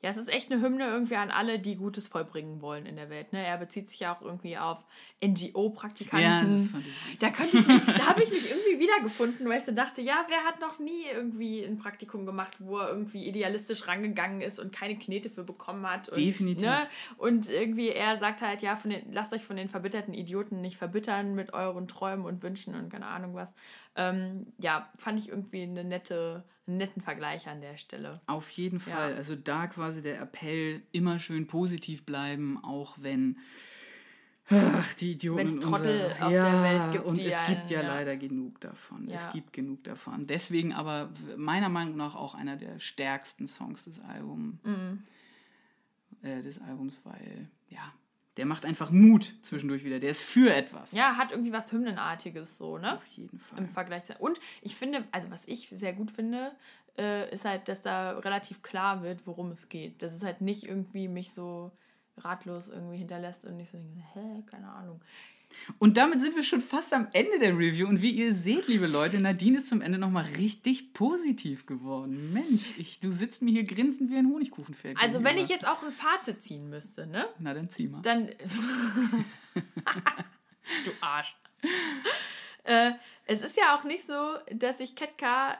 Ja, 0.04 0.10
es 0.10 0.18
ist 0.18 0.28
echt 0.28 0.52
eine 0.52 0.62
Hymne 0.62 0.86
irgendwie 0.86 1.16
an 1.16 1.32
alle, 1.32 1.60
die 1.60 1.76
Gutes 1.78 2.08
vollbringen 2.10 2.62
wollen 2.62 2.86
in 2.86 2.98
der 2.98 3.10
Welt. 3.10 3.32
Ne? 3.34 3.44
Er 3.44 3.58
bezieht 3.58 3.88
sich 3.90 4.02
ja 4.02 4.14
auch 4.14 4.22
irgendwie 4.22 4.58
auf 4.58 4.84
NGO-Praktikanten. 5.26 6.22
Ja, 6.26 6.44
das 6.44 6.68
fand 6.68 6.86
ich. 6.88 7.20
Da 7.20 7.30
könnte 7.30 7.58
ich, 7.58 7.68
mich- 7.68 7.86
da 7.86 8.08
habe 8.08 8.24
ich 8.24 8.30
mich 8.30 8.50
irgendwie 8.50 8.80
wiedergefunden, 8.80 9.48
weil 9.48 9.60
ich 9.60 9.66
so 9.66 9.72
dachte, 9.72 10.02
ja, 10.02 10.26
wer 10.30 10.44
hat 10.44 10.60
noch 10.60 10.80
nie 10.80 11.06
irgendwie 11.14 11.64
ein 11.64 11.78
Praktikum 11.78 12.26
gemacht, 12.26 12.56
wo 12.60 12.80
er 12.80 12.90
irgendwie 12.90 13.26
idealistisch 13.28 13.88
rangegangen 13.88 14.42
ist 14.42 14.60
und 14.60 14.74
keine 14.74 14.98
Knete 14.98 15.30
für 15.30 15.44
bekommen 15.44 15.90
hat. 15.90 16.10
Und, 16.10 16.18
Definitiv. 16.18 16.66
Ne? 16.66 16.78
Und 17.18 17.50
irgendwie 17.50 17.90
er 17.90 18.18
sagt 18.18 18.42
halt, 18.42 18.62
ja, 18.62 18.76
von 18.76 18.90
den, 18.92 19.12
lasst 19.12 19.34
euch 19.34 19.44
von 19.44 19.56
den 19.56 19.70
verbitterten 19.70 20.14
Idioten 20.14 20.62
nicht 20.62 20.78
verbittern 20.78 21.36
mit 21.36 21.54
euren 21.54 21.88
Träumen 21.88 22.26
und 22.26 22.44
Wünschen 22.44 22.76
und 22.76 22.90
keine 22.90 23.06
Ahnung 23.08 23.36
was. 23.36 23.54
Ähm, 23.96 24.48
ja, 24.60 24.90
fand 24.98 25.20
ich 25.20 25.30
irgendwie 25.30 25.62
eine 25.64 25.84
nette, 25.84 26.44
einen 26.66 26.78
netten 26.78 27.02
Vergleich 27.02 27.48
an 27.48 27.62
der 27.62 27.78
Stelle. 27.78 28.20
Auf 28.26 28.50
jeden 28.52 28.80
Ja. 28.80 28.96
Fall. 28.96 29.14
Also 29.16 29.36
da 29.36 29.68
quasi 29.68 30.02
der 30.02 30.20
Appell, 30.22 30.82
immer 30.92 31.20
schön 31.20 31.46
positiv 31.48 32.06
bleiben, 32.06 32.64
auch 32.64 32.96
wenn 33.00 33.38
ach, 34.50 34.94
die 34.96 35.12
Idioten 35.12 35.38
Wenn's 35.54 35.60
Trottel 35.64 36.02
unserer- 36.06 36.26
auf 36.26 36.32
ja, 36.32 36.52
der 36.52 36.64
Welt 36.64 36.92
gibt, 36.94 37.06
und 37.06 37.20
es 37.20 37.46
gibt 37.48 37.70
ja, 37.70 37.80
einen, 37.80 37.88
ja. 37.88 37.94
leider 37.96 38.18
genug 38.18 38.60
davon. 38.62 39.08
Ja. 39.08 39.16
Es 39.16 39.30
gibt 39.32 39.54
genug 39.54 39.84
davon. 39.84 40.28
Deswegen 40.28 40.74
aber 40.74 41.10
meiner 41.38 41.70
Meinung 41.70 41.96
nach 41.96 42.16
auch 42.16 42.36
einer 42.36 42.58
der 42.58 42.80
stärksten 42.80 43.48
Songs 43.48 43.86
des 43.86 44.00
Albums, 44.02 44.56
Mhm. 44.64 45.04
äh, 46.24 46.42
des 46.42 46.60
Albums, 46.62 47.00
weil 47.04 47.48
ja, 47.70 47.94
der 48.38 48.46
macht 48.46 48.66
einfach 48.66 48.90
Mut 48.90 49.36
zwischendurch 49.42 49.84
wieder. 49.84 50.00
Der 50.00 50.10
ist 50.10 50.22
für 50.22 50.54
etwas. 50.54 50.92
Ja, 50.92 51.18
hat 51.18 51.32
irgendwie 51.32 51.52
was 51.52 51.72
Hymnenartiges 51.72 52.58
so, 52.58 52.78
ne? 52.78 52.96
Auf 52.96 53.06
jeden 53.08 53.40
Fall. 53.40 53.60
Im 53.60 53.68
Vergleich 53.70 54.04
zu. 54.04 54.14
Und 54.18 54.40
ich 54.62 54.76
finde, 54.76 55.04
also 55.12 55.30
was 55.30 55.48
ich 55.48 55.70
sehr 55.70 55.94
gut 55.94 56.12
finde, 56.12 56.52
äh, 56.98 57.32
ist 57.32 57.46
halt, 57.46 57.68
dass 57.68 57.82
da 57.82 58.18
relativ 58.20 58.62
klar 58.62 59.04
wird, 59.04 59.26
worum 59.28 59.52
es 59.52 59.70
geht. 59.70 60.02
Dass 60.02 60.14
es 60.14 60.24
halt 60.24 60.42
nicht 60.42 60.66
irgendwie 60.66 61.08
mich 61.08 61.34
so 61.34 61.72
ratlos 62.18 62.70
irgendwie 62.70 62.98
hinterlässt 62.98 63.46
und 63.46 63.58
nicht 63.58 63.72
so 63.72 63.78
denke, 63.78 64.04
hä, 64.14 64.44
keine 64.46 64.70
Ahnung. 64.70 65.02
Und 65.80 65.98
damit 65.98 66.22
sind 66.22 66.36
wir 66.36 66.44
schon 66.44 66.62
fast 66.62 66.94
am 66.94 67.08
Ende 67.14 67.40
der 67.40 67.58
Review. 67.58 67.88
Und 67.88 68.02
wie 68.02 68.12
ihr 68.12 68.34
seht, 68.34 68.68
liebe 68.68 68.88
Leute, 68.88 69.20
Nadine 69.20 69.58
ist 69.58 69.70
zum 69.70 69.82
Ende 69.82 69.98
nochmal 69.98 70.26
richtig 70.38 70.94
positiv 70.94 71.66
geworden. 71.66 72.34
Mensch, 72.34 72.74
ich, 72.78 73.00
du 73.00 73.12
sitzt 73.12 73.42
mir 73.42 73.52
hier 73.52 73.64
grinsend 73.64 74.12
wie 74.12 74.18
ein 74.18 74.28
Honigkuchenfeld. 74.28 74.98
Also 75.00 75.24
wenn 75.24 75.38
ich 75.38 75.50
jetzt 75.50 75.68
auch 75.68 75.84
ein 75.84 75.92
Fazit 75.92 76.42
ziehen 76.42 76.70
müsste, 76.70 77.08
ne? 77.08 77.28
Na, 77.40 77.54
dann 77.54 77.70
zieh 77.70 77.88
mal. 77.88 78.02
Dann. 78.02 78.28
du 79.56 80.92
Arsch. 81.02 81.36
äh, 82.64 82.92
es 83.26 83.42
ist 83.42 83.58
ja 83.58 83.76
auch 83.78 83.84
nicht 83.84 84.06
so, 84.06 84.36
dass 84.52 84.80
ich 84.80 84.96
Ketka 84.96 85.58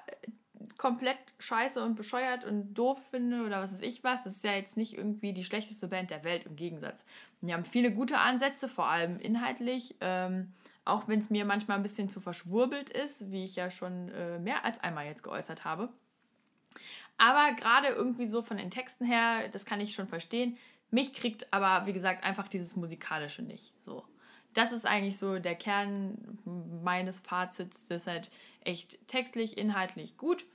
komplett 0.78 1.18
scheiße 1.40 1.84
und 1.84 1.96
bescheuert 1.96 2.46
und 2.46 2.74
doof 2.74 3.00
finde 3.10 3.44
oder 3.46 3.62
was 3.62 3.74
weiß 3.74 3.82
ich 3.82 4.04
was. 4.04 4.24
Das 4.24 4.36
ist 4.36 4.44
ja 4.44 4.54
jetzt 4.54 4.78
nicht 4.78 4.98
irgendwie 4.98 5.34
die 5.34 5.44
schlechteste 5.44 5.88
Band 5.88 6.12
der 6.12 6.24
Welt 6.24 6.46
im 6.46 6.56
Gegensatz. 6.56 7.04
Die 7.48 7.54
haben 7.54 7.66
viele 7.66 7.92
gute 7.92 8.20
Ansätze, 8.20 8.70
vor 8.70 8.88
allem 8.88 9.20
inhaltlich. 9.20 9.96
Ähm, 10.00 10.54
auch 10.86 11.08
wenn 11.08 11.20
es 11.20 11.30
mir 11.30 11.46
manchmal 11.46 11.78
ein 11.78 11.84
bisschen 11.84 12.10
zu 12.10 12.20
verschwurbelt 12.20 12.90
ist, 12.90 13.32
wie 13.32 13.44
ich 13.44 13.56
ja 13.56 13.70
schon 13.70 14.10
äh, 14.10 14.40
mehr 14.40 14.66
als 14.66 14.80
einmal 14.80 15.06
jetzt 15.06 15.24
geäußert 15.24 15.64
habe. 15.64 15.90
Aber 17.18 17.54
gerade 17.56 17.88
irgendwie 17.90 18.28
so 18.28 18.42
von 18.42 18.58
den 18.58 18.72
Texten 18.72 19.06
her, 19.06 19.48
das 19.50 19.66
kann 19.66 19.80
ich 19.80 19.94
schon 19.94 20.08
verstehen. 20.08 20.58
Mich 20.90 21.14
kriegt 21.14 21.52
aber, 21.54 21.86
wie 21.86 21.94
gesagt, 21.94 22.24
einfach 22.24 22.48
dieses 22.48 22.76
Musikalische 22.76 23.42
nicht. 23.42 23.74
So. 23.86 24.04
Das 24.54 24.72
ist 24.72 24.86
eigentlich 24.86 25.18
so 25.18 25.40
der 25.40 25.56
Kern 25.56 26.40
meines 26.84 27.20
Fazits. 27.20 27.86
Das 27.86 28.04
ist 28.04 28.08
halt 28.08 28.32
echt 28.62 29.08
textlich, 29.08 29.58
inhaltlich 29.58 30.18
gut. 30.18 30.46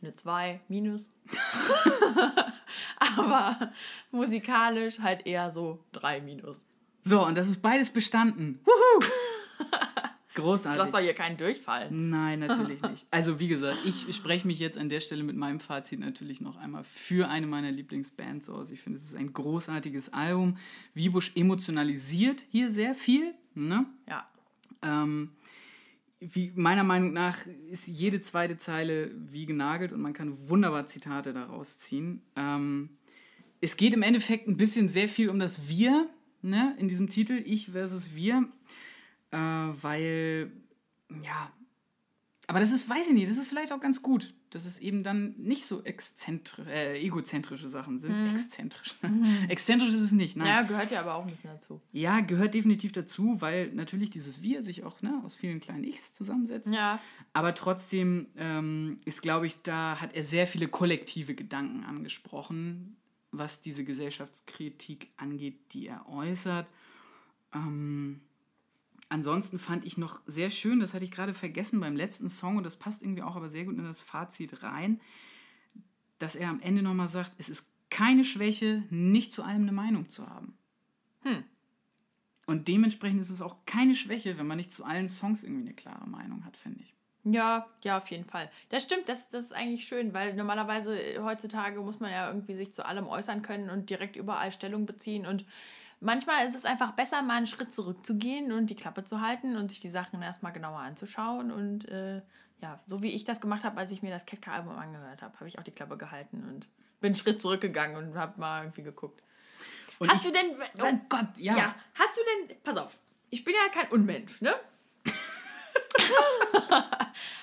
Eine 0.00 0.14
2 0.14 0.60
minus. 0.68 1.08
aber 3.16 3.72
musikalisch 4.10 5.00
halt 5.00 5.26
eher 5.26 5.50
so 5.50 5.84
3 5.92 6.20
minus. 6.20 6.56
So, 7.02 7.24
und 7.24 7.36
das 7.38 7.48
ist 7.48 7.62
beides 7.62 7.90
bestanden. 7.90 8.60
Wuhu! 8.64 9.06
Du 10.36 10.42
Großartig. 10.42 10.82
hast 10.82 10.92
doch 10.92 11.00
hier 11.00 11.14
keinen 11.14 11.38
Durchfall. 11.38 11.90
Nein, 11.90 12.40
natürlich 12.40 12.82
nicht. 12.90 13.06
Also 13.10 13.40
wie 13.40 13.48
gesagt, 13.48 13.78
ich 13.86 14.14
spreche 14.14 14.46
mich 14.46 14.58
jetzt 14.58 14.76
an 14.76 14.90
der 14.90 15.00
Stelle 15.00 15.22
mit 15.22 15.34
meinem 15.34 15.60
Fazit 15.60 15.98
natürlich 15.98 16.42
noch 16.42 16.58
einmal 16.58 16.84
für 16.84 17.28
eine 17.28 17.46
meiner 17.46 17.70
Lieblingsbands 17.70 18.50
aus. 18.50 18.70
Ich 18.70 18.82
finde, 18.82 18.98
es 18.98 19.06
ist 19.06 19.16
ein 19.16 19.32
großartiges 19.32 20.12
Album. 20.12 20.58
Wiebusch 20.92 21.32
emotionalisiert 21.36 22.44
hier 22.50 22.70
sehr 22.70 22.94
viel. 22.94 23.34
Ne? 23.54 23.86
Ja. 24.06 24.28
Ähm, 24.82 25.30
wie, 26.20 26.52
meiner 26.54 26.84
Meinung 26.84 27.12
nach 27.12 27.46
ist 27.70 27.86
jede 27.86 28.20
zweite 28.20 28.56
Zeile 28.56 29.10
wie 29.14 29.46
genagelt 29.46 29.92
und 29.92 30.00
man 30.00 30.12
kann 30.12 30.48
wunderbar 30.48 30.86
Zitate 30.86 31.32
daraus 31.32 31.78
ziehen. 31.78 32.22
Ähm, 32.36 32.90
es 33.60 33.76
geht 33.76 33.94
im 33.94 34.02
Endeffekt 34.02 34.48
ein 34.48 34.56
bisschen 34.56 34.88
sehr 34.88 35.08
viel 35.08 35.28
um 35.28 35.38
das 35.38 35.68
Wir 35.68 36.08
ne, 36.46 36.74
in 36.78 36.88
diesem 36.88 37.08
Titel, 37.08 37.42
ich 37.44 37.70
versus 37.70 38.14
wir, 38.14 38.48
äh, 39.30 39.38
weil, 39.38 40.52
ja, 41.22 41.52
aber 42.48 42.60
das 42.60 42.70
ist, 42.70 42.88
weiß 42.88 43.08
ich 43.08 43.14
nicht, 43.14 43.28
das 43.28 43.38
ist 43.38 43.48
vielleicht 43.48 43.72
auch 43.72 43.80
ganz 43.80 44.02
gut, 44.02 44.32
dass 44.50 44.66
es 44.66 44.78
eben 44.78 45.02
dann 45.02 45.34
nicht 45.36 45.66
so 45.66 45.82
äh, 45.84 47.04
egozentrische 47.04 47.68
Sachen 47.68 47.98
sind. 47.98 48.30
Exzentrisch. 48.30 48.94
Exzentrisch 49.48 49.90
ist 49.92 50.00
es 50.00 50.12
nicht, 50.12 50.36
nein. 50.36 50.46
Ja, 50.46 50.62
gehört 50.62 50.92
ja 50.92 51.00
aber 51.00 51.16
auch 51.16 51.24
ein 51.24 51.30
bisschen 51.30 51.50
dazu. 51.50 51.80
Ja, 51.90 52.20
gehört 52.20 52.54
definitiv 52.54 52.92
dazu, 52.92 53.40
weil 53.40 53.72
natürlich 53.72 54.10
dieses 54.10 54.42
Wir 54.42 54.62
sich 54.62 54.84
auch 54.84 55.02
ne, 55.02 55.20
aus 55.24 55.34
vielen 55.34 55.58
kleinen 55.58 55.82
Ichs 55.82 56.12
zusammensetzt. 56.12 56.72
Ja. 56.72 57.00
Aber 57.32 57.52
trotzdem 57.52 58.28
ähm, 58.36 58.98
ist, 59.04 59.22
glaube 59.22 59.48
ich, 59.48 59.60
da 59.62 60.00
hat 60.00 60.14
er 60.14 60.22
sehr 60.22 60.46
viele 60.46 60.68
kollektive 60.68 61.34
Gedanken 61.34 61.82
angesprochen, 61.82 62.96
was 63.32 63.60
diese 63.60 63.82
Gesellschaftskritik 63.82 65.10
angeht, 65.16 65.72
die 65.72 65.88
er 65.88 66.08
äußert. 66.08 66.68
Ähm, 67.52 68.20
ansonsten 69.08 69.58
fand 69.58 69.84
ich 69.84 69.98
noch 69.98 70.20
sehr 70.26 70.50
schön, 70.50 70.80
das 70.80 70.94
hatte 70.94 71.04
ich 71.04 71.10
gerade 71.10 71.34
vergessen 71.34 71.80
beim 71.80 71.96
letzten 71.96 72.28
Song 72.28 72.56
und 72.56 72.64
das 72.64 72.76
passt 72.76 73.02
irgendwie 73.02 73.22
auch 73.22 73.36
aber 73.36 73.48
sehr 73.48 73.64
gut 73.64 73.76
in 73.76 73.84
das 73.84 74.00
Fazit 74.00 74.62
rein, 74.62 75.00
dass 76.18 76.34
er 76.34 76.48
am 76.48 76.60
Ende 76.60 76.82
nochmal 76.82 77.08
sagt, 77.08 77.32
es 77.38 77.48
ist 77.48 77.70
keine 77.90 78.24
Schwäche, 78.24 78.84
nicht 78.90 79.32
zu 79.32 79.42
allem 79.42 79.62
eine 79.62 79.72
Meinung 79.72 80.08
zu 80.08 80.28
haben. 80.28 80.56
Hm. 81.22 81.44
Und 82.46 82.68
dementsprechend 82.68 83.20
ist 83.20 83.30
es 83.30 83.42
auch 83.42 83.56
keine 83.66 83.94
Schwäche, 83.94 84.38
wenn 84.38 84.46
man 84.46 84.56
nicht 84.56 84.72
zu 84.72 84.84
allen 84.84 85.08
Songs 85.08 85.42
irgendwie 85.42 85.62
eine 85.62 85.74
klare 85.74 86.08
Meinung 86.08 86.44
hat, 86.44 86.56
finde 86.56 86.80
ich. 86.80 86.94
Ja, 87.24 87.66
ja, 87.82 87.98
auf 87.98 88.08
jeden 88.12 88.24
Fall. 88.24 88.50
Das 88.68 88.84
stimmt, 88.84 89.08
das, 89.08 89.28
das 89.28 89.46
ist 89.46 89.52
eigentlich 89.52 89.88
schön, 89.88 90.14
weil 90.14 90.34
normalerweise 90.34 90.96
äh, 90.96 91.18
heutzutage 91.18 91.80
muss 91.80 91.98
man 91.98 92.12
ja 92.12 92.28
irgendwie 92.28 92.54
sich 92.54 92.72
zu 92.72 92.86
allem 92.86 93.08
äußern 93.08 93.42
können 93.42 93.68
und 93.68 93.90
direkt 93.90 94.14
überall 94.14 94.52
Stellung 94.52 94.86
beziehen. 94.86 95.26
Und 95.26 95.44
manchmal 96.00 96.46
ist 96.46 96.54
es 96.54 96.64
einfach 96.64 96.92
besser, 96.92 97.22
mal 97.22 97.36
einen 97.36 97.46
Schritt 97.46 97.72
zurückzugehen 97.72 98.52
und 98.52 98.68
die 98.68 98.76
Klappe 98.76 99.04
zu 99.04 99.20
halten 99.20 99.56
und 99.56 99.70
sich 99.70 99.80
die 99.80 99.90
Sachen 99.90 100.22
erstmal 100.22 100.52
genauer 100.52 100.80
anzuschauen. 100.80 101.50
Und 101.50 101.88
äh, 101.88 102.22
ja, 102.60 102.80
so 102.86 103.02
wie 103.02 103.12
ich 103.12 103.24
das 103.24 103.40
gemacht 103.40 103.64
habe, 103.64 103.78
als 103.78 103.90
ich 103.90 104.02
mir 104.02 104.10
das 104.10 104.26
Ketka-Album 104.26 104.76
angehört 104.76 105.22
habe, 105.22 105.34
habe 105.36 105.48
ich 105.48 105.58
auch 105.58 105.64
die 105.64 105.72
Klappe 105.72 105.96
gehalten 105.96 106.44
und 106.48 106.68
bin 107.00 107.08
einen 107.08 107.14
Schritt 107.14 107.40
zurückgegangen 107.40 107.96
und 107.96 108.16
habe 108.16 108.40
mal 108.40 108.62
irgendwie 108.62 108.82
geguckt. 108.82 109.22
Und 109.98 110.10
hast 110.10 110.24
ich, 110.24 110.32
du 110.32 110.32
denn. 110.32 110.56
Oh 110.80 110.98
Gott, 111.08 111.28
ja. 111.36 111.56
Ja, 111.56 111.74
hast 111.94 112.16
du 112.16 112.20
denn. 112.48 112.56
Pass 112.62 112.76
auf, 112.76 112.98
ich 113.30 113.44
bin 113.44 113.54
ja 113.54 113.68
kein 113.72 113.90
Unmensch, 113.90 114.40
ne? 114.40 114.54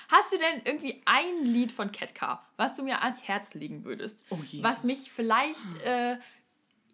Hast 0.08 0.32
du 0.32 0.38
denn 0.38 0.62
irgendwie 0.64 1.02
ein 1.06 1.44
Lied 1.44 1.72
von 1.72 1.90
Ketka, 1.90 2.46
was 2.56 2.76
du 2.76 2.82
mir 2.82 3.02
ans 3.02 3.22
Herz 3.24 3.54
legen 3.54 3.84
würdest? 3.84 4.24
Oh, 4.30 4.38
was 4.60 4.84
mich 4.84 5.10
vielleicht 5.10 5.82
äh, 5.84 6.18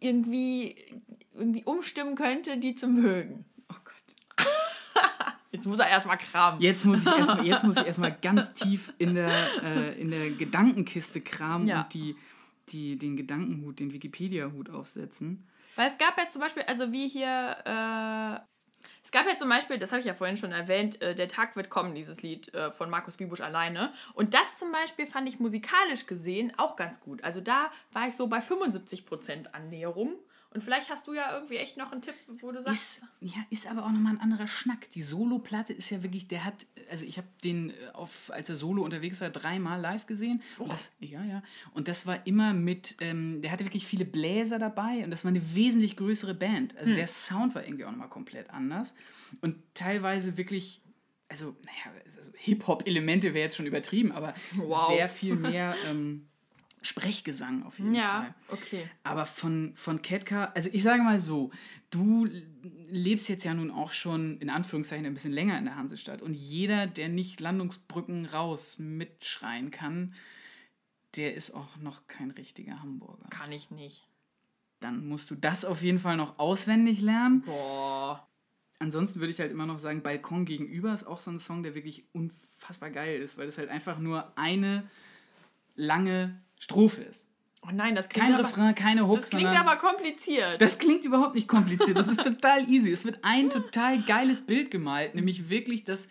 irgendwie, 0.00 0.76
irgendwie 1.34 1.64
umstimmen 1.64 2.14
könnte, 2.16 2.56
die 2.58 2.74
zu 2.74 2.88
mögen. 2.88 3.44
Oh 3.68 3.76
Gott. 3.84 4.46
Jetzt 5.52 5.66
muss 5.66 5.78
er 5.78 5.88
erstmal 5.88 6.18
kramen. 6.18 6.60
Jetzt 6.60 6.84
muss 6.84 7.00
ich 7.04 7.06
erstmal 7.12 7.44
jetzt 7.46 7.64
muss 7.64 7.76
ich 7.76 7.86
erstmal 7.86 8.16
ganz 8.22 8.52
tief 8.52 8.92
in 8.98 9.14
der, 9.14 9.30
äh, 9.64 10.00
in 10.00 10.10
der 10.10 10.30
Gedankenkiste 10.30 11.20
kramen 11.20 11.66
Ja. 11.66 11.82
und 11.82 11.92
die, 11.94 12.16
die, 12.68 12.96
den 12.96 13.16
Gedankenhut, 13.16 13.80
den 13.80 13.92
Wikipedia-Hut 13.92 14.70
aufsetzen. 14.70 15.48
Weil 15.76 15.88
es 15.88 15.98
gab 15.98 16.16
ja 16.18 16.28
zum 16.28 16.40
Beispiel, 16.40 16.62
also 16.64 16.92
wie 16.92 17.08
hier, 17.08 17.56
äh, 17.64 18.40
es 19.02 19.12
gab 19.12 19.26
ja 19.26 19.34
zum 19.36 19.48
Beispiel, 19.48 19.78
das 19.78 19.92
habe 19.92 20.00
ich 20.00 20.06
ja 20.06 20.14
vorhin 20.14 20.36
schon 20.36 20.52
erwähnt, 20.52 21.00
äh, 21.00 21.14
Der 21.14 21.28
Tag 21.28 21.56
wird 21.56 21.70
kommen, 21.70 21.94
dieses 21.94 22.22
Lied 22.22 22.52
äh, 22.54 22.70
von 22.70 22.90
Markus 22.90 23.18
Wiebusch 23.18 23.40
alleine. 23.40 23.92
Und 24.14 24.34
das 24.34 24.56
zum 24.56 24.72
Beispiel 24.72 25.06
fand 25.06 25.28
ich 25.28 25.40
musikalisch 25.40 26.06
gesehen 26.06 26.52
auch 26.58 26.76
ganz 26.76 27.00
gut. 27.00 27.24
Also 27.24 27.40
da 27.40 27.70
war 27.92 28.08
ich 28.08 28.16
so 28.16 28.26
bei 28.26 28.38
75% 28.38 29.52
Annäherung. 29.52 30.16
Und 30.52 30.64
vielleicht 30.64 30.90
hast 30.90 31.06
du 31.06 31.14
ja 31.14 31.32
irgendwie 31.32 31.58
echt 31.58 31.76
noch 31.76 31.92
einen 31.92 32.02
Tipp, 32.02 32.14
wo 32.40 32.50
du 32.50 32.60
sagst. 32.60 32.98
Ist, 32.98 33.04
ja, 33.20 33.36
ist 33.50 33.68
aber 33.68 33.84
auch 33.84 33.92
nochmal 33.92 34.14
ein 34.14 34.20
anderer 34.20 34.48
Schnack. 34.48 34.90
Die 34.90 35.02
Solo-Platte 35.02 35.72
ist 35.72 35.90
ja 35.90 36.02
wirklich, 36.02 36.26
der 36.26 36.44
hat, 36.44 36.66
also 36.90 37.04
ich 37.04 37.18
habe 37.18 37.28
den, 37.44 37.70
äh, 37.70 37.74
auf, 37.92 38.32
als 38.32 38.48
er 38.48 38.56
solo 38.56 38.82
unterwegs 38.82 39.20
war, 39.20 39.30
dreimal 39.30 39.80
live 39.80 40.06
gesehen. 40.06 40.42
Und 40.58 40.72
das, 40.72 40.92
ja, 40.98 41.22
ja. 41.22 41.42
Und 41.72 41.86
das 41.86 42.04
war 42.04 42.26
immer 42.26 42.52
mit, 42.52 42.96
ähm, 43.00 43.42
der 43.42 43.52
hatte 43.52 43.64
wirklich 43.64 43.86
viele 43.86 44.04
Bläser 44.04 44.58
dabei 44.58 45.04
und 45.04 45.12
das 45.12 45.24
war 45.24 45.28
eine 45.28 45.54
wesentlich 45.54 45.96
größere 45.96 46.34
Band. 46.34 46.76
Also 46.76 46.94
der 46.94 47.06
Sound 47.06 47.54
war 47.54 47.64
irgendwie 47.64 47.84
auch 47.84 47.92
nochmal 47.92 48.08
komplett 48.08 48.50
anders. 48.50 48.92
Und 49.40 49.56
teilweise 49.74 50.36
wirklich, 50.36 50.82
also, 51.28 51.56
naja, 51.64 51.96
also 52.16 52.30
Hip-Hop-Elemente 52.38 53.34
wäre 53.34 53.44
jetzt 53.44 53.56
schon 53.56 53.66
übertrieben, 53.66 54.10
aber 54.10 54.34
Wow. 54.56 54.88
sehr 54.88 55.08
viel 55.08 55.36
mehr 55.36 55.76
ähm, 55.88 56.26
Sprechgesang 56.82 57.62
auf 57.64 57.78
jeden 57.78 57.94
Fall. 57.94 58.02
ja, 58.02 58.34
okay. 58.48 58.88
Aber 59.02 59.26
von, 59.26 59.72
von 59.74 60.00
Ketka, 60.00 60.52
also 60.54 60.70
ich 60.72 60.82
sage 60.82 61.02
mal 61.02 61.20
so, 61.20 61.50
du 61.90 62.26
lebst 62.90 63.28
jetzt 63.28 63.44
ja 63.44 63.52
nun 63.52 63.70
auch 63.70 63.92
schon 63.92 64.38
in 64.38 64.48
Anführungszeichen 64.48 65.04
ein 65.04 65.12
bisschen 65.12 65.32
länger 65.32 65.58
in 65.58 65.66
der 65.66 65.76
Hansestadt 65.76 66.22
und 66.22 66.34
jeder, 66.34 66.86
der 66.86 67.08
nicht 67.08 67.40
Landungsbrücken 67.40 68.26
raus 68.26 68.78
mitschreien 68.78 69.70
kann, 69.70 70.14
der 71.16 71.34
ist 71.34 71.54
auch 71.54 71.76
noch 71.76 72.06
kein 72.06 72.30
richtiger 72.30 72.80
Hamburger. 72.80 73.28
Kann 73.28 73.52
ich 73.52 73.70
nicht. 73.70 74.06
Dann 74.80 75.06
musst 75.06 75.30
du 75.30 75.34
das 75.34 75.64
auf 75.64 75.82
jeden 75.82 75.98
Fall 75.98 76.16
noch 76.16 76.38
auswendig 76.38 77.00
lernen. 77.00 77.42
Boah. 77.42 78.26
Ansonsten 78.78 79.20
würde 79.20 79.32
ich 79.32 79.40
halt 79.40 79.50
immer 79.50 79.66
noch 79.66 79.78
sagen, 79.78 80.02
Balkon 80.02 80.46
gegenüber 80.46 80.94
ist 80.94 81.04
auch 81.04 81.20
so 81.20 81.30
ein 81.30 81.38
Song, 81.38 81.62
der 81.62 81.74
wirklich 81.74 82.04
unfassbar 82.14 82.90
geil 82.90 83.20
ist, 83.20 83.36
weil 83.36 83.44
das 83.44 83.58
halt 83.58 83.68
einfach 83.68 83.98
nur 83.98 84.32
eine 84.38 84.88
lange 85.74 86.40
Strophe 86.60 87.02
ist. 87.02 87.26
Oh 87.62 87.70
nein, 87.72 87.94
das 87.94 88.08
klingt 88.08 88.26
Kein 88.26 88.34
aber, 88.36 88.48
Refrain, 88.48 88.74
keine 88.74 89.08
Hooks, 89.08 89.22
Das 89.22 89.30
klingt 89.30 89.48
aber 89.48 89.76
kompliziert. 89.76 90.60
Das 90.60 90.78
klingt 90.78 91.04
überhaupt 91.04 91.34
nicht 91.34 91.48
kompliziert. 91.48 91.98
Das 91.98 92.08
ist 92.08 92.22
total 92.22 92.68
easy. 92.70 92.90
Es 92.90 93.04
wird 93.04 93.18
ein 93.22 93.50
total 93.50 94.02
geiles 94.02 94.40
Bild 94.40 94.70
gemalt, 94.70 95.14
nämlich 95.14 95.50
wirklich, 95.50 95.84
dass 95.84 96.08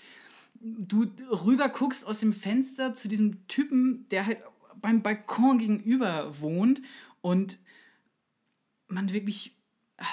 du 0.61 1.07
rüber 1.31 1.69
guckst 1.69 2.05
aus 2.05 2.19
dem 2.19 2.33
Fenster 2.33 2.93
zu 2.93 3.07
diesem 3.07 3.47
Typen, 3.47 4.07
der 4.09 4.25
halt 4.25 4.39
beim 4.75 5.01
Balkon 5.01 5.59
gegenüber 5.59 6.39
wohnt 6.39 6.81
und 7.21 7.57
man 8.87 9.11
wirklich 9.11 9.55
ah, 9.97 10.05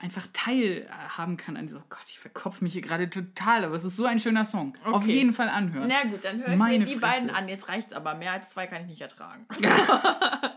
einfach 0.00 0.26
teilhaben 0.32 1.36
kann 1.36 1.56
an 1.56 1.66
dieser, 1.66 1.78
oh 1.78 1.84
Gott, 1.88 2.04
ich 2.08 2.18
verkopf 2.18 2.60
mich 2.60 2.72
hier 2.74 2.82
gerade 2.82 3.08
total, 3.10 3.64
aber 3.64 3.74
es 3.76 3.84
ist 3.84 3.96
so 3.96 4.04
ein 4.06 4.18
schöner 4.18 4.44
Song. 4.44 4.76
Auf 4.84 4.96
Okay. 5.02 5.10
jeden 5.12 5.32
Fall 5.32 5.48
anhören. 5.48 5.88
Na 5.88 6.02
gut, 6.04 6.24
dann 6.24 6.38
höre 6.40 6.48
ich 6.52 6.56
Meine 6.58 6.78
mir 6.80 6.84
die 6.86 6.98
Fresse. 6.98 7.00
beiden 7.26 7.30
an. 7.30 7.48
Jetzt 7.48 7.68
reicht's 7.68 7.92
aber. 7.92 8.14
Mehr 8.14 8.32
als 8.32 8.50
zwei 8.50 8.66
kann 8.66 8.82
ich 8.82 8.88
nicht 8.88 9.00
ertragen. 9.00 9.46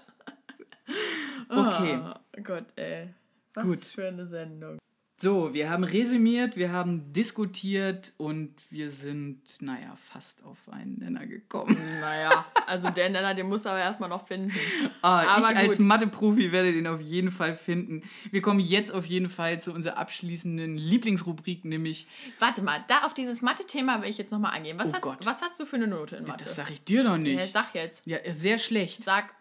Okay. 1.52 2.00
Oh 2.04 2.42
Gott, 2.44 2.66
ey. 2.76 3.10
Was 3.56 3.64
Gut. 3.64 3.86
für 3.86 4.08
eine 4.08 4.28
Sendung. 4.28 4.78
So, 5.22 5.54
wir 5.54 5.70
haben 5.70 5.84
resümiert, 5.84 6.56
wir 6.56 6.72
haben 6.72 7.12
diskutiert 7.12 8.14
und 8.16 8.56
wir 8.70 8.90
sind, 8.90 9.42
naja, 9.60 9.94
fast 10.02 10.42
auf 10.46 10.58
einen 10.72 11.00
Nenner 11.00 11.28
gekommen. 11.28 11.78
Naja, 12.00 12.46
also 12.68 12.90
der 12.90 13.10
Nenner, 13.10 13.36
den 13.36 13.50
musst 13.50 13.66
du 13.66 13.70
aber 13.70 13.80
erstmal 13.80 14.08
noch 14.08 14.26
finden. 14.28 14.54
Ah, 15.02 15.38
Aber 15.38 15.52
ich 15.52 15.58
als 15.58 15.78
gut. 15.78 15.86
Mathe-Profi 15.88 16.52
werde 16.52 16.74
den 16.74 16.86
auf 16.88 17.00
jeden 17.02 17.32
Fall 17.32 17.56
finden. 17.56 18.04
Wir 18.32 18.42
kommen 18.42 18.60
jetzt 18.60 18.94
auf 18.94 19.06
jeden 19.06 19.30
Fall 19.30 19.62
zu 19.62 19.72
unserer 19.74 19.98
abschließenden 19.98 20.78
Lieblingsrubrik, 20.78 21.64
nämlich, 21.64 22.06
Warte 22.40 22.62
mal, 22.62 22.84
da 22.88 23.04
auf 23.06 23.14
dieses 23.14 23.42
Mathe-Thema 23.42 24.02
will 24.02 24.10
ich 24.10 24.18
jetzt 24.18 24.32
nochmal 24.32 24.52
eingehen. 24.52 24.78
Was, 24.78 24.90
Oh 24.90 24.94
hast, 24.94 25.02
Gott. 25.02 25.18
was 25.26 25.42
hast 25.42 25.60
du 25.60 25.66
für 25.66 25.78
eine 25.78 25.88
Note 25.88 26.18
in 26.18 26.26
Mathe? 26.26 26.44
das 26.46 26.56
sag 26.56 26.70
ich 26.72 26.84
dir 26.84 27.04
doch 27.04 27.12
ja, 27.12 27.18
nicht. 27.18 27.52
sag 27.54 27.74
jetzt. 27.76 28.02
Ja, 28.06 28.18
sehr 28.32 28.58
schlecht. 28.58 29.04
Sag. 29.04 29.34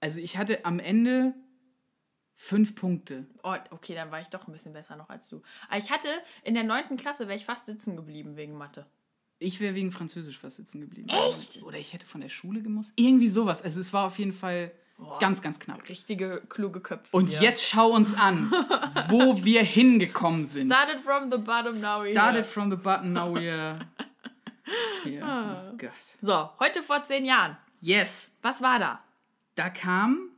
Also 0.00 0.20
ich 0.20 0.36
hatte 0.36 0.64
am 0.64 0.78
Ende 0.80 1.34
fünf 2.34 2.74
Punkte. 2.74 3.26
Oh, 3.42 3.54
okay, 3.70 3.94
dann 3.94 4.10
war 4.10 4.20
ich 4.20 4.28
doch 4.28 4.46
ein 4.46 4.52
bisschen 4.52 4.72
besser 4.72 4.96
noch 4.96 5.08
als 5.08 5.28
du. 5.28 5.42
Aber 5.68 5.78
ich 5.78 5.90
hatte 5.90 6.08
in 6.42 6.54
der 6.54 6.64
9. 6.64 6.96
Klasse, 6.96 7.26
wäre 7.28 7.36
ich 7.36 7.44
fast 7.44 7.66
sitzen 7.66 7.96
geblieben 7.96 8.36
wegen 8.36 8.56
Mathe. 8.56 8.86
Ich 9.38 9.60
wäre 9.60 9.74
wegen 9.74 9.90
Französisch 9.90 10.38
fast 10.38 10.56
sitzen 10.56 10.80
geblieben. 10.80 11.08
Echt? 11.08 11.62
Oder 11.62 11.78
ich 11.78 11.92
hätte 11.92 12.06
von 12.06 12.20
der 12.20 12.28
Schule 12.28 12.62
gemusst. 12.62 12.92
Irgendwie 12.96 13.28
sowas. 13.28 13.62
Also 13.62 13.80
es 13.80 13.92
war 13.92 14.06
auf 14.06 14.18
jeden 14.18 14.32
Fall 14.32 14.72
ganz, 15.20 15.42
ganz 15.42 15.58
knapp. 15.58 15.88
Richtige 15.88 16.42
kluge 16.48 16.80
Köpfe. 16.80 17.08
Und 17.16 17.28
hier. 17.30 17.40
jetzt 17.42 17.68
schau 17.68 17.88
uns 17.88 18.14
an, 18.14 18.50
wo 19.08 19.44
wir 19.44 19.62
hingekommen 19.62 20.44
sind. 20.44 20.72
Started 20.72 21.00
from 21.00 21.28
the 21.30 21.38
bottom, 21.38 21.78
now 21.80 22.02
we 22.02 22.12
Started 22.12 22.46
from 22.46 22.70
the 22.70 22.76
button, 22.76 23.12
now 23.12 23.32
we're 23.34 23.40
here. 23.40 23.78
Ah. 25.22 25.70
Oh 25.70 25.76
Gott. 25.76 25.90
So, 26.22 26.48
heute 26.58 26.82
vor 26.82 27.04
zehn 27.04 27.26
Jahren. 27.26 27.58
Yes, 27.82 28.30
Was 28.40 28.62
war 28.62 28.78
da? 28.78 29.00
da 29.56 29.68
kam 29.68 30.30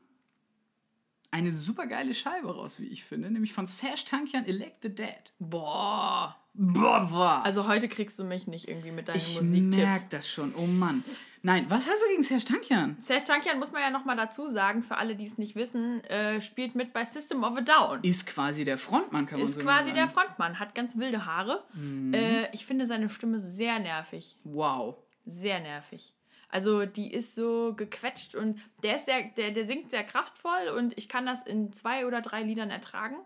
eine 1.31 1.53
super 1.53 1.87
geile 1.87 2.15
Scheibe 2.15 2.55
raus, 2.55 2.81
wie 2.81 2.87
ich 2.87 3.05
finde, 3.05 3.31
nämlich 3.31 3.53
von 3.53 3.67
Sash 3.67 4.05
Tankian 4.05 4.45
Elect 4.47 4.83
the 4.83 4.95
Dead. 4.95 5.33
Boah. 5.39 6.37
Boah, 6.55 7.09
was? 7.11 7.45
Also 7.45 7.69
heute 7.69 7.89
kriegst 7.89 8.19
du 8.19 8.25
mich 8.25 8.47
nicht 8.47 8.67
irgendwie 8.69 8.91
mit 8.91 9.09
deinen 9.09 9.19
ich 9.19 9.41
Musiktipps. 9.41 9.77
merk 9.77 10.11
das 10.11 10.29
schon. 10.31 10.55
Oh 10.57 10.67
Mann. 10.67 11.05
Nein, 11.43 11.67
was 11.69 11.87
hast 11.87 12.03
du 12.03 12.09
gegen 12.11 12.23
Serge 12.25 12.45
Tankian? 12.45 12.97
Serge 12.99 13.25
Tankian 13.25 13.59
muss 13.59 13.71
man 13.71 13.83
ja 13.83 13.91
nochmal 13.91 14.17
dazu 14.17 14.49
sagen, 14.49 14.83
für 14.83 14.97
alle, 14.97 15.15
die 15.15 15.27
es 15.27 15.39
nicht 15.39 15.55
wissen, 15.55 16.03
äh, 16.05 16.41
spielt 16.41 16.75
mit 16.75 16.93
bei 16.93 17.05
System 17.05 17.45
of 17.45 17.57
a 17.57 17.61
Down. 17.61 18.01
Ist 18.03 18.27
quasi 18.27 18.65
der 18.65 18.79
Frontmann, 18.79 19.27
kann 19.27 19.39
man 19.39 19.47
Ist 19.49 19.55
so 19.55 19.61
quasi 19.61 19.93
der. 19.93 20.09
Frontmann, 20.09 20.59
hat 20.59 20.75
ganz 20.75 20.97
wilde 20.97 21.25
Haare. 21.27 21.63
Mhm. 21.75 22.15
Äh, 22.15 22.51
ich 22.53 22.67
finde 22.67 22.87
seine 22.87 23.09
Stimme 23.11 23.39
sehr 23.39 23.79
nervig. 23.79 24.37
Wow. 24.45 24.97
Sehr 25.25 25.61
nervig. 25.61 26.15
Also 26.57 26.87
die 26.87 27.13
ist 27.13 27.35
so 27.35 27.75
gequetscht 27.77 28.35
und 28.35 28.59
der 28.83 28.97
ist 28.97 29.05
sehr, 29.05 29.25
der, 29.37 29.51
der 29.51 29.67
singt 29.67 29.91
sehr 29.91 30.05
kraftvoll 30.05 30.69
und 30.75 30.97
ich 30.97 31.07
kann 31.07 31.27
das 31.27 31.43
in 31.43 31.71
zwei 31.75 32.07
oder 32.07 32.23
drei 32.23 32.43
Liedern 32.43 32.71
ertragen, 32.71 33.17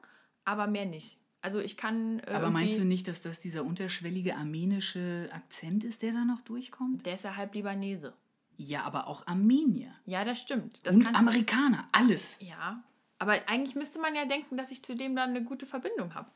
aber 0.45 0.67
mehr 0.67 0.85
nicht. 0.85 1.17
Also 1.41 1.61
ich 1.61 1.77
kann. 1.77 2.21
Aber 2.27 2.51
meinst 2.51 2.81
du 2.81 2.85
nicht, 2.85 3.07
dass 3.07 3.23
das 3.23 3.39
dieser 3.39 3.63
unterschwellige 3.63 4.35
armenische 4.35 5.31
Akzent 5.33 5.85
ist, 5.85 6.03
der 6.03 6.13
da 6.13 6.25
noch 6.25 6.41
durchkommt? 6.41 7.07
Der 7.07 7.15
ist 7.15 7.23
ja 7.23 7.37
halb 7.37 7.55
Libanese. 7.55 8.15
Ja, 8.57 8.83
aber 8.83 9.07
auch 9.07 9.25
Armenier. 9.29 9.95
Ja, 10.07 10.25
das 10.25 10.41
stimmt. 10.41 10.81
Das 10.83 10.97
Und 10.97 11.05
kann, 11.05 11.15
Amerikaner. 11.15 11.87
Alles. 11.93 12.37
Ja, 12.41 12.83
aber 13.21 13.35
eigentlich 13.47 13.77
müsste 13.77 14.01
man 14.01 14.17
ja 14.17 14.25
denken, 14.25 14.57
dass 14.57 14.73
ich 14.73 14.83
zu 14.83 14.97
dem 14.97 15.15
dann 15.15 15.31
eine 15.31 15.45
gute 15.45 15.67
Verbindung 15.67 16.17
habe. 16.17 16.33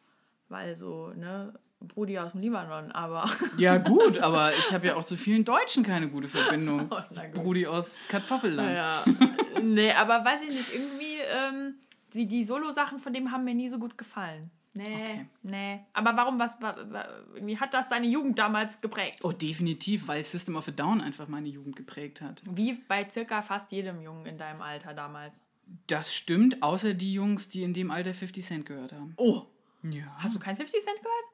Weil 0.48 0.76
so, 0.76 1.08
ne, 1.08 1.58
Brudi 1.89 2.19
aus 2.19 2.32
dem 2.32 2.40
Libanon, 2.40 2.90
aber. 2.93 3.31
Ja, 3.59 3.78
gut, 3.78 4.19
aber 4.19 4.52
ich 4.56 4.73
habe 4.73 4.86
ja 4.89 4.97
auch 4.97 5.05
zu 5.05 5.16
vielen 5.16 5.44
Deutschen 5.44 5.82
keine 5.85 6.09
gute 6.09 6.28
Verbindung. 6.28 6.89
Oh. 6.90 7.01
Brudi 7.35 7.66
aus 7.66 7.98
Kartoffelland. 8.09 8.74
ja. 8.74 9.05
nee, 9.62 9.93
aber 9.93 10.24
weiß 10.24 10.43
ich 10.43 10.48
nicht, 10.51 10.74
irgendwie, 10.74 11.16
ähm, 11.35 11.74
die, 12.12 12.27
die 12.27 12.44
Solo-Sachen 12.44 12.98
von 12.98 13.12
dem 13.12 13.31
haben 13.32 13.44
mir 13.44 13.55
nie 13.55 13.69
so 13.69 13.78
gut 13.78 13.97
gefallen. 13.98 14.51
Nee, 14.77 14.82
Okay. 14.82 15.27
nee. 15.43 15.81
Aber 15.93 16.16
warum, 16.16 16.39
was, 16.40 16.61
wa- 16.61 16.77
wa- 16.90 17.06
irgendwie 17.35 17.59
hat 17.59 17.73
das 17.74 17.89
deine 17.89 18.06
Jugend 18.09 18.39
damals 18.40 18.81
geprägt? 18.81 19.20
Oh, 19.23 19.31
definitiv, 19.31 20.09
weil 20.09 20.24
System 20.24 20.56
of 20.56 20.66
a 20.66 20.73
Down 20.73 21.01
einfach 21.01 21.28
meine 21.28 21.48
Jugend 21.48 21.77
geprägt 21.77 22.20
hat. 22.20 22.43
Wie 22.51 22.73
bei 22.89 23.09
circa 23.09 23.43
fast 23.43 23.70
jedem 23.70 24.01
Jungen 24.02 24.27
in 24.27 24.36
deinem 24.36 24.62
Alter 24.62 24.93
damals. 24.93 25.40
Das 25.86 26.12
stimmt, 26.15 26.61
außer 26.62 26.93
die 26.94 27.15
Jungs, 27.15 27.48
die 27.48 27.62
in 27.62 27.73
dem 27.73 27.90
Alter 27.93 28.15
50 28.15 28.44
Cent 28.44 28.66
gehört 28.66 28.93
haben. 28.93 29.15
Oh, 29.16 29.43
Ja. 29.85 30.05
hast 30.19 30.35
du 30.35 30.39
kein 30.40 30.56
50 30.56 30.81
Cent 30.82 30.97
gehört? 30.98 31.24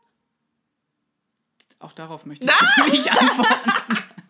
Auch 1.80 1.92
darauf 1.92 2.26
möchte 2.26 2.46
ich 2.46 2.78
natürlich 2.78 3.10
antworten. 3.10 3.70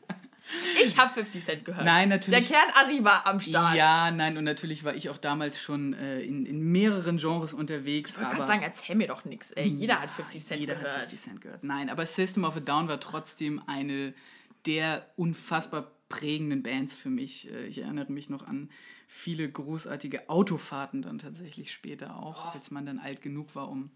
Ich 0.83 0.97
habe 0.97 1.13
50 1.13 1.45
Cent 1.45 1.65
gehört. 1.65 1.85
Nein, 1.85 2.09
Der 2.09 2.19
natürlich. 2.19 2.49
Kernassi 2.49 3.05
war 3.05 3.27
am 3.27 3.41
Start. 3.41 3.77
Ja, 3.77 4.11
nein, 4.11 4.37
und 4.37 4.45
natürlich 4.45 4.83
war 4.83 4.95
ich 4.95 5.09
auch 5.09 5.17
damals 5.17 5.61
schon 5.61 5.95
äh, 5.95 6.21
in, 6.21 6.47
in 6.47 6.61
mehreren 6.61 7.19
Genres 7.19 7.53
unterwegs. 7.53 8.17
Ich 8.17 8.25
wollte 8.25 8.47
sagen, 8.47 8.63
erzähl 8.63 8.97
mir 8.97 9.07
doch 9.07 9.25
nichts. 9.25 9.53
Jeder 9.57 10.01
hat 10.01 10.11
50 10.11 10.45
Cent 10.45 10.61
jeder 10.61 10.75
gehört. 10.75 10.93
hat 10.93 11.01
50 11.03 11.21
Cent 11.21 11.41
gehört. 11.41 11.65
Nein, 11.65 11.91
aber 11.91 12.07
System 12.07 12.45
of 12.45 12.57
a 12.57 12.61
Down 12.61 12.89
war 12.89 12.99
trotzdem 12.99 13.63
eine 13.67 14.15
der 14.67 15.07
unfassbar 15.17 15.91
prägenden 16.09 16.63
Bands 16.63 16.95
für 16.95 17.11
mich. 17.11 17.51
Äh, 17.51 17.67
ich 17.67 17.83
erinnere 17.83 18.11
mich 18.11 18.29
noch 18.29 18.47
an 18.47 18.71
viele 19.07 19.51
großartige 19.51 20.29
Autofahrten 20.29 21.03
dann 21.03 21.19
tatsächlich 21.19 21.73
später 21.73 22.17
auch, 22.17 22.47
oh. 22.47 22.51
als 22.55 22.71
man 22.71 22.87
dann 22.87 22.99
alt 22.99 23.23
genug 23.23 23.55
war, 23.55 23.69
um 23.69 23.91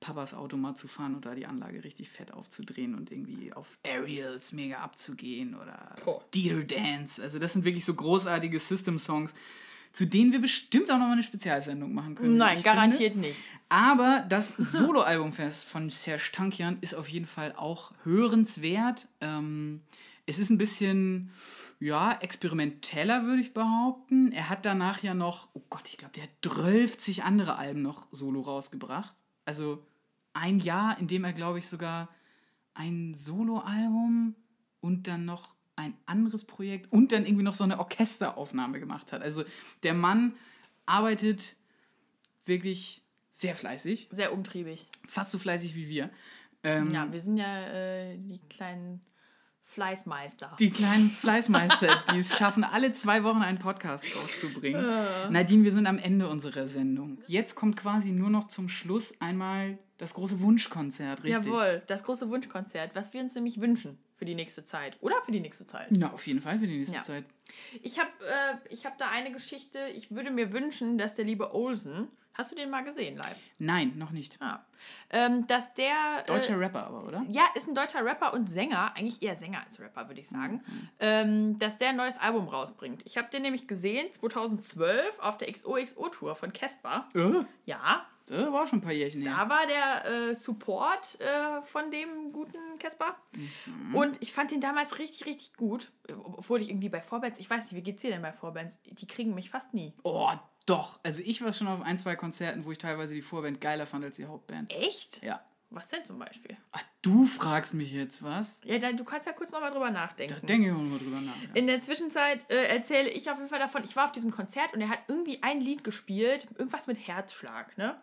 Papas 0.00 0.32
Auto 0.32 0.56
mal 0.56 0.74
zu 0.74 0.88
fahren 0.88 1.14
und 1.14 1.26
da 1.26 1.34
die 1.34 1.46
Anlage 1.46 1.84
richtig 1.84 2.08
fett 2.08 2.32
aufzudrehen 2.32 2.94
und 2.94 3.12
irgendwie 3.12 3.52
auf 3.52 3.78
Aerials 3.84 4.52
mega 4.52 4.78
abzugehen 4.78 5.54
oder 5.54 5.94
oh. 6.06 6.22
Deer 6.34 6.64
Dance. 6.64 7.22
Also 7.22 7.38
das 7.38 7.52
sind 7.52 7.64
wirklich 7.64 7.84
so 7.84 7.92
großartige 7.92 8.58
System-Songs, 8.58 9.34
zu 9.92 10.06
denen 10.06 10.32
wir 10.32 10.40
bestimmt 10.40 10.90
auch 10.90 10.96
nochmal 10.96 11.12
eine 11.12 11.22
Spezialsendung 11.22 11.92
machen 11.92 12.14
können. 12.14 12.38
Nein, 12.38 12.62
garantiert 12.62 13.12
finde. 13.12 13.28
nicht. 13.28 13.40
Aber 13.68 14.24
das 14.28 14.48
Solo-Album 14.56 15.32
von 15.32 15.90
Serge 15.90 16.30
Tankian 16.32 16.78
ist 16.80 16.94
auf 16.94 17.08
jeden 17.08 17.26
Fall 17.26 17.54
auch 17.54 17.92
hörenswert. 18.04 19.06
Ähm, 19.20 19.82
es 20.24 20.38
ist 20.38 20.48
ein 20.48 20.58
bisschen, 20.58 21.30
ja, 21.78 22.12
experimenteller, 22.12 23.24
würde 23.24 23.42
ich 23.42 23.52
behaupten. 23.52 24.32
Er 24.32 24.48
hat 24.48 24.64
danach 24.64 25.02
ja 25.02 25.12
noch, 25.12 25.48
oh 25.52 25.62
Gott, 25.68 25.88
ich 25.88 25.98
glaube, 25.98 26.14
der 26.14 26.22
hat 26.22 26.30
12 26.42 27.20
andere 27.22 27.56
Alben 27.56 27.82
noch 27.82 28.06
solo 28.12 28.40
rausgebracht. 28.40 29.14
Also 29.44 29.84
ein 30.32 30.58
Jahr, 30.58 30.98
in 30.98 31.06
dem 31.06 31.24
er, 31.24 31.32
glaube 31.32 31.58
ich, 31.58 31.66
sogar 31.66 32.08
ein 32.74 33.14
Soloalbum 33.14 34.34
und 34.80 35.06
dann 35.06 35.24
noch 35.24 35.54
ein 35.76 35.94
anderes 36.06 36.44
Projekt 36.44 36.92
und 36.92 37.12
dann 37.12 37.24
irgendwie 37.24 37.44
noch 37.44 37.54
so 37.54 37.64
eine 37.64 37.78
Orchesteraufnahme 37.78 38.80
gemacht 38.80 39.12
hat. 39.12 39.22
Also 39.22 39.44
der 39.82 39.94
Mann 39.94 40.34
arbeitet 40.86 41.56
wirklich 42.44 43.02
sehr 43.32 43.54
fleißig. 43.54 44.08
Sehr 44.10 44.32
umtriebig. 44.32 44.88
Fast 45.06 45.30
so 45.30 45.38
fleißig 45.38 45.74
wie 45.74 45.88
wir. 45.88 46.10
Ähm, 46.62 46.90
ja, 46.90 47.10
wir 47.10 47.20
sind 47.20 47.38
ja 47.38 47.66
äh, 47.68 48.18
die 48.18 48.38
kleinen 48.50 49.00
Fleißmeister. 49.64 50.56
Die 50.58 50.70
kleinen 50.70 51.08
Fleißmeister, 51.08 52.04
die 52.12 52.18
es 52.18 52.36
schaffen, 52.36 52.64
alle 52.64 52.92
zwei 52.92 53.24
Wochen 53.24 53.40
einen 53.40 53.58
Podcast 53.58 54.04
rauszubringen. 54.16 54.84
Uh. 54.84 55.30
Nadine, 55.30 55.64
wir 55.64 55.72
sind 55.72 55.86
am 55.86 55.98
Ende 55.98 56.28
unserer 56.28 56.66
Sendung. 56.66 57.22
Jetzt 57.26 57.54
kommt 57.54 57.76
quasi 57.76 58.10
nur 58.10 58.30
noch 58.30 58.48
zum 58.48 58.68
Schluss 58.68 59.20
einmal 59.20 59.78
das 60.00 60.14
große 60.14 60.40
Wunschkonzert, 60.40 61.22
richtig? 61.24 61.44
Jawohl, 61.46 61.82
das 61.86 62.02
große 62.04 62.28
Wunschkonzert, 62.30 62.94
was 62.94 63.12
wir 63.12 63.20
uns 63.20 63.34
nämlich 63.34 63.60
wünschen 63.60 63.98
für 64.16 64.24
die 64.24 64.34
nächste 64.34 64.64
Zeit. 64.64 64.96
Oder 65.00 65.16
für 65.24 65.32
die 65.32 65.40
nächste 65.40 65.66
Zeit? 65.66 65.88
Na, 65.90 66.12
auf 66.12 66.26
jeden 66.26 66.40
Fall 66.40 66.58
für 66.58 66.66
die 66.66 66.78
nächste 66.78 66.96
ja. 66.96 67.02
Zeit. 67.02 67.24
Ich 67.82 67.98
habe 67.98 68.10
äh, 68.70 68.76
hab 68.76 68.98
da 68.98 69.10
eine 69.10 69.30
Geschichte. 69.32 69.78
Ich 69.94 70.10
würde 70.10 70.30
mir 70.30 70.52
wünschen, 70.52 70.96
dass 70.98 71.14
der 71.14 71.24
liebe 71.24 71.54
Olsen 71.54 72.08
Hast 72.34 72.52
du 72.52 72.54
den 72.56 72.70
mal 72.70 72.82
gesehen 72.84 73.18
live? 73.18 73.36
Nein, 73.58 73.92
noch 73.98 74.12
nicht. 74.12 74.40
Ah. 74.40 74.60
Ähm, 75.10 75.46
dass 75.46 75.74
der. 75.74 76.20
Äh, 76.20 76.26
deutscher 76.26 76.54
äh, 76.54 76.56
Rapper 76.56 76.86
aber, 76.86 77.06
oder? 77.06 77.22
Ja, 77.28 77.42
ist 77.54 77.68
ein 77.68 77.74
deutscher 77.74 78.02
Rapper 78.02 78.32
und 78.32 78.48
Sänger. 78.48 78.96
Eigentlich 78.96 79.20
eher 79.20 79.36
Sänger 79.36 79.62
als 79.62 79.78
Rapper, 79.78 80.08
würde 80.08 80.20
ich 80.20 80.28
sagen. 80.28 80.62
Mhm. 80.66 80.88
Ähm, 81.00 81.58
dass 81.58 81.76
der 81.76 81.90
ein 81.90 81.96
neues 81.96 82.16
Album 82.18 82.48
rausbringt. 82.48 83.02
Ich 83.04 83.18
habe 83.18 83.28
den 83.28 83.42
nämlich 83.42 83.66
gesehen 83.66 84.10
2012 84.12 85.18
auf 85.18 85.36
der 85.38 85.52
XOXO-Tour 85.52 86.34
von 86.34 86.52
Casper. 86.52 87.08
Äh? 87.14 87.44
Ja. 87.66 88.06
Das 88.30 88.52
war 88.52 88.66
schon 88.66 88.78
ein 88.78 88.82
paar 88.82 88.92
Jährchen 88.92 89.22
her. 89.22 89.34
Da 89.36 89.48
war 89.48 89.66
der 89.66 90.30
äh, 90.30 90.34
Support 90.34 91.18
äh, 91.20 91.62
von 91.62 91.90
dem 91.90 92.32
guten 92.32 92.78
Casper. 92.78 93.16
Mhm. 93.66 93.94
Und 93.94 94.22
ich 94.22 94.32
fand 94.32 94.50
den 94.50 94.60
damals 94.60 94.98
richtig, 94.98 95.26
richtig 95.26 95.54
gut. 95.54 95.90
Obwohl 96.08 96.62
ich 96.62 96.70
irgendwie 96.70 96.88
bei 96.88 97.00
Vorbands, 97.00 97.38
ich 97.38 97.50
weiß 97.50 97.64
nicht, 97.64 97.74
wie 97.74 97.82
geht's 97.82 98.02
dir 98.02 98.10
denn 98.10 98.22
bei 98.22 98.32
Vorbands? 98.32 98.78
Die 98.84 99.06
kriegen 99.06 99.34
mich 99.34 99.50
fast 99.50 99.74
nie. 99.74 99.94
Oh, 100.04 100.30
doch, 100.66 101.00
also 101.02 101.22
ich 101.24 101.42
war 101.42 101.52
schon 101.52 101.66
auf 101.66 101.82
ein, 101.82 101.98
zwei 101.98 102.14
Konzerten, 102.14 102.64
wo 102.64 102.72
ich 102.72 102.78
teilweise 102.78 103.14
die 103.14 103.22
Vorband 103.22 103.60
geiler 103.60 103.86
fand 103.86 104.04
als 104.04 104.16
die 104.16 104.26
Hauptband. 104.26 104.72
Echt? 104.72 105.22
Ja. 105.22 105.44
Was 105.72 105.86
denn 105.86 106.04
zum 106.04 106.18
Beispiel? 106.18 106.56
Ach, 106.72 106.82
du 107.00 107.24
fragst 107.26 107.74
mich 107.74 107.92
jetzt 107.92 108.24
was? 108.24 108.60
Ja, 108.64 108.78
dann, 108.78 108.96
du 108.96 109.04
kannst 109.04 109.28
ja 109.28 109.32
kurz 109.32 109.52
nochmal 109.52 109.70
drüber 109.70 109.90
nachdenken. 109.90 110.34
Da 110.40 110.44
denke 110.44 110.68
ich 110.68 110.74
mal 110.74 110.98
drüber 110.98 111.20
nach. 111.20 111.40
Ja. 111.40 111.48
In 111.54 111.68
der 111.68 111.80
Zwischenzeit 111.80 112.50
äh, 112.50 112.64
erzähle 112.64 113.08
ich 113.08 113.30
auf 113.30 113.38
jeden 113.38 113.48
Fall 113.48 113.60
davon, 113.60 113.84
ich 113.84 113.94
war 113.94 114.06
auf 114.06 114.12
diesem 114.12 114.32
Konzert 114.32 114.74
und 114.74 114.80
er 114.80 114.88
hat 114.88 114.98
irgendwie 115.06 115.42
ein 115.44 115.60
Lied 115.60 115.84
gespielt, 115.84 116.48
irgendwas 116.58 116.88
mit 116.88 117.06
Herzschlag, 117.06 117.78
ne? 117.78 117.94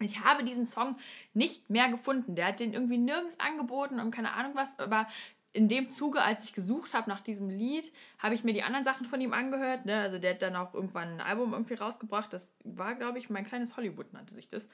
Ich 0.00 0.24
habe 0.24 0.44
diesen 0.44 0.66
Song 0.66 0.96
nicht 1.34 1.70
mehr 1.70 1.88
gefunden. 1.88 2.34
Der 2.34 2.46
hat 2.46 2.60
den 2.60 2.72
irgendwie 2.72 2.98
nirgends 2.98 3.38
angeboten 3.40 3.98
und 4.00 4.10
keine 4.10 4.32
Ahnung 4.32 4.52
was, 4.54 4.78
aber 4.78 5.08
in 5.52 5.66
dem 5.66 5.88
Zuge, 5.88 6.22
als 6.22 6.44
ich 6.44 6.52
gesucht 6.52 6.92
habe 6.94 7.08
nach 7.08 7.20
diesem 7.20 7.48
Lied, 7.48 7.90
habe 8.18 8.34
ich 8.34 8.44
mir 8.44 8.52
die 8.52 8.62
anderen 8.62 8.84
Sachen 8.84 9.06
von 9.06 9.20
ihm 9.20 9.32
angehört. 9.32 9.86
Ne? 9.86 10.00
Also 10.00 10.18
der 10.18 10.34
hat 10.34 10.42
dann 10.42 10.54
auch 10.54 10.74
irgendwann 10.74 11.14
ein 11.14 11.20
Album 11.20 11.52
irgendwie 11.52 11.74
rausgebracht. 11.74 12.32
Das 12.32 12.54
war, 12.64 12.94
glaube 12.94 13.18
ich, 13.18 13.30
mein 13.30 13.46
kleines 13.46 13.76
Hollywood 13.76 14.12
nannte 14.12 14.34
sich 14.34 14.48
das. 14.48 14.68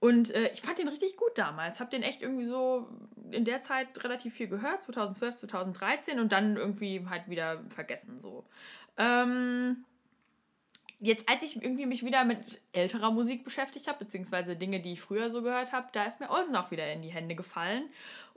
Und 0.00 0.34
äh, 0.34 0.50
ich 0.52 0.60
fand 0.60 0.78
den 0.78 0.88
richtig 0.88 1.16
gut 1.16 1.36
damals. 1.36 1.80
Habe 1.80 1.90
den 1.90 2.02
echt 2.02 2.20
irgendwie 2.20 2.44
so 2.44 2.88
in 3.30 3.44
der 3.44 3.60
Zeit 3.60 4.02
relativ 4.04 4.34
viel 4.34 4.48
gehört, 4.48 4.82
2012, 4.82 5.36
2013 5.36 6.20
und 6.20 6.32
dann 6.32 6.56
irgendwie 6.56 7.06
halt 7.08 7.28
wieder 7.28 7.62
vergessen 7.70 8.20
so. 8.20 8.44
Ähm, 8.96 9.84
jetzt, 11.00 11.28
als 11.28 11.42
ich 11.42 11.56
irgendwie 11.56 11.86
mich 11.86 12.04
wieder 12.04 12.24
mit 12.24 12.60
älterer 12.72 13.10
Musik 13.10 13.44
beschäftigt 13.44 13.88
habe, 13.88 13.98
beziehungsweise 13.98 14.56
Dinge, 14.56 14.80
die 14.80 14.92
ich 14.92 15.00
früher 15.00 15.30
so 15.30 15.42
gehört 15.42 15.72
habe, 15.72 15.88
da 15.92 16.04
ist 16.04 16.20
mir 16.20 16.30
Olsen 16.30 16.56
auch 16.56 16.70
wieder 16.70 16.92
in 16.92 17.02
die 17.02 17.12
Hände 17.12 17.34
gefallen. 17.34 17.84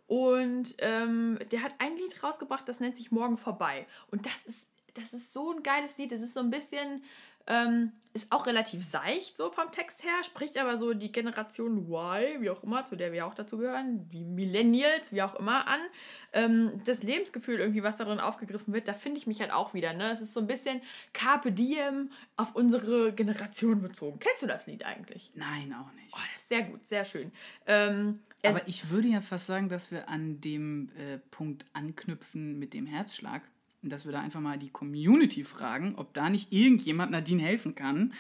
Und 0.07 0.75
ähm, 0.79 1.39
der 1.51 1.63
hat 1.63 1.73
ein 1.79 1.95
Lied 1.95 2.21
rausgebracht, 2.21 2.67
das 2.67 2.79
nennt 2.79 2.95
sich 2.95 3.11
Morgen 3.11 3.38
vorbei. 3.38 3.88
Und 4.11 4.25
das 4.25 4.43
ist, 4.43 4.67
das 4.93 5.13
ist 5.13 5.31
so 5.31 5.51
ein 5.51 5.63
geiles 5.63 5.97
Lied. 5.97 6.11
Das 6.11 6.21
ist 6.21 6.33
so 6.33 6.41
ein 6.41 6.51
bisschen, 6.51 7.03
ähm, 7.47 7.91
ist 8.13 8.31
auch 8.31 8.45
relativ 8.45 8.85
seicht 8.85 9.38
so 9.38 9.51
vom 9.51 9.72
Text 9.72 10.03
her, 10.03 10.23
spricht 10.23 10.57
aber 10.57 10.76
so 10.76 10.93
die 10.93 11.11
Generation 11.11 11.88
Y, 11.88 12.41
wie 12.41 12.49
auch 12.49 12.63
immer, 12.63 12.85
zu 12.85 12.95
der 12.95 13.13
wir 13.13 13.26
auch 13.26 13.34
dazu 13.34 13.57
gehören, 13.57 14.09
die 14.09 14.23
Millennials, 14.23 15.13
wie 15.13 15.22
auch 15.22 15.35
immer, 15.35 15.68
an. 15.68 15.80
Ähm, 16.34 16.81
das 16.85 17.03
Lebensgefühl 17.03 17.59
irgendwie, 17.59 17.84
was 17.84 17.97
darin 17.97 18.19
aufgegriffen 18.19 18.73
wird, 18.73 18.88
da 18.88 18.93
finde 18.93 19.18
ich 19.18 19.27
mich 19.27 19.39
halt 19.39 19.51
auch 19.51 19.73
wieder. 19.73 19.93
Ne? 19.93 20.11
Es 20.11 20.22
ist 20.22 20.34
so 20.34 20.39
ein 20.41 20.47
bisschen 20.47 20.81
Carpe 21.13 21.51
Diem 21.51 22.11
auf 22.35 22.55
unsere 22.55 23.13
Generation 23.13 23.81
bezogen. 23.81 24.19
Kennst 24.19 24.41
du 24.41 24.47
das 24.47 24.68
Lied 24.68 24.85
eigentlich? 24.85 25.31
Nein, 25.35 25.73
auch 25.73 25.91
nicht. 25.93 26.13
Oh, 26.13 26.19
das 26.34 26.41
ist 26.41 26.49
sehr 26.49 26.63
gut, 26.63 26.85
sehr 26.85 27.05
schön. 27.05 27.31
Ähm, 27.65 28.19
aber 28.43 28.68
ich 28.68 28.89
würde 28.89 29.07
ja 29.07 29.22
fast 29.22 29.47
sagen, 29.47 29.69
dass 29.69 29.91
wir 29.91 30.09
an 30.09 30.41
dem 30.41 30.89
äh, 30.97 31.19
Punkt 31.30 31.65
anknüpfen 31.73 32.57
mit 32.59 32.73
dem 32.73 32.88
Herzschlag. 32.88 33.43
Und 33.83 33.91
dass 33.91 34.05
wir 34.05 34.11
da 34.11 34.19
einfach 34.19 34.39
mal 34.39 34.57
die 34.57 34.69
Community 34.69 35.43
fragen, 35.43 35.95
ob 35.97 36.13
da 36.13 36.29
nicht 36.29 36.51
irgendjemand 36.53 37.11
Nadine 37.11 37.41
helfen 37.41 37.75
kann. 37.75 38.13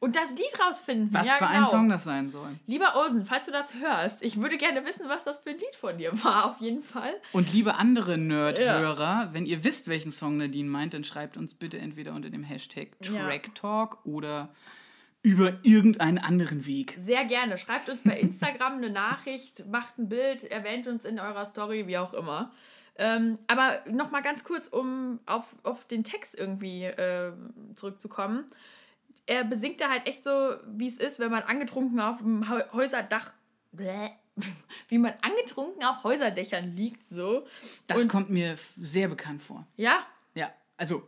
Und 0.00 0.14
das 0.14 0.30
Lied 0.30 0.64
rausfinden. 0.64 1.08
Was 1.12 1.26
ja, 1.26 1.34
für 1.34 1.46
genau. 1.46 1.58
ein 1.58 1.66
Song 1.66 1.88
das 1.88 2.04
sein 2.04 2.30
soll. 2.30 2.54
Lieber 2.68 2.94
Olsen, 2.94 3.26
falls 3.26 3.46
du 3.46 3.50
das 3.50 3.74
hörst, 3.74 4.22
ich 4.22 4.40
würde 4.40 4.56
gerne 4.56 4.84
wissen, 4.84 5.08
was 5.08 5.24
das 5.24 5.40
für 5.40 5.50
ein 5.50 5.58
Lied 5.58 5.74
von 5.74 5.98
dir 5.98 6.12
war, 6.22 6.46
auf 6.46 6.60
jeden 6.60 6.82
Fall. 6.82 7.14
Und 7.32 7.52
liebe 7.52 7.74
andere 7.74 8.16
Nerd-Hörer, 8.16 8.98
ja. 8.98 9.30
wenn 9.32 9.44
ihr 9.44 9.64
wisst, 9.64 9.88
welchen 9.88 10.12
Song 10.12 10.36
Nadine 10.36 10.68
meint, 10.68 10.94
dann 10.94 11.02
schreibt 11.02 11.36
uns 11.36 11.54
bitte 11.54 11.78
entweder 11.78 12.14
unter 12.14 12.30
dem 12.30 12.44
Hashtag 12.44 12.90
TrackTalk 13.00 13.98
ja. 14.04 14.12
oder 14.12 14.50
über 15.22 15.58
irgendeinen 15.62 16.18
anderen 16.18 16.64
Weg. 16.64 16.96
Sehr 17.04 17.24
gerne. 17.24 17.58
Schreibt 17.58 17.88
uns 17.88 18.02
bei 18.02 18.18
Instagram 18.20 18.74
eine 18.74 18.90
Nachricht, 18.90 19.66
macht 19.66 19.98
ein 19.98 20.08
Bild, 20.08 20.44
erwähnt 20.44 20.86
uns 20.86 21.04
in 21.04 21.18
eurer 21.18 21.44
Story, 21.44 21.88
wie 21.88 21.98
auch 21.98 22.14
immer. 22.14 22.52
Ähm, 22.98 23.38
aber 23.46 23.80
nochmal 23.90 24.22
ganz 24.22 24.42
kurz, 24.44 24.66
um 24.66 25.20
auf, 25.26 25.44
auf 25.62 25.86
den 25.86 26.02
Text 26.04 26.34
irgendwie 26.36 26.84
äh, 26.84 27.32
zurückzukommen. 27.76 28.44
Er 29.26 29.44
besingt 29.44 29.80
da 29.80 29.88
halt 29.88 30.06
echt 30.08 30.24
so, 30.24 30.56
wie 30.66 30.88
es 30.88 30.98
ist, 30.98 31.20
wenn 31.20 31.30
man 31.30 31.42
angetrunken 31.44 32.00
auf 32.00 32.18
dem 32.18 32.48
Häuserdach. 32.72 33.32
Bläh, 33.70 34.10
wie 34.88 34.98
man 34.98 35.14
angetrunken 35.22 35.84
auf 35.84 36.02
Häuserdächern 36.02 36.74
liegt, 36.74 37.08
so. 37.10 37.46
Das 37.86 38.02
Und, 38.02 38.08
kommt 38.08 38.30
mir 38.30 38.56
sehr 38.80 39.08
bekannt 39.08 39.42
vor. 39.42 39.66
Ja? 39.76 40.06
Ja, 40.34 40.50
also 40.76 41.06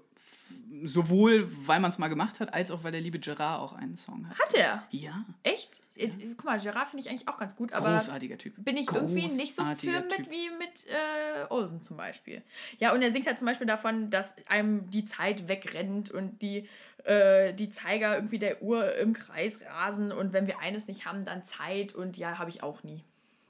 sowohl, 0.85 1.49
weil 1.67 1.81
man 1.81 1.91
es 1.91 1.99
mal 1.99 2.09
gemacht 2.09 2.41
hat, 2.41 2.53
als 2.55 2.71
auch, 2.71 2.85
weil 2.85 2.93
der 2.93 3.01
liebe 3.01 3.19
Gerard 3.19 3.61
auch 3.61 3.73
einen 3.73 3.97
Song 3.97 4.29
hat. 4.29 4.39
Hat 4.39 4.55
er? 4.55 4.87
Ja. 4.91 5.25
Echt? 5.43 5.81
Ja. 6.01 6.09
Guck 6.37 6.45
mal, 6.45 6.59
Gerard 6.59 6.89
finde 6.89 7.05
ich 7.05 7.11
eigentlich 7.11 7.29
auch 7.29 7.39
ganz 7.39 7.57
gut, 7.57 7.73
aber. 7.73 7.93
Großartiger 7.93 8.39
Typ. 8.39 8.55
Bin 8.59 8.77
ich 8.77 8.91
irgendwie 8.91 9.27
nicht 9.27 9.55
so 9.55 9.65
für 9.77 10.01
mit 10.01 10.31
wie 10.31 10.51
mit 10.59 10.87
äh, 10.87 11.47
Olsen 11.49 11.83
zum 11.83 11.97
Beispiel. 11.97 12.43
Ja, 12.79 12.93
und 12.93 13.03
er 13.03 13.11
singt 13.11 13.27
halt 13.27 13.39
zum 13.39 13.47
Beispiel 13.47 13.67
davon, 13.67 14.11
dass 14.11 14.35
einem 14.47 14.91
die 14.91 15.05
Zeit 15.05 15.49
wegrennt 15.49 16.11
und 16.11 16.43
die, 16.43 16.69
äh, 17.05 17.53
die 17.55 17.71
Zeiger 17.71 18.15
irgendwie 18.15 18.39
der 18.39 18.63
Uhr 18.63 18.95
im 18.97 19.13
Kreis 19.13 19.61
rasen 19.63 20.13
und 20.13 20.33
wenn 20.33 20.47
wir 20.47 20.59
eines 20.61 20.89
nicht 20.89 21.07
haben, 21.07 21.25
dann 21.25 21.45
Zeit 21.45 21.95
und 21.95 22.17
ja, 22.17 22.39
habe 22.39 22.51
ich 22.51 22.63
auch 22.63 22.83
nie. 22.83 23.05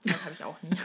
Das 0.05 0.25
habe 0.25 0.35
ich 0.35 0.45
auch 0.45 0.57
nie. 0.63 0.77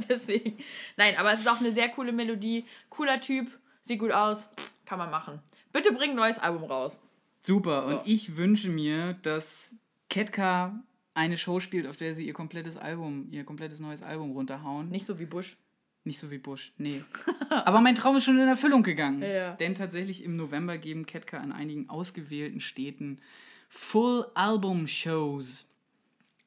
Deswegen. 0.08 0.58
Nein, 0.96 1.16
aber 1.16 1.32
es 1.32 1.40
ist 1.40 1.48
auch 1.48 1.60
eine 1.60 1.72
sehr 1.72 1.88
coole 1.88 2.12
Melodie. 2.12 2.64
Cooler 2.88 3.20
Typ, 3.20 3.48
sieht 3.84 4.00
gut 4.00 4.12
aus 4.12 4.46
kann 4.90 4.98
man 4.98 5.10
machen. 5.12 5.38
Bitte 5.72 5.92
bring 5.92 6.10
ein 6.10 6.16
neues 6.16 6.40
Album 6.40 6.64
raus. 6.64 6.98
Super. 7.42 7.82
So. 7.88 7.96
Und 7.96 8.08
ich 8.08 8.36
wünsche 8.36 8.68
mir, 8.68 9.14
dass 9.22 9.72
Ketka 10.08 10.82
eine 11.14 11.38
Show 11.38 11.60
spielt, 11.60 11.86
auf 11.86 11.96
der 11.96 12.14
sie 12.14 12.26
ihr 12.26 12.32
komplettes 12.32 12.76
Album, 12.76 13.28
ihr 13.30 13.44
komplettes 13.44 13.80
neues 13.80 14.02
Album 14.02 14.32
runterhauen. 14.32 14.88
Nicht 14.88 15.06
so 15.06 15.18
wie 15.18 15.26
Bush. 15.26 15.56
Nicht 16.04 16.18
so 16.18 16.30
wie 16.30 16.38
Bush, 16.38 16.72
nee. 16.78 17.02
Aber 17.50 17.80
mein 17.80 17.94
Traum 17.94 18.16
ist 18.16 18.24
schon 18.24 18.38
in 18.38 18.48
Erfüllung 18.48 18.82
gegangen. 18.82 19.22
Ja. 19.22 19.52
Denn 19.54 19.74
tatsächlich 19.74 20.24
im 20.24 20.36
November 20.36 20.78
geben 20.78 21.04
Ketka 21.04 21.38
an 21.38 21.52
einigen 21.52 21.90
ausgewählten 21.90 22.60
Städten 22.60 23.20
Full 23.68 24.26
Album 24.34 24.88
Shows. 24.88 25.66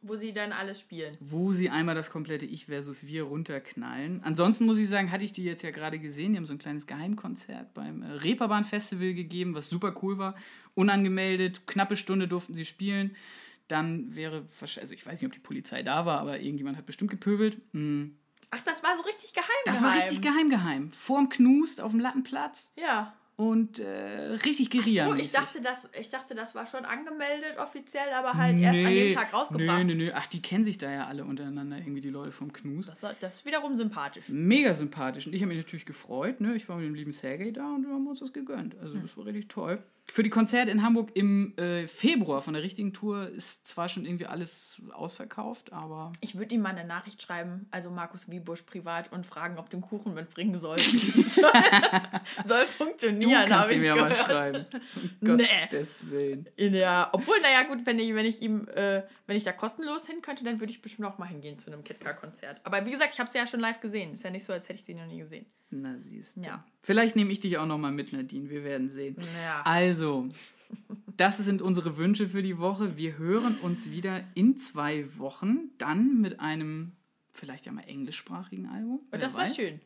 Wo 0.01 0.17
sie 0.17 0.33
dann 0.33 0.51
alles 0.51 0.81
spielen. 0.81 1.15
Wo 1.21 1.53
sie 1.53 1.69
einmal 1.69 1.95
das 1.95 2.09
komplette 2.09 2.45
Ich 2.45 2.65
versus 2.65 3.05
Wir 3.05 3.23
runterknallen. 3.23 4.21
Ansonsten 4.23 4.65
muss 4.65 4.77
ich 4.77 4.89
sagen, 4.89 5.11
hatte 5.11 5.23
ich 5.23 5.31
die 5.31 5.45
jetzt 5.45 5.61
ja 5.63 5.71
gerade 5.71 5.97
gesehen. 5.97 6.33
Die 6.33 6.37
haben 6.37 6.45
so 6.45 6.53
ein 6.53 6.59
kleines 6.59 6.87
Geheimkonzert 6.87 7.73
beim 7.73 8.01
äh, 8.01 8.07
Reeperbahn 8.07 8.65
Festival 8.65 9.13
gegeben, 9.13 9.55
was 9.55 9.69
super 9.69 9.95
cool 10.01 10.17
war. 10.17 10.35
Unangemeldet, 10.73 11.67
knappe 11.67 11.95
Stunde 11.95 12.27
durften 12.27 12.53
sie 12.53 12.65
spielen. 12.65 13.15
Dann 13.67 14.15
wäre, 14.15 14.45
also 14.61 14.93
ich 14.93 15.05
weiß 15.05 15.21
nicht, 15.21 15.25
ob 15.25 15.33
die 15.33 15.39
Polizei 15.39 15.83
da 15.83 16.05
war, 16.05 16.19
aber 16.19 16.39
irgendjemand 16.39 16.77
hat 16.77 16.85
bestimmt 16.85 17.11
gepöbelt. 17.11 17.61
Hm. 17.71 18.17
Ach, 18.51 18.59
das 18.61 18.83
war 18.83 18.95
so 18.95 19.03
richtig 19.03 19.33
geheim. 19.33 19.47
Das 19.65 19.79
geheim. 19.79 19.91
war 19.91 20.03
richtig 20.03 20.21
geheim, 20.21 20.49
geheim. 20.49 20.91
Vorm 20.91 21.29
Knust 21.29 21.81
auf 21.81 21.91
dem 21.91 21.99
Lattenplatz. 21.99 22.71
Ja 22.77 23.13
und 23.35 23.79
äh, 23.79 24.33
richtig 24.45 24.69
Guerilla. 24.69 25.09
So, 25.09 25.15
ich 25.15 25.31
dachte, 25.31 25.59
das, 25.61 25.89
ich 25.99 26.09
dachte, 26.09 26.35
das 26.35 26.53
war 26.53 26.67
schon 26.67 26.85
angemeldet 26.85 27.57
offiziell, 27.57 28.09
aber 28.13 28.35
halt 28.35 28.55
nee, 28.55 28.63
erst 28.63 28.85
an 28.85 28.93
dem 28.93 29.15
Tag 29.15 29.33
rausgebracht. 29.33 29.77
Nee, 29.79 29.95
nee, 29.95 29.95
nee. 29.95 30.11
Ach, 30.13 30.27
die 30.27 30.41
kennen 30.41 30.63
sich 30.63 30.77
da 30.77 30.91
ja 30.91 31.07
alle 31.07 31.25
untereinander, 31.25 31.77
irgendwie 31.77 32.01
die 32.01 32.09
Leute 32.09 32.31
vom 32.31 32.53
Knus. 32.53 32.87
Das, 32.87 33.01
war, 33.01 33.15
das 33.19 33.35
ist 33.37 33.45
wiederum 33.45 33.75
sympathisch. 33.75 34.29
Mega 34.29 34.73
sympathisch. 34.73 35.25
Und 35.25 35.33
ich 35.33 35.41
habe 35.41 35.49
mich 35.49 35.63
natürlich 35.63 35.85
gefreut. 35.85 36.41
Ne? 36.41 36.55
Ich 36.55 36.69
war 36.69 36.77
mit 36.77 36.85
dem 36.85 36.93
lieben 36.93 37.11
Sergei 37.11 37.49
da 37.49 37.73
und 37.73 37.87
wir 37.87 37.93
haben 37.93 38.05
uns 38.05 38.19
das 38.19 38.33
gegönnt. 38.33 38.75
Also, 38.79 38.95
hm. 38.95 39.01
das 39.01 39.17
war 39.17 39.25
richtig 39.25 39.47
toll. 39.47 39.83
Für 40.05 40.21
die 40.21 40.29
Konzerte 40.29 40.69
in 40.69 40.83
Hamburg 40.83 41.11
im 41.13 41.57
äh, 41.57 41.87
Februar 41.87 42.41
von 42.41 42.53
der 42.53 42.61
richtigen 42.61 42.91
Tour 42.91 43.29
ist 43.29 43.65
zwar 43.65 43.87
schon 43.87 44.05
irgendwie 44.05 44.25
alles 44.25 44.81
ausverkauft, 44.91 45.71
aber. 45.71 46.11
Ich 46.19 46.37
würde 46.37 46.55
ihm 46.55 46.61
mal 46.61 46.75
eine 46.75 46.85
Nachricht 46.85 47.21
schreiben, 47.21 47.67
also 47.71 47.89
Markus 47.89 48.29
Wiebusch 48.29 48.63
privat, 48.63 49.13
und 49.13 49.25
fragen, 49.25 49.57
ob 49.57 49.69
du 49.69 49.77
einen 49.77 49.81
Kuchen 49.81 50.13
mitbringen 50.13 50.59
soll. 50.59 50.77
soll 52.45 52.65
funktionieren, 52.65 53.49
habe 53.53 53.73
ich 53.73 53.79
mir 53.79 53.93
gehört. 53.93 54.09
mal 54.09 54.15
schreiben. 54.15 54.65
Um 55.21 55.37
nee. 55.37 55.47
Gottes 55.61 56.09
Willen. 56.09 56.49
Ja, 56.57 57.09
obwohl, 57.13 57.39
naja, 57.41 57.63
gut, 57.63 57.85
wenn 57.85 57.97
ich, 57.97 58.13
wenn 58.13 58.25
ich 58.25 58.41
ihm, 58.41 58.67
äh, 58.67 59.03
wenn 59.25 59.37
ich 59.37 59.43
da 59.43 59.53
kostenlos 59.53 60.05
hin 60.05 60.21
könnte, 60.21 60.43
dann 60.43 60.59
würde 60.59 60.71
ich 60.71 60.81
bestimmt 60.81 61.07
auch 61.07 61.17
mal 61.17 61.27
hingehen 61.27 61.57
zu 61.57 61.71
einem 61.71 61.83
KitKat-Konzert. 61.83 62.59
Aber 62.65 62.85
wie 62.85 62.91
gesagt, 62.91 63.13
ich 63.13 63.19
habe 63.19 63.29
sie 63.29 63.37
ja 63.37 63.47
schon 63.47 63.61
live 63.61 63.79
gesehen. 63.79 64.13
Ist 64.13 64.23
ja 64.23 64.29
nicht 64.29 64.45
so, 64.45 64.51
als 64.51 64.67
hätte 64.67 64.79
ich 64.79 64.85
sie 64.85 64.93
noch 64.93 65.05
nie 65.05 65.19
gesehen. 65.19 65.45
Na, 65.81 65.97
siehst 65.97 66.37
du. 66.37 66.41
Ja. 66.41 66.63
Vielleicht 66.81 67.15
nehme 67.15 67.31
ich 67.31 67.39
dich 67.39 67.57
auch 67.57 67.65
noch 67.65 67.77
mal 67.77 67.91
mit, 67.91 68.13
Nadine. 68.13 68.49
Wir 68.49 68.63
werden 68.63 68.89
sehen. 68.89 69.15
Ja. 69.41 69.61
Also, 69.63 69.92
das 71.17 71.37
sind 71.37 71.61
unsere 71.61 71.97
Wünsche 71.97 72.27
für 72.27 72.41
die 72.41 72.57
Woche. 72.57 72.97
Wir 72.97 73.17
hören 73.17 73.57
uns 73.59 73.91
wieder 73.91 74.21
in 74.35 74.57
zwei 74.57 75.05
Wochen. 75.17 75.71
Dann 75.77 76.21
mit 76.21 76.39
einem 76.39 76.93
vielleicht 77.31 77.65
ja 77.65 77.71
mal 77.71 77.83
englischsprachigen 77.87 78.67
Album. 78.67 79.01
Und 79.11 79.21
das 79.21 79.33
war 79.33 79.47
schön. 79.47 79.81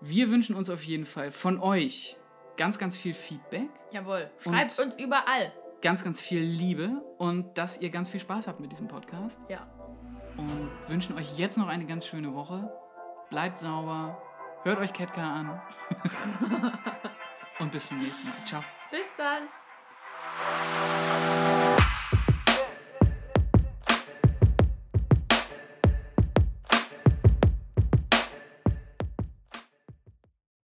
Wir 0.00 0.30
wünschen 0.30 0.54
uns 0.54 0.70
auf 0.70 0.82
jeden 0.82 1.06
Fall 1.06 1.30
von 1.30 1.58
euch 1.58 2.16
ganz, 2.56 2.78
ganz 2.78 2.96
viel 2.96 3.14
Feedback. 3.14 3.68
Jawohl. 3.92 4.30
Schreibt 4.40 4.78
uns 4.78 4.96
überall. 4.98 5.52
Ganz, 5.82 6.04
ganz 6.04 6.20
viel 6.20 6.40
Liebe 6.40 7.02
und 7.18 7.56
dass 7.58 7.80
ihr 7.80 7.90
ganz 7.90 8.08
viel 8.08 8.20
Spaß 8.20 8.48
habt 8.48 8.60
mit 8.60 8.72
diesem 8.72 8.88
Podcast. 8.88 9.38
Ja. 9.48 9.66
Und 10.36 10.70
wünschen 10.88 11.16
euch 11.16 11.38
jetzt 11.38 11.56
noch 11.56 11.68
eine 11.68 11.86
ganz 11.86 12.06
schöne 12.06 12.34
Woche. 12.34 12.70
Bleibt 13.30 13.58
sauber, 13.58 14.20
Hört 14.66 14.80
euch 14.80 14.92
Ketka 14.92 15.22
an. 15.22 15.62
Und 17.60 17.70
bis 17.70 17.86
zum 17.86 18.02
nächsten 18.02 18.26
Mal. 18.26 18.34
Ciao. 18.44 18.64
Bis 18.90 19.06
dann. 19.16 19.48